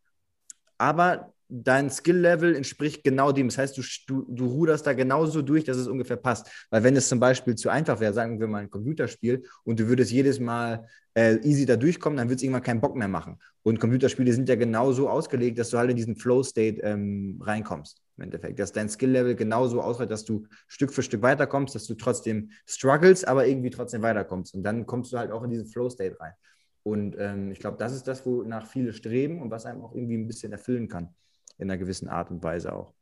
aber 0.78 1.32
dein 1.50 1.90
Skill-Level 1.90 2.54
entspricht 2.54 3.02
genau 3.02 3.32
dem. 3.32 3.48
Das 3.48 3.58
heißt, 3.58 3.76
du, 3.76 3.82
du, 4.06 4.24
du 4.28 4.46
ruderst 4.46 4.86
da 4.86 4.92
genauso 4.92 5.42
durch, 5.42 5.64
dass 5.64 5.76
es 5.76 5.88
ungefähr 5.88 6.16
passt. 6.16 6.48
Weil 6.70 6.84
wenn 6.84 6.96
es 6.96 7.08
zum 7.08 7.18
Beispiel 7.18 7.56
zu 7.56 7.68
einfach 7.68 8.00
wäre, 8.00 8.14
sagen 8.14 8.40
wir 8.40 8.46
mal 8.46 8.62
ein 8.62 8.70
Computerspiel, 8.70 9.42
und 9.64 9.80
du 9.80 9.88
würdest 9.88 10.12
jedes 10.12 10.38
Mal 10.38 10.86
äh, 11.14 11.36
easy 11.42 11.66
da 11.66 11.76
durchkommen, 11.76 12.16
dann 12.16 12.28
wird 12.28 12.38
es 12.38 12.44
irgendwann 12.44 12.62
keinen 12.62 12.80
Bock 12.80 12.94
mehr 12.94 13.08
machen. 13.08 13.38
Und 13.62 13.80
Computerspiele 13.80 14.32
sind 14.32 14.48
ja 14.48 14.54
genauso 14.54 15.08
ausgelegt, 15.08 15.58
dass 15.58 15.70
du 15.70 15.78
halt 15.78 15.90
in 15.90 15.96
diesen 15.96 16.16
Flow-State 16.16 16.80
ähm, 16.82 17.40
reinkommst, 17.44 18.00
im 18.20 18.24
Endeffekt. 18.24 18.58
Dass 18.58 18.72
dein 18.72 18.88
Skill-Level 18.88 19.34
genauso 19.34 19.80
ausreicht, 19.80 20.10
dass 20.10 20.24
du 20.24 20.46
Stück 20.68 20.92
für 20.92 21.02
Stück 21.02 21.22
weiterkommst, 21.22 21.74
dass 21.74 21.86
du 21.86 21.94
trotzdem 21.94 22.50
struggles, 22.66 23.24
aber 23.24 23.46
irgendwie 23.46 23.70
trotzdem 23.70 24.02
weiterkommst. 24.02 24.54
Und 24.54 24.62
dann 24.62 24.86
kommst 24.86 25.12
du 25.12 25.18
halt 25.18 25.32
auch 25.32 25.42
in 25.42 25.50
diesen 25.50 25.66
Flow-State 25.66 26.20
rein. 26.20 26.34
Und 26.82 27.16
ähm, 27.18 27.50
ich 27.50 27.58
glaube, 27.58 27.76
das 27.76 27.92
ist 27.92 28.06
das, 28.06 28.24
wonach 28.24 28.66
viele 28.66 28.92
streben 28.92 29.42
und 29.42 29.50
was 29.50 29.66
einem 29.66 29.82
auch 29.82 29.94
irgendwie 29.94 30.16
ein 30.16 30.26
bisschen 30.26 30.52
erfüllen 30.52 30.88
kann 30.88 31.14
in 31.58 31.70
einer 31.70 31.78
gewissen 31.78 32.08
Art 32.08 32.30
und 32.30 32.42
Weise 32.42 32.74
auch. 32.74 32.94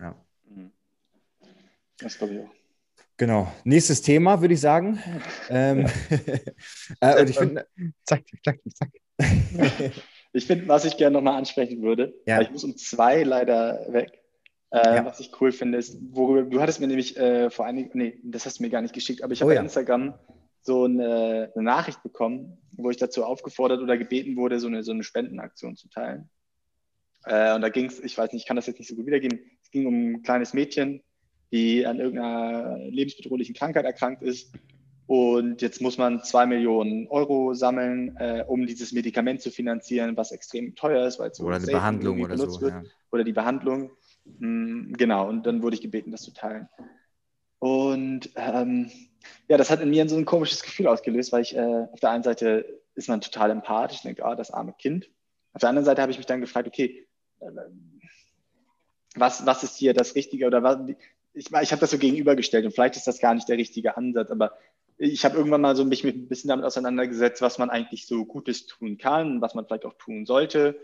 Ja. 0.00 0.16
Mhm. 0.44 0.70
Das 1.98 2.18
glaube 2.18 2.34
ich 2.34 2.40
auch. 2.40 2.50
Genau. 3.16 3.52
Nächstes 3.64 4.02
Thema, 4.02 4.40
würde 4.40 4.54
ich 4.54 4.60
sagen. 4.60 4.98
ähm, 5.50 5.86
äh, 7.00 7.20
und 7.20 7.30
ich 7.30 7.38
finde. 7.38 7.66
Zack, 8.04 8.24
zack, 8.44 8.58
zack. 8.74 8.90
ich 10.32 10.46
finde, 10.46 10.66
was 10.68 10.84
ich 10.84 10.96
gerne 10.96 11.14
nochmal 11.14 11.36
ansprechen 11.36 11.82
würde, 11.82 12.14
ja. 12.26 12.40
ich 12.40 12.50
muss 12.50 12.64
um 12.64 12.76
zwei 12.76 13.22
leider 13.22 13.86
weg. 13.92 14.19
Äh, 14.70 14.96
ja. 14.96 15.04
Was 15.04 15.20
ich 15.20 15.32
cool 15.40 15.52
finde, 15.52 15.78
ist, 15.78 15.98
worüber, 16.12 16.42
du 16.42 16.60
hattest 16.60 16.80
mir 16.80 16.86
nämlich 16.86 17.16
äh, 17.16 17.50
vor 17.50 17.66
einigen, 17.66 17.90
nee, 17.94 18.18
das 18.22 18.46
hast 18.46 18.58
du 18.58 18.62
mir 18.62 18.70
gar 18.70 18.82
nicht 18.82 18.94
geschickt, 18.94 19.22
aber 19.22 19.32
ich 19.32 19.40
habe 19.40 19.48
oh, 19.48 19.50
bei 19.50 19.56
ja. 19.56 19.62
Instagram 19.62 20.14
so 20.62 20.84
eine, 20.84 21.50
eine, 21.54 21.64
Nachricht 21.64 22.02
bekommen, 22.02 22.58
wo 22.72 22.90
ich 22.90 22.96
dazu 22.96 23.24
aufgefordert 23.24 23.80
oder 23.80 23.98
gebeten 23.98 24.36
wurde, 24.36 24.60
so 24.60 24.68
eine, 24.68 24.82
so 24.82 24.92
eine 24.92 25.02
Spendenaktion 25.02 25.76
zu 25.76 25.88
teilen. 25.88 26.28
Äh, 27.24 27.54
und 27.54 27.62
da 27.62 27.68
ging 27.68 27.86
es, 27.86 27.98
ich 27.98 28.16
weiß 28.16 28.32
nicht, 28.32 28.42
ich 28.42 28.46
kann 28.46 28.56
das 28.56 28.66
jetzt 28.66 28.78
nicht 28.78 28.88
so 28.88 28.94
gut 28.94 29.06
wiedergeben, 29.06 29.40
es 29.62 29.70
ging 29.70 29.86
um 29.86 30.12
ein 30.12 30.22
kleines 30.22 30.54
Mädchen, 30.54 31.02
die 31.52 31.84
an 31.84 31.98
irgendeiner 31.98 32.78
lebensbedrohlichen 32.78 33.54
Krankheit 33.54 33.84
erkrankt 33.84 34.22
ist. 34.22 34.52
Und 35.06 35.60
jetzt 35.60 35.80
muss 35.80 35.98
man 35.98 36.22
zwei 36.22 36.46
Millionen 36.46 37.08
Euro 37.08 37.52
sammeln, 37.52 38.16
äh, 38.18 38.44
um 38.46 38.64
dieses 38.64 38.92
Medikament 38.92 39.40
zu 39.40 39.50
finanzieren, 39.50 40.16
was 40.16 40.30
extrem 40.30 40.76
teuer 40.76 41.04
ist, 41.04 41.18
weil 41.18 41.30
es 41.30 41.40
oder 41.40 41.56
eine 41.56 41.66
Behandlung 41.66 42.22
oder 42.22 42.38
so. 42.38 42.60
Wird, 42.60 42.72
ja. 42.72 42.82
Oder 43.10 43.24
die 43.24 43.32
Behandlung. 43.32 43.90
Mhm, 44.24 44.94
genau, 44.96 45.28
und 45.28 45.46
dann 45.46 45.62
wurde 45.62 45.74
ich 45.76 45.82
gebeten, 45.82 46.10
das 46.10 46.22
zu 46.22 46.32
teilen. 46.32 46.68
Und 47.58 48.30
ähm, 48.36 48.90
ja, 49.48 49.58
das 49.58 49.70
hat 49.70 49.80
in 49.80 49.90
mir 49.90 50.08
so 50.08 50.16
ein 50.16 50.24
komisches 50.24 50.62
Gefühl 50.62 50.86
ausgelöst, 50.86 51.32
weil 51.32 51.42
ich 51.42 51.56
äh, 51.56 51.86
auf 51.92 52.00
der 52.00 52.10
einen 52.10 52.22
Seite 52.22 52.80
ist 52.94 53.08
man 53.08 53.20
total 53.20 53.50
empathisch, 53.50 54.02
denkt, 54.02 54.22
ah, 54.22 54.34
das 54.34 54.50
arme 54.50 54.74
Kind. 54.78 55.10
Auf 55.52 55.60
der 55.60 55.68
anderen 55.68 55.84
Seite 55.84 56.02
habe 56.02 56.12
ich 56.12 56.18
mich 56.18 56.26
dann 56.26 56.40
gefragt, 56.40 56.68
okay, 56.68 57.06
was, 59.14 59.44
was 59.44 59.62
ist 59.62 59.76
hier 59.76 59.94
das 59.94 60.14
Richtige 60.14 60.46
oder 60.46 60.62
was, 60.62 60.78
ich, 61.32 61.46
ich 61.46 61.72
habe 61.72 61.80
das 61.80 61.90
so 61.90 61.98
gegenübergestellt 61.98 62.64
und 62.64 62.72
vielleicht 62.72 62.96
ist 62.96 63.06
das 63.06 63.20
gar 63.20 63.34
nicht 63.34 63.48
der 63.48 63.56
richtige 63.56 63.96
Ansatz, 63.96 64.30
aber 64.30 64.52
ich 64.98 65.24
habe 65.24 65.36
irgendwann 65.36 65.62
mal 65.62 65.76
so 65.76 65.84
mich 65.84 66.04
ein 66.04 66.28
bisschen 66.28 66.48
damit 66.48 66.64
auseinandergesetzt, 66.64 67.40
was 67.40 67.58
man 67.58 67.70
eigentlich 67.70 68.06
so 68.06 68.26
Gutes 68.26 68.66
tun 68.66 68.98
kann, 68.98 69.40
was 69.40 69.54
man 69.54 69.64
vielleicht 69.66 69.86
auch 69.86 69.94
tun 69.94 70.26
sollte. 70.26 70.78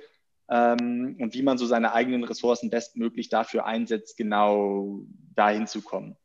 Ähm, 0.49 1.17
und 1.21 1.35
wie 1.35 1.43
man 1.43 1.59
so 1.59 1.67
seine 1.67 1.93
eigenen 1.93 2.25
Ressourcen 2.25 2.71
bestmöglich 2.71 3.29
dafür 3.29 3.67
einsetzt, 3.67 4.17
genau 4.17 5.01
dahin 5.35 5.67
zu 5.67 5.83
kommen. 5.83 6.17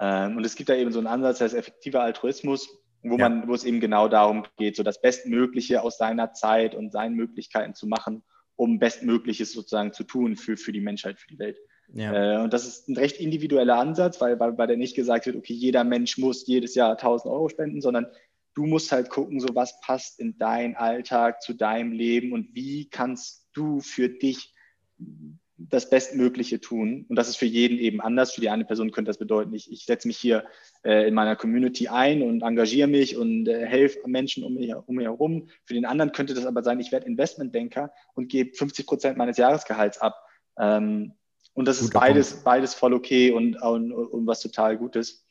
Ähm, 0.00 0.36
und 0.36 0.44
es 0.44 0.54
gibt 0.56 0.68
da 0.68 0.74
eben 0.74 0.92
so 0.92 0.98
einen 0.98 1.06
Ansatz, 1.06 1.38
der 1.38 1.46
ist 1.46 1.54
effektiver 1.54 2.02
Altruismus, 2.02 2.68
wo 3.02 3.16
Ja. 3.16 3.28
man, 3.28 3.48
wo 3.48 3.54
es 3.54 3.64
eben 3.64 3.80
genau 3.80 4.08
darum 4.08 4.44
geht, 4.56 4.76
so 4.76 4.82
das 4.82 5.00
Bestmögliche 5.00 5.82
aus 5.82 5.98
seiner 5.98 6.32
Zeit 6.32 6.74
und 6.74 6.92
seinen 6.92 7.14
Möglichkeiten 7.14 7.74
zu 7.74 7.86
machen, 7.86 8.22
um 8.56 8.78
Bestmögliches 8.78 9.52
sozusagen 9.52 9.92
zu 9.92 10.04
tun 10.04 10.36
für, 10.36 10.56
für 10.56 10.72
die 10.72 10.80
Menschheit, 10.80 11.18
für 11.18 11.28
die 11.28 11.38
Welt. 11.38 11.58
Ja. 11.92 12.38
Äh, 12.40 12.42
und 12.42 12.52
das 12.52 12.66
ist 12.66 12.88
ein 12.88 12.96
recht 12.96 13.18
individueller 13.18 13.78
Ansatz, 13.78 14.20
weil, 14.20 14.38
weil, 14.38 14.56
weil 14.58 14.66
der 14.66 14.76
nicht 14.76 14.94
gesagt 14.94 15.26
wird, 15.26 15.36
okay, 15.36 15.54
jeder 15.54 15.84
Mensch 15.84 16.18
muss 16.18 16.46
jedes 16.46 16.74
Jahr 16.74 16.92
1000 16.92 17.32
Euro 17.32 17.48
spenden, 17.48 17.80
sondern 17.80 18.06
du 18.54 18.66
musst 18.66 18.92
halt 18.92 19.10
gucken, 19.10 19.40
so 19.40 19.48
was 19.54 19.80
passt 19.80 20.20
in 20.20 20.38
deinen 20.38 20.76
Alltag, 20.76 21.42
zu 21.42 21.54
deinem 21.54 21.92
Leben 21.92 22.32
und 22.32 22.54
wie 22.54 22.88
kannst 22.88 23.48
du 23.52 23.80
für 23.80 24.08
dich 24.08 24.54
das 25.68 25.90
Bestmögliche 25.90 26.60
tun. 26.60 27.04
Und 27.08 27.16
das 27.16 27.28
ist 27.28 27.36
für 27.36 27.46
jeden 27.46 27.78
eben 27.78 28.00
anders. 28.00 28.32
Für 28.32 28.40
die 28.40 28.48
eine 28.48 28.64
Person 28.64 28.92
könnte 28.92 29.10
das 29.10 29.18
bedeuten, 29.18 29.52
ich, 29.52 29.70
ich 29.70 29.84
setze 29.84 30.08
mich 30.08 30.16
hier 30.16 30.46
äh, 30.84 31.06
in 31.06 31.14
meiner 31.14 31.36
Community 31.36 31.88
ein 31.88 32.22
und 32.22 32.42
engagiere 32.42 32.88
mich 32.88 33.16
und 33.16 33.46
äh, 33.46 33.66
helfe 33.66 33.98
Menschen 34.06 34.42
um 34.42 34.54
mich, 34.54 34.74
um 34.74 34.96
mich 34.96 35.04
herum. 35.04 35.48
Für 35.64 35.74
den 35.74 35.84
anderen 35.84 36.12
könnte 36.12 36.32
das 36.32 36.46
aber 36.46 36.62
sein, 36.62 36.80
ich 36.80 36.92
werde 36.92 37.06
Investmentbanker 37.06 37.92
und 38.14 38.28
gebe 38.28 38.56
50 38.56 38.86
Prozent 38.86 39.18
meines 39.18 39.36
Jahresgehalts 39.36 39.98
ab. 39.98 40.24
Ähm, 40.58 41.12
und 41.52 41.68
das 41.68 41.80
ist 41.80 41.92
Guter 41.92 42.06
beides, 42.06 42.42
beides 42.42 42.74
voll 42.74 42.94
okay 42.94 43.32
und, 43.32 43.60
und, 43.60 43.92
und 43.92 44.26
was 44.26 44.40
total 44.40 44.78
Gutes. 44.78 45.26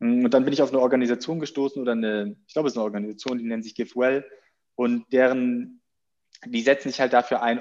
Und 0.00 0.30
dann 0.30 0.44
bin 0.44 0.52
ich 0.52 0.62
auf 0.62 0.70
eine 0.70 0.80
Organisation 0.80 1.40
gestoßen 1.40 1.80
oder 1.80 1.92
eine, 1.92 2.36
ich 2.46 2.52
glaube, 2.52 2.68
es 2.68 2.74
ist 2.74 2.78
eine 2.78 2.84
Organisation, 2.84 3.38
die 3.38 3.44
nennt 3.44 3.64
sich 3.64 3.74
GiveWell 3.74 4.24
und 4.74 5.04
deren, 5.12 5.80
die 6.46 6.62
setzen 6.62 6.90
sich 6.90 7.00
halt 7.00 7.12
dafür 7.12 7.42
ein, 7.42 7.60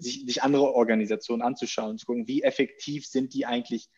sich, 0.00 0.24
sich 0.26 0.42
andere 0.42 0.74
Organisationen 0.74 1.42
anzuschauen, 1.42 1.98
zu 1.98 2.06
gucken, 2.06 2.28
wie 2.28 2.42
effektiv 2.42 3.06
sind 3.06 3.34
die 3.34 3.46
eigentlich 3.46 3.88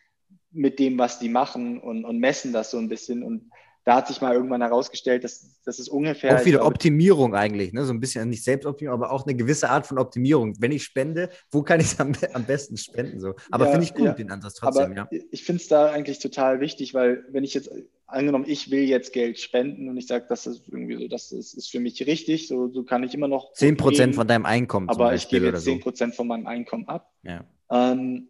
mit 0.51 0.79
dem, 0.79 0.97
was 0.97 1.19
die 1.19 1.29
machen 1.29 1.79
und, 1.79 2.05
und 2.05 2.19
messen 2.19 2.53
das 2.53 2.71
so 2.71 2.77
ein 2.77 2.89
bisschen. 2.89 3.23
Und 3.23 3.51
da 3.85 3.95
hat 3.95 4.07
sich 4.07 4.21
mal 4.21 4.33
irgendwann 4.33 4.61
herausgestellt, 4.61 5.23
dass, 5.23 5.61
dass 5.63 5.79
es 5.79 5.89
ungefähr. 5.89 6.35
Auch 6.35 6.45
wieder 6.45 6.59
glaube, 6.59 6.73
Optimierung 6.73 7.35
eigentlich, 7.35 7.73
ne? 7.73 7.83
so 7.83 7.91
ein 7.91 7.99
bisschen 7.99 8.29
nicht 8.29 8.43
Selbstoptimierung, 8.43 9.01
aber 9.01 9.11
auch 9.11 9.25
eine 9.25 9.35
gewisse 9.35 9.69
Art 9.69 9.85
von 9.85 9.97
Optimierung. 9.97 10.55
Wenn 10.59 10.71
ich 10.71 10.83
spende, 10.83 11.29
wo 11.51 11.63
kann 11.63 11.79
ich 11.79 11.87
es 11.87 11.99
am, 11.99 12.13
am 12.33 12.45
besten 12.45 12.77
spenden? 12.77 13.19
So. 13.19 13.35
Aber 13.51 13.65
Ja, 13.65 13.71
finde 13.71 13.85
ich 13.85 13.93
gut, 13.93 14.05
ja. 14.05 14.13
den 14.13 14.31
Ansatz 14.31 14.55
trotzdem, 14.55 14.97
aber 14.97 15.07
ja. 15.11 15.19
ich 15.31 15.43
finde 15.43 15.61
es 15.61 15.67
da 15.67 15.91
eigentlich 15.91 16.19
total 16.19 16.61
wichtig, 16.61 16.93
weil 16.93 17.25
wenn 17.29 17.43
ich 17.43 17.53
jetzt, 17.53 17.71
angenommen, 18.05 18.45
ich 18.47 18.71
will 18.71 18.83
jetzt 18.83 19.11
Geld 19.11 19.39
spenden 19.39 19.89
und 19.89 19.97
ich 19.97 20.07
sage, 20.07 20.25
das 20.29 20.45
ist 20.45 20.67
irgendwie 20.69 20.97
so, 20.97 21.07
das 21.07 21.31
ist, 21.31 21.53
ist 21.53 21.69
für 21.69 21.79
mich 21.79 22.05
richtig, 22.05 22.47
so, 22.47 22.69
so 22.69 22.83
kann 22.83 23.03
ich 23.03 23.13
immer 23.13 23.27
noch. 23.27 23.53
10 23.53 23.75
Prozent 23.75 24.15
von 24.15 24.27
deinem 24.27 24.45
Einkommen 24.45 24.87
zum 24.87 25.01
Aber 25.01 25.13
ich 25.15 25.27
gebe 25.27 25.47
oder 25.47 25.57
jetzt 25.57 25.65
so. 25.65 25.71
10 25.71 25.79
Prozent 25.81 26.15
von 26.15 26.27
meinem 26.27 26.47
Einkommen 26.47 26.87
ab. 26.87 27.11
Ja. 27.23 27.43
ähm, 27.71 28.29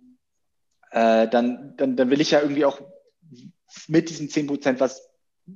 äh, 0.91 1.27
dann, 1.27 1.75
dann, 1.77 1.95
dann 1.95 2.09
will 2.09 2.21
ich 2.21 2.31
ja 2.31 2.41
irgendwie 2.41 2.65
auch 2.65 2.79
mit 3.87 4.09
diesen 4.09 4.29
10 4.29 4.47
Prozent 4.47 4.79
was 4.79 5.12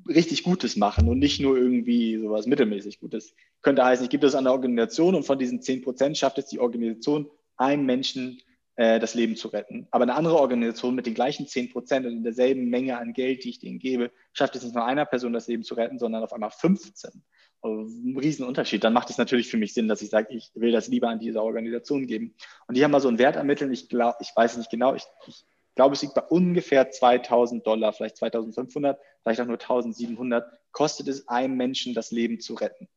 richtig 0.08 0.44
Gutes 0.44 0.76
machen 0.76 1.08
und 1.08 1.20
nicht 1.20 1.40
nur 1.40 1.58
irgendwie 1.58 2.18
sowas 2.18 2.46
mittelmäßig 2.46 3.00
Gutes. 3.00 3.34
Könnte 3.62 3.86
heißen, 3.86 4.04
ich 4.04 4.10
gebe 4.10 4.26
das 4.26 4.36
an 4.36 4.46
eine 4.46 4.52
Organisation 4.52 5.16
und 5.16 5.24
von 5.24 5.40
diesen 5.40 5.62
10 5.62 5.82
Prozent 5.82 6.18
schafft 6.18 6.38
es 6.38 6.48
die 6.48 6.60
Organisation, 6.60 7.30
einem 7.56 7.86
Menschen 7.86 8.42
äh, 8.76 9.00
das 9.00 9.16
Leben 9.16 9.36
zu 9.36 9.48
retten. 9.48 9.88
Aber 9.92 10.04
eine 10.04 10.16
andere 10.16 10.40
Organisation 10.40 10.96
mit 10.96 11.06
den 11.06 11.14
gleichen 11.14 11.48
10 11.48 11.72
Prozent 11.72 12.06
und 12.06 12.14
in 12.14 12.24
derselben 12.24 12.70
Menge 12.70 12.98
an 12.98 13.14
Geld, 13.14 13.44
die 13.44 13.50
ich 13.50 13.60
denen 13.60 13.80
gebe, 13.80 14.12
schafft 14.34 14.56
es 14.56 14.64
nicht 14.64 14.76
nur 14.76 14.86
einer 14.86 15.06
Person 15.06 15.34
das 15.34 15.48
Leben 15.48 15.64
zu 15.64 15.74
retten, 15.76 16.00
sondern 16.00 16.24
auf 16.24 16.34
einmal 16.34 16.52
15. 16.52 17.24
Also 17.62 17.82
ein 17.82 18.18
Riesenunterschied. 18.18 18.84
Dann 18.84 18.94
macht 18.94 19.10
es 19.10 19.18
natürlich 19.18 19.50
für 19.50 19.58
mich 19.58 19.74
Sinn, 19.74 19.88
dass 19.88 20.02
ich 20.02 20.10
sage, 20.10 20.34
ich 20.34 20.52
will 20.54 20.72
das 20.72 20.90
lieber 20.90 21.10
an 21.10 21.20
diese 21.20 21.42
Organisation 21.42 22.06
geben. 22.06 22.36
Und 22.68 22.78
die 22.78 22.84
haben 22.84 22.92
mal 22.92 23.02
so 23.02 23.08
einen 23.08 23.18
Wert 23.20 23.36
ermittelt. 23.36 23.72
Ich 23.72 23.90
glaube, 23.90 24.18
ich 24.22 24.32
weiß 24.36 24.52
es 24.52 24.58
nicht 24.58 24.70
genau. 24.70 24.94
Ich, 24.94 25.04
ich 25.28 25.46
glaube, 25.78 25.96
es 25.96 26.02
liegt 26.02 26.14
bei 26.16 26.24
ungefähr 26.24 26.92
2000 26.92 27.66
Dollar, 27.66 27.94
vielleicht 27.94 28.18
2500, 28.18 29.00
vielleicht 29.24 29.40
auch 29.40 29.46
nur 29.46 29.58
1700. 29.60 30.46
Kostet 30.74 31.08
es 31.08 31.28
einem 31.30 31.56
Menschen, 31.56 31.94
das 31.94 32.12
Leben 32.12 32.40
zu 32.42 32.56
retten. 32.56 32.90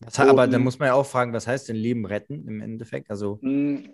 Das, 0.00 0.18
aber 0.18 0.48
da 0.48 0.58
muss 0.58 0.78
man 0.80 0.88
ja 0.88 0.94
auch 0.94 1.06
fragen, 1.06 1.32
was 1.32 1.46
heißt 1.46 1.68
denn 1.68 1.76
Leben 1.76 2.04
retten 2.04 2.46
im 2.48 2.60
Endeffekt? 2.60 3.10
Also, 3.10 3.38
Mm, 3.42 3.90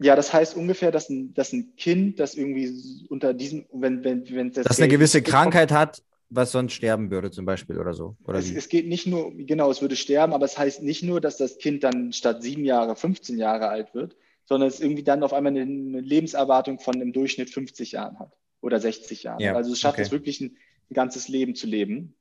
Ja, 0.00 0.16
das 0.16 0.32
heißt 0.32 0.56
ungefähr, 0.56 0.90
dass 0.90 1.08
ein, 1.10 1.32
dass 1.34 1.52
ein 1.52 1.76
Kind, 1.76 2.18
das 2.18 2.34
irgendwie 2.34 3.06
unter 3.08 3.32
diesem, 3.34 3.66
wenn, 3.72 4.02
wenn, 4.02 4.28
wenn 4.30 4.50
das 4.50 4.64
dass 4.64 4.80
eine 4.80 4.88
gewisse 4.88 5.18
bekommt- 5.18 5.32
Krankheit 5.32 5.70
hat, 5.70 6.02
was 6.28 6.50
sonst 6.50 6.72
sterben 6.72 7.10
würde, 7.12 7.30
zum 7.30 7.44
Beispiel 7.44 7.78
oder 7.78 7.94
so. 7.94 8.16
Oder 8.24 8.38
Es, 8.38 8.50
es 8.50 8.68
geht 8.68 8.88
nicht 8.88 9.06
nur, 9.06 9.30
genau, 9.32 9.70
es 9.70 9.80
würde 9.80 9.94
sterben, 9.94 10.32
aber 10.32 10.46
es 10.46 10.58
heißt 10.58 10.82
nicht 10.82 11.04
nur, 11.04 11.20
dass 11.20 11.36
das 11.36 11.58
Kind 11.58 11.84
dann 11.84 12.12
statt 12.12 12.42
sieben 12.42 12.64
Jahre 12.64 12.96
15 12.96 13.38
Jahre 13.38 13.68
alt 13.68 13.94
wird, 13.94 14.16
sondern 14.44 14.68
es 14.68 14.80
irgendwie 14.80 15.02
dann 15.02 15.22
auf 15.22 15.32
einmal 15.32 15.52
eine, 15.52 15.62
eine 15.62 16.00
Lebenserwartung 16.00 16.78
von 16.78 17.00
im 17.00 17.12
Durchschnitt 17.12 17.50
50 17.50 17.92
Jahren 17.92 18.18
hat 18.18 18.32
oder 18.60 18.80
60 18.80 19.22
Jahren. 19.22 19.40
Ja, 19.40 19.54
also 19.54 19.72
es 19.72 19.80
schafft 19.80 19.94
okay. 19.94 20.02
es 20.02 20.12
wirklich 20.12 20.40
ein, 20.40 20.56
ein 20.90 20.94
ganzes 20.94 21.28
Leben 21.28 21.54
zu 21.54 21.66
leben. 21.66 22.14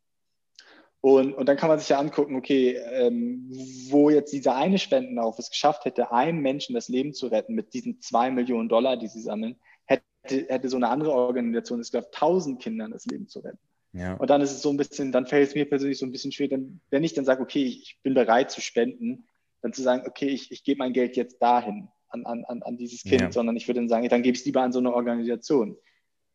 Und, 1.01 1.33
und 1.33 1.49
dann 1.49 1.57
kann 1.57 1.69
man 1.69 1.79
sich 1.79 1.89
ja 1.89 1.97
angucken, 1.97 2.35
okay, 2.35 2.77
ähm, 2.91 3.47
wo 3.89 4.11
jetzt 4.11 4.31
dieser 4.31 4.55
eine 4.55 4.77
Spendenauf 4.77 5.39
es 5.39 5.49
geschafft 5.49 5.85
hätte, 5.85 6.11
einem 6.11 6.41
Menschen 6.41 6.75
das 6.75 6.89
Leben 6.89 7.13
zu 7.13 7.27
retten 7.27 7.55
mit 7.55 7.73
diesen 7.73 7.99
zwei 8.01 8.29
Millionen 8.29 8.69
Dollar, 8.69 8.97
die 8.97 9.07
sie 9.07 9.21
sammeln, 9.21 9.55
hätte, 9.85 10.45
hätte 10.47 10.69
so 10.69 10.77
eine 10.77 10.89
andere 10.89 11.11
Organisation 11.11 11.79
es 11.79 11.91
geschafft, 11.91 12.13
tausend 12.13 12.61
Kindern 12.61 12.91
das 12.91 13.07
Leben 13.07 13.27
zu 13.27 13.39
retten. 13.39 13.57
Ja. 13.93 14.13
Und 14.13 14.29
dann 14.29 14.41
ist 14.41 14.51
es 14.51 14.61
so 14.61 14.69
ein 14.69 14.77
bisschen, 14.77 15.11
dann 15.11 15.25
fällt 15.25 15.49
es 15.49 15.55
mir 15.55 15.67
persönlich 15.67 15.97
so 15.97 16.05
ein 16.05 16.11
bisschen 16.11 16.31
schwer, 16.31 16.49
dann, 16.49 16.81
wenn 16.91 17.03
ich 17.03 17.13
dann 17.13 17.25
sage, 17.25 17.41
okay, 17.41 17.63
ich, 17.63 17.81
ich 17.81 17.99
bin 18.03 18.13
bereit 18.13 18.51
zu 18.51 18.61
spenden, 18.61 19.27
dann 19.61 19.73
zu 19.73 19.81
sagen, 19.81 20.03
okay, 20.07 20.27
ich, 20.27 20.51
ich 20.51 20.63
gebe 20.63 20.79
mein 20.79 20.93
Geld 20.93 21.17
jetzt 21.17 21.41
dahin, 21.41 21.89
an, 22.11 22.25
an, 22.45 22.61
an 22.63 22.77
dieses 22.77 23.03
Kind, 23.03 23.21
Ja. 23.21 23.31
sondern 23.31 23.55
ich 23.55 23.67
würde 23.67 23.79
dann 23.79 23.89
sagen, 23.89 24.07
dann 24.09 24.23
gebe 24.23 24.35
ich 24.35 24.41
es 24.41 24.45
lieber 24.45 24.61
an 24.61 24.71
so 24.71 24.79
eine 24.79 24.93
Organisation. 24.93 25.77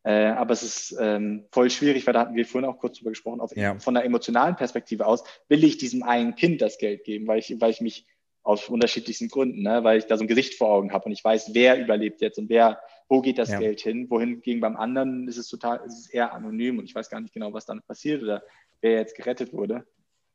Äh, 0.03 0.27
aber 0.27 0.53
es 0.53 0.63
ist 0.63 0.97
ähm, 0.99 1.45
voll 1.51 1.69
schwierig, 1.69 2.05
weil 2.07 2.13
da 2.13 2.21
hatten 2.21 2.35
wir 2.35 2.45
vorhin 2.45 2.69
auch 2.69 2.77
kurz 2.79 2.97
drüber 2.97 3.11
gesprochen, 3.11 3.41
auf, 3.41 3.55
Ja. 3.55 3.77
von 3.79 3.93
der 3.93 4.05
emotionalen 4.05 4.55
Perspektive 4.55 5.05
aus, 5.05 5.23
will 5.49 5.63
ich 5.63 5.77
diesem 5.77 6.03
einen 6.03 6.35
Kind 6.35 6.61
das 6.61 6.77
Geld 6.77 7.03
geben, 7.03 7.27
weil 7.27 7.39
ich, 7.39 7.53
weil 7.59 7.71
ich 7.71 7.81
mich 7.81 8.05
aus 8.43 8.69
unterschiedlichsten 8.69 9.27
Gründen, 9.27 9.61
ne, 9.63 9.83
weil 9.83 9.97
ich 9.97 10.05
da 10.05 10.15
so 10.15 10.23
ein 10.23 10.27
Gesicht 10.29 10.53
vor 10.53 10.69
Augen 10.69 10.93
habe 10.93 11.05
und 11.05 11.11
ich 11.11 11.21
weiß, 11.21 11.53
wer 11.53 11.77
überlebt 11.81 12.21
jetzt 12.21 12.37
und 12.39 12.47
wer, 12.47 12.79
wo 13.09 13.19
geht 13.21 13.37
das 13.37 13.49
Ja. 13.51 13.59
Geld 13.59 13.81
hin, 13.81 14.09
wohingegen 14.09 14.61
beim 14.61 14.77
anderen 14.77 15.27
ist 15.27 15.35
es 15.37 15.49
total, 15.49 15.81
ist 15.85 15.99
es 15.99 16.09
eher 16.09 16.33
anonym 16.33 16.79
und 16.79 16.85
ich 16.85 16.95
weiß 16.95 17.09
gar 17.09 17.19
nicht 17.19 17.33
genau, 17.33 17.51
was 17.51 17.65
dann 17.65 17.81
passiert 17.81 18.23
oder 18.23 18.41
wer 18.79 18.91
jetzt 18.93 19.17
gerettet 19.17 19.51
wurde. 19.51 19.85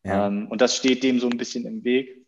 Ja. 0.05 0.27
Ähm, 0.27 0.49
und 0.49 0.61
das 0.61 0.77
steht 0.77 1.03
dem 1.03 1.21
so 1.21 1.29
ein 1.31 1.39
bisschen 1.39 1.65
im 1.65 1.83
Weg. 1.85 2.22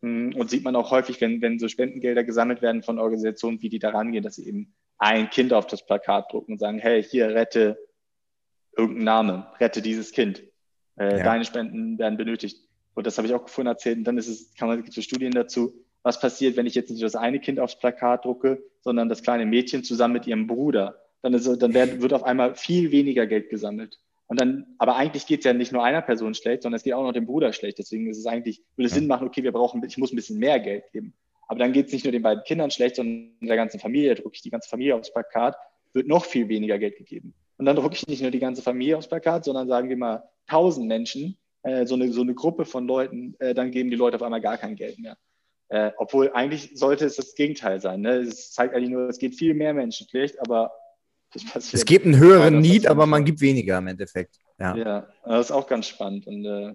Mm, 0.00 0.32
Und 0.36 0.50
sieht 0.50 0.64
man 0.64 0.76
auch 0.76 0.90
häufig, 0.90 1.20
wenn, 1.20 1.40
wenn 1.42 1.58
so 1.58 1.68
Spendengelder 1.68 2.24
gesammelt 2.24 2.62
werden 2.62 2.82
von 2.82 2.98
Organisationen, 2.98 3.60
wie 3.62 3.68
die 3.68 3.78
da 3.78 3.90
rangehen, 3.90 4.22
dass 4.22 4.36
sie 4.36 4.46
eben 4.46 4.74
ein 4.98 5.30
Kind 5.30 5.52
auf 5.52 5.66
das 5.66 5.84
Plakat 5.84 6.32
drucken 6.32 6.52
und 6.52 6.58
sagen, 6.58 6.78
hey, 6.78 7.02
hier 7.02 7.28
rette 7.28 7.78
irgendeinen 8.76 9.04
Namen, 9.04 9.46
rette 9.60 9.82
dieses 9.82 10.12
Kind. 10.12 10.42
Äh, 10.96 11.18
Ja. 11.18 11.24
Deine 11.24 11.44
Spenden 11.44 11.98
werden 11.98 12.16
benötigt. 12.16 12.60
Und 12.94 13.06
das 13.06 13.16
habe 13.18 13.28
ich 13.28 13.34
auch 13.34 13.48
vorhin 13.48 13.68
erzählt. 13.68 13.98
Und 13.98 14.04
dann 14.04 14.18
ist 14.18 14.28
es, 14.28 14.54
kann 14.54 14.68
man, 14.68 14.82
gibt 14.82 14.96
es 14.96 15.04
Studien 15.04 15.32
dazu, 15.32 15.72
was 16.02 16.20
passiert, 16.20 16.56
wenn 16.56 16.66
ich 16.66 16.74
jetzt 16.74 16.90
nicht 16.90 17.02
das 17.02 17.16
eine 17.16 17.40
Kind 17.40 17.60
aufs 17.60 17.78
Plakat 17.78 18.24
drucke, 18.24 18.62
sondern 18.80 19.08
das 19.08 19.22
kleine 19.22 19.46
Mädchen 19.46 19.84
zusammen 19.84 20.14
mit 20.14 20.26
ihrem 20.26 20.46
Bruder. 20.46 21.00
Dann, 21.22 21.34
ist, 21.34 21.46
dann 21.60 21.74
werden, 21.74 22.00
wird 22.00 22.12
auf 22.12 22.22
einmal 22.22 22.54
viel 22.54 22.92
weniger 22.92 23.26
Geld 23.26 23.50
gesammelt. 23.50 23.98
Und 24.28 24.40
dann, 24.40 24.66
aber 24.76 24.96
eigentlich 24.96 25.26
geht 25.26 25.40
es 25.40 25.44
ja 25.46 25.54
nicht 25.54 25.72
nur 25.72 25.82
einer 25.82 26.02
Person 26.02 26.34
schlecht, 26.34 26.62
sondern 26.62 26.76
es 26.76 26.82
geht 26.82 26.92
auch 26.92 27.02
noch 27.02 27.12
dem 27.12 27.26
Bruder 27.26 27.52
schlecht. 27.54 27.78
Deswegen 27.78 28.08
ist 28.08 28.18
es 28.18 28.26
eigentlich, 28.26 28.62
würde 28.76 28.88
es 28.88 28.94
Sinn 28.94 29.06
machen, 29.06 29.26
okay, 29.26 29.42
wir 29.42 29.52
brauchen, 29.52 29.82
ich 29.82 29.96
muss 29.96 30.12
ein 30.12 30.16
bisschen 30.16 30.38
mehr 30.38 30.60
Geld 30.60 30.84
geben. 30.92 31.14
Aber 31.48 31.58
dann 31.58 31.72
geht 31.72 31.86
es 31.86 31.92
nicht 31.92 32.04
nur 32.04 32.12
den 32.12 32.22
beiden 32.22 32.44
Kindern 32.44 32.70
schlecht, 32.70 32.96
sondern 32.96 33.32
der 33.40 33.56
ganzen 33.56 33.80
Familie, 33.80 34.14
da 34.14 34.20
drucke 34.20 34.36
ich 34.36 34.42
die 34.42 34.50
ganze 34.50 34.68
Familie 34.68 34.94
aufs 34.94 35.12
Plakat, 35.12 35.56
wird 35.94 36.06
noch 36.06 36.26
viel 36.26 36.48
weniger 36.48 36.78
Geld 36.78 36.96
gegeben. 36.96 37.32
Und 37.56 37.64
dann 37.64 37.74
drucke 37.74 37.94
ich 37.94 38.06
nicht 38.06 38.20
nur 38.20 38.30
die 38.30 38.38
ganze 38.38 38.60
Familie 38.60 38.98
aufs 38.98 39.08
Plakat, 39.08 39.44
sondern 39.44 39.66
sagen 39.66 39.88
wir 39.88 39.96
mal 39.96 40.28
tausend 40.46 40.88
Menschen, 40.88 41.38
äh, 41.62 41.86
so, 41.86 41.94
eine, 41.94 42.12
so 42.12 42.20
eine 42.20 42.34
Gruppe 42.34 42.66
von 42.66 42.86
Leuten, 42.86 43.34
äh, 43.38 43.54
dann 43.54 43.70
geben 43.70 43.90
die 43.90 43.96
Leute 43.96 44.16
auf 44.16 44.22
einmal 44.22 44.42
gar 44.42 44.58
kein 44.58 44.76
Geld 44.76 44.98
mehr. 44.98 45.16
Äh, 45.70 45.92
obwohl 45.96 46.30
eigentlich 46.32 46.70
sollte 46.74 47.06
es 47.06 47.16
das 47.16 47.34
Gegenteil 47.34 47.80
sein. 47.80 48.02
Ne? 48.02 48.10
Es 48.18 48.52
zeigt 48.52 48.74
eigentlich 48.74 48.90
nur, 48.90 49.08
es 49.08 49.18
geht 49.18 49.34
viel 49.34 49.54
mehr 49.54 49.72
Menschen 49.74 50.06
schlecht, 50.08 50.38
aber. 50.40 50.72
Es 51.34 51.84
gibt 51.84 52.06
einen 52.06 52.18
höheren 52.18 52.54
Keiner 52.54 52.60
Need, 52.60 52.86
aber 52.86 53.06
man 53.06 53.24
gibt 53.24 53.40
weniger 53.40 53.78
im 53.78 53.88
Endeffekt. 53.88 54.36
Ja. 54.58 54.76
Ja, 54.76 55.06
das 55.24 55.46
ist 55.46 55.52
auch 55.52 55.66
ganz 55.66 55.86
spannend. 55.86 56.26
Und, 56.26 56.44
äh, 56.44 56.74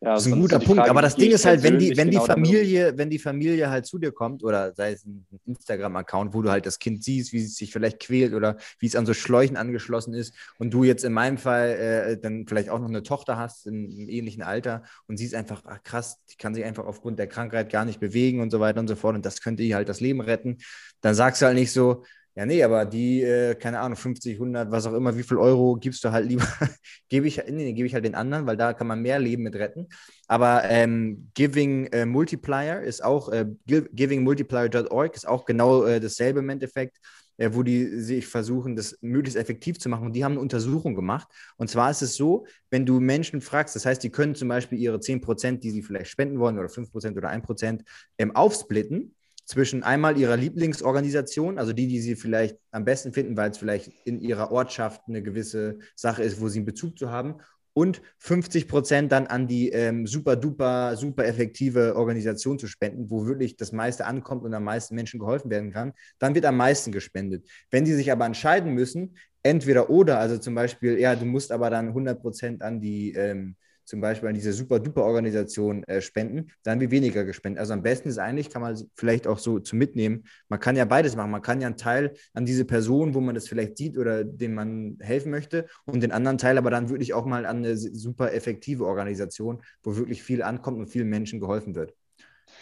ja, 0.00 0.14
Das 0.14 0.26
ist 0.26 0.32
ein 0.32 0.40
guter 0.40 0.60
Punkt. 0.60 0.76
Frage, 0.76 0.90
aber 0.90 1.02
das 1.02 1.16
Ding 1.16 1.32
ist 1.32 1.44
halt, 1.44 1.64
wenn 1.64 1.76
die, 1.76 1.96
wenn 1.96 2.10
genau? 2.10 2.24
Familie, 2.24 2.96
wenn 2.96 3.10
die 3.10 3.18
Familie 3.18 3.68
halt 3.68 3.84
zu 3.84 3.98
dir 3.98 4.12
kommt, 4.12 4.44
oder 4.44 4.72
sei 4.74 4.92
es 4.92 5.04
ein 5.04 5.26
Instagram-Account, 5.44 6.34
wo 6.34 6.42
du 6.42 6.50
halt 6.50 6.66
das 6.66 6.78
Kind 6.78 7.02
siehst, 7.02 7.32
wie 7.32 7.42
es 7.42 7.56
sich 7.56 7.72
vielleicht 7.72 7.98
quält 7.98 8.32
oder 8.32 8.58
wie 8.78 8.86
es 8.86 8.94
an 8.94 9.06
so 9.06 9.14
Schläuchen 9.14 9.56
angeschlossen 9.56 10.14
ist 10.14 10.34
und 10.58 10.72
du 10.72 10.84
jetzt 10.84 11.02
in 11.02 11.12
meinem 11.12 11.36
Fall 11.36 11.70
äh, 11.70 12.16
dann 12.20 12.46
vielleicht 12.46 12.70
auch 12.70 12.78
noch 12.78 12.88
eine 12.88 13.02
Tochter 13.02 13.38
hast 13.38 13.66
in 13.66 13.90
einem 13.90 14.08
ähnlichen 14.08 14.44
Alter 14.44 14.84
und 15.08 15.16
siehst 15.16 15.34
einfach, 15.34 15.62
ach 15.66 15.82
krass, 15.82 16.22
die 16.30 16.36
kann 16.36 16.54
sich 16.54 16.64
einfach 16.64 16.86
aufgrund 16.86 17.18
der 17.18 17.26
Krankheit 17.26 17.68
gar 17.72 17.84
nicht 17.84 17.98
bewegen 17.98 18.40
und 18.40 18.50
so 18.50 18.60
weiter 18.60 18.78
und 18.78 18.86
so 18.86 18.94
fort 18.94 19.16
und 19.16 19.26
das 19.26 19.40
könnte 19.40 19.64
ihr 19.64 19.74
halt 19.74 19.88
das 19.88 19.98
Leben 19.98 20.20
retten, 20.20 20.58
dann 21.00 21.16
sagst 21.16 21.42
du 21.42 21.46
halt 21.46 21.56
nicht 21.56 21.72
so, 21.72 22.04
Ja, 22.38 22.46
nee, 22.46 22.62
aber 22.62 22.84
die, 22.86 23.20
äh, 23.22 23.56
keine 23.56 23.80
Ahnung, 23.80 23.96
50, 23.96 24.38
100, 24.38 24.70
was 24.70 24.86
auch 24.86 24.92
immer, 24.92 25.16
wie 25.18 25.24
viel 25.24 25.38
Euro 25.38 25.74
gibst 25.74 26.04
du 26.04 26.12
halt 26.12 26.24
lieber, 26.28 26.46
gebe 27.08 27.26
ich, 27.26 27.42
nee, 27.50 27.72
gebe 27.72 27.88
ich 27.88 27.94
halt 27.94 28.04
den 28.04 28.14
anderen, 28.14 28.46
weil 28.46 28.56
da 28.56 28.74
kann 28.74 28.86
man 28.86 29.02
mehr 29.02 29.18
Leben 29.18 29.42
mit 29.42 29.56
retten. 29.56 29.88
Aber 30.28 30.62
ähm, 30.66 31.30
Giving 31.34 31.86
äh, 31.86 32.06
Multiplier 32.06 32.80
ist 32.82 33.02
auch, 33.02 33.30
äh, 33.30 33.46
givingmultiplier.org 33.66 35.16
ist 35.16 35.26
auch 35.26 35.46
genau 35.46 35.82
äh, 35.84 35.98
dasselbe 35.98 36.38
im 36.38 36.48
Endeffekt, 36.48 36.98
äh, 37.38 37.50
wo 37.52 37.64
die 37.64 38.00
sich 38.00 38.28
versuchen, 38.28 38.76
das 38.76 38.96
möglichst 39.00 39.36
effektiv 39.36 39.80
zu 39.80 39.88
machen. 39.88 40.06
Und 40.06 40.12
die 40.12 40.22
haben 40.24 40.32
eine 40.32 40.40
Untersuchung 40.40 40.94
gemacht. 40.94 41.26
Und 41.56 41.68
zwar 41.70 41.90
ist 41.90 42.02
es 42.02 42.14
so, 42.14 42.46
wenn 42.70 42.86
du 42.86 43.00
Menschen 43.00 43.40
fragst, 43.40 43.74
das 43.74 43.84
heißt, 43.84 44.00
die 44.04 44.10
können 44.10 44.36
zum 44.36 44.46
Beispiel 44.46 44.78
ihre 44.78 45.00
10%, 45.00 45.64
die 45.64 45.72
sie 45.72 45.82
vielleicht 45.82 46.12
spenden 46.12 46.38
wollen, 46.38 46.56
oder 46.56 46.68
5% 46.68 47.16
oder 47.16 47.30
1%, 47.30 47.82
ähm, 48.16 48.36
aufsplitten 48.36 49.16
zwischen 49.48 49.82
einmal 49.82 50.18
ihrer 50.18 50.36
Lieblingsorganisation, 50.36 51.58
also 51.58 51.72
die, 51.72 51.88
die 51.88 52.00
sie 52.00 52.16
vielleicht 52.16 52.58
am 52.70 52.84
besten 52.84 53.14
finden, 53.14 53.34
weil 53.38 53.50
es 53.50 53.56
vielleicht 53.56 53.90
in 54.04 54.20
ihrer 54.20 54.52
Ortschaft 54.52 55.00
eine 55.08 55.22
gewisse 55.22 55.78
Sache 55.96 56.22
ist, 56.22 56.38
wo 56.42 56.48
sie 56.48 56.58
einen 56.58 56.66
Bezug 56.66 56.98
zu 56.98 57.10
haben, 57.10 57.36
und 57.72 58.02
50 58.18 58.66
Prozent 58.68 59.12
dann 59.12 59.26
an 59.28 59.46
die 59.46 59.70
ähm, 59.70 60.06
super 60.06 60.36
duper, 60.36 60.96
super 60.96 61.24
effektive 61.24 61.96
Organisation 61.96 62.58
zu 62.58 62.66
spenden, 62.66 63.08
wo 63.08 63.24
wirklich 63.24 63.56
das 63.56 63.72
meiste 63.72 64.04
ankommt 64.04 64.42
und 64.44 64.52
am 64.52 64.64
meisten 64.64 64.96
Menschen 64.96 65.20
geholfen 65.20 65.48
werden 65.48 65.70
kann, 65.70 65.92
dann 66.18 66.34
wird 66.34 66.44
am 66.44 66.56
meisten 66.56 66.90
gespendet. 66.92 67.48
Wenn 67.70 67.86
sie 67.86 67.94
sich 67.94 68.10
aber 68.10 68.26
entscheiden 68.26 68.74
müssen, 68.74 69.16
entweder 69.44 69.88
oder, 69.90 70.18
also 70.18 70.38
zum 70.38 70.56
Beispiel, 70.56 70.98
ja, 70.98 71.14
du 71.14 71.24
musst 71.24 71.52
aber 71.52 71.70
dann 71.70 71.88
100 71.88 72.20
Prozent 72.20 72.62
an 72.62 72.80
die 72.80 73.12
ähm, 73.12 73.54
zum 73.88 74.02
Beispiel 74.02 74.28
an 74.28 74.34
diese 74.34 74.52
super-duper-Organisation 74.52 75.82
äh, 75.84 76.02
spenden, 76.02 76.50
dann 76.62 76.78
wird 76.78 76.90
weniger 76.90 77.24
gespendet. 77.24 77.60
Also 77.60 77.72
am 77.72 77.82
besten 77.82 78.10
ist 78.10 78.18
eigentlich, 78.18 78.50
kann 78.50 78.60
man 78.60 78.78
vielleicht 78.94 79.26
auch 79.26 79.38
so 79.38 79.58
zu 79.60 79.76
mitnehmen, 79.76 80.24
man 80.48 80.60
kann 80.60 80.76
ja 80.76 80.84
beides 80.84 81.16
machen. 81.16 81.30
Man 81.30 81.40
kann 81.40 81.62
ja 81.62 81.66
einen 81.66 81.78
Teil 81.78 82.14
an 82.34 82.44
diese 82.44 82.66
Person, 82.66 83.14
wo 83.14 83.20
man 83.20 83.34
das 83.34 83.48
vielleicht 83.48 83.78
sieht 83.78 83.96
oder 83.96 84.24
dem 84.24 84.54
man 84.54 84.98
helfen 85.00 85.30
möchte 85.30 85.66
und 85.86 86.02
den 86.02 86.12
anderen 86.12 86.36
Teil 86.36 86.58
aber 86.58 86.70
dann 86.70 86.90
wirklich 86.90 87.14
auch 87.14 87.24
mal 87.24 87.46
an 87.46 87.58
eine 87.58 87.78
super 87.78 88.32
effektive 88.34 88.84
Organisation, 88.84 89.62
wo 89.82 89.96
wirklich 89.96 90.22
viel 90.22 90.42
ankommt 90.42 90.78
und 90.78 90.88
vielen 90.88 91.08
Menschen 91.08 91.40
geholfen 91.40 91.74
wird. 91.74 91.94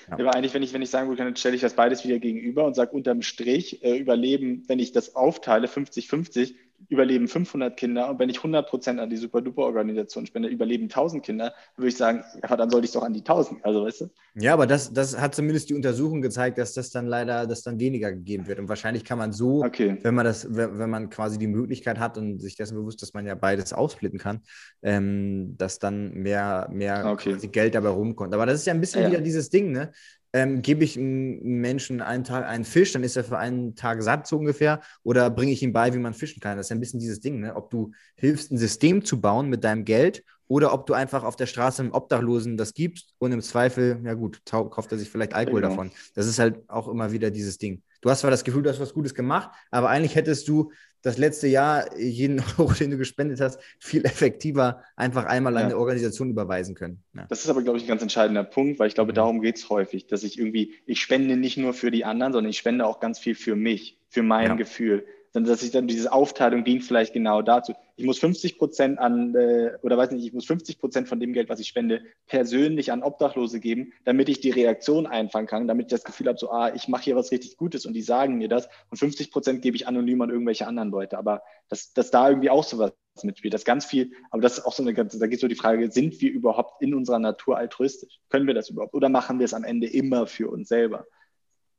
Ja. 0.08 0.14
Aber 0.14 0.34
eigentlich, 0.34 0.54
wenn 0.54 0.62
ich, 0.62 0.72
wenn 0.72 0.82
ich 0.82 0.90
sagen 0.90 1.08
würde, 1.08 1.24
dann 1.24 1.34
stelle 1.34 1.56
ich 1.56 1.60
das 1.60 1.74
beides 1.74 2.04
wieder 2.04 2.18
gegenüber 2.18 2.64
und 2.64 2.74
sage 2.74 2.92
unterm 2.92 3.22
Strich, 3.22 3.82
äh, 3.82 3.96
überleben, 3.96 4.62
wenn 4.68 4.78
ich 4.78 4.92
das 4.92 5.16
aufteile, 5.16 5.66
50-50, 5.66 6.54
überleben 6.88 7.28
500 7.28 7.76
Kinder 7.76 8.10
und 8.10 8.18
wenn 8.18 8.28
ich 8.28 8.38
100 8.38 8.68
Prozent 8.68 9.00
an 9.00 9.10
die 9.10 9.16
Super-Duper-Organisation 9.16 10.26
spende, 10.26 10.48
überleben 10.48 10.84
1000 10.84 11.24
Kinder, 11.24 11.52
würde 11.76 11.88
ich 11.88 11.96
sagen, 11.96 12.22
ja, 12.42 12.56
dann 12.56 12.70
sollte 12.70 12.86
ich 12.86 12.92
doch 12.92 13.02
an 13.02 13.12
die 13.12 13.20
1000, 13.20 13.64
also 13.64 13.84
weißt 13.84 14.00
du? 14.02 14.10
Ja, 14.34 14.52
aber 14.52 14.66
das, 14.66 14.92
das 14.92 15.18
hat 15.20 15.34
zumindest 15.34 15.68
die 15.70 15.74
Untersuchung 15.74 16.22
gezeigt, 16.22 16.58
dass 16.58 16.74
das 16.74 16.90
dann 16.90 17.06
leider, 17.06 17.46
dass 17.46 17.62
dann 17.62 17.80
weniger 17.80 18.12
gegeben 18.12 18.46
wird 18.46 18.58
und 18.58 18.68
wahrscheinlich 18.68 19.04
kann 19.04 19.18
man 19.18 19.32
so, 19.32 19.64
okay. 19.64 19.98
wenn 20.02 20.14
man 20.14 20.24
das, 20.24 20.46
wenn 20.54 20.90
man 20.90 21.10
quasi 21.10 21.38
die 21.38 21.46
Möglichkeit 21.46 21.98
hat 21.98 22.18
und 22.18 22.40
sich 22.40 22.56
dessen 22.56 22.76
bewusst, 22.76 23.02
dass 23.02 23.14
man 23.14 23.26
ja 23.26 23.34
beides 23.34 23.72
aufsplitten 23.72 24.18
kann, 24.18 24.40
ähm, 24.82 25.56
dass 25.56 25.78
dann 25.78 26.12
mehr, 26.14 26.68
mehr 26.70 27.06
okay. 27.06 27.36
Geld 27.48 27.74
dabei 27.74 27.88
rumkommt. 27.88 28.34
Aber 28.34 28.46
das 28.46 28.60
ist 28.60 28.66
ja 28.66 28.74
ein 28.74 28.80
bisschen 28.80 29.02
ja. 29.02 29.10
wieder 29.10 29.20
dieses 29.20 29.50
Ding, 29.50 29.72
ne? 29.72 29.92
Ähm, 30.36 30.60
gebe 30.60 30.84
ich 30.84 30.98
einem 30.98 31.40
Menschen 31.62 32.02
einen 32.02 32.22
Tag 32.22 32.44
einen 32.44 32.66
Fisch, 32.66 32.92
dann 32.92 33.02
ist 33.02 33.16
er 33.16 33.24
für 33.24 33.38
einen 33.38 33.74
Tag 33.74 34.02
satt 34.02 34.26
so 34.26 34.36
ungefähr, 34.36 34.82
oder 35.02 35.30
bringe 35.30 35.52
ich 35.52 35.62
ihm 35.62 35.72
bei, 35.72 35.94
wie 35.94 35.98
man 35.98 36.12
fischen 36.12 36.40
kann. 36.40 36.58
Das 36.58 36.66
ist 36.66 36.70
ja 36.70 36.76
ein 36.76 36.80
bisschen 36.80 37.00
dieses 37.00 37.20
Ding, 37.20 37.40
ne? 37.40 37.56
ob 37.56 37.70
du 37.70 37.92
hilfst, 38.16 38.52
ein 38.52 38.58
System 38.58 39.02
zu 39.02 39.18
bauen 39.18 39.48
mit 39.48 39.64
deinem 39.64 39.86
Geld 39.86 40.24
oder 40.46 40.74
ob 40.74 40.84
du 40.84 40.92
einfach 40.92 41.24
auf 41.24 41.36
der 41.36 41.46
Straße 41.46 41.80
einem 41.80 41.92
Obdachlosen 41.92 42.58
das 42.58 42.74
gibst 42.74 43.14
und 43.16 43.32
im 43.32 43.40
Zweifel, 43.40 43.98
ja 44.04 44.12
gut, 44.12 44.42
kauft 44.44 44.92
er 44.92 44.98
sich 44.98 45.08
vielleicht 45.08 45.32
Alkohol 45.32 45.62
genau. 45.62 45.70
davon. 45.70 45.90
Das 46.14 46.26
ist 46.26 46.38
halt 46.38 46.68
auch 46.68 46.88
immer 46.88 47.12
wieder 47.12 47.30
dieses 47.30 47.56
Ding. 47.56 47.82
Du 48.06 48.10
hast 48.10 48.20
zwar 48.20 48.30
das 48.30 48.44
Gefühl, 48.44 48.62
du 48.62 48.70
hast 48.70 48.78
was 48.78 48.94
Gutes 48.94 49.16
gemacht, 49.16 49.50
aber 49.72 49.88
eigentlich 49.88 50.14
hättest 50.14 50.46
du 50.46 50.70
das 51.02 51.18
letzte 51.18 51.48
Jahr 51.48 51.98
jeden 51.98 52.40
Euro, 52.56 52.72
den 52.72 52.92
du 52.92 52.98
gespendet 52.98 53.40
hast, 53.40 53.60
viel 53.80 54.04
effektiver 54.04 54.84
einfach 54.94 55.24
einmal 55.24 55.54
ja. 55.54 55.58
an 55.58 55.64
eine 55.64 55.76
Organisation 55.76 56.30
überweisen 56.30 56.76
können. 56.76 57.02
Ja. 57.16 57.26
Das 57.28 57.42
ist 57.42 57.50
aber, 57.50 57.62
glaube 57.62 57.78
ich, 57.78 57.84
ein 57.84 57.88
ganz 57.88 58.02
entscheidender 58.02 58.44
Punkt, 58.44 58.78
weil 58.78 58.86
ich 58.86 58.94
glaube, 58.94 59.10
mhm. 59.10 59.16
darum 59.16 59.40
geht 59.40 59.56
es 59.56 59.68
häufig, 59.70 60.06
dass 60.06 60.22
ich 60.22 60.38
irgendwie, 60.38 60.74
ich 60.86 61.00
spende 61.00 61.36
nicht 61.36 61.56
nur 61.56 61.74
für 61.74 61.90
die 61.90 62.04
anderen, 62.04 62.32
sondern 62.32 62.50
ich 62.50 62.58
spende 62.58 62.86
auch 62.86 63.00
ganz 63.00 63.18
viel 63.18 63.34
für 63.34 63.56
mich, 63.56 63.98
für 64.08 64.22
mein 64.22 64.50
ja. 64.50 64.54
Gefühl 64.54 65.04
dann, 65.36 65.44
dass 65.44 65.62
ich 65.62 65.70
dann 65.70 65.86
diese 65.86 66.12
Aufteilung 66.12 66.64
dient 66.64 66.82
vielleicht 66.82 67.12
genau 67.12 67.42
dazu. 67.42 67.74
Ich 67.96 68.06
muss 68.06 68.18
50 68.18 68.56
Prozent 68.56 68.98
an, 68.98 69.34
äh, 69.34 69.72
oder 69.82 69.98
weiß 69.98 70.10
nicht, 70.10 70.24
ich 70.24 70.32
muss 70.32 70.46
50 70.46 70.78
Prozent 70.78 71.08
von 71.08 71.20
dem 71.20 71.34
Geld, 71.34 71.50
was 71.50 71.60
ich 71.60 71.68
spende, 71.68 72.00
persönlich 72.26 72.90
an 72.90 73.02
Obdachlose 73.02 73.60
geben, 73.60 73.92
damit 74.04 74.30
ich 74.30 74.40
die 74.40 74.50
Reaktion 74.50 75.06
einfangen 75.06 75.46
kann, 75.46 75.68
damit 75.68 75.86
ich 75.86 75.90
das 75.90 76.04
Gefühl 76.04 76.28
habe, 76.28 76.38
so, 76.38 76.50
ah, 76.50 76.74
ich 76.74 76.88
mache 76.88 77.04
hier 77.04 77.16
was 77.16 77.30
richtig 77.32 77.58
Gutes 77.58 77.84
und 77.84 77.92
die 77.92 78.00
sagen 78.00 78.38
mir 78.38 78.48
das. 78.48 78.66
Und 78.90 78.96
50 78.96 79.30
Prozent 79.30 79.60
gebe 79.60 79.76
ich 79.76 79.86
anonym 79.86 80.22
an 80.22 80.30
irgendwelche 80.30 80.66
anderen 80.66 80.90
Leute. 80.90 81.18
Aber 81.18 81.42
dass, 81.68 81.92
dass 81.92 82.10
da 82.10 82.30
irgendwie 82.30 82.48
auch 82.48 82.64
sowas 82.64 82.92
mitspielt, 83.22 83.52
das 83.52 83.66
ganz 83.66 83.84
viel, 83.84 84.12
aber 84.30 84.40
das 84.40 84.56
ist 84.56 84.64
auch 84.64 84.72
so 84.72 84.82
eine 84.82 84.94
ganze, 84.94 85.18
da 85.18 85.26
geht 85.26 85.40
so 85.40 85.48
die 85.48 85.54
Frage, 85.54 85.90
sind 85.90 86.18
wir 86.22 86.30
überhaupt 86.30 86.80
in 86.80 86.94
unserer 86.94 87.18
Natur 87.18 87.58
altruistisch? 87.58 88.20
Können 88.30 88.46
wir 88.46 88.54
das 88.54 88.70
überhaupt? 88.70 88.94
Oder 88.94 89.10
machen 89.10 89.38
wir 89.38 89.44
es 89.44 89.52
am 89.54 89.64
Ende 89.64 89.86
immer 89.86 90.26
für 90.26 90.48
uns 90.48 90.68
selber? 90.68 91.06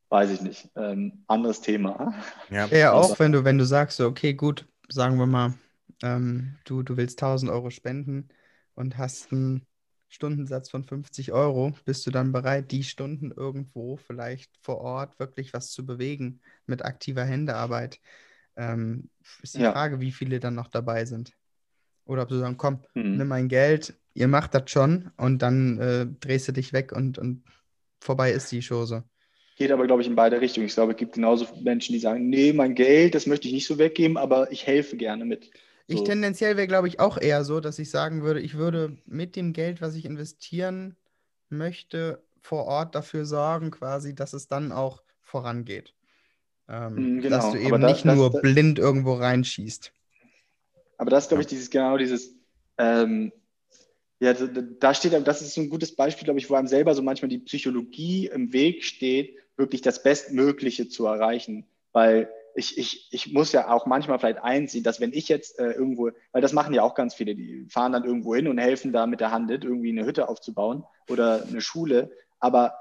Weiß 0.10 0.32
ich 0.32 0.42
nicht. 0.42 0.70
Ähm, 0.76 1.24
anderes 1.28 1.62
Thema. 1.62 2.14
Ja, 2.50 2.68
ja 2.68 2.94
auch 2.94 3.20
wenn 3.20 3.32
du, 3.32 3.44
wenn 3.44 3.58
du 3.58 3.66
sagst, 3.66 3.98
so, 3.98 4.08
okay, 4.08 4.34
gut, 4.34 4.68
sagen 4.90 5.18
wir 5.18 5.26
mal, 5.26 5.54
ähm, 6.04 6.56
du, 6.66 6.84
du 6.84 6.98
willst 6.98 7.22
1000 7.22 7.52
Euro 7.52 7.70
spenden 7.70 8.30
und 8.76 8.98
hast 8.98 9.32
einen 9.32 9.66
Stundensatz 10.10 10.70
von 10.70 10.84
50 10.84 11.34
Euro, 11.34 11.74
bist 11.86 12.06
du 12.08 12.12
dann 12.12 12.32
bereit, 12.32 12.72
die 12.72 12.84
Stunden 12.84 13.32
irgendwo 13.32 13.98
vielleicht 13.98 14.52
vor 14.62 14.78
Ort 14.80 15.20
wirklich 15.20 15.54
was 15.54 15.72
zu 15.72 15.86
bewegen 15.86 16.42
mit 16.66 16.86
aktiver 16.86 17.26
Händearbeit? 17.26 18.00
Ähm, 18.56 19.10
ist 19.42 19.56
die 19.56 19.62
ja. 19.62 19.72
Frage, 19.72 20.00
wie 20.00 20.12
viele 20.12 20.40
dann 20.40 20.56
noch 20.56 20.68
dabei 20.68 21.06
sind. 21.06 21.34
Oder 22.06 22.24
ob 22.24 22.30
du 22.30 22.40
sagst, 22.40 22.58
komm, 22.58 22.80
mhm. 22.94 23.18
nimm 23.18 23.28
mein 23.28 23.50
Geld, 23.50 24.00
ihr 24.14 24.30
macht 24.30 24.54
das 24.54 24.72
schon 24.72 25.12
und 25.18 25.42
dann 25.42 25.78
äh, 25.80 26.08
drehst 26.20 26.48
du 26.48 26.54
dich 26.54 26.72
weg 26.72 26.94
und, 26.94 27.18
und 27.18 27.44
vorbei 28.00 28.32
ist 28.32 28.52
die 28.52 28.66
Chose. 28.66 29.04
Geht 29.58 29.72
aber, 29.72 29.88
glaube 29.88 30.04
ich, 30.04 30.08
in 30.08 30.16
beide 30.16 30.40
Richtungen. 30.40 30.68
Ich 30.68 30.76
glaube, 30.76 30.92
es 30.92 30.98
gibt 30.98 31.14
genauso 31.14 31.48
Menschen, 31.60 31.94
die 31.94 32.00
sagen, 32.00 32.30
nee, 32.30 32.54
mein 32.54 32.76
Geld, 32.76 33.16
das 33.16 33.26
möchte 33.26 33.48
ich 33.48 33.54
nicht 33.56 33.66
so 33.66 33.80
weggeben, 33.80 34.16
aber 34.16 34.52
ich 34.52 34.68
helfe 34.68 34.98
gerne 34.98 35.26
mit. 35.26 35.50
So. 35.88 35.96
Ich 35.96 36.04
tendenziell 36.04 36.58
wäre, 36.58 36.68
glaube 36.68 36.88
ich, 36.88 37.00
auch 37.00 37.18
eher 37.18 37.44
so, 37.44 37.60
dass 37.60 37.80
ich 37.80 37.90
sagen 37.90 38.22
würde, 38.22 38.40
ich 38.40 38.56
würde 38.56 38.98
mit 39.06 39.36
dem 39.36 39.54
Geld, 39.54 39.82
was 39.82 39.96
ich 39.96 40.06
investieren 40.06 40.96
möchte, 41.50 42.22
vor 42.40 42.66
Ort 42.66 42.94
dafür 42.94 43.26
sorgen, 43.26 43.72
quasi, 43.72 44.14
dass 44.14 44.34
es 44.34 44.48
dann 44.48 44.72
auch 44.72 45.02
vorangeht. 45.22 45.96
Ähm, 46.70 47.18
mm, 47.18 47.22
genau. 47.22 47.38
Dass 47.38 47.52
du 47.52 47.58
eben 47.58 47.82
das, 47.82 47.92
nicht 47.94 48.06
das, 48.06 48.16
nur 48.16 48.30
das, 48.30 48.42
blind 48.42 48.78
irgendwo 48.78 49.14
reinschießt. 49.14 49.92
Aber 51.00 51.10
das 51.10 51.24
ist, 51.24 51.30
glaube 51.30 51.42
ich, 51.42 51.48
dieses 51.48 51.70
genau 51.70 51.98
dieses, 51.98 52.36
ähm, 52.78 53.32
ja, 54.20 54.34
da 54.34 54.94
steht, 54.94 55.14
das 55.28 55.42
ist 55.42 55.54
so 55.54 55.62
ein 55.62 55.70
gutes 55.70 55.96
Beispiel, 55.96 56.26
glaube 56.26 56.40
ich, 56.40 56.50
wo 56.50 56.56
einem 56.56 56.68
selber 56.68 56.94
so 56.94 57.02
manchmal 57.02 57.30
die 57.30 57.40
Psychologie 57.40 58.28
im 58.28 58.52
Weg 58.52 58.84
steht, 58.84 59.36
wirklich 59.58 59.82
das 59.82 60.04
Bestmögliche 60.04 60.88
zu 60.88 61.06
erreichen. 61.06 61.68
Weil 61.92 62.30
ich, 62.56 62.78
ich, 62.78 63.08
ich 63.12 63.34
muss 63.34 63.52
ja 63.52 63.70
auch 63.70 63.86
manchmal 63.86 64.20
vielleicht 64.20 64.40
einsehen, 64.40 64.84
dass 64.84 65.00
wenn 65.00 65.14
ich 65.14 65.30
jetzt 65.30 65.60
äh, 65.60 65.72
irgendwo, 65.72 66.10
weil 66.32 66.42
das 66.42 66.54
machen 66.54 66.74
ja 66.74 66.82
auch 66.82 66.96
ganz 66.96 67.14
viele, 67.14 67.36
die 67.36 67.68
fahren 67.70 67.92
dann 67.92 68.04
irgendwo 68.04 68.34
hin 68.36 68.48
und 68.48 68.58
helfen 68.58 68.92
da 68.92 69.06
mit 69.06 69.20
der 69.20 69.32
Hand 69.32 69.52
irgendwie 69.52 69.92
eine 69.92 70.06
Hütte 70.06 70.28
aufzubauen 70.28 70.84
oder 71.08 71.44
eine 71.48 71.62
Schule. 71.62 72.12
Aber, 72.40 72.74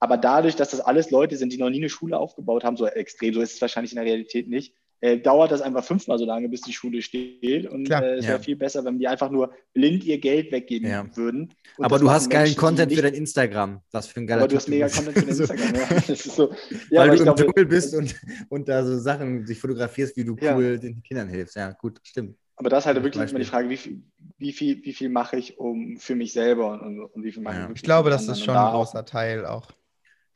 aber 0.00 0.16
dadurch, 0.16 0.56
dass 0.56 0.70
das 0.70 0.80
alles 0.80 1.10
Leute 1.10 1.36
sind, 1.36 1.52
die 1.52 1.58
noch 1.58 1.70
nie 1.70 1.78
eine 1.78 1.88
Schule 1.88 2.18
aufgebaut 2.18 2.64
haben, 2.64 2.76
so 2.76 2.86
extrem, 2.86 3.34
so 3.34 3.40
ist 3.40 3.54
es 3.54 3.60
wahrscheinlich 3.60 3.92
in 3.92 3.96
der 3.96 4.06
Realität 4.06 4.48
nicht, 4.48 4.74
äh, 5.02 5.18
dauert 5.18 5.50
das 5.50 5.60
einfach 5.60 5.84
fünfmal 5.84 6.16
so 6.16 6.24
lange, 6.24 6.48
bis 6.48 6.60
die 6.60 6.72
Schule 6.72 7.02
steht. 7.02 7.66
Und 7.66 7.84
Klar, 7.84 8.04
äh, 8.04 8.18
es 8.18 8.26
wäre 8.26 8.38
viel 8.38 8.54
besser, 8.54 8.84
wenn 8.84 9.00
die 9.00 9.08
einfach 9.08 9.30
nur 9.30 9.52
blind 9.74 10.04
ihr 10.04 10.18
Geld 10.18 10.52
weggeben 10.52 10.88
ja. 10.88 11.04
würden. 11.16 11.52
Und 11.76 11.84
aber 11.84 11.98
du 11.98 12.08
hast 12.08 12.30
geilen 12.30 12.54
Content 12.54 12.92
für 12.92 13.02
dein 13.02 13.14
Instagram. 13.14 13.80
Was 13.90 14.06
für 14.06 14.20
ein 14.20 14.28
geiler 14.28 14.42
Aber 14.42 14.48
du 14.48 14.56
hast 14.56 14.68
mega 14.68 14.88
Content 14.88 15.18
für 15.18 15.26
dein 15.26 15.28
Instagram. 15.36 15.74
ja. 15.74 16.14
so, 16.14 16.54
ja, 16.90 17.00
Weil 17.00 17.10
du 17.10 17.16
im 17.16 17.22
glaube, 17.24 17.42
Dschungel 17.42 17.66
bist 17.66 17.94
und, 17.96 18.14
und 18.48 18.68
da 18.68 18.84
so 18.84 18.96
Sachen 18.98 19.44
sich 19.44 19.58
fotografierst, 19.58 20.16
wie 20.16 20.24
du 20.24 20.36
cool 20.40 20.78
den 20.78 21.02
Kindern 21.02 21.28
hilfst. 21.28 21.56
Ja, 21.56 21.72
gut, 21.72 21.98
stimmt. 22.04 22.36
Aber 22.54 22.70
das 22.70 22.84
ist 22.84 22.86
halt 22.86 23.02
wirklich 23.02 23.28
immer 23.28 23.40
die 23.40 23.44
Frage, 23.44 23.68
wie 23.70 23.76
viel, 23.76 24.02
wie 24.38 24.52
viel, 24.52 24.84
wie 24.84 24.92
viel 24.92 25.08
mache 25.08 25.36
ich 25.36 25.58
um 25.58 25.96
für 25.98 26.14
mich 26.14 26.32
selber 26.32 26.80
und, 26.80 27.00
und 27.00 27.24
wie 27.24 27.32
viel 27.32 27.42
mache 27.42 27.70
ich 27.70 27.76
Ich 27.78 27.82
glaube, 27.82 28.08
das 28.08 28.28
ist 28.28 28.44
schon 28.44 28.54
ein 28.54 28.72
großer 28.72 29.04
Teil 29.04 29.46
auch. 29.46 29.68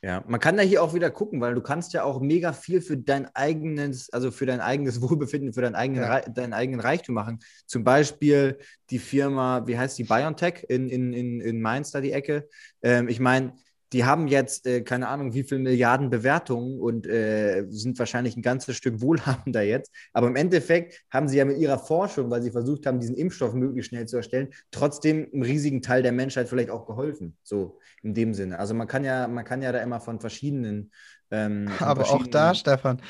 Ja, 0.03 0.22
man 0.28 0.40
kann 0.40 0.57
da 0.57 0.62
hier 0.62 0.82
auch 0.82 0.94
wieder 0.94 1.11
gucken, 1.11 1.40
weil 1.40 1.55
du 1.55 1.61
kannst 1.61 1.92
ja 1.92 2.05
auch 2.05 2.20
mega 2.20 2.53
viel 2.53 2.80
für 2.80 2.97
dein 2.97 3.34
eigenes, 3.34 4.12
also 4.12 4.30
für 4.30 4.47
dein 4.47 4.61
eigenes 4.61 5.01
Wohlbefinden, 5.03 5.53
für 5.53 5.62
deinen 5.62 5.74
eigenen, 5.74 6.03
ja. 6.03 6.20
deinen 6.20 6.53
eigenen 6.53 6.80
Reichtum 6.80 7.14
machen. 7.14 7.40
Zum 7.66 7.82
Beispiel 7.82 8.59
die 8.90 8.99
Firma, 8.99 9.66
wie 9.66 9.78
heißt 9.78 9.99
die, 9.99 10.05
BioNTech 10.05 10.66
in, 10.68 10.88
in, 10.88 11.12
in, 11.12 11.40
in 11.40 11.61
Mainz, 11.61 11.90
da 11.90 12.01
die 12.01 12.12
Ecke. 12.12 12.49
Ähm, 12.82 13.09
ich 13.09 13.20
meine, 13.20 13.55
die 13.93 14.05
haben 14.05 14.26
jetzt 14.26 14.66
äh, 14.66 14.82
keine 14.82 15.09
Ahnung, 15.09 15.34
wie 15.34 15.45
viele 15.45 15.61
Milliarden 15.61 16.11
Bewertungen 16.11 16.80
und 16.80 17.07
äh, 17.07 17.64
sind 17.68 17.99
wahrscheinlich 17.99 18.37
ein 18.37 18.43
ganzes 18.43 18.76
Stück 18.76 19.01
wohlhabender 19.01 19.62
jetzt. 19.62 19.93
Aber 20.12 20.26
im 20.26 20.37
Endeffekt 20.37 21.05
haben 21.11 21.28
sie 21.28 21.39
ja 21.39 21.45
mit 21.45 21.59
ihrer 21.59 21.78
Forschung, 21.78 22.30
weil 22.30 22.43
sie 22.43 22.51
versucht 22.51 22.87
haben, 22.87 23.01
diesen 23.01 23.16
Impfstoff 23.16 23.55
möglichst 23.55 23.91
schnell 23.91 24.07
zu 24.07 24.16
erstellen, 24.16 24.49
trotzdem 24.70 25.28
einem 25.32 25.43
riesigen 25.43 25.82
Teil 25.82 26.03
der 26.03 26.12
Menschheit 26.12 26.49
vielleicht 26.49 26.70
auch 26.70 26.87
geholfen. 26.87 27.37
So 27.43 27.78
in 28.03 28.14
dem 28.14 28.34
Sinne. 28.34 28.59
Also 28.59 28.74
man 28.74 28.89
kann 28.89 29.05
ja, 29.05 29.28
man 29.28 29.45
kann 29.45 29.62
ja 29.62 29.72
da 29.72 29.80
immer 29.80 30.01
von 30.01 30.20
verschiedenen. 30.20 30.91
Ähm, 31.30 31.68
von 31.68 31.78
Aber 31.87 32.05
verschiedenen 32.05 32.26
auch 32.26 32.30
da, 32.30 32.55
Stefan, 32.55 33.01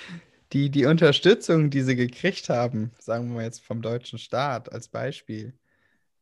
die, 0.52 0.70
die 0.70 0.86
Unterstützung, 0.86 1.70
die 1.70 1.82
sie 1.82 1.96
gekriegt 1.96 2.48
haben, 2.48 2.92
sagen 2.98 3.28
wir 3.28 3.36
mal 3.36 3.44
jetzt 3.44 3.64
vom 3.64 3.82
deutschen 3.82 4.18
Staat 4.18 4.72
als 4.72 4.88
Beispiel, 4.88 5.54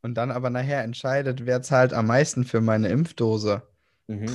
und 0.02 0.14
dann 0.14 0.30
aber 0.30 0.50
nachher 0.50 0.82
entscheidet, 0.82 1.46
wer 1.46 1.62
zahlt 1.62 1.94
am 1.94 2.08
meisten 2.08 2.44
für 2.44 2.60
meine 2.60 2.88
Impfdose, 2.88 3.62
Mhm. 4.06 4.26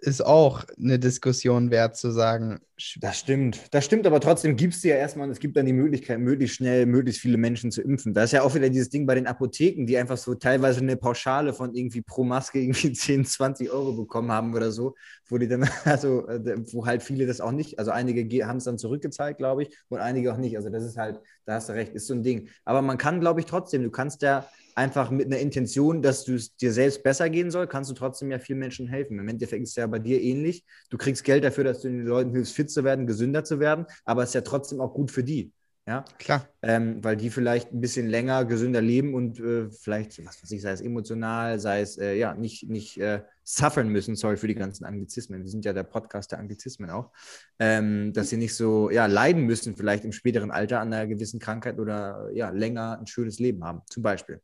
ist 0.00 0.24
auch 0.24 0.64
eine 0.76 0.98
Diskussion 0.98 1.70
wert 1.70 1.96
zu 1.96 2.10
sagen. 2.10 2.60
Das 3.00 3.18
stimmt. 3.20 3.60
Das 3.70 3.84
stimmt, 3.84 4.06
aber 4.06 4.20
trotzdem 4.20 4.56
gibt 4.56 4.74
es 4.74 4.82
ja 4.82 4.96
erstmal, 4.96 5.30
es 5.30 5.38
gibt 5.38 5.56
dann 5.56 5.64
die 5.64 5.72
Möglichkeit, 5.72 6.18
möglichst 6.18 6.56
schnell, 6.56 6.84
möglichst 6.86 7.22
viele 7.22 7.36
Menschen 7.38 7.70
zu 7.70 7.80
impfen. 7.80 8.12
Da 8.12 8.24
ist 8.24 8.32
ja 8.32 8.42
auch 8.42 8.54
wieder 8.54 8.68
dieses 8.68 8.90
Ding 8.90 9.06
bei 9.06 9.14
den 9.14 9.26
Apotheken, 9.26 9.86
die 9.86 9.96
einfach 9.96 10.16
so 10.16 10.34
teilweise 10.34 10.80
eine 10.80 10.96
Pauschale 10.96 11.54
von 11.54 11.74
irgendwie 11.74 12.02
pro 12.02 12.24
Maske 12.24 12.58
irgendwie 12.58 12.92
10, 12.92 13.24
20 13.24 13.70
Euro 13.70 13.92
bekommen 13.92 14.32
haben 14.32 14.54
oder 14.54 14.72
so, 14.72 14.94
wo 15.28 15.38
die 15.38 15.46
dann, 15.48 15.68
also, 15.84 16.26
äh, 16.26 16.56
wo 16.72 16.84
halt 16.84 17.02
viele 17.02 17.26
das 17.26 17.40
auch 17.40 17.52
nicht, 17.52 17.78
also 17.78 17.92
einige 17.92 18.46
haben 18.46 18.56
es 18.56 18.64
dann 18.64 18.78
zurückgezahlt, 18.78 19.38
glaube 19.38 19.62
ich, 19.62 19.76
und 19.88 20.00
einige 20.00 20.32
auch 20.32 20.38
nicht. 20.38 20.56
Also 20.56 20.68
das 20.68 20.84
ist 20.84 20.96
halt, 20.96 21.20
da 21.44 21.54
hast 21.54 21.68
du 21.68 21.72
recht, 21.74 21.94
ist 21.94 22.08
so 22.08 22.14
ein 22.14 22.22
Ding. 22.22 22.48
Aber 22.64 22.82
man 22.82 22.98
kann, 22.98 23.20
glaube 23.20 23.40
ich, 23.40 23.46
trotzdem, 23.46 23.82
du 23.84 23.90
kannst 23.90 24.22
ja 24.22 24.46
einfach 24.74 25.10
mit 25.10 25.26
einer 25.26 25.38
Intention, 25.38 26.02
dass 26.02 26.24
du 26.24 26.34
es 26.34 26.56
dir 26.56 26.72
selbst 26.72 27.02
besser 27.02 27.30
gehen 27.30 27.50
soll, 27.50 27.66
kannst 27.66 27.90
du 27.90 27.94
trotzdem 27.94 28.30
ja 28.30 28.38
vielen 28.38 28.58
Menschen 28.58 28.88
helfen. 28.88 29.18
Im 29.18 29.28
Endeffekt 29.28 29.62
ist 29.62 29.70
es 29.70 29.76
ja 29.76 29.86
bei 29.86 29.98
dir 29.98 30.20
ähnlich. 30.20 30.64
Du 30.90 30.98
kriegst 30.98 31.24
Geld 31.24 31.44
dafür, 31.44 31.64
dass 31.64 31.82
du 31.82 31.88
den 31.88 32.04
Leuten 32.04 32.32
hilfst, 32.32 32.54
fit 32.54 32.70
zu 32.70 32.84
werden, 32.84 33.06
gesünder 33.06 33.44
zu 33.44 33.60
werden, 33.60 33.86
aber 34.04 34.22
es 34.22 34.30
ist 34.30 34.34
ja 34.34 34.40
trotzdem 34.40 34.80
auch 34.80 34.94
gut 34.94 35.10
für 35.10 35.24
die. 35.24 35.52
Ja, 35.86 36.02
Klar. 36.18 36.48
ähm, 36.62 37.04
weil 37.04 37.14
die 37.14 37.28
vielleicht 37.28 37.70
ein 37.74 37.82
bisschen 37.82 38.08
länger 38.08 38.46
gesünder 38.46 38.80
leben 38.80 39.12
und 39.12 39.38
äh, 39.38 39.68
vielleicht, 39.70 40.24
was 40.24 40.42
weiß 40.42 40.50
ich, 40.52 40.62
sei 40.62 40.70
es 40.70 40.80
emotional, 40.80 41.60
sei 41.60 41.82
es 41.82 41.98
äh, 41.98 42.14
ja 42.14 42.32
nicht, 42.32 42.70
nicht 42.70 42.96
äh, 42.96 43.20
suffern 43.42 43.88
müssen, 43.88 44.16
sorry 44.16 44.38
für 44.38 44.48
die 44.48 44.54
ganzen 44.54 44.86
Anglizismen. 44.86 45.42
Wir 45.42 45.50
sind 45.50 45.66
ja 45.66 45.74
der 45.74 45.82
Podcast 45.82 46.32
der 46.32 46.38
Anglizismen 46.38 46.88
auch, 46.88 47.10
ähm, 47.58 48.14
dass 48.14 48.30
sie 48.30 48.38
nicht 48.38 48.54
so 48.54 48.88
ja, 48.88 49.04
leiden 49.04 49.42
müssen, 49.42 49.76
vielleicht 49.76 50.06
im 50.06 50.12
späteren 50.12 50.50
Alter 50.50 50.80
an 50.80 50.90
einer 50.90 51.06
gewissen 51.06 51.38
Krankheit 51.38 51.78
oder 51.78 52.30
ja, 52.32 52.48
länger 52.48 52.98
ein 52.98 53.06
schönes 53.06 53.38
Leben 53.38 53.62
haben, 53.62 53.82
zum 53.90 54.02
Beispiel. 54.02 54.40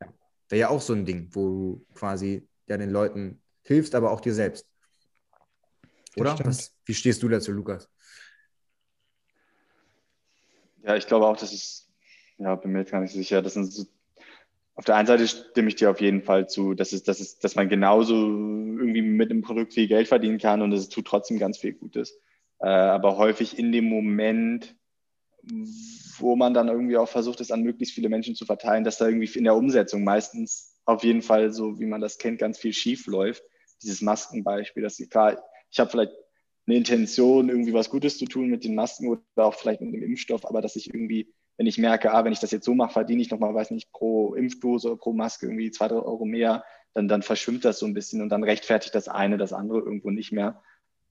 Ja. 0.00 0.12
Wäre 0.48 0.60
ja 0.60 0.68
auch 0.68 0.80
so 0.80 0.92
ein 0.92 1.04
Ding, 1.04 1.28
wo 1.32 1.48
du 1.48 1.86
quasi 1.94 2.48
ja 2.66 2.76
den 2.76 2.90
Leuten 2.90 3.42
hilfst, 3.62 3.94
aber 3.94 4.10
auch 4.10 4.20
dir 4.20 4.34
selbst. 4.34 4.66
Oder? 6.16 6.38
Was, 6.44 6.74
wie 6.84 6.94
stehst 6.94 7.22
du 7.22 7.28
dazu, 7.28 7.52
Lukas? 7.52 7.88
Ja, 10.82 10.96
ich 10.96 11.06
glaube 11.06 11.26
auch, 11.26 11.36
das 11.36 11.52
ist, 11.52 11.88
ja, 12.38 12.54
bin 12.56 12.72
mir 12.72 12.80
jetzt 12.80 12.92
gar 12.92 13.00
nicht 13.00 13.12
sicher. 13.12 13.42
Das 13.42 13.54
sind 13.54 13.72
so, 13.72 13.86
auf 14.74 14.84
der 14.84 14.96
einen 14.96 15.06
Seite 15.06 15.26
stimme 15.26 15.68
ich 15.68 15.76
dir 15.76 15.90
auf 15.90 16.00
jeden 16.00 16.22
Fall 16.22 16.48
zu, 16.48 16.74
dass, 16.74 16.92
es, 16.92 17.02
dass, 17.02 17.20
es, 17.20 17.38
dass 17.38 17.54
man 17.54 17.68
genauso 17.68 18.14
irgendwie 18.14 19.02
mit 19.02 19.30
einem 19.30 19.42
Produkt 19.42 19.72
viel 19.72 19.88
Geld 19.88 20.08
verdienen 20.08 20.38
kann 20.38 20.62
und 20.62 20.72
es 20.72 20.88
tut 20.88 21.06
trotzdem 21.06 21.38
ganz 21.38 21.58
viel 21.58 21.72
Gutes. 21.72 22.18
Äh, 22.60 22.68
aber 22.68 23.16
häufig 23.16 23.58
in 23.58 23.72
dem 23.72 23.86
Moment, 23.86 24.76
wo 26.18 26.36
man 26.36 26.54
dann 26.54 26.68
irgendwie 26.68 26.96
auch 26.96 27.08
versucht, 27.08 27.40
es 27.40 27.50
an 27.50 27.62
möglichst 27.62 27.94
viele 27.94 28.08
Menschen 28.08 28.34
zu 28.34 28.46
verteilen, 28.46 28.84
dass 28.84 28.98
da 28.98 29.06
irgendwie 29.06 29.38
in 29.38 29.44
der 29.44 29.56
Umsetzung 29.56 30.04
meistens 30.04 30.80
auf 30.84 31.02
jeden 31.02 31.22
Fall 31.22 31.52
so, 31.52 31.78
wie 31.78 31.86
man 31.86 32.00
das 32.00 32.18
kennt, 32.18 32.38
ganz 32.38 32.58
viel 32.58 32.72
schief 32.72 33.06
läuft. 33.06 33.42
Dieses 33.82 34.00
Maskenbeispiel, 34.00 34.82
dass 34.82 35.00
ich 35.00 35.10
klar, 35.10 35.42
ich 35.70 35.80
habe 35.80 35.90
vielleicht 35.90 36.12
eine 36.66 36.76
Intention, 36.76 37.48
irgendwie 37.48 37.74
was 37.74 37.90
Gutes 37.90 38.18
zu 38.18 38.24
tun 38.26 38.48
mit 38.48 38.64
den 38.64 38.74
Masken 38.74 39.08
oder 39.08 39.22
auch 39.36 39.54
vielleicht 39.54 39.80
mit 39.80 39.92
dem 39.92 40.02
Impfstoff, 40.02 40.46
aber 40.46 40.62
dass 40.62 40.76
ich 40.76 40.92
irgendwie, 40.92 41.32
wenn 41.56 41.66
ich 41.66 41.78
merke, 41.78 42.12
ah, 42.12 42.24
wenn 42.24 42.32
ich 42.32 42.40
das 42.40 42.52
jetzt 42.52 42.64
so 42.64 42.74
mache, 42.74 42.92
verdiene 42.92 43.22
ich 43.22 43.30
nochmal, 43.30 43.54
weiß 43.54 43.70
nicht, 43.70 43.92
pro 43.92 44.34
Impfdose 44.34 44.88
oder 44.88 44.96
pro 44.96 45.12
Maske 45.12 45.46
irgendwie 45.46 45.70
zwei, 45.70 45.88
drei 45.88 45.96
Euro 45.96 46.24
mehr, 46.24 46.64
dann, 46.94 47.08
dann 47.08 47.22
verschwimmt 47.22 47.64
das 47.64 47.78
so 47.78 47.86
ein 47.86 47.94
bisschen 47.94 48.22
und 48.22 48.28
dann 48.28 48.44
rechtfertigt 48.44 48.94
das 48.94 49.08
eine 49.08 49.36
das 49.36 49.52
andere 49.52 49.80
irgendwo 49.80 50.10
nicht 50.10 50.32
mehr. 50.32 50.62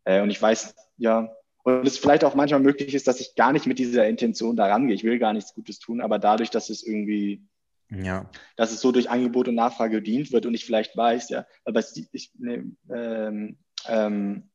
Äh, 0.06 0.22
und 0.22 0.30
ich 0.30 0.42
weiß, 0.42 0.76
ja, 0.98 1.36
und 1.64 1.88
es 1.88 1.97
vielleicht 1.97 2.24
auch 2.24 2.36
manchmal 2.36 2.59
möglich 2.59 2.93
ist, 2.93 3.07
dass 3.07 3.20
ich 3.20 3.36
gar 3.36 3.53
nicht 3.53 3.66
mit 3.66 3.80
dieser 3.80 4.07
Intention 4.07 4.55
da 4.55 4.68
rangehe. 4.68 4.95
Ich 4.95 5.03
will 5.03 5.18
gar 5.20 5.34
nichts 5.34 5.53
Gutes 5.53 5.80
tun, 5.80 6.01
aber 6.01 6.20
dadurch, 6.20 6.49
dass 6.49 6.70
es 6.70 6.84
irgendwie 6.86 7.41
Ja. 7.89 8.30
dass 8.55 8.72
es 8.72 8.82
so 8.82 8.91
durch 8.91 9.09
Angebot 9.09 9.47
und 9.47 9.55
Nachfrage 9.55 9.97
bedient 9.97 10.32
wird 10.32 10.45
und 10.45 10.53
ich 10.53 10.66
vielleicht 10.66 10.95
weiß, 10.97 11.30
ja, 11.30 11.45
aber 11.64 11.80
es, 11.80 11.95
ich, 12.11 12.32
ne, 12.38 12.72
ähm, 12.89 13.57
ähm, 13.88 14.49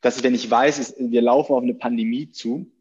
dass 0.00 0.22
wenn 0.22 0.34
ich 0.34 0.50
weiß, 0.50 0.78
es, 0.78 0.94
wir 0.98 1.22
laufen 1.22 1.52
auf 1.52 1.62
eine 1.62 1.74
Pandemie 1.74 2.30
zu 2.30 2.72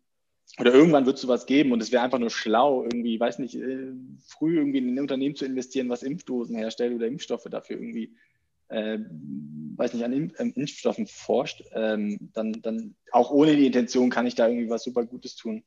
oder 0.59 0.73
irgendwann 0.73 1.05
wird 1.05 1.15
es 1.15 1.21
sowas 1.21 1.45
geben 1.45 1.71
und 1.71 1.81
es 1.81 1.91
wäre 1.91 2.03
einfach 2.03 2.19
nur 2.19 2.29
schlau, 2.29 2.83
irgendwie, 2.83 3.19
weiß 3.19 3.39
nicht, 3.39 3.55
äh, 3.55 3.91
früh 4.27 4.57
irgendwie 4.57 4.79
in 4.79 4.95
ein 4.95 4.99
Unternehmen 4.99 5.35
zu 5.35 5.45
investieren, 5.45 5.89
was 5.89 6.03
Impfdosen 6.03 6.55
herstellt 6.55 6.93
oder 6.93 7.07
Impfstoffe 7.07 7.47
dafür 7.49 7.77
irgendwie, 7.77 8.15
äh, 8.71 8.99
weiß 9.75 9.93
nicht, 9.93 10.03
an 10.03 10.13
ähm, 10.13 10.53
Impfstoffen 10.55 11.07
forscht, 11.07 11.63
ähm, 11.73 12.31
dann, 12.33 12.61
dann 12.61 12.95
auch 13.11 13.31
ohne 13.31 13.55
die 13.55 13.67
Intention 13.67 14.09
kann 14.09 14.27
ich 14.27 14.35
da 14.35 14.47
irgendwie 14.47 14.69
was 14.69 14.83
super 14.83 15.05
Gutes 15.05 15.35
tun. 15.35 15.63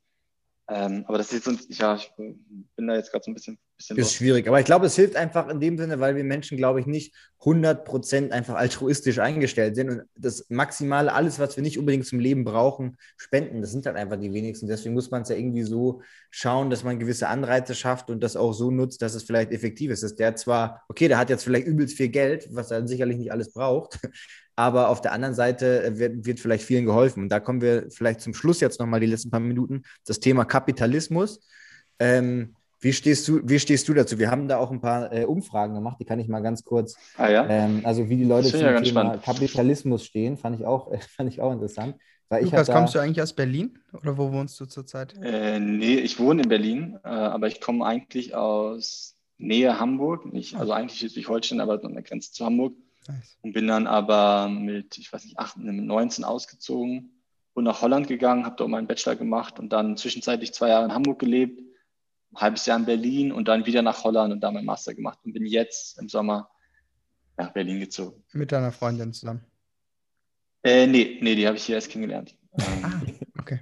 Ähm, 0.69 1.05
aber 1.07 1.19
das 1.19 1.33
ist 1.33 1.47
jetzt, 1.47 1.79
ja, 1.79 1.97
ich 1.97 2.11
bin 2.17 2.87
da 2.87 2.95
jetzt 2.95 3.11
gerade 3.11 3.25
so 3.25 3.31
ein 3.31 3.35
bisschen, 3.35 3.59
bisschen 3.77 3.97
Ist 3.99 4.15
schwierig, 4.15 4.47
aber 4.47 4.61
ich 4.61 4.67
glaube, 4.67 4.87
es 4.87 4.97
hilft 4.97 5.17
einfach 5.17 5.49
in 5.49 5.61
dem 5.61 5.77
Sinne, 5.79 6.01
weil 6.01 6.17
wir 6.17 6.25
Menschen, 6.25 6.57
glaube 6.57 6.81
ich, 6.81 6.87
nicht 6.87 7.15
100% 7.41 8.31
einfach 8.31 8.55
altruistisch 8.55 9.19
eingestellt 9.19 9.77
sind 9.77 9.91
und 9.91 10.03
das 10.17 10.47
Maximale, 10.49 11.13
alles, 11.13 11.39
was 11.39 11.57
wir 11.57 11.63
nicht 11.63 11.79
unbedingt 11.79 12.07
zum 12.07 12.19
Leben 12.19 12.45
brauchen, 12.45 12.97
spenden. 13.17 13.61
Das 13.61 13.73
sind 13.73 13.85
halt 13.87 13.97
einfach 13.97 14.19
die 14.19 14.33
wenigsten. 14.33 14.67
Deswegen 14.69 14.95
muss 14.95 15.11
man 15.11 15.23
es 15.23 15.29
ja 15.29 15.37
irgendwie 15.37 15.65
so 15.65 16.03
schauen, 16.31 16.71
dass 16.71 16.85
man 16.85 16.99
gewisse 16.99 17.29
Anreize 17.29 17.75
schafft 17.75 18.11
und 18.11 18.23
das 18.23 18.37
auch 18.37 18.53
so 18.53 18.71
nutzt, 18.71 19.03
dass 19.03 19.15
es 19.15 19.25
vielleicht 19.25 19.53
effektiv 19.53 19.91
ist. 19.91 20.03
Dass 20.03 20.15
der 20.15 20.37
zwar, 20.37 20.83
okay, 20.89 21.09
der 21.09 21.19
hat 21.19 21.29
jetzt 21.29 21.45
vielleicht 21.45 21.67
übelst 21.67 21.97
viel 21.97 22.09
Geld, 22.09 22.49
was 22.53 22.71
er 22.71 22.87
sicherlich 22.89 23.19
nicht 23.19 23.33
alles 23.33 23.53
braucht, 23.53 23.99
aber 24.57 24.89
auf 24.89 25.01
der 25.01 25.13
anderen 25.13 25.35
Seite 25.35 25.85
äh, 25.85 25.99
wird, 25.99 26.25
wird 26.25 26.41
vielleicht 26.41 26.65
vielen 26.65 26.87
geholfen. 26.87 27.25
Und 27.25 27.29
da 27.29 27.41
kommen 27.41 27.61
wir 27.61 27.91
vielleicht 27.91 28.21
zum 28.21 28.35
Schluss 28.35 28.61
jetzt 28.61 28.81
nochmal 28.81 29.01
die 29.01 29.07
letzten 29.07 29.31
paar 29.31 29.41
Minuten. 29.41 29.83
Das 30.07 30.21
Thema 30.21 30.45
Kapitalismus. 30.45 31.41
Ähm, 31.99 32.55
wie 32.85 32.93
stehst 32.93 33.27
du, 33.27 33.41
wie 33.43 33.59
stehst 33.59 33.89
du 33.89 33.95
dazu? 33.95 34.19
Wir 34.19 34.31
haben 34.31 34.47
da 34.47 34.59
auch 34.59 34.71
ein 34.71 34.81
paar 34.81 35.11
äh, 35.11 35.25
Umfragen 35.25 35.75
gemacht, 35.75 35.97
die 35.99 36.05
kann 36.05 36.19
ich 36.19 36.29
mal 36.29 36.41
ganz 36.41 36.65
kurz, 36.65 36.97
Ah 37.17 37.29
ja? 37.31 37.49
ähm, 37.49 37.81
also 37.85 38.09
wie 38.11 38.17
die 38.17 38.25
Leute 38.25 38.51
zum 38.51 38.61
ja 38.61 38.73
Thema 38.81 38.85
spannend. 38.85 39.23
Kapitalismus 39.23 40.05
stehen, 40.05 40.37
fand 40.37 40.61
ich 40.61 40.67
auch, 40.67 40.93
äh, 40.93 40.99
fand 41.17 41.31
ich 41.31 41.41
auch 41.41 41.53
interessant. 41.53 41.97
Weil 42.29 42.45
Lukas, 42.45 42.71
kommst 42.71 42.95
du 42.95 42.99
eigentlich 42.99 43.23
aus 43.23 43.33
Berlin 43.33 43.79
oder 43.93 44.19
wo 44.19 44.31
wohnst 44.33 44.59
du 44.61 44.67
zurzeit? 44.67 45.15
Äh, 45.23 45.59
nee, 45.61 45.97
ich 45.97 46.19
wohne 46.19 46.43
in 46.43 46.49
Berlin, 46.49 46.99
äh, 47.05 47.09
aber 47.09 47.47
ich 47.49 47.61
komme 47.61 47.85
eigentlich 47.87 48.35
aus 48.35 49.17
Nähe 49.39 49.79
Hamburg, 49.81 50.33
nicht, 50.33 50.57
also 50.57 50.73
eigentlich 50.73 50.99
Schleswig-Holstein, 50.99 51.61
aber 51.61 51.83
an 51.83 51.95
der 51.95 52.03
Grenze 52.03 52.33
zu 52.33 52.45
Hamburg 52.45 52.75
Nice. 53.09 53.37
und 53.43 53.53
bin 53.53 53.67
dann 53.67 53.87
aber 53.87 54.49
mit, 54.49 54.99
ich 54.99 55.13
weiß 55.13 55.25
nicht, 55.25 55.39
18, 55.39 55.65
mit 55.65 55.85
19 55.85 56.25
ausgezogen 56.25 57.13
und 57.55 57.65
nach 57.65 57.83
Holland 57.83 58.09
gegangen, 58.09 58.45
habe 58.45 58.57
dort 58.57 58.71
meinen 58.71 58.87
Bachelor 58.87 59.17
gemacht 59.17 59.59
und 59.59 59.73
dann 59.73 59.97
zwischenzeitlich 59.97 60.53
zwei 60.53 60.69
Jahre 60.69 60.85
in 60.87 60.95
Hamburg 60.95 61.19
gelebt, 61.19 61.61
ein 62.35 62.41
halbes 62.41 62.67
Jahr 62.67 62.79
in 62.79 62.85
Berlin 62.87 63.33
und 63.33 63.49
dann 63.49 63.65
wieder 63.67 63.83
nach 63.83 64.05
Holland 64.05 64.33
und 64.33 64.41
da 64.41 64.51
meinen 64.51 64.65
Master 64.67 64.95
gemacht 64.95 65.19
und 65.25 65.33
bin 65.33 65.47
jetzt 65.47 65.99
im 65.99 66.09
Sommer 66.09 66.51
nach 67.37 67.53
Berlin 67.53 67.81
gezogen. 67.81 68.23
Mit 68.33 68.53
deiner 68.53 68.73
Freundin 68.73 69.13
zusammen. 69.13 69.45
Äh, 70.63 70.87
nee, 70.87 71.19
nee, 71.21 71.35
die 71.35 71.47
habe 71.47 71.57
ich 71.57 71.65
hier 71.65 71.75
erst 71.77 71.91
kennengelernt. 71.91 72.37
Ähm, 72.59 72.85
Ah, 72.85 73.03
okay. 73.39 73.61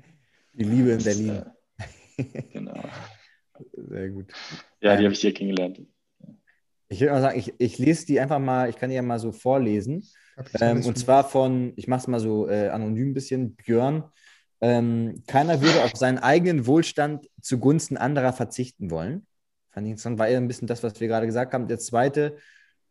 die 0.53 0.65
Liebe 0.65 0.91
in 0.91 0.99
das, 0.99 1.05
Berlin. 1.05 1.43
äh, 2.17 2.43
genau. 2.53 2.81
Sehr 3.89 4.11
gut. 4.11 4.33
Ja, 4.81 4.97
die 4.97 5.01
Ähm, 5.01 5.05
habe 5.07 5.13
ich 5.15 5.21
hier 5.21 5.35
kennengelernt. 5.35 5.83
Ich 6.89 7.01
würde 7.01 7.13
mal 7.15 7.23
sagen, 7.23 7.39
ich, 7.39 7.55
ich 7.59 7.79
lese 7.79 8.05
die 8.07 8.21
einfach 8.21 8.39
mal, 8.39 8.69
ich 8.69 8.77
kann 8.77 8.91
die 8.91 8.97
ja 8.97 9.03
mal 9.03 9.19
so 9.19 9.33
vorlesen. 9.33 10.07
Ähm, 10.61 10.85
und 10.85 10.99
zwar 10.99 11.25
von, 11.25 11.73
ich 11.77 11.89
mache 11.89 12.01
es 12.01 12.07
mal 12.07 12.21
so 12.21 12.49
äh, 12.49 12.69
anonym 12.69 13.11
ein 13.11 13.15
bisschen, 13.15 13.55
Björn. 13.57 14.05
Ähm, 14.63 15.25
keiner 15.27 15.61
würde 15.61 15.83
auf 15.83 15.93
seinen 15.97 16.19
eigenen 16.19 16.67
Wohlstand 16.67 17.29
zugunsten 17.41 17.97
anderer 17.97 18.33
verzichten 18.33 18.91
wollen. 18.91 19.27
Fand 19.71 19.87
ich 19.87 19.91
interessant, 19.91 20.19
war 20.19 20.29
eher 20.29 20.39
ein 20.39 20.47
bisschen 20.47 20.69
das, 20.69 20.83
was 20.85 21.01
wir 21.01 21.09
gerade 21.09 21.27
gesagt 21.27 21.53
haben. 21.53 21.67
Der 21.67 21.81
zweite, 21.81 22.37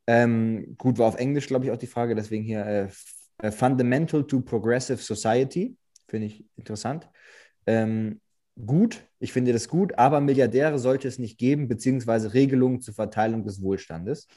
ähm, 0.05 0.75
gut, 0.77 0.97
war 0.97 1.07
auf 1.07 1.15
Englisch, 1.15 1.47
glaube 1.47 1.65
ich, 1.65 1.71
auch 1.71 1.77
die 1.77 1.87
Frage, 1.87 2.13
deswegen 2.13 2.43
hier 2.43 2.65
äh, 2.65 2.87
äh, 3.37 3.51
Fundamental 3.51 4.25
to 4.25 4.41
Progressive 4.41 4.97
Society. 4.97 5.77
Finde 6.07 6.27
ich 6.27 6.45
interessant. 6.57 7.09
Ähm, 7.65 8.19
gut, 8.65 9.05
ich 9.19 9.31
finde 9.31 9.53
das 9.53 9.69
gut, 9.69 9.97
aber 9.97 10.19
Milliardäre 10.19 10.77
sollte 10.77 11.07
es 11.07 11.19
nicht 11.19 11.37
geben, 11.37 11.69
beziehungsweise 11.69 12.33
Regelungen 12.33 12.81
zur 12.81 12.95
Verteilung 12.95 13.45
des 13.45 13.61
Wohlstandes. 13.61 14.27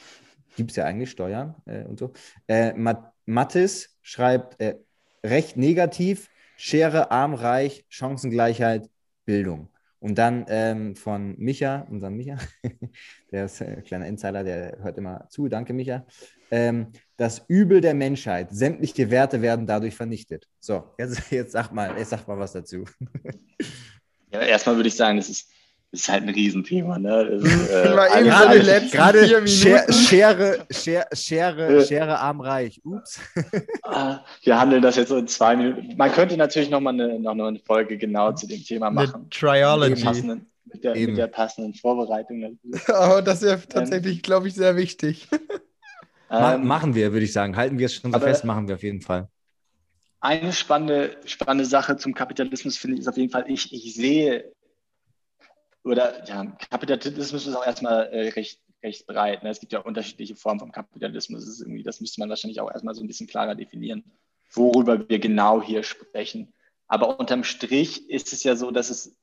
Gibt 0.57 0.71
es 0.71 0.77
ja 0.77 0.85
eigentlich 0.85 1.11
Steuern 1.11 1.57
äh, 1.67 1.85
und 1.85 1.99
so. 1.99 2.13
Äh, 2.47 2.75
Mat 2.75 3.13
Mattis 3.27 3.97
schreibt 4.03 4.61
äh, 4.61 4.77
recht 5.25 5.57
negativ: 5.57 6.29
Schere, 6.57 7.11
arm, 7.11 7.35
reich, 7.35 7.85
Chancengleichheit, 7.89 8.89
Bildung. 9.25 9.69
Und 10.05 10.19
dann 10.19 10.45
ähm, 10.49 10.97
von 10.97 11.35
Micha, 11.39 11.87
unserem 11.91 12.17
Micha, 12.17 12.37
der 13.33 13.47
ist 13.47 13.63
ein 13.63 13.83
kleiner 13.85 14.07
Insider, 14.07 14.45
der 14.45 14.77
hört 14.83 14.99
immer 14.99 15.27
zu, 15.31 15.49
danke 15.49 15.73
Micha. 15.73 16.05
Ähm, 16.51 16.93
das 17.17 17.43
Übel 17.49 17.81
der 17.81 17.95
Menschheit, 17.95 18.49
sämtliche 18.51 19.11
Werte 19.11 19.41
werden 19.41 19.67
dadurch 19.67 19.95
vernichtet. 19.95 20.47
So, 20.61 20.85
jetzt, 20.99 21.23
jetzt 21.31 21.53
sag 21.53 21.73
mal, 21.73 21.97
jetzt 21.97 22.11
sag 22.11 22.29
mal 22.29 22.39
was 22.39 22.53
dazu. 22.53 22.85
Ja, 24.31 24.41
erstmal 24.43 24.77
würde 24.77 24.89
ich 24.89 24.97
sagen, 24.97 25.17
es 25.17 25.31
ist 25.31 25.54
ist 25.95 26.09
halt 26.09 26.23
ein 26.25 26.29
Riesenthema. 26.29 26.99
Ne? 26.99 27.41
Das, 27.43 27.71
äh, 27.71 27.95
Mal 27.95 28.07
eben 28.07 28.15
alles- 28.15 28.25
so 28.25 28.25
die 28.29 28.31
alles- 28.31 28.67
letzten 28.67 28.97
Gerade 28.97 29.19
vier 29.19 29.47
Schere, 29.47 29.81
Minuten. 29.81 29.93
Schere, 29.93 30.67
Schere, 30.71 31.17
Schere. 31.17 31.85
Schere 31.87 32.19
arm 32.19 32.41
reich. 32.41 32.81
Ups. 32.85 33.21
Ah, 33.83 34.25
Wir 34.43 34.59
handeln 34.59 34.83
das 34.83 34.97
jetzt 34.97 35.09
so 35.11 35.17
in 35.19 35.27
zwei 35.29 35.57
Minuten. 35.57 35.97
Man 35.97 36.11
könnte 36.13 36.37
natürlich 36.37 36.71
noch 36.71 36.81
mal 36.81 36.91
eine, 36.91 37.19
noch 37.21 37.33
eine 37.33 37.59
Folge 37.61 37.97
genau 37.99 38.33
zu 38.33 38.47
dem 38.47 38.63
Thema 38.65 38.87
Eine 38.89 38.95
machen. 38.97 39.23
Mit 39.25 39.33
der 39.35 39.39
Triology. 39.41 40.03
passenden, 40.05 40.47
mit 40.73 40.85
der, 40.85 40.95
mit 40.97 41.17
der 41.19 41.27
passenden 41.29 41.75
Vorbereitung. 41.75 42.41
natürlich. 42.41 42.83
Oh, 42.89 43.21
das 43.23 43.43
wäre 43.43 43.61
tatsächlich, 43.69 44.23
glaube 44.23 44.49
ich, 44.49 44.55
sehr 44.55 44.75
wichtig. 44.77 45.29
Ähm, 46.31 46.67
machen 46.67 46.95
wir, 46.95 47.13
würde 47.13 47.25
ich 47.25 47.33
sagen. 47.33 47.57
Halten 47.57 47.79
wir 47.79 47.87
es 47.87 47.95
schon 47.95 48.11
so 48.11 48.17
aber- 48.17 48.27
fest, 48.27 48.45
machen 48.45 48.67
wir 48.69 48.75
auf 48.77 48.83
jeden 48.83 49.01
Fall. 49.03 49.29
Eine 50.21 50.55
spannende, 50.55 51.17
spannende 51.27 51.67
Sache 51.67 51.99
zum 51.99 52.15
Kapitalismus 52.15 52.79
finde 52.79 52.95
ich 52.95 53.03
ist 53.03 53.09
auf 53.09 53.19
jeden 53.19 53.31
Fall, 53.31 53.45
ich, 53.47 53.71
ich 53.75 53.95
sehe, 53.95 54.51
oder 55.85 56.27
ja, 56.27 56.45
Kapitalismus 56.71 57.47
ist 57.47 57.55
auch 57.55 57.67
erstmal 57.67 58.07
äh, 58.07 58.29
recht, 58.31 58.61
recht 58.83 59.07
breit. 59.07 59.43
Ne? 59.43 59.51
Es 59.51 59.61
gibt 59.61 59.73
ja 59.73 59.81
unterschiedliche 59.81 60.35
Formen 60.35 60.61
vom 60.61 60.73
Kapitalismus. 60.73 61.45
Das, 61.45 61.65
das 61.85 62.01
müsste 62.01 62.21
man 62.21 62.31
wahrscheinlich 62.31 62.61
auch 62.61 62.71
erstmal 62.71 62.95
so 62.95 63.03
ein 63.03 63.07
bisschen 63.07 63.27
klarer 63.27 63.55
definieren, 63.55 64.05
worüber 64.53 65.09
wir 65.09 65.19
genau 65.19 65.63
hier 65.63 65.83
sprechen. 65.83 66.53
Aber 66.87 67.19
unterm 67.19 67.45
Strich 67.45 68.09
ist 68.09 68.33
es 68.33 68.45
ja 68.45 68.57
so, 68.57 68.71
dass 68.71 68.91
es, 68.91 69.17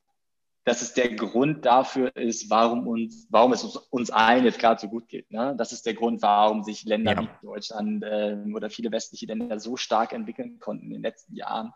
dass 0.63 0.81
es 0.83 0.93
der 0.93 1.15
Grund 1.15 1.65
dafür 1.65 2.15
ist, 2.15 2.49
warum, 2.49 2.87
uns, 2.87 3.27
warum 3.29 3.53
es 3.53 3.63
uns, 3.63 3.77
uns 3.77 4.11
allen 4.11 4.45
jetzt 4.45 4.59
gerade 4.59 4.79
so 4.79 4.87
gut 4.87 5.07
geht. 5.07 5.31
Ne? 5.31 5.55
Das 5.57 5.71
ist 5.71 5.85
der 5.85 5.95
Grund, 5.95 6.21
warum 6.21 6.63
sich 6.63 6.83
Länder 6.85 7.13
Ja. 7.13 7.21
wie 7.21 7.45
Deutschland 7.45 8.03
äh, 8.03 8.37
oder 8.53 8.69
viele 8.69 8.91
westliche 8.91 9.25
Länder 9.25 9.59
so 9.59 9.77
stark 9.77 10.13
entwickeln 10.13 10.59
konnten 10.59 10.85
in 10.87 10.93
den 10.93 11.01
letzten 11.01 11.35
Jahren 11.35 11.73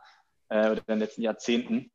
äh, 0.49 0.69
oder 0.69 0.81
in 0.81 0.85
den 0.87 0.99
letzten 0.99 1.23
Jahrzehnten. 1.23 1.89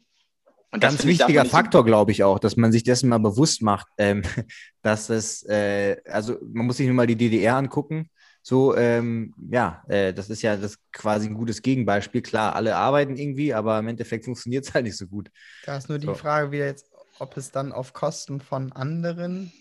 Und 0.72 0.80
Ganz 0.80 1.04
wichtiger 1.04 1.44
Faktor, 1.44 1.84
glaube 1.84 2.12
ich 2.12 2.22
auch, 2.22 2.38
dass 2.38 2.56
man 2.56 2.70
sich 2.70 2.84
dessen 2.84 3.08
mal 3.08 3.18
bewusst 3.18 3.60
macht, 3.62 3.88
ähm, 3.98 4.22
dass 4.82 5.10
es, 5.10 5.42
äh, 5.48 5.96
also 6.06 6.38
man 6.52 6.66
muss 6.66 6.76
sich 6.76 6.86
nur 6.86 6.94
mal 6.94 7.06
die 7.08 7.16
DDR 7.16 7.56
angucken. 7.56 8.08
So, 8.42 8.74
ähm, 8.76 9.34
ja, 9.50 9.82
äh, 9.88 10.14
das 10.14 10.30
ist 10.30 10.42
ja 10.42 10.56
das 10.56 10.78
quasi 10.92 11.26
ein 11.28 11.34
gutes 11.34 11.60
Gegenbeispiel. 11.62 12.22
Klar, 12.22 12.54
alle 12.54 12.76
arbeiten 12.76 13.16
irgendwie, 13.16 13.52
aber 13.52 13.78
im 13.78 13.88
Endeffekt 13.88 14.24
funktioniert 14.24 14.64
es 14.66 14.72
halt 14.74 14.84
nicht 14.84 14.96
so 14.96 15.06
gut. 15.06 15.30
Da 15.64 15.76
ist 15.76 15.88
nur 15.88 15.98
die 15.98 16.06
So. 16.06 16.14
Frage 16.14 16.52
wieder 16.52 16.66
jetzt, 16.66 16.90
ob 17.18 17.36
es 17.36 17.50
dann 17.50 17.72
auf 17.72 17.92
Kosten 17.92 18.40
von 18.40 18.72
anderen 18.72 19.52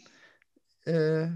äh, 0.86 1.28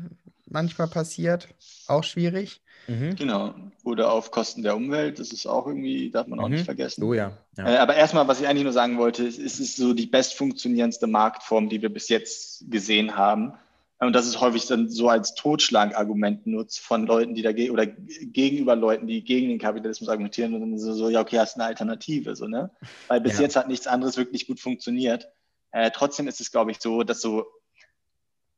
manchmal 0.45 0.87
passiert. 0.87 1.47
Auch 1.87 2.03
schwierig. 2.03 2.61
Genau. 2.87 3.53
Oder 3.85 4.11
auf 4.11 4.31
Kosten 4.31 4.61
der 4.61 4.75
Umwelt, 4.75 5.17
das 5.17 5.31
ist 5.31 5.45
auch 5.45 5.67
irgendwie, 5.67 6.11
darf 6.11 6.27
man 6.27 6.39
auch 6.41 6.49
Mhm. 6.49 6.55
nicht 6.55 6.65
vergessen. 6.65 7.01
Oh 7.03 7.13
ja. 7.13 7.37
ja. 7.57 7.75
Äh, 7.75 7.77
aber 7.77 7.95
erstmal, 7.95 8.27
was 8.27 8.41
ich 8.41 8.47
eigentlich 8.47 8.65
nur 8.65 8.73
sagen 8.73 8.97
wollte, 8.97 9.23
ist, 9.23 9.39
es 9.39 9.59
ist 9.61 9.77
so 9.77 9.93
die 9.93 10.05
bestfunktionierendste 10.05 11.07
Marktform, 11.07 11.69
die 11.69 11.81
wir 11.81 11.87
bis 11.93 12.09
jetzt 12.09 12.69
gesehen 12.69 13.15
haben. 13.15 13.53
Und 13.99 14.11
das 14.13 14.27
ist 14.27 14.41
häufig 14.41 14.65
dann 14.65 14.89
so 14.89 15.07
als 15.07 15.33
Totschlagargument 15.35 16.45
nutzt 16.45 16.81
von 16.81 17.05
Leuten, 17.07 17.35
die 17.35 17.41
dagegen 17.41 17.71
oder 17.71 17.85
gegenüber 17.85 18.75
Leuten, 18.75 19.07
die 19.07 19.23
gegen 19.23 19.47
den 19.47 19.59
Kapitalismus 19.59 20.09
argumentieren 20.09 20.53
und 20.53 20.59
dann 20.59 20.77
so, 20.77 20.91
so 20.93 21.09
ja, 21.09 21.21
okay, 21.21 21.39
hast 21.39 21.55
eine 21.55 21.63
Alternative, 21.65 22.35
so, 22.35 22.47
ne? 22.47 22.69
Weil 23.07 23.21
bis 23.21 23.35
Ja. 23.37 23.43
jetzt 23.43 23.55
hat 23.55 23.69
nichts 23.69 23.87
anderes 23.87 24.17
wirklich 24.17 24.45
gut 24.45 24.59
funktioniert. 24.59 25.29
Äh, 25.71 25.89
trotzdem 25.91 26.27
ist 26.27 26.41
es, 26.41 26.51
glaube 26.51 26.71
ich, 26.71 26.81
so, 26.81 27.03
dass 27.03 27.21
so, 27.21 27.45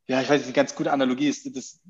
ja, 0.08 0.20
ich 0.20 0.28
weiß 0.28 0.38
nicht, 0.38 0.46
eine 0.46 0.54
ganz 0.54 0.74
gute 0.74 0.92
Analogie 0.92 1.28
ist, 1.28 1.56
dass 1.56 1.80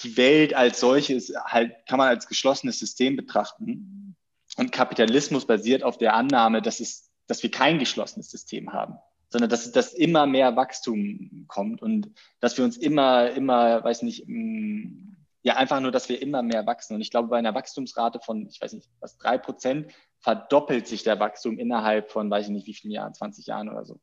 die 0.00 0.16
Welt 0.16 0.54
als 0.54 0.80
solches 0.80 1.32
halt, 1.44 1.74
kann 1.86 1.98
man 1.98 2.08
als 2.08 2.26
geschlossenes 2.26 2.78
System 2.78 3.16
betrachten. 3.16 4.16
Und 4.56 4.72
Kapitalismus 4.72 5.46
basiert 5.46 5.82
auf 5.82 5.98
der 5.98 6.14
Annahme, 6.14 6.62
dass, 6.62 6.80
es, 6.80 7.10
dass 7.26 7.42
wir 7.42 7.50
kein 7.50 7.78
geschlossenes 7.78 8.30
System 8.30 8.72
haben, 8.72 8.96
sondern 9.30 9.50
dass, 9.50 9.70
dass 9.72 9.94
immer 9.94 10.26
mehr 10.26 10.56
Wachstum 10.56 11.44
kommt 11.48 11.82
und 11.82 12.10
dass 12.40 12.56
wir 12.58 12.64
uns 12.64 12.76
immer, 12.76 13.30
immer, 13.30 13.82
weiß 13.84 14.02
nicht, 14.02 14.24
mm, 14.26 15.16
ja, 15.42 15.56
einfach 15.56 15.80
nur, 15.80 15.90
dass 15.90 16.08
wir 16.08 16.22
immer 16.22 16.42
mehr 16.42 16.66
wachsen. 16.66 16.94
Und 16.94 17.00
ich 17.00 17.10
glaube, 17.10 17.28
bei 17.28 17.38
einer 17.38 17.54
Wachstumsrate 17.54 18.20
von, 18.20 18.46
ich 18.48 18.60
weiß 18.60 18.74
nicht, 18.74 18.88
was, 19.00 19.18
drei 19.18 19.38
Prozent 19.38 19.92
verdoppelt 20.20 20.86
sich 20.86 21.02
der 21.02 21.18
Wachstum 21.18 21.58
innerhalb 21.58 22.10
von, 22.10 22.30
weiß 22.30 22.46
ich 22.46 22.52
nicht, 22.52 22.66
wie 22.66 22.74
vielen 22.74 22.92
Jahren, 22.92 23.12
20 23.12 23.46
Jahren 23.46 23.68
oder 23.68 23.84
so. 23.84 24.00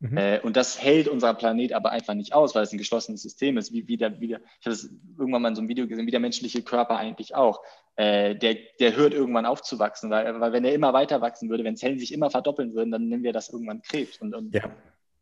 Mhm. 0.00 0.16
Äh, 0.16 0.40
und 0.40 0.56
das 0.56 0.82
hält 0.82 1.08
unser 1.08 1.32
Planet 1.34 1.72
aber 1.72 1.90
einfach 1.90 2.14
nicht 2.14 2.34
aus, 2.34 2.54
weil 2.54 2.62
es 2.62 2.72
ein 2.72 2.78
geschlossenes 2.78 3.22
System 3.22 3.56
ist. 3.56 3.72
Wie, 3.72 3.88
wie 3.88 3.96
der, 3.96 4.20
wie 4.20 4.28
der, 4.28 4.40
ich 4.60 4.66
habe 4.66 4.76
das 4.76 4.90
irgendwann 5.18 5.42
mal 5.42 5.48
in 5.48 5.54
so 5.54 5.60
einem 5.60 5.68
Video 5.68 5.86
gesehen, 5.86 6.06
wie 6.06 6.10
der 6.10 6.20
menschliche 6.20 6.62
Körper 6.62 6.96
eigentlich 6.96 7.34
auch. 7.34 7.62
Äh, 7.96 8.36
der, 8.36 8.56
der 8.78 8.94
hört 8.94 9.14
irgendwann 9.14 9.46
auf 9.46 9.62
zu 9.62 9.78
wachsen, 9.78 10.10
weil, 10.10 10.38
weil 10.38 10.52
wenn 10.52 10.64
er 10.64 10.74
immer 10.74 10.92
weiter 10.92 11.22
wachsen 11.22 11.48
würde, 11.48 11.64
wenn 11.64 11.76
Zellen 11.76 11.98
sich 11.98 12.12
immer 12.12 12.30
verdoppeln 12.30 12.74
würden, 12.74 12.90
dann 12.90 13.08
nennen 13.08 13.22
wir 13.22 13.32
das 13.32 13.48
irgendwann 13.48 13.80
Krebs. 13.80 14.18
Und, 14.20 14.34
und, 14.34 14.54
Ja. 14.54 14.70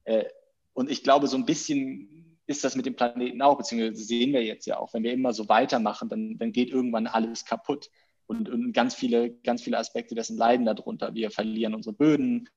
äh, 0.04 0.24
und 0.72 0.90
ich 0.90 1.04
glaube, 1.04 1.28
so 1.28 1.36
ein 1.36 1.46
bisschen 1.46 2.38
ist 2.46 2.64
das 2.64 2.74
mit 2.74 2.84
dem 2.84 2.96
Planeten 2.96 3.40
auch, 3.42 3.56
beziehungsweise 3.56 4.04
sehen 4.04 4.32
wir 4.32 4.44
jetzt 4.44 4.66
ja 4.66 4.78
auch, 4.78 4.92
wenn 4.92 5.04
wir 5.04 5.12
immer 5.12 5.32
so 5.32 5.48
weitermachen, 5.48 6.08
dann, 6.08 6.36
dann 6.36 6.52
geht 6.52 6.70
irgendwann 6.70 7.06
alles 7.06 7.44
kaputt. 7.44 7.90
Und, 8.26 8.48
und 8.48 8.72
ganz 8.72 8.94
viele, 8.94 9.30
ganz 9.30 9.62
viele 9.62 9.78
Aspekte 9.78 10.14
dessen 10.14 10.38
leiden 10.38 10.64
darunter. 10.64 11.14
Wir 11.14 11.30
verlieren 11.30 11.74
unsere 11.74 11.94
Böden, 11.94 12.48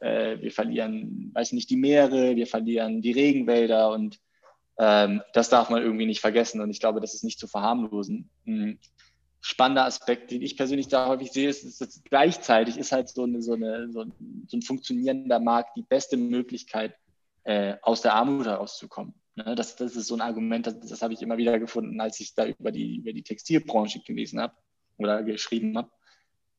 äh, 0.00 0.40
wir 0.40 0.50
verlieren, 0.50 1.30
weiß 1.34 1.52
nicht, 1.52 1.70
die 1.70 1.76
Meere, 1.76 2.36
wir 2.36 2.46
verlieren 2.46 3.02
die 3.02 3.12
Regenwälder 3.12 3.90
und 3.90 4.18
ähm, 4.78 5.22
das 5.32 5.48
darf 5.48 5.70
man 5.70 5.82
irgendwie 5.82 6.06
nicht 6.06 6.20
vergessen 6.20 6.60
und 6.60 6.70
ich 6.70 6.80
glaube, 6.80 7.00
das 7.00 7.14
ist 7.14 7.24
nicht 7.24 7.38
zu 7.38 7.48
verharmlosen. 7.48 8.30
Ein 8.46 8.78
spannender 9.40 9.84
Aspekt, 9.84 10.30
den 10.30 10.42
ich 10.42 10.56
persönlich 10.56 10.88
da 10.88 11.08
häufig 11.08 11.32
sehe, 11.32 11.48
ist, 11.48 11.80
dass 11.80 12.02
gleichzeitig 12.04 12.76
ist 12.76 12.92
halt 12.92 13.08
so, 13.08 13.24
eine, 13.24 13.42
so, 13.42 13.54
eine, 13.54 13.90
so, 13.90 14.02
ein, 14.02 14.12
so 14.46 14.56
ein 14.56 14.62
funktionierender 14.62 15.40
Markt 15.40 15.76
die 15.76 15.82
beste 15.82 16.16
Möglichkeit, 16.16 16.94
äh, 17.44 17.76
aus 17.82 18.02
der 18.02 18.14
Armut 18.14 18.46
herauszukommen. 18.46 19.14
Ne? 19.34 19.54
Das, 19.54 19.76
das 19.76 19.96
ist 19.96 20.06
so 20.06 20.14
ein 20.14 20.20
Argument, 20.20 20.66
das, 20.66 20.78
das 20.80 21.02
habe 21.02 21.14
ich 21.14 21.22
immer 21.22 21.38
wieder 21.38 21.58
gefunden, 21.58 22.00
als 22.00 22.20
ich 22.20 22.34
da 22.34 22.46
über 22.46 22.70
die, 22.70 22.96
über 22.96 23.12
die 23.12 23.22
Textilbranche 23.22 24.00
gelesen 24.00 24.40
habe 24.40 24.54
oder 24.96 25.22
geschrieben 25.22 25.76
habe 25.76 25.90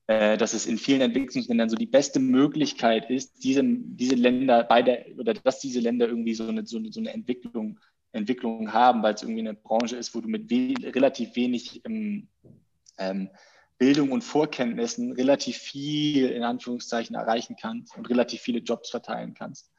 dass 0.10 0.54
es 0.54 0.66
in 0.66 0.80
vielen 0.80 1.02
Entwicklungsländern 1.02 1.70
so 1.70 1.76
die 1.76 1.86
beste 1.86 2.20
Möglichkeit 2.20 3.12
ist, 3.12 3.44
diese, 3.44 3.62
diese 3.64 4.16
Länder 4.16 4.64
bei 4.64 4.82
der, 4.82 5.06
oder 5.20 5.36
dass 5.36 5.60
diese 5.60 5.80
Länder 5.82 6.08
irgendwie 6.08 6.34
so 6.34 6.48
eine, 6.48 6.66
so 6.66 6.78
eine, 6.78 6.92
so 6.92 7.00
eine 7.00 7.14
Entwicklung, 7.14 7.80
Entwicklung 8.12 8.74
haben, 8.74 9.04
weil 9.04 9.14
es 9.14 9.22
irgendwie 9.22 9.42
eine 9.42 9.54
Branche 9.54 9.98
ist, 9.98 10.16
wo 10.16 10.22
du 10.22 10.28
mit 10.28 10.50
we 10.50 10.74
relativ 10.96 11.36
wenig 11.36 11.82
ähm, 11.86 12.28
ähm, 12.98 13.30
Bildung 13.78 14.12
und 14.12 14.24
Vorkenntnissen 14.24 15.12
relativ 15.12 15.58
viel 15.58 16.30
in 16.30 16.42
Anführungszeichen 16.42 17.16
erreichen 17.16 17.56
kannst 17.60 17.96
und 17.96 18.10
relativ 18.10 18.42
viele 18.42 18.60
Jobs 18.60 18.90
verteilen 18.90 19.36
kannst. 19.36 19.72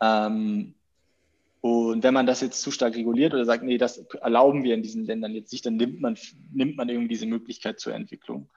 Ähm, 0.00 0.74
und 1.60 2.02
wenn 2.02 2.14
man 2.14 2.26
das 2.26 2.40
jetzt 2.40 2.60
zu 2.60 2.72
stark 2.72 2.96
reguliert 2.96 3.34
oder 3.34 3.44
sagt, 3.44 3.62
nee, 3.62 3.78
das 3.78 3.98
erlauben 4.20 4.64
wir 4.64 4.74
in 4.74 4.82
diesen 4.82 5.04
Ländern 5.04 5.32
jetzt 5.32 5.52
nicht, 5.52 5.64
dann 5.64 5.76
nimmt 5.76 6.00
man, 6.00 6.18
nimmt 6.52 6.76
man 6.76 6.88
irgendwie 6.88 7.14
diese 7.14 7.26
Möglichkeit 7.26 7.78
zur 7.78 7.94
Entwicklung. 7.94 8.48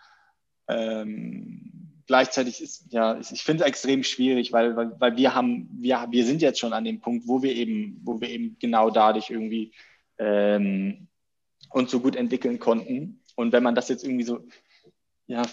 Ähm, 0.69 1.71
gleichzeitig 2.07 2.61
ist, 2.61 2.85
ja, 2.93 3.13
ist- 3.13 3.31
ich 3.31 3.43
finde 3.43 3.63
es 3.63 3.69
extrem 3.69 4.03
schwierig, 4.03 4.53
weil, 4.53 4.75
weil, 4.75 4.99
weil 4.99 5.17
wir 5.17 5.35
haben, 5.35 5.69
wir, 5.73 6.07
wir 6.09 6.25
sind 6.25 6.41
jetzt 6.41 6.59
schon 6.59 6.73
an 6.73 6.85
dem 6.85 7.01
Punkt, 7.01 7.27
wo 7.27 7.41
wir 7.43 7.55
eben, 7.55 7.99
wo 8.03 8.21
wir 8.21 8.29
eben 8.29 8.57
genau 8.59 8.89
dadurch 8.91 9.29
irgendwie 9.29 9.73
ähm, 10.19 11.07
uns 11.71 11.91
so 11.91 11.99
gut 11.99 12.15
entwickeln 12.15 12.59
konnten. 12.59 13.21
Und 13.35 13.51
wenn 13.51 13.63
man 13.63 13.75
das 13.75 13.89
jetzt 13.89 14.03
irgendwie 14.03 14.25
so, 14.25 14.47
ja, 15.27 15.43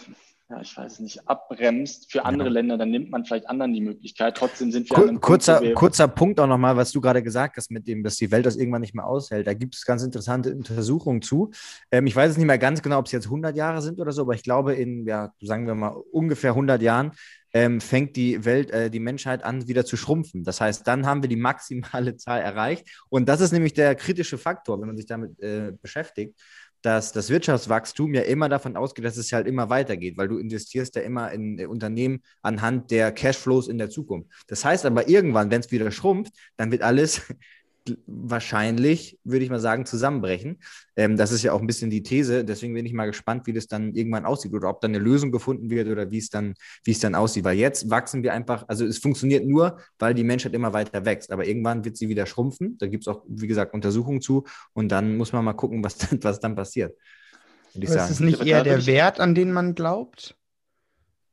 ja, 0.49 0.61
ich 0.61 0.77
weiß 0.77 1.01
nicht, 1.01 1.29
abbremst 1.29 2.13
für 2.13 2.25
andere 2.25 2.49
Länder, 2.49 2.79
dann 2.79 2.91
nimmt 2.91 3.11
man 3.11 3.25
vielleicht 3.25 3.49
anderen 3.49 3.73
die 3.73 3.81
Möglichkeit. 3.81 4.37
Trotzdem 4.37 4.71
sind 4.71 4.89
wir 4.89 4.97
an 4.97 5.03
Kur 5.03 5.09
einem 5.09 5.21
kurzer, 5.21 5.59
Punkt, 5.59 5.75
kurzer 5.75 6.09
Punkt 6.09 6.39
auch 6.39 6.47
nochmal, 6.47 6.77
was 6.77 6.93
du 6.93 7.01
gerade 7.01 7.21
gesagt 7.21 7.57
hast, 7.57 7.73
mit 7.73 7.89
dem, 7.89 8.05
dass 8.05 8.15
die 8.15 8.31
Welt 8.31 8.47
das 8.47 8.55
irgendwann 8.55 8.83
nicht 8.83 8.95
mehr 8.95 9.07
aushält. 9.07 9.49
Da 9.49 9.55
gibt 9.55 9.75
es 9.75 9.85
ganz 9.85 10.05
interessante 10.05 10.55
Untersuchungen 10.55 11.21
zu. 11.21 11.51
Ähm, 11.91 12.07
ich 12.07 12.15
weiß 12.15 12.31
es 12.31 12.37
nicht 12.37 12.47
mehr 12.47 12.59
ganz 12.59 12.81
genau, 12.81 13.01
ob 13.01 13.07
es 13.07 13.13
jetzt 13.13 13.27
100 13.27 13.57
Jahre 13.57 13.83
sind 13.83 13.99
oder 13.99 14.13
so, 14.13 14.23
aber 14.23 14.35
ich 14.35 14.45
glaube, 14.45 14.75
in, 14.75 15.05
ja, 15.05 15.33
sagen 15.41 15.67
wir 15.67 15.75
mal, 15.75 15.97
ungefähr 16.13 16.51
100 16.51 16.81
Jahren 16.81 17.11
ähm, 17.53 17.81
fängt 17.81 18.15
die 18.15 18.45
Welt, 18.45 18.71
äh, 18.71 18.89
die 18.89 19.01
Menschheit 19.01 19.43
an, 19.43 19.67
wieder 19.67 19.85
zu 19.85 19.97
schrumpfen. 19.97 20.45
Das 20.45 20.61
heißt, 20.61 20.87
dann 20.87 21.07
haben 21.07 21.23
wir 21.23 21.29
die 21.29 21.37
maximale 21.37 22.17
Zahl 22.17 22.41
erreicht. 22.41 22.87
Und 23.09 23.29
das 23.29 23.41
ist 23.41 23.51
nämlich 23.51 23.73
der 23.73 23.97
kritische 23.97 24.39
Faktor, 24.39 24.81
wenn 24.81 24.87
man 24.87 24.97
sich 24.97 25.07
damit 25.07 25.41
äh, 25.41 25.73
beschäftigt 25.83 26.39
dass 26.87 27.11
das 27.11 27.31
Wirtschaftswachstum 27.31 28.15
ja 28.15 28.23
immer 28.23 28.49
davon 28.49 28.77
ausgeht, 28.77 29.05
dass 29.05 29.17
es 29.17 29.33
halt 29.33 29.49
immer 29.49 29.69
weitergeht, 29.71 30.17
weil 30.17 30.29
du 30.29 30.39
investierst 30.39 30.95
ja 30.95 31.03
immer 31.03 31.33
in 31.33 31.59
äh, 31.59 31.67
Unternehmen 31.67 32.23
anhand 32.43 32.93
der 32.93 33.11
Cashflows 33.11 33.67
in 33.67 33.77
der 33.77 33.91
Zukunft. 33.91 34.31
Das 34.47 34.65
heißt 34.65 34.87
aber 34.87 35.09
irgendwann, 35.09 35.51
wenn 35.51 35.59
es 35.59 35.73
wieder 35.73 35.91
schrumpft, 35.91 36.33
dann 36.57 36.71
wird 36.71 36.83
alles 36.83 37.23
wahrscheinlich, 38.07 39.19
würde 39.25 39.45
ich 39.45 39.51
mal 39.51 39.61
sagen, 39.61 39.87
zusammenbrechen. 39.87 40.59
Ähm, 40.97 41.17
das 41.17 41.33
ist 41.33 41.43
ja 41.43 41.53
auch 41.53 41.61
ein 41.61 41.67
bisschen 41.67 41.91
die 41.91 42.03
These. 42.03 42.45
Deswegen 42.45 42.75
bin 42.75 42.87
ich 42.87 42.93
mal 42.93 43.07
gespannt, 43.07 43.47
wie 43.47 43.53
das 43.53 43.67
dann 43.67 43.95
irgendwann 43.95 44.25
aussieht 44.25 44.53
oder 44.55 44.69
ob 44.69 44.81
dann 44.81 44.93
eine 44.93 44.99
Lösung 45.03 45.33
gefunden 45.33 45.71
wird 45.71 45.89
oder 45.89 46.11
wie 46.11 46.19
es 46.19 46.31
dann, 46.31 46.55
wie 46.85 46.91
es 46.93 47.01
dann 47.01 47.15
aussieht. 47.15 47.45
Weil 47.45 47.57
jetzt 47.57 47.91
wachsen 47.91 48.23
wir 48.23 48.33
einfach, 48.33 48.65
also 48.69 48.85
es 48.85 48.99
funktioniert 48.99 49.47
nur, 49.47 49.79
weil 49.99 50.15
die 50.15 50.25
Menschheit 50.25 50.55
immer 50.55 50.73
weiter 50.73 51.05
wächst. 51.05 51.31
Aber 51.33 51.47
irgendwann 51.47 51.85
wird 51.85 51.97
sie 51.97 52.09
wieder 52.09 52.27
schrumpfen. 52.27 52.77
Da 52.79 52.87
gibt 52.87 53.05
es 53.05 53.09
auch, 53.09 53.23
wie 53.29 53.47
gesagt, 53.47 53.75
Untersuchungen 53.75 54.21
zu. 54.21 54.45
Und 54.73 54.91
dann 54.91 55.17
muss 55.17 55.33
man 55.33 55.45
mal 55.45 55.53
gucken, 55.53 55.83
was 55.85 55.99
dann, 55.99 56.23
was 56.23 56.41
dann 56.41 56.55
passiert. 56.55 56.97
Ist 57.75 57.95
es 57.95 58.21
nicht 58.21 58.45
eher 58.45 58.63
der 58.65 58.87
Wert, 58.87 59.21
an 59.21 59.35
den 59.35 59.53
man 59.53 59.75
glaubt? 59.75 60.35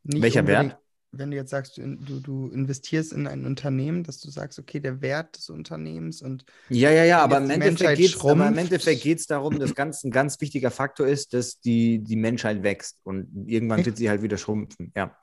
Nicht 0.03 0.21
Welcher 0.21 0.41
unbedingt- 0.41 0.71
Wert? 0.73 0.82
Wenn 1.15 1.30
du 1.30 1.38
jetzt 1.38 1.52
sagst, 1.52 1.77
du, 1.77 2.19
du, 2.19 2.49
investierst 2.49 3.14
in 3.14 3.27
ein 3.27 3.45
Unternehmen, 3.45 4.03
dass 4.03 4.19
du 4.19 4.30
sagst, 4.31 4.57
okay, 4.57 4.80
der 4.80 5.02
Wert 5.02 5.38
des 5.38 5.49
Unternehmens 5.49 6.22
und 6.22 6.44
Ja, 6.69 6.90
ja, 6.90 7.06
ja, 7.06 7.19
aber 7.19 7.38
im 7.38 7.49
Endeffekt 7.52 7.98
geht 7.98 8.15
es 8.15 8.19
aber 8.19 8.48
im 8.48 8.57
Endeffekt 8.57 9.03
geht's 9.03 9.27
darum, 9.27 9.60
dass 9.60 9.76
ganz, 9.76 10.03
ein 10.03 10.11
ganz 10.11 10.41
wichtiger 10.41 10.72
Faktor 10.72 11.07
ist, 11.07 11.34
dass 11.34 11.60
die, 11.60 11.99
die 11.99 12.15
Menschheit 12.15 12.64
wächst 12.64 12.99
und 13.03 13.27
irgendwann 13.45 13.80
Echt? 13.80 13.85
wird 13.85 13.98
sie 13.98 14.10
halt 14.10 14.23
wieder 14.23 14.38
schrumpfen. 14.38 14.91
Ja. 14.95 15.15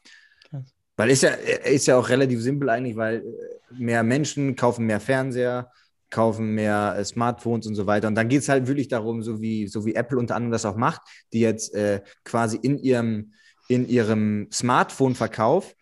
Krass. 0.49 0.73
Weil 0.97 1.11
ist 1.11 1.23
ja, 1.23 1.31
ist 1.31 1.87
ja 1.87 1.97
auch 1.97 2.09
relativ 2.09 2.41
simpel 2.41 2.69
eigentlich, 2.69 2.97
weil 2.97 3.17
äh, 3.17 3.75
mehr 3.75 4.03
Menschen 4.05 4.55
kaufen 4.55 4.87
mehr 4.87 5.01
Fernseher, 5.01 5.73
kaufen 6.11 6.55
mehr 6.55 6.95
äh, 6.99 7.05
Smartphones 7.05 7.67
und 7.67 7.75
so 7.75 7.87
weiter. 7.87 8.07
Und 8.07 8.15
dann 8.15 8.29
geht 8.29 8.43
es 8.43 8.49
halt 8.49 8.69
wirklich 8.69 8.89
darum, 8.89 9.23
so 9.23 9.41
wie, 9.41 9.67
so 9.67 9.85
wie 9.85 9.95
Apple 9.95 10.19
unter 10.19 10.37
anderem 10.37 10.53
das 10.53 10.65
auch 10.65 10.77
macht, 10.77 11.01
die 11.33 11.41
jetzt 11.41 11.75
äh, 11.75 12.03
quasi 12.25 12.59
in 12.63 12.79
ihrem, 12.79 13.33
in 13.69 13.89
ihrem 13.89 14.49
Smartphone-Verkauf 14.53 15.75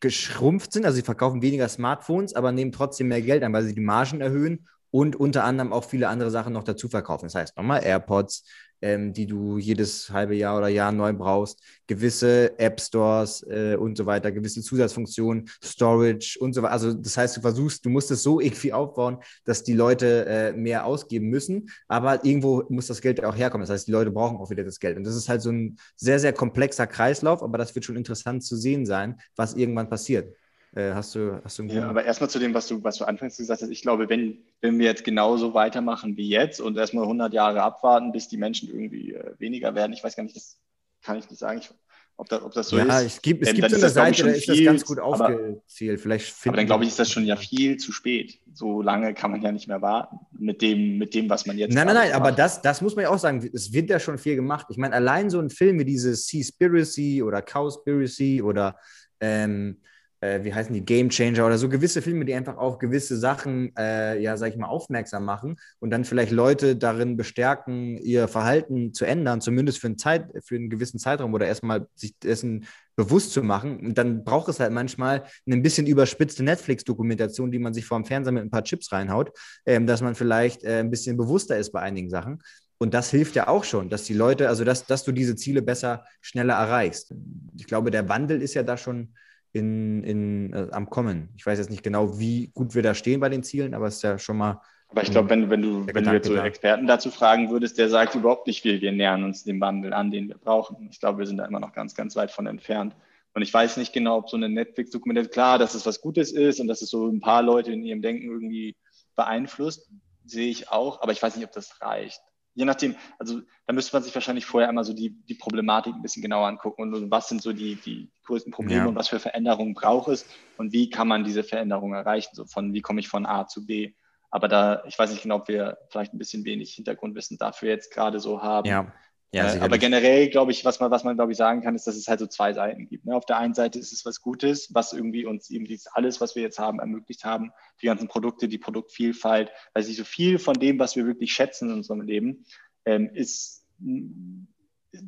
geschrumpft 0.00 0.72
sind. 0.72 0.84
Also 0.84 0.96
sie 0.96 1.02
verkaufen 1.02 1.42
weniger 1.42 1.68
Smartphones, 1.68 2.34
aber 2.34 2.52
nehmen 2.52 2.72
trotzdem 2.72 3.08
mehr 3.08 3.22
Geld 3.22 3.42
an, 3.42 3.52
weil 3.52 3.64
sie 3.64 3.74
die 3.74 3.80
Margen 3.80 4.20
erhöhen 4.20 4.66
und 4.90 5.16
unter 5.16 5.44
anderem 5.44 5.72
auch 5.72 5.84
viele 5.84 6.08
andere 6.08 6.30
Sachen 6.30 6.52
noch 6.52 6.64
dazu 6.64 6.88
verkaufen. 6.88 7.26
Das 7.26 7.34
heißt 7.34 7.56
nochmal 7.56 7.82
AirPods, 7.84 8.44
ähm, 8.82 9.12
die 9.12 9.26
du 9.26 9.58
jedes 9.58 10.10
halbe 10.10 10.34
Jahr 10.34 10.58
oder 10.58 10.68
Jahr 10.68 10.92
neu 10.92 11.12
brauchst, 11.12 11.60
gewisse 11.86 12.58
App 12.58 12.80
Stores 12.80 13.42
äh, 13.48 13.76
und 13.76 13.96
so 13.96 14.06
weiter, 14.06 14.32
gewisse 14.32 14.62
Zusatzfunktionen, 14.62 15.48
Storage 15.62 16.38
und 16.40 16.54
so 16.54 16.62
weiter. 16.62 16.72
Also 16.72 16.92
das 16.92 17.16
heißt, 17.16 17.36
du 17.36 17.40
versuchst, 17.40 17.84
du 17.84 17.90
musst 17.90 18.10
es 18.10 18.22
so 18.22 18.40
irgendwie 18.40 18.72
aufbauen, 18.72 19.18
dass 19.44 19.62
die 19.62 19.74
Leute 19.74 20.26
äh, 20.26 20.52
mehr 20.52 20.86
ausgeben 20.86 21.28
müssen, 21.28 21.70
aber 21.88 22.24
irgendwo 22.24 22.62
muss 22.68 22.86
das 22.86 23.00
Geld 23.00 23.22
auch 23.24 23.36
herkommen. 23.36 23.66
Das 23.66 23.70
heißt, 23.70 23.88
die 23.88 23.92
Leute 23.92 24.10
brauchen 24.10 24.36
auch 24.36 24.50
wieder 24.50 24.64
das 24.64 24.78
Geld. 24.78 24.96
Und 24.96 25.04
das 25.04 25.16
ist 25.16 25.28
halt 25.28 25.42
so 25.42 25.50
ein 25.50 25.76
sehr, 25.96 26.18
sehr 26.18 26.32
komplexer 26.32 26.86
Kreislauf, 26.86 27.42
aber 27.42 27.58
das 27.58 27.74
wird 27.74 27.84
schon 27.84 27.96
interessant 27.96 28.44
zu 28.44 28.56
sehen 28.56 28.86
sein, 28.86 29.16
was 29.36 29.54
irgendwann 29.54 29.88
passiert. 29.88 30.34
Äh, 30.74 30.92
hast 30.92 31.14
du, 31.14 31.40
hast 31.44 31.58
du 31.58 31.64
Ja, 31.64 31.88
aber 31.88 32.04
erstmal 32.04 32.28
zu 32.30 32.38
dem, 32.40 32.52
was 32.52 32.66
du, 32.66 32.82
was 32.82 32.96
du 32.98 33.04
anfangs 33.04 33.36
gesagt 33.36 33.62
hast. 33.62 33.68
Ich 33.70 33.82
glaube, 33.82 34.08
wenn, 34.08 34.38
wenn 34.60 34.78
wir 34.78 34.86
jetzt 34.86 35.04
genauso 35.04 35.54
weitermachen 35.54 36.16
wie 36.16 36.28
jetzt 36.28 36.60
und 36.60 36.76
erstmal 36.76 37.04
100 37.04 37.32
Jahre 37.32 37.62
abwarten, 37.62 38.10
bis 38.12 38.28
die 38.28 38.36
Menschen 38.38 38.68
irgendwie 38.68 39.12
äh, 39.12 39.34
weniger 39.38 39.74
werden, 39.74 39.92
ich 39.92 40.02
weiß 40.02 40.16
gar 40.16 40.24
nicht, 40.24 40.34
das 40.34 40.58
kann 41.02 41.16
ich 41.18 41.30
nicht 41.30 41.38
sagen, 41.38 41.60
ich, 41.60 41.70
ob, 42.16 42.28
da, 42.28 42.42
ob 42.44 42.52
das 42.52 42.68
so 42.70 42.78
ja, 42.78 43.00
ist. 43.00 43.06
es 43.16 43.22
gibt, 43.22 43.42
es 43.42 43.50
Ähm, 43.50 43.54
gibt 43.56 43.70
so 43.70 43.76
eine 43.76 43.82
das, 43.82 43.94
Seite, 43.94 44.22
da 44.24 44.28
ist 44.30 44.48
das 44.48 44.56
viel, 44.56 44.64
ganz 44.64 44.84
gut 44.84 44.98
aber- 44.98 45.26
aufgezählt. 45.28 46.00
Vielleicht 46.00 46.34
Aber 46.46 46.56
dann 46.56 46.66
glaube 46.66 46.82
ich, 46.84 46.90
ist 46.90 46.98
das 46.98 47.10
schon 47.10 47.24
ja 47.24 47.36
viel 47.36 47.76
zu 47.76 47.92
spät. 47.92 48.40
So 48.52 48.82
lange 48.82 49.14
kann 49.14 49.30
man 49.30 49.42
ja 49.42 49.52
nicht 49.52 49.68
mehr 49.68 49.80
warten 49.82 50.18
mit 50.36 50.60
dem, 50.60 50.98
mit 50.98 51.14
dem 51.14 51.28
was 51.30 51.46
man 51.46 51.56
jetzt 51.56 51.72
Nein, 51.74 51.86
nein, 51.86 51.94
nein, 51.96 52.12
aber 52.12 52.30
macht. 52.30 52.38
das, 52.40 52.62
das 52.62 52.80
muss 52.82 52.96
man 52.96 53.04
ja 53.04 53.10
auch 53.10 53.18
sagen. 53.18 53.48
Es 53.52 53.72
wird 53.72 53.90
ja 53.90 54.00
schon 54.00 54.18
viel 54.18 54.34
gemacht. 54.36 54.66
Ich 54.70 54.76
meine, 54.76 54.94
allein 54.94 55.30
so 55.30 55.38
ein 55.40 55.50
Film 55.50 55.78
wie 55.78 55.84
diese 55.84 56.14
Seaspiracy 56.16 57.22
oder 57.22 57.42
Cowspiracy 57.42 58.42
oder 58.42 58.76
ähm, 59.20 59.80
äh, 60.24 60.42
wie 60.42 60.54
heißen 60.54 60.72
die, 60.72 60.84
Game 60.84 61.10
Changer 61.10 61.46
oder 61.46 61.58
so 61.58 61.68
gewisse 61.68 62.00
Filme, 62.00 62.24
die 62.24 62.34
einfach 62.34 62.56
auf 62.56 62.78
gewisse 62.78 63.16
Sachen, 63.16 63.72
äh, 63.76 64.18
ja, 64.20 64.36
sag 64.36 64.50
ich 64.50 64.56
mal, 64.56 64.68
aufmerksam 64.68 65.24
machen 65.24 65.56
und 65.80 65.90
dann 65.90 66.04
vielleicht 66.04 66.32
Leute 66.32 66.76
darin 66.76 67.16
bestärken, 67.16 67.98
ihr 67.98 68.26
Verhalten 68.28 68.94
zu 68.94 69.04
ändern, 69.04 69.40
zumindest 69.40 69.78
für, 69.78 69.88
einen 69.88 69.98
Zeit, 69.98 70.26
für 70.44 70.56
einen 70.56 70.70
gewissen 70.70 70.98
Zeitraum 70.98 71.34
oder 71.34 71.46
erstmal 71.46 71.86
sich 71.94 72.18
dessen 72.18 72.66
bewusst 72.96 73.32
zu 73.32 73.42
machen. 73.42 73.80
Und 73.80 73.98
dann 73.98 74.24
braucht 74.24 74.48
es 74.48 74.60
halt 74.60 74.72
manchmal 74.72 75.24
eine 75.46 75.56
ein 75.56 75.62
bisschen 75.62 75.86
überspitzte 75.86 76.42
Netflix-Dokumentation, 76.42 77.50
die 77.50 77.58
man 77.58 77.74
sich 77.74 77.84
vor 77.84 77.98
dem 77.98 78.04
Fernseher 78.04 78.32
mit 78.32 78.44
ein 78.44 78.50
paar 78.50 78.64
Chips 78.64 78.92
reinhaut, 78.92 79.32
ähm, 79.66 79.86
dass 79.86 80.00
man 80.00 80.14
vielleicht 80.14 80.64
äh, 80.64 80.80
ein 80.80 80.90
bisschen 80.90 81.16
bewusster 81.16 81.58
ist 81.58 81.72
bei 81.72 81.80
einigen 81.80 82.08
Sachen. 82.08 82.40
Und 82.78 82.94
das 82.94 83.10
hilft 83.10 83.36
ja 83.36 83.48
auch 83.48 83.64
schon, 83.64 83.88
dass 83.88 84.04
die 84.04 84.14
Leute, 84.14 84.48
also 84.48 84.64
dass, 84.64 84.86
dass 84.86 85.04
du 85.04 85.12
diese 85.12 85.36
Ziele 85.36 85.62
besser, 85.62 86.04
schneller 86.20 86.54
erreichst. 86.54 87.14
Ich 87.56 87.66
glaube, 87.66 87.90
der 87.90 88.08
Wandel 88.08 88.42
ist 88.42 88.54
ja 88.54 88.62
da 88.62 88.76
schon 88.76 89.14
in, 89.54 90.02
in, 90.02 90.52
äh, 90.52 90.66
am 90.72 90.90
Kommen. 90.90 91.30
Ich 91.36 91.46
weiß 91.46 91.58
jetzt 91.58 91.70
nicht 91.70 91.84
genau, 91.84 92.18
wie 92.18 92.50
gut 92.54 92.74
wir 92.74 92.82
da 92.82 92.92
stehen 92.94 93.20
bei 93.20 93.28
den 93.28 93.44
Zielen, 93.44 93.72
aber 93.72 93.86
es 93.86 93.96
ist 93.96 94.02
ja 94.02 94.18
schon 94.18 94.36
mal. 94.36 94.60
Aber 94.88 95.02
ich 95.02 95.10
glaube, 95.10 95.30
wenn, 95.30 95.48
wenn 95.48 95.62
du, 95.62 95.86
wenn 95.86 96.04
du 96.04 96.12
jetzt 96.12 96.26
so. 96.26 96.34
Experten 96.36 96.86
dazu 96.86 97.10
fragen 97.10 97.50
würdest, 97.50 97.78
der 97.78 97.88
sagt 97.88 98.16
überhaupt 98.16 98.48
nicht 98.48 98.62
viel, 98.62 98.80
wir 98.80 98.90
nähern 98.90 99.22
uns 99.22 99.44
dem 99.44 99.60
Wandel 99.60 99.92
an, 99.92 100.10
den 100.10 100.28
wir 100.28 100.36
brauchen. 100.36 100.88
Ich 100.90 100.98
glaube, 100.98 101.20
wir 101.20 101.26
sind 101.26 101.36
da 101.36 101.46
immer 101.46 101.60
noch 101.60 101.72
ganz, 101.72 101.94
ganz 101.94 102.16
weit 102.16 102.32
von 102.32 102.46
entfernt. 102.46 102.96
Und 103.32 103.42
ich 103.42 103.54
weiß 103.54 103.76
nicht 103.76 103.92
genau, 103.92 104.18
ob 104.18 104.28
so 104.28 104.36
eine 104.36 104.48
Netflix-Dokumentation, 104.48 105.32
klar, 105.32 105.58
dass 105.58 105.74
es 105.74 105.86
was 105.86 106.00
Gutes 106.00 106.32
ist 106.32 106.60
und 106.60 106.66
dass 106.66 106.82
es 106.82 106.90
so 106.90 107.08
ein 107.08 107.20
paar 107.20 107.42
Leute 107.42 107.72
in 107.72 107.84
ihrem 107.84 108.02
Denken 108.02 108.26
irgendwie 108.26 108.76
beeinflusst, 109.14 109.88
sehe 110.24 110.50
ich 110.50 110.70
auch, 110.70 111.00
aber 111.00 111.12
ich 111.12 111.22
weiß 111.22 111.36
nicht, 111.36 111.44
ob 111.44 111.52
das 111.52 111.80
reicht. 111.80 112.20
Je 112.54 112.64
nachdem, 112.64 112.94
also 113.18 113.40
da 113.66 113.72
müsste 113.72 113.94
man 113.96 114.02
sich 114.02 114.14
wahrscheinlich 114.14 114.46
vorher 114.46 114.68
einmal 114.68 114.84
so 114.84 114.92
die, 114.92 115.10
die 115.10 115.34
Problematik 115.34 115.94
ein 115.94 116.02
bisschen 116.02 116.22
genauer 116.22 116.46
angucken 116.46 116.82
und, 116.82 116.94
und 116.94 117.10
was 117.10 117.28
sind 117.28 117.42
so 117.42 117.52
die, 117.52 117.80
die 117.80 118.10
größten 118.24 118.52
Probleme 118.52 118.82
Ja. 118.82 118.88
und 118.88 118.94
was 118.94 119.08
für 119.08 119.18
Veränderungen 119.18 119.74
braucht 119.74 120.08
es 120.08 120.26
und 120.56 120.72
wie 120.72 120.88
kann 120.88 121.08
man 121.08 121.24
diese 121.24 121.42
Veränderungen 121.42 121.94
erreichen, 121.94 122.30
so 122.34 122.44
von 122.46 122.72
wie 122.72 122.80
komme 122.80 123.00
ich 123.00 123.08
von 123.08 123.26
A 123.26 123.46
zu 123.46 123.66
B. 123.66 123.92
Aber 124.30 124.48
da, 124.48 124.82
ich 124.86 124.98
weiß 124.98 125.10
nicht 125.10 125.22
genau, 125.22 125.36
ob 125.36 125.48
wir 125.48 125.78
vielleicht 125.90 126.12
ein 126.12 126.18
bisschen 126.18 126.44
wenig 126.44 126.74
Hintergrundwissen 126.74 127.38
dafür 127.38 127.68
jetzt 127.68 127.92
gerade 127.92 128.18
so 128.20 128.42
haben. 128.42 128.68
Ja, 128.68 128.92
ja 129.34 129.42
äh, 129.42 129.46
aber 129.46 129.52
sicherlich. 129.52 129.80
generell, 129.80 130.28
glaube 130.28 130.52
ich, 130.52 130.64
was 130.64 130.80
man, 130.80 130.90
was 130.90 131.04
man, 131.04 131.16
glaube 131.16 131.32
ich, 131.32 131.38
sagen 131.38 131.62
kann, 131.62 131.74
ist, 131.74 131.86
dass 131.86 131.96
es 131.96 132.08
halt 132.08 132.20
so 132.20 132.26
zwei 132.26 132.52
Seiten 132.52 132.88
gibt. 132.88 133.06
Ne? 133.06 133.14
Auf 133.14 133.26
der 133.26 133.38
einen 133.38 133.54
Seite 133.54 133.78
ist 133.78 133.92
es 133.92 134.04
was 134.04 134.20
Gutes, 134.20 134.72
was 134.72 134.92
irgendwie 134.92 135.26
uns 135.26 135.50
eben 135.50 135.64
dieses 135.66 135.86
alles, 135.88 136.20
was 136.20 136.34
wir 136.34 136.42
jetzt 136.42 136.58
haben, 136.58 136.80
ermöglicht 136.80 137.24
haben. 137.24 137.52
Die 137.82 137.86
ganzen 137.86 138.08
Produkte, 138.08 138.48
die 138.48 138.58
Produktvielfalt, 138.58 139.50
also 139.72 139.92
so 139.92 140.04
viel 140.04 140.38
von 140.38 140.54
dem, 140.54 140.78
was 140.78 140.96
wir 140.96 141.06
wirklich 141.06 141.32
schätzen 141.32 141.68
in 141.68 141.76
unserem 141.76 142.00
Leben, 142.00 142.44
ähm, 142.84 143.10
ist, 143.12 143.64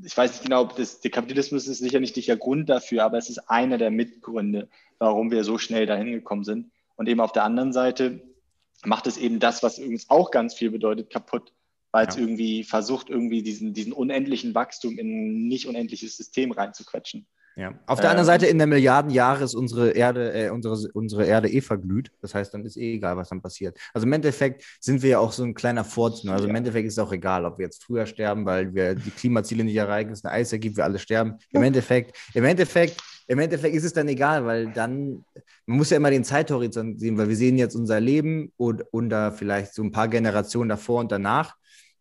ich 0.05 0.17
weiß 0.17 0.33
nicht 0.33 0.43
genau, 0.43 0.63
ob 0.63 0.77
das, 0.77 1.01
der 1.01 1.11
Kapitalismus 1.11 1.67
ist 1.67 1.79
sicher 1.79 2.01
nicht 2.01 2.17
der 2.17 2.37
Grund 2.37 2.69
dafür, 2.69 3.05
aber 3.05 3.19
es 3.19 3.31
ist 3.31 3.39
einer 3.49 3.79
der 3.79 3.91
Mitgründe, 3.91 4.69
warum 4.99 5.31
wir 5.31 5.45
so 5.45 5.59
schnell 5.59 5.87
dahin 5.87 6.13
gekommen 6.13 6.45
sind. 6.45 6.71
Und 6.97 7.09
eben 7.09 7.21
auf 7.21 7.33
der 7.33 7.45
anderen 7.45 7.73
Seite 7.73 8.23
macht 8.85 9.07
es 9.07 9.17
eben 9.17 9.39
das, 9.39 9.63
was 9.63 9.79
übrigens 9.79 10.11
auch 10.11 10.31
ganz 10.31 10.55
viel 10.55 10.71
bedeutet, 10.71 11.11
kaputt, 11.11 11.53
weil 11.97 12.07
es 12.09 12.17
Ja. 12.17 12.21
irgendwie 12.21 12.63
versucht, 12.63 13.09
irgendwie 13.09 13.43
diesen, 13.43 13.73
diesen 13.73 13.93
unendlichen 13.95 14.55
Wachstum 14.55 14.99
in 14.99 15.09
ein 15.09 15.49
nicht 15.49 15.67
unendliches 15.67 16.17
System 16.17 16.53
reinzuquetschen. 16.53 17.27
Ja. 17.59 17.69
Auf 17.87 18.01
der 18.01 18.11
Ähm, 18.11 18.11
anderen 18.11 18.27
Seite, 18.27 18.45
in 18.47 18.59
der 18.59 18.67
Milliarden 18.67 19.11
Jahre 19.11 19.43
ist 19.45 19.55
unsere 19.55 19.93
Erde, 19.93 20.31
äh, 20.35 20.51
unsere, 20.51 20.77
unsere 20.93 21.25
Erde 21.25 21.49
eh 21.51 21.63
verglüht. 21.63 22.11
Das 22.21 22.35
heißt, 22.35 22.53
dann 22.53 22.67
ist 22.67 22.77
eh 22.77 22.97
egal, 22.97 23.17
was 23.17 23.31
dann 23.31 23.41
passiert. 23.41 23.79
Also 23.95 24.07
im 24.07 24.13
Endeffekt 24.13 24.63
sind 24.79 25.03
wir 25.03 25.09
ja 25.09 25.19
auch 25.21 25.33
so 25.33 25.43
ein 25.43 25.55
kleiner 25.55 25.83
Furz. 25.83 26.23
nur. 26.23 26.35
Also 26.35 26.45
im 26.49 26.51
Ja. 26.51 26.59
Endeffekt 26.59 26.87
ist 26.87 26.93
es 26.93 26.99
auch 26.99 27.13
egal, 27.13 27.47
ob 27.47 27.57
wir 27.59 27.65
jetzt 27.65 27.83
früher 27.83 28.05
sterben, 28.05 28.45
weil 28.45 28.75
wir 28.75 28.95
die 28.95 29.11
Klimaziele 29.11 29.65
nicht 29.65 29.77
erreichen, 29.77 30.11
es 30.11 30.23
ein 30.23 30.31
Eis 30.33 30.53
ergibt, 30.53 30.77
wir 30.77 30.85
alle 30.85 30.99
sterben. 30.99 31.39
Im 31.51 31.63
Endeffekt, 31.63 32.15
im 32.35 32.45
Endeffekt, 32.45 33.01
im 33.27 33.39
Endeffekt 33.39 33.75
ist 33.75 33.85
es 33.85 33.95
dann 33.95 34.07
egal, 34.09 34.45
weil 34.45 34.71
dann, 34.75 35.25
man 35.65 35.79
muss 35.79 35.89
ja 35.89 35.97
immer 35.97 36.11
den 36.11 36.25
Zeithorizont 36.25 37.01
sehen, 37.01 37.17
weil 37.17 37.31
wir 37.31 37.37
sehen 37.37 37.57
jetzt 37.57 37.75
unser 37.75 38.01
Leben 38.01 38.53
und 38.59 38.85
unter 38.93 39.33
vielleicht 39.33 39.73
so 39.73 39.83
ein 39.83 39.93
paar 39.93 40.09
Generationen 40.09 40.69
davor 40.69 41.01
und 41.01 41.11
danach. 41.11 41.57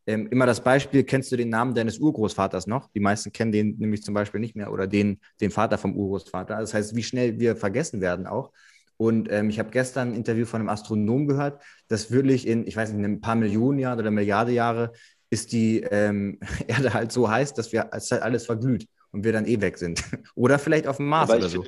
Ähm, 0.07 0.27
immer 0.30 0.45
das 0.45 0.64
Beispiel, 0.64 1.03
kennst 1.03 1.32
du 1.32 1.36
den 1.38 1.49
Namen 1.49 1.73
deines 1.73 1.98
Urgroßvaters 1.98 2.68
noch? 2.68 2.90
Die 2.91 2.99
meisten 2.99 3.32
kennen 3.32 3.52
den 3.52 3.76
nämlich 3.77 4.03
zum 4.03 4.14
Beispiel 4.14 4.40
nicht 4.40 4.56
mehr 4.56 4.72
oder 4.72 4.88
den, 4.88 5.19
den 5.41 5.52
Vater 5.52 5.77
vom 5.77 5.95
Urgroßvater. 5.95 6.57
Das 6.57 6.73
heißt, 6.73 6.95
wie 6.95 7.03
schnell 7.03 7.40
wir 7.40 7.56
vergessen 7.56 8.02
werden 8.02 8.27
auch. 8.27 8.52
Und 8.98 9.30
ähm, 9.32 9.49
ich 9.49 9.60
habe 9.60 9.72
gestern 9.72 10.10
ein 10.10 10.15
Interview 10.15 10.45
von 10.45 10.61
einem 10.61 10.69
Astronom 10.69 11.27
gehört, 11.27 11.61
dass 11.88 12.11
wirklich 12.11 12.48
in, 12.48 12.65
ich 12.65 12.77
weiß 12.77 12.90
nicht, 12.90 12.99
in 12.99 13.06
ein 13.06 13.22
paar 13.22 13.36
Millionen 13.36 13.80
Jahre 13.80 14.02
oder 14.02 14.11
Milliarde 14.11 14.52
Jahre 14.52 14.94
ist 15.30 15.52
die 15.52 15.82
ähm, 15.82 16.40
Erde 16.68 16.94
halt 16.94 17.11
so 17.11 17.30
heiß, 17.30 17.53
dass 17.53 17.72
wir 17.72 17.90
es 17.91 18.11
halt 18.11 18.22
alles 18.22 18.45
verglüht 18.45 18.88
und 19.11 19.23
wir 19.23 19.34
dann 19.34 19.45
eh 19.45 19.60
weg 19.60 19.77
sind. 19.77 20.03
oder 20.36 20.60
vielleicht 20.60 20.88
auf 20.88 20.98
dem 20.98 21.07
Mars 21.07 21.30
Aber 21.30 21.40
oder 21.40 21.49
so. 21.49 21.65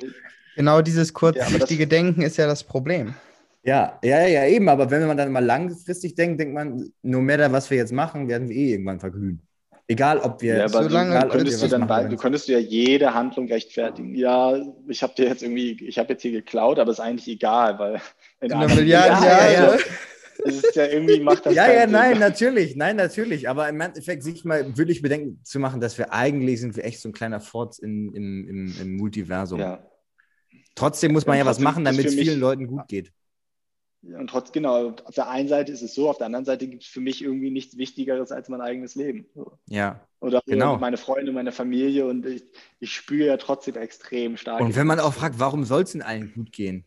Genau 0.56 0.80
dieses 0.80 1.08
Ja, 1.08 1.12
kurzsichtige 1.14 1.86
Denken 1.86 2.22
ist 2.22 2.36
ja 2.36 2.46
das 2.46 2.64
Problem. 2.64 3.14
Ja, 3.68 3.98
ja, 4.02 4.26
ja, 4.26 4.46
eben. 4.46 4.68
Aber 4.68 4.90
wenn 4.90 5.06
man 5.06 5.16
dann 5.16 5.30
mal 5.30 5.44
langfristig 5.44 6.14
denkt, 6.14 6.40
denkt 6.40 6.54
man, 6.54 6.90
no 7.02 7.20
matter 7.20 7.52
was 7.52 7.70
wir 7.70 7.76
jetzt 7.76 7.92
machen, 7.92 8.28
werden 8.28 8.48
wir 8.48 8.56
eh 8.56 8.72
irgendwann 8.72 9.00
verglühen. 9.00 9.40
Egal, 9.90 10.18
ob 10.18 10.42
wir. 10.42 10.56
Ja, 10.56 10.64
aber 10.64 10.82
solange- 10.84 11.10
du, 11.12 11.16
egal, 11.16 11.28
könntest 11.30 11.62
du 11.62 11.68
dann 11.68 11.80
machen 11.86 12.10
du 12.10 12.16
könntest 12.16 12.48
du 12.48 12.52
ja 12.52 12.58
jede 12.58 13.14
Handlung 13.14 13.46
rechtfertigen. 13.48 14.14
Ja, 14.14 14.54
ich 14.86 15.02
habe 15.02 15.14
dir 15.14 15.28
jetzt 15.28 15.42
irgendwie, 15.42 15.82
ich 15.86 15.98
habe 15.98 16.12
jetzt 16.12 16.22
hier 16.22 16.32
geklaut, 16.32 16.78
aber 16.78 16.90
ist 16.90 17.00
eigentlich 17.00 17.28
egal, 17.28 17.78
weil 17.78 18.00
In 18.40 18.52
einer 18.52 18.74
Milliarde 18.74 19.24
Jahr- 19.24 19.24
Ja, 19.24 19.50
ja, 19.50 19.52
Jahre. 19.52 19.78
Es 20.44 20.62
ist 20.62 20.76
ja 20.76 20.86
irgendwie 20.86 21.20
macht 21.20 21.44
das 21.46 21.54
Ja, 21.54 21.70
ja, 21.72 21.82
Sinn. 21.82 21.90
nein, 21.92 22.18
natürlich, 22.18 22.76
nein, 22.76 22.96
natürlich. 22.96 23.48
Aber 23.48 23.68
im 23.68 23.80
Endeffekt 23.80 24.22
sich 24.22 24.44
mal 24.44 24.76
wirklich 24.76 25.02
bedenken 25.02 25.40
zu 25.42 25.58
machen, 25.58 25.80
dass 25.80 25.98
wir 25.98 26.12
eigentlich 26.12 26.60
sind 26.60 26.76
wir 26.76 26.84
echt 26.84 27.00
so 27.00 27.08
ein 27.08 27.12
kleiner 27.12 27.40
Forts 27.40 27.78
in, 27.80 28.14
im, 28.14 28.48
im, 28.48 28.74
im 28.80 28.96
Multiversum. 28.96 29.58
Ja. 29.60 29.82
Trotzdem 30.74 31.12
muss 31.12 31.26
man 31.26 31.36
Ja, 31.36 31.44
ja 31.44 31.50
was 31.50 31.58
machen, 31.58 31.84
damit 31.84 32.06
es 32.06 32.14
vielen 32.14 32.38
Leuten 32.38 32.66
gut 32.68 32.86
geht. 32.88 33.10
Und 34.02 34.30
trotz, 34.30 34.52
genau, 34.52 34.94
auf 35.04 35.14
der 35.14 35.28
einen 35.28 35.48
Seite 35.48 35.72
ist 35.72 35.82
es 35.82 35.94
so, 35.94 36.08
auf 36.08 36.18
der 36.18 36.26
anderen 36.26 36.44
Seite 36.44 36.68
gibt 36.68 36.84
es 36.84 36.88
für 36.88 37.00
mich 37.00 37.22
irgendwie 37.22 37.50
nichts 37.50 37.76
Wichtigeres 37.76 38.30
als 38.30 38.48
mein 38.48 38.60
eigenes 38.60 38.94
Leben. 38.94 39.26
So. 39.34 39.58
Ja. 39.68 40.00
Oder 40.20 40.40
Genau. 40.46 40.78
meine 40.78 40.96
Freunde, 40.96 41.32
meine 41.32 41.52
Familie 41.52 42.06
und 42.06 42.24
ich, 42.26 42.44
ich 42.80 42.94
spüre 42.94 43.26
ja 43.26 43.36
trotzdem 43.36 43.76
extrem 43.76 44.36
stark. 44.36 44.60
Und 44.60 44.76
wenn 44.76 44.86
man 44.86 45.00
auch 45.00 45.14
fragt, 45.14 45.38
warum 45.38 45.64
soll 45.64 45.82
es 45.82 45.94
in 45.94 46.02
allen 46.02 46.32
gut 46.32 46.52
gehen? 46.52 46.84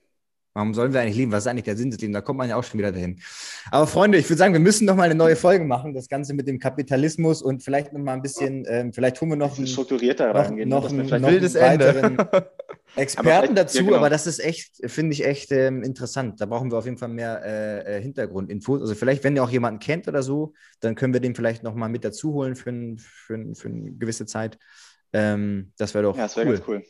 Warum 0.53 0.73
sollen 0.73 0.91
wir 0.93 0.99
eigentlich 0.99 1.15
leben? 1.15 1.31
Was 1.31 1.43
ist 1.43 1.47
eigentlich 1.47 1.63
der 1.63 1.77
Sinn 1.77 1.91
des 1.91 2.01
Lebens? 2.01 2.15
Da 2.15 2.21
kommt 2.21 2.37
man 2.37 2.49
ja 2.49 2.57
auch 2.57 2.63
schon 2.63 2.77
wieder 2.77 2.91
dahin. 2.91 3.19
Aber 3.71 3.87
Freunde, 3.87 4.17
ich 4.17 4.25
würde 4.29 4.37
sagen, 4.37 4.51
wir 4.53 4.59
müssen 4.59 4.85
noch 4.85 4.95
mal 4.97 5.03
eine 5.03 5.15
neue 5.15 5.37
Folge 5.37 5.63
machen. 5.63 5.93
Das 5.93 6.09
Ganze 6.09 6.33
mit 6.33 6.47
dem 6.47 6.59
Kapitalismus 6.59 7.41
und 7.41 7.63
vielleicht 7.63 7.93
noch 7.93 8.01
mal 8.01 8.13
ein 8.13 8.21
bisschen, 8.21 8.65
ähm, 8.67 8.91
vielleicht 8.91 9.21
holen 9.21 9.31
wir 9.31 9.37
noch 9.37 9.49
Bisschen 9.51 9.63
einen, 9.65 9.71
strukturierter 9.71 10.27
noch, 10.33 10.35
reingehen. 10.35 10.67
noch, 10.67 10.83
wir 10.83 10.89
einen, 10.99 11.07
vielleicht 11.07 11.21
noch 11.23 11.31
Wildes 11.31 11.55
Ende. 11.55 12.27
Experten 12.97 13.29
vielleicht- 13.53 13.57
dazu. 13.57 13.77
ja, 13.77 13.83
genau. 13.85 13.95
Aber 13.97 14.09
das 14.09 14.27
ist 14.27 14.39
echt, 14.43 14.71
finde 14.91 15.13
ich 15.13 15.25
echt 15.25 15.53
ähm, 15.53 15.83
interessant. 15.83 16.41
Da 16.41 16.45
brauchen 16.45 16.69
wir 16.69 16.77
auf 16.77 16.83
jeden 16.85 16.97
Fall 16.97 17.07
mehr 17.07 17.41
äh, 17.45 17.97
äh, 17.97 18.01
Hintergrundinfos. 18.01 18.81
Also 18.81 18.95
vielleicht, 18.95 19.23
wenn 19.23 19.35
ihr 19.37 19.43
auch 19.45 19.49
jemanden 19.49 19.79
kennt 19.79 20.09
oder 20.09 20.21
so, 20.23 20.51
dann 20.81 20.95
können 20.95 21.13
wir 21.13 21.21
den 21.21 21.33
vielleicht 21.33 21.63
noch 21.63 21.75
mal 21.75 21.87
mit 21.87 22.03
dazu 22.03 22.33
holen 22.33 22.57
für, 22.57 22.71
ein, 22.71 22.97
für, 22.99 23.35
ein, 23.35 23.55
für 23.55 23.69
eine 23.69 23.91
gewisse 23.93 24.25
Zeit. 24.25 24.57
Ähm, 25.13 25.71
das 25.77 25.93
wäre 25.93 26.03
doch 26.03 26.17
ja, 26.17 26.23
das 26.23 26.35
wäre 26.35 26.47
cool. 26.47 26.53
ganz 26.55 26.67
cool. 26.67 26.83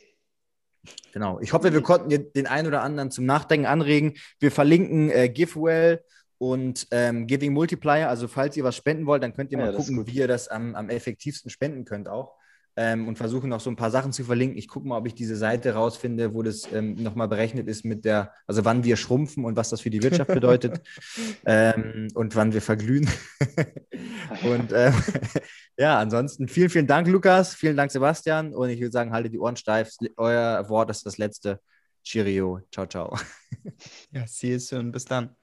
Genau. 1.12 1.38
Ich 1.40 1.52
hoffe, 1.52 1.72
wir 1.72 1.82
konnten 1.82 2.10
ihr 2.10 2.18
den 2.18 2.46
einen 2.46 2.66
oder 2.66 2.82
anderen 2.82 3.10
zum 3.10 3.24
Nachdenken 3.26 3.66
anregen. 3.66 4.14
Wir 4.40 4.50
verlinken 4.50 5.10
äh, 5.10 5.28
GiveWell 5.28 6.02
und 6.38 6.88
ähm, 6.90 7.26
Giving 7.26 7.52
Multiplier. 7.52 8.08
Also, 8.08 8.26
falls 8.28 8.56
ihr 8.56 8.64
was 8.64 8.76
spenden 8.76 9.06
wollt, 9.06 9.22
dann 9.22 9.34
könnt 9.34 9.52
ihr 9.52 9.58
Ja, 9.58 9.66
mal 9.66 9.74
gucken, 9.74 10.06
wie 10.06 10.12
ihr 10.12 10.28
das 10.28 10.48
am, 10.48 10.74
am 10.74 10.88
effektivsten 10.90 11.50
spenden 11.50 11.84
könnt 11.84 12.08
auch. 12.08 12.34
Ähm, 12.74 13.06
und 13.06 13.18
versuchen 13.18 13.50
noch 13.50 13.60
so 13.60 13.68
ein 13.68 13.76
paar 13.76 13.90
Sachen 13.90 14.12
zu 14.12 14.24
verlinken. 14.24 14.56
Ich 14.56 14.66
gucke 14.66 14.88
mal, 14.88 14.96
ob 14.96 15.06
ich 15.06 15.14
diese 15.14 15.36
Seite 15.36 15.74
rausfinde, 15.74 16.34
wo 16.34 16.42
das 16.42 16.72
ähm, 16.72 16.94
nochmal 16.94 17.28
berechnet 17.28 17.68
ist 17.68 17.84
mit 17.84 18.04
der, 18.04 18.32
also 18.46 18.64
wann 18.64 18.82
wir 18.82 18.96
schrumpfen 18.96 19.44
und 19.44 19.56
was 19.56 19.68
das 19.68 19.82
für 19.82 19.90
die 19.90 20.02
Wirtschaft 20.02 20.28
bedeutet 20.34 20.80
ähm, 21.44 22.08
und 22.14 22.34
wann 22.34 22.54
wir 22.54 22.62
verglühen. 22.62 23.10
und 24.44 24.72
ähm, 24.72 24.94
ja, 25.76 25.98
ansonsten 25.98 26.48
vielen, 26.48 26.70
vielen 26.70 26.86
Dank, 26.86 27.08
Lukas. 27.08 27.54
Vielen 27.54 27.76
Dank, 27.76 27.90
Sebastian. 27.90 28.54
Und 28.54 28.70
ich 28.70 28.80
würde 28.80 28.92
sagen, 28.92 29.12
haltet 29.12 29.34
die 29.34 29.38
Ohren 29.38 29.56
steif. 29.56 29.90
Euer 30.16 30.68
Wort 30.68 30.90
ist 30.90 31.04
das 31.04 31.18
letzte. 31.18 31.60
Cheerio. 32.04 32.60
Ciao, 32.72 32.86
ciao. 32.86 33.16
Ja, 34.10 34.26
see 34.26 34.52
you 34.52 34.58
soon. 34.58 34.90
Bis 34.90 35.04
dann. 35.04 35.36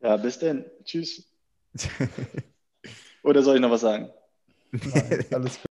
Ja, 0.00 0.16
bis 0.16 0.38
denn. 0.38 0.64
Tschüss. 0.84 1.24
Oder 3.22 3.42
soll 3.42 3.56
ich 3.56 3.60
noch 3.60 3.70
was 3.70 3.82
sagen? 3.82 4.10
Nein, 4.72 5.24
alles 5.32 5.60
gut. 5.60 5.69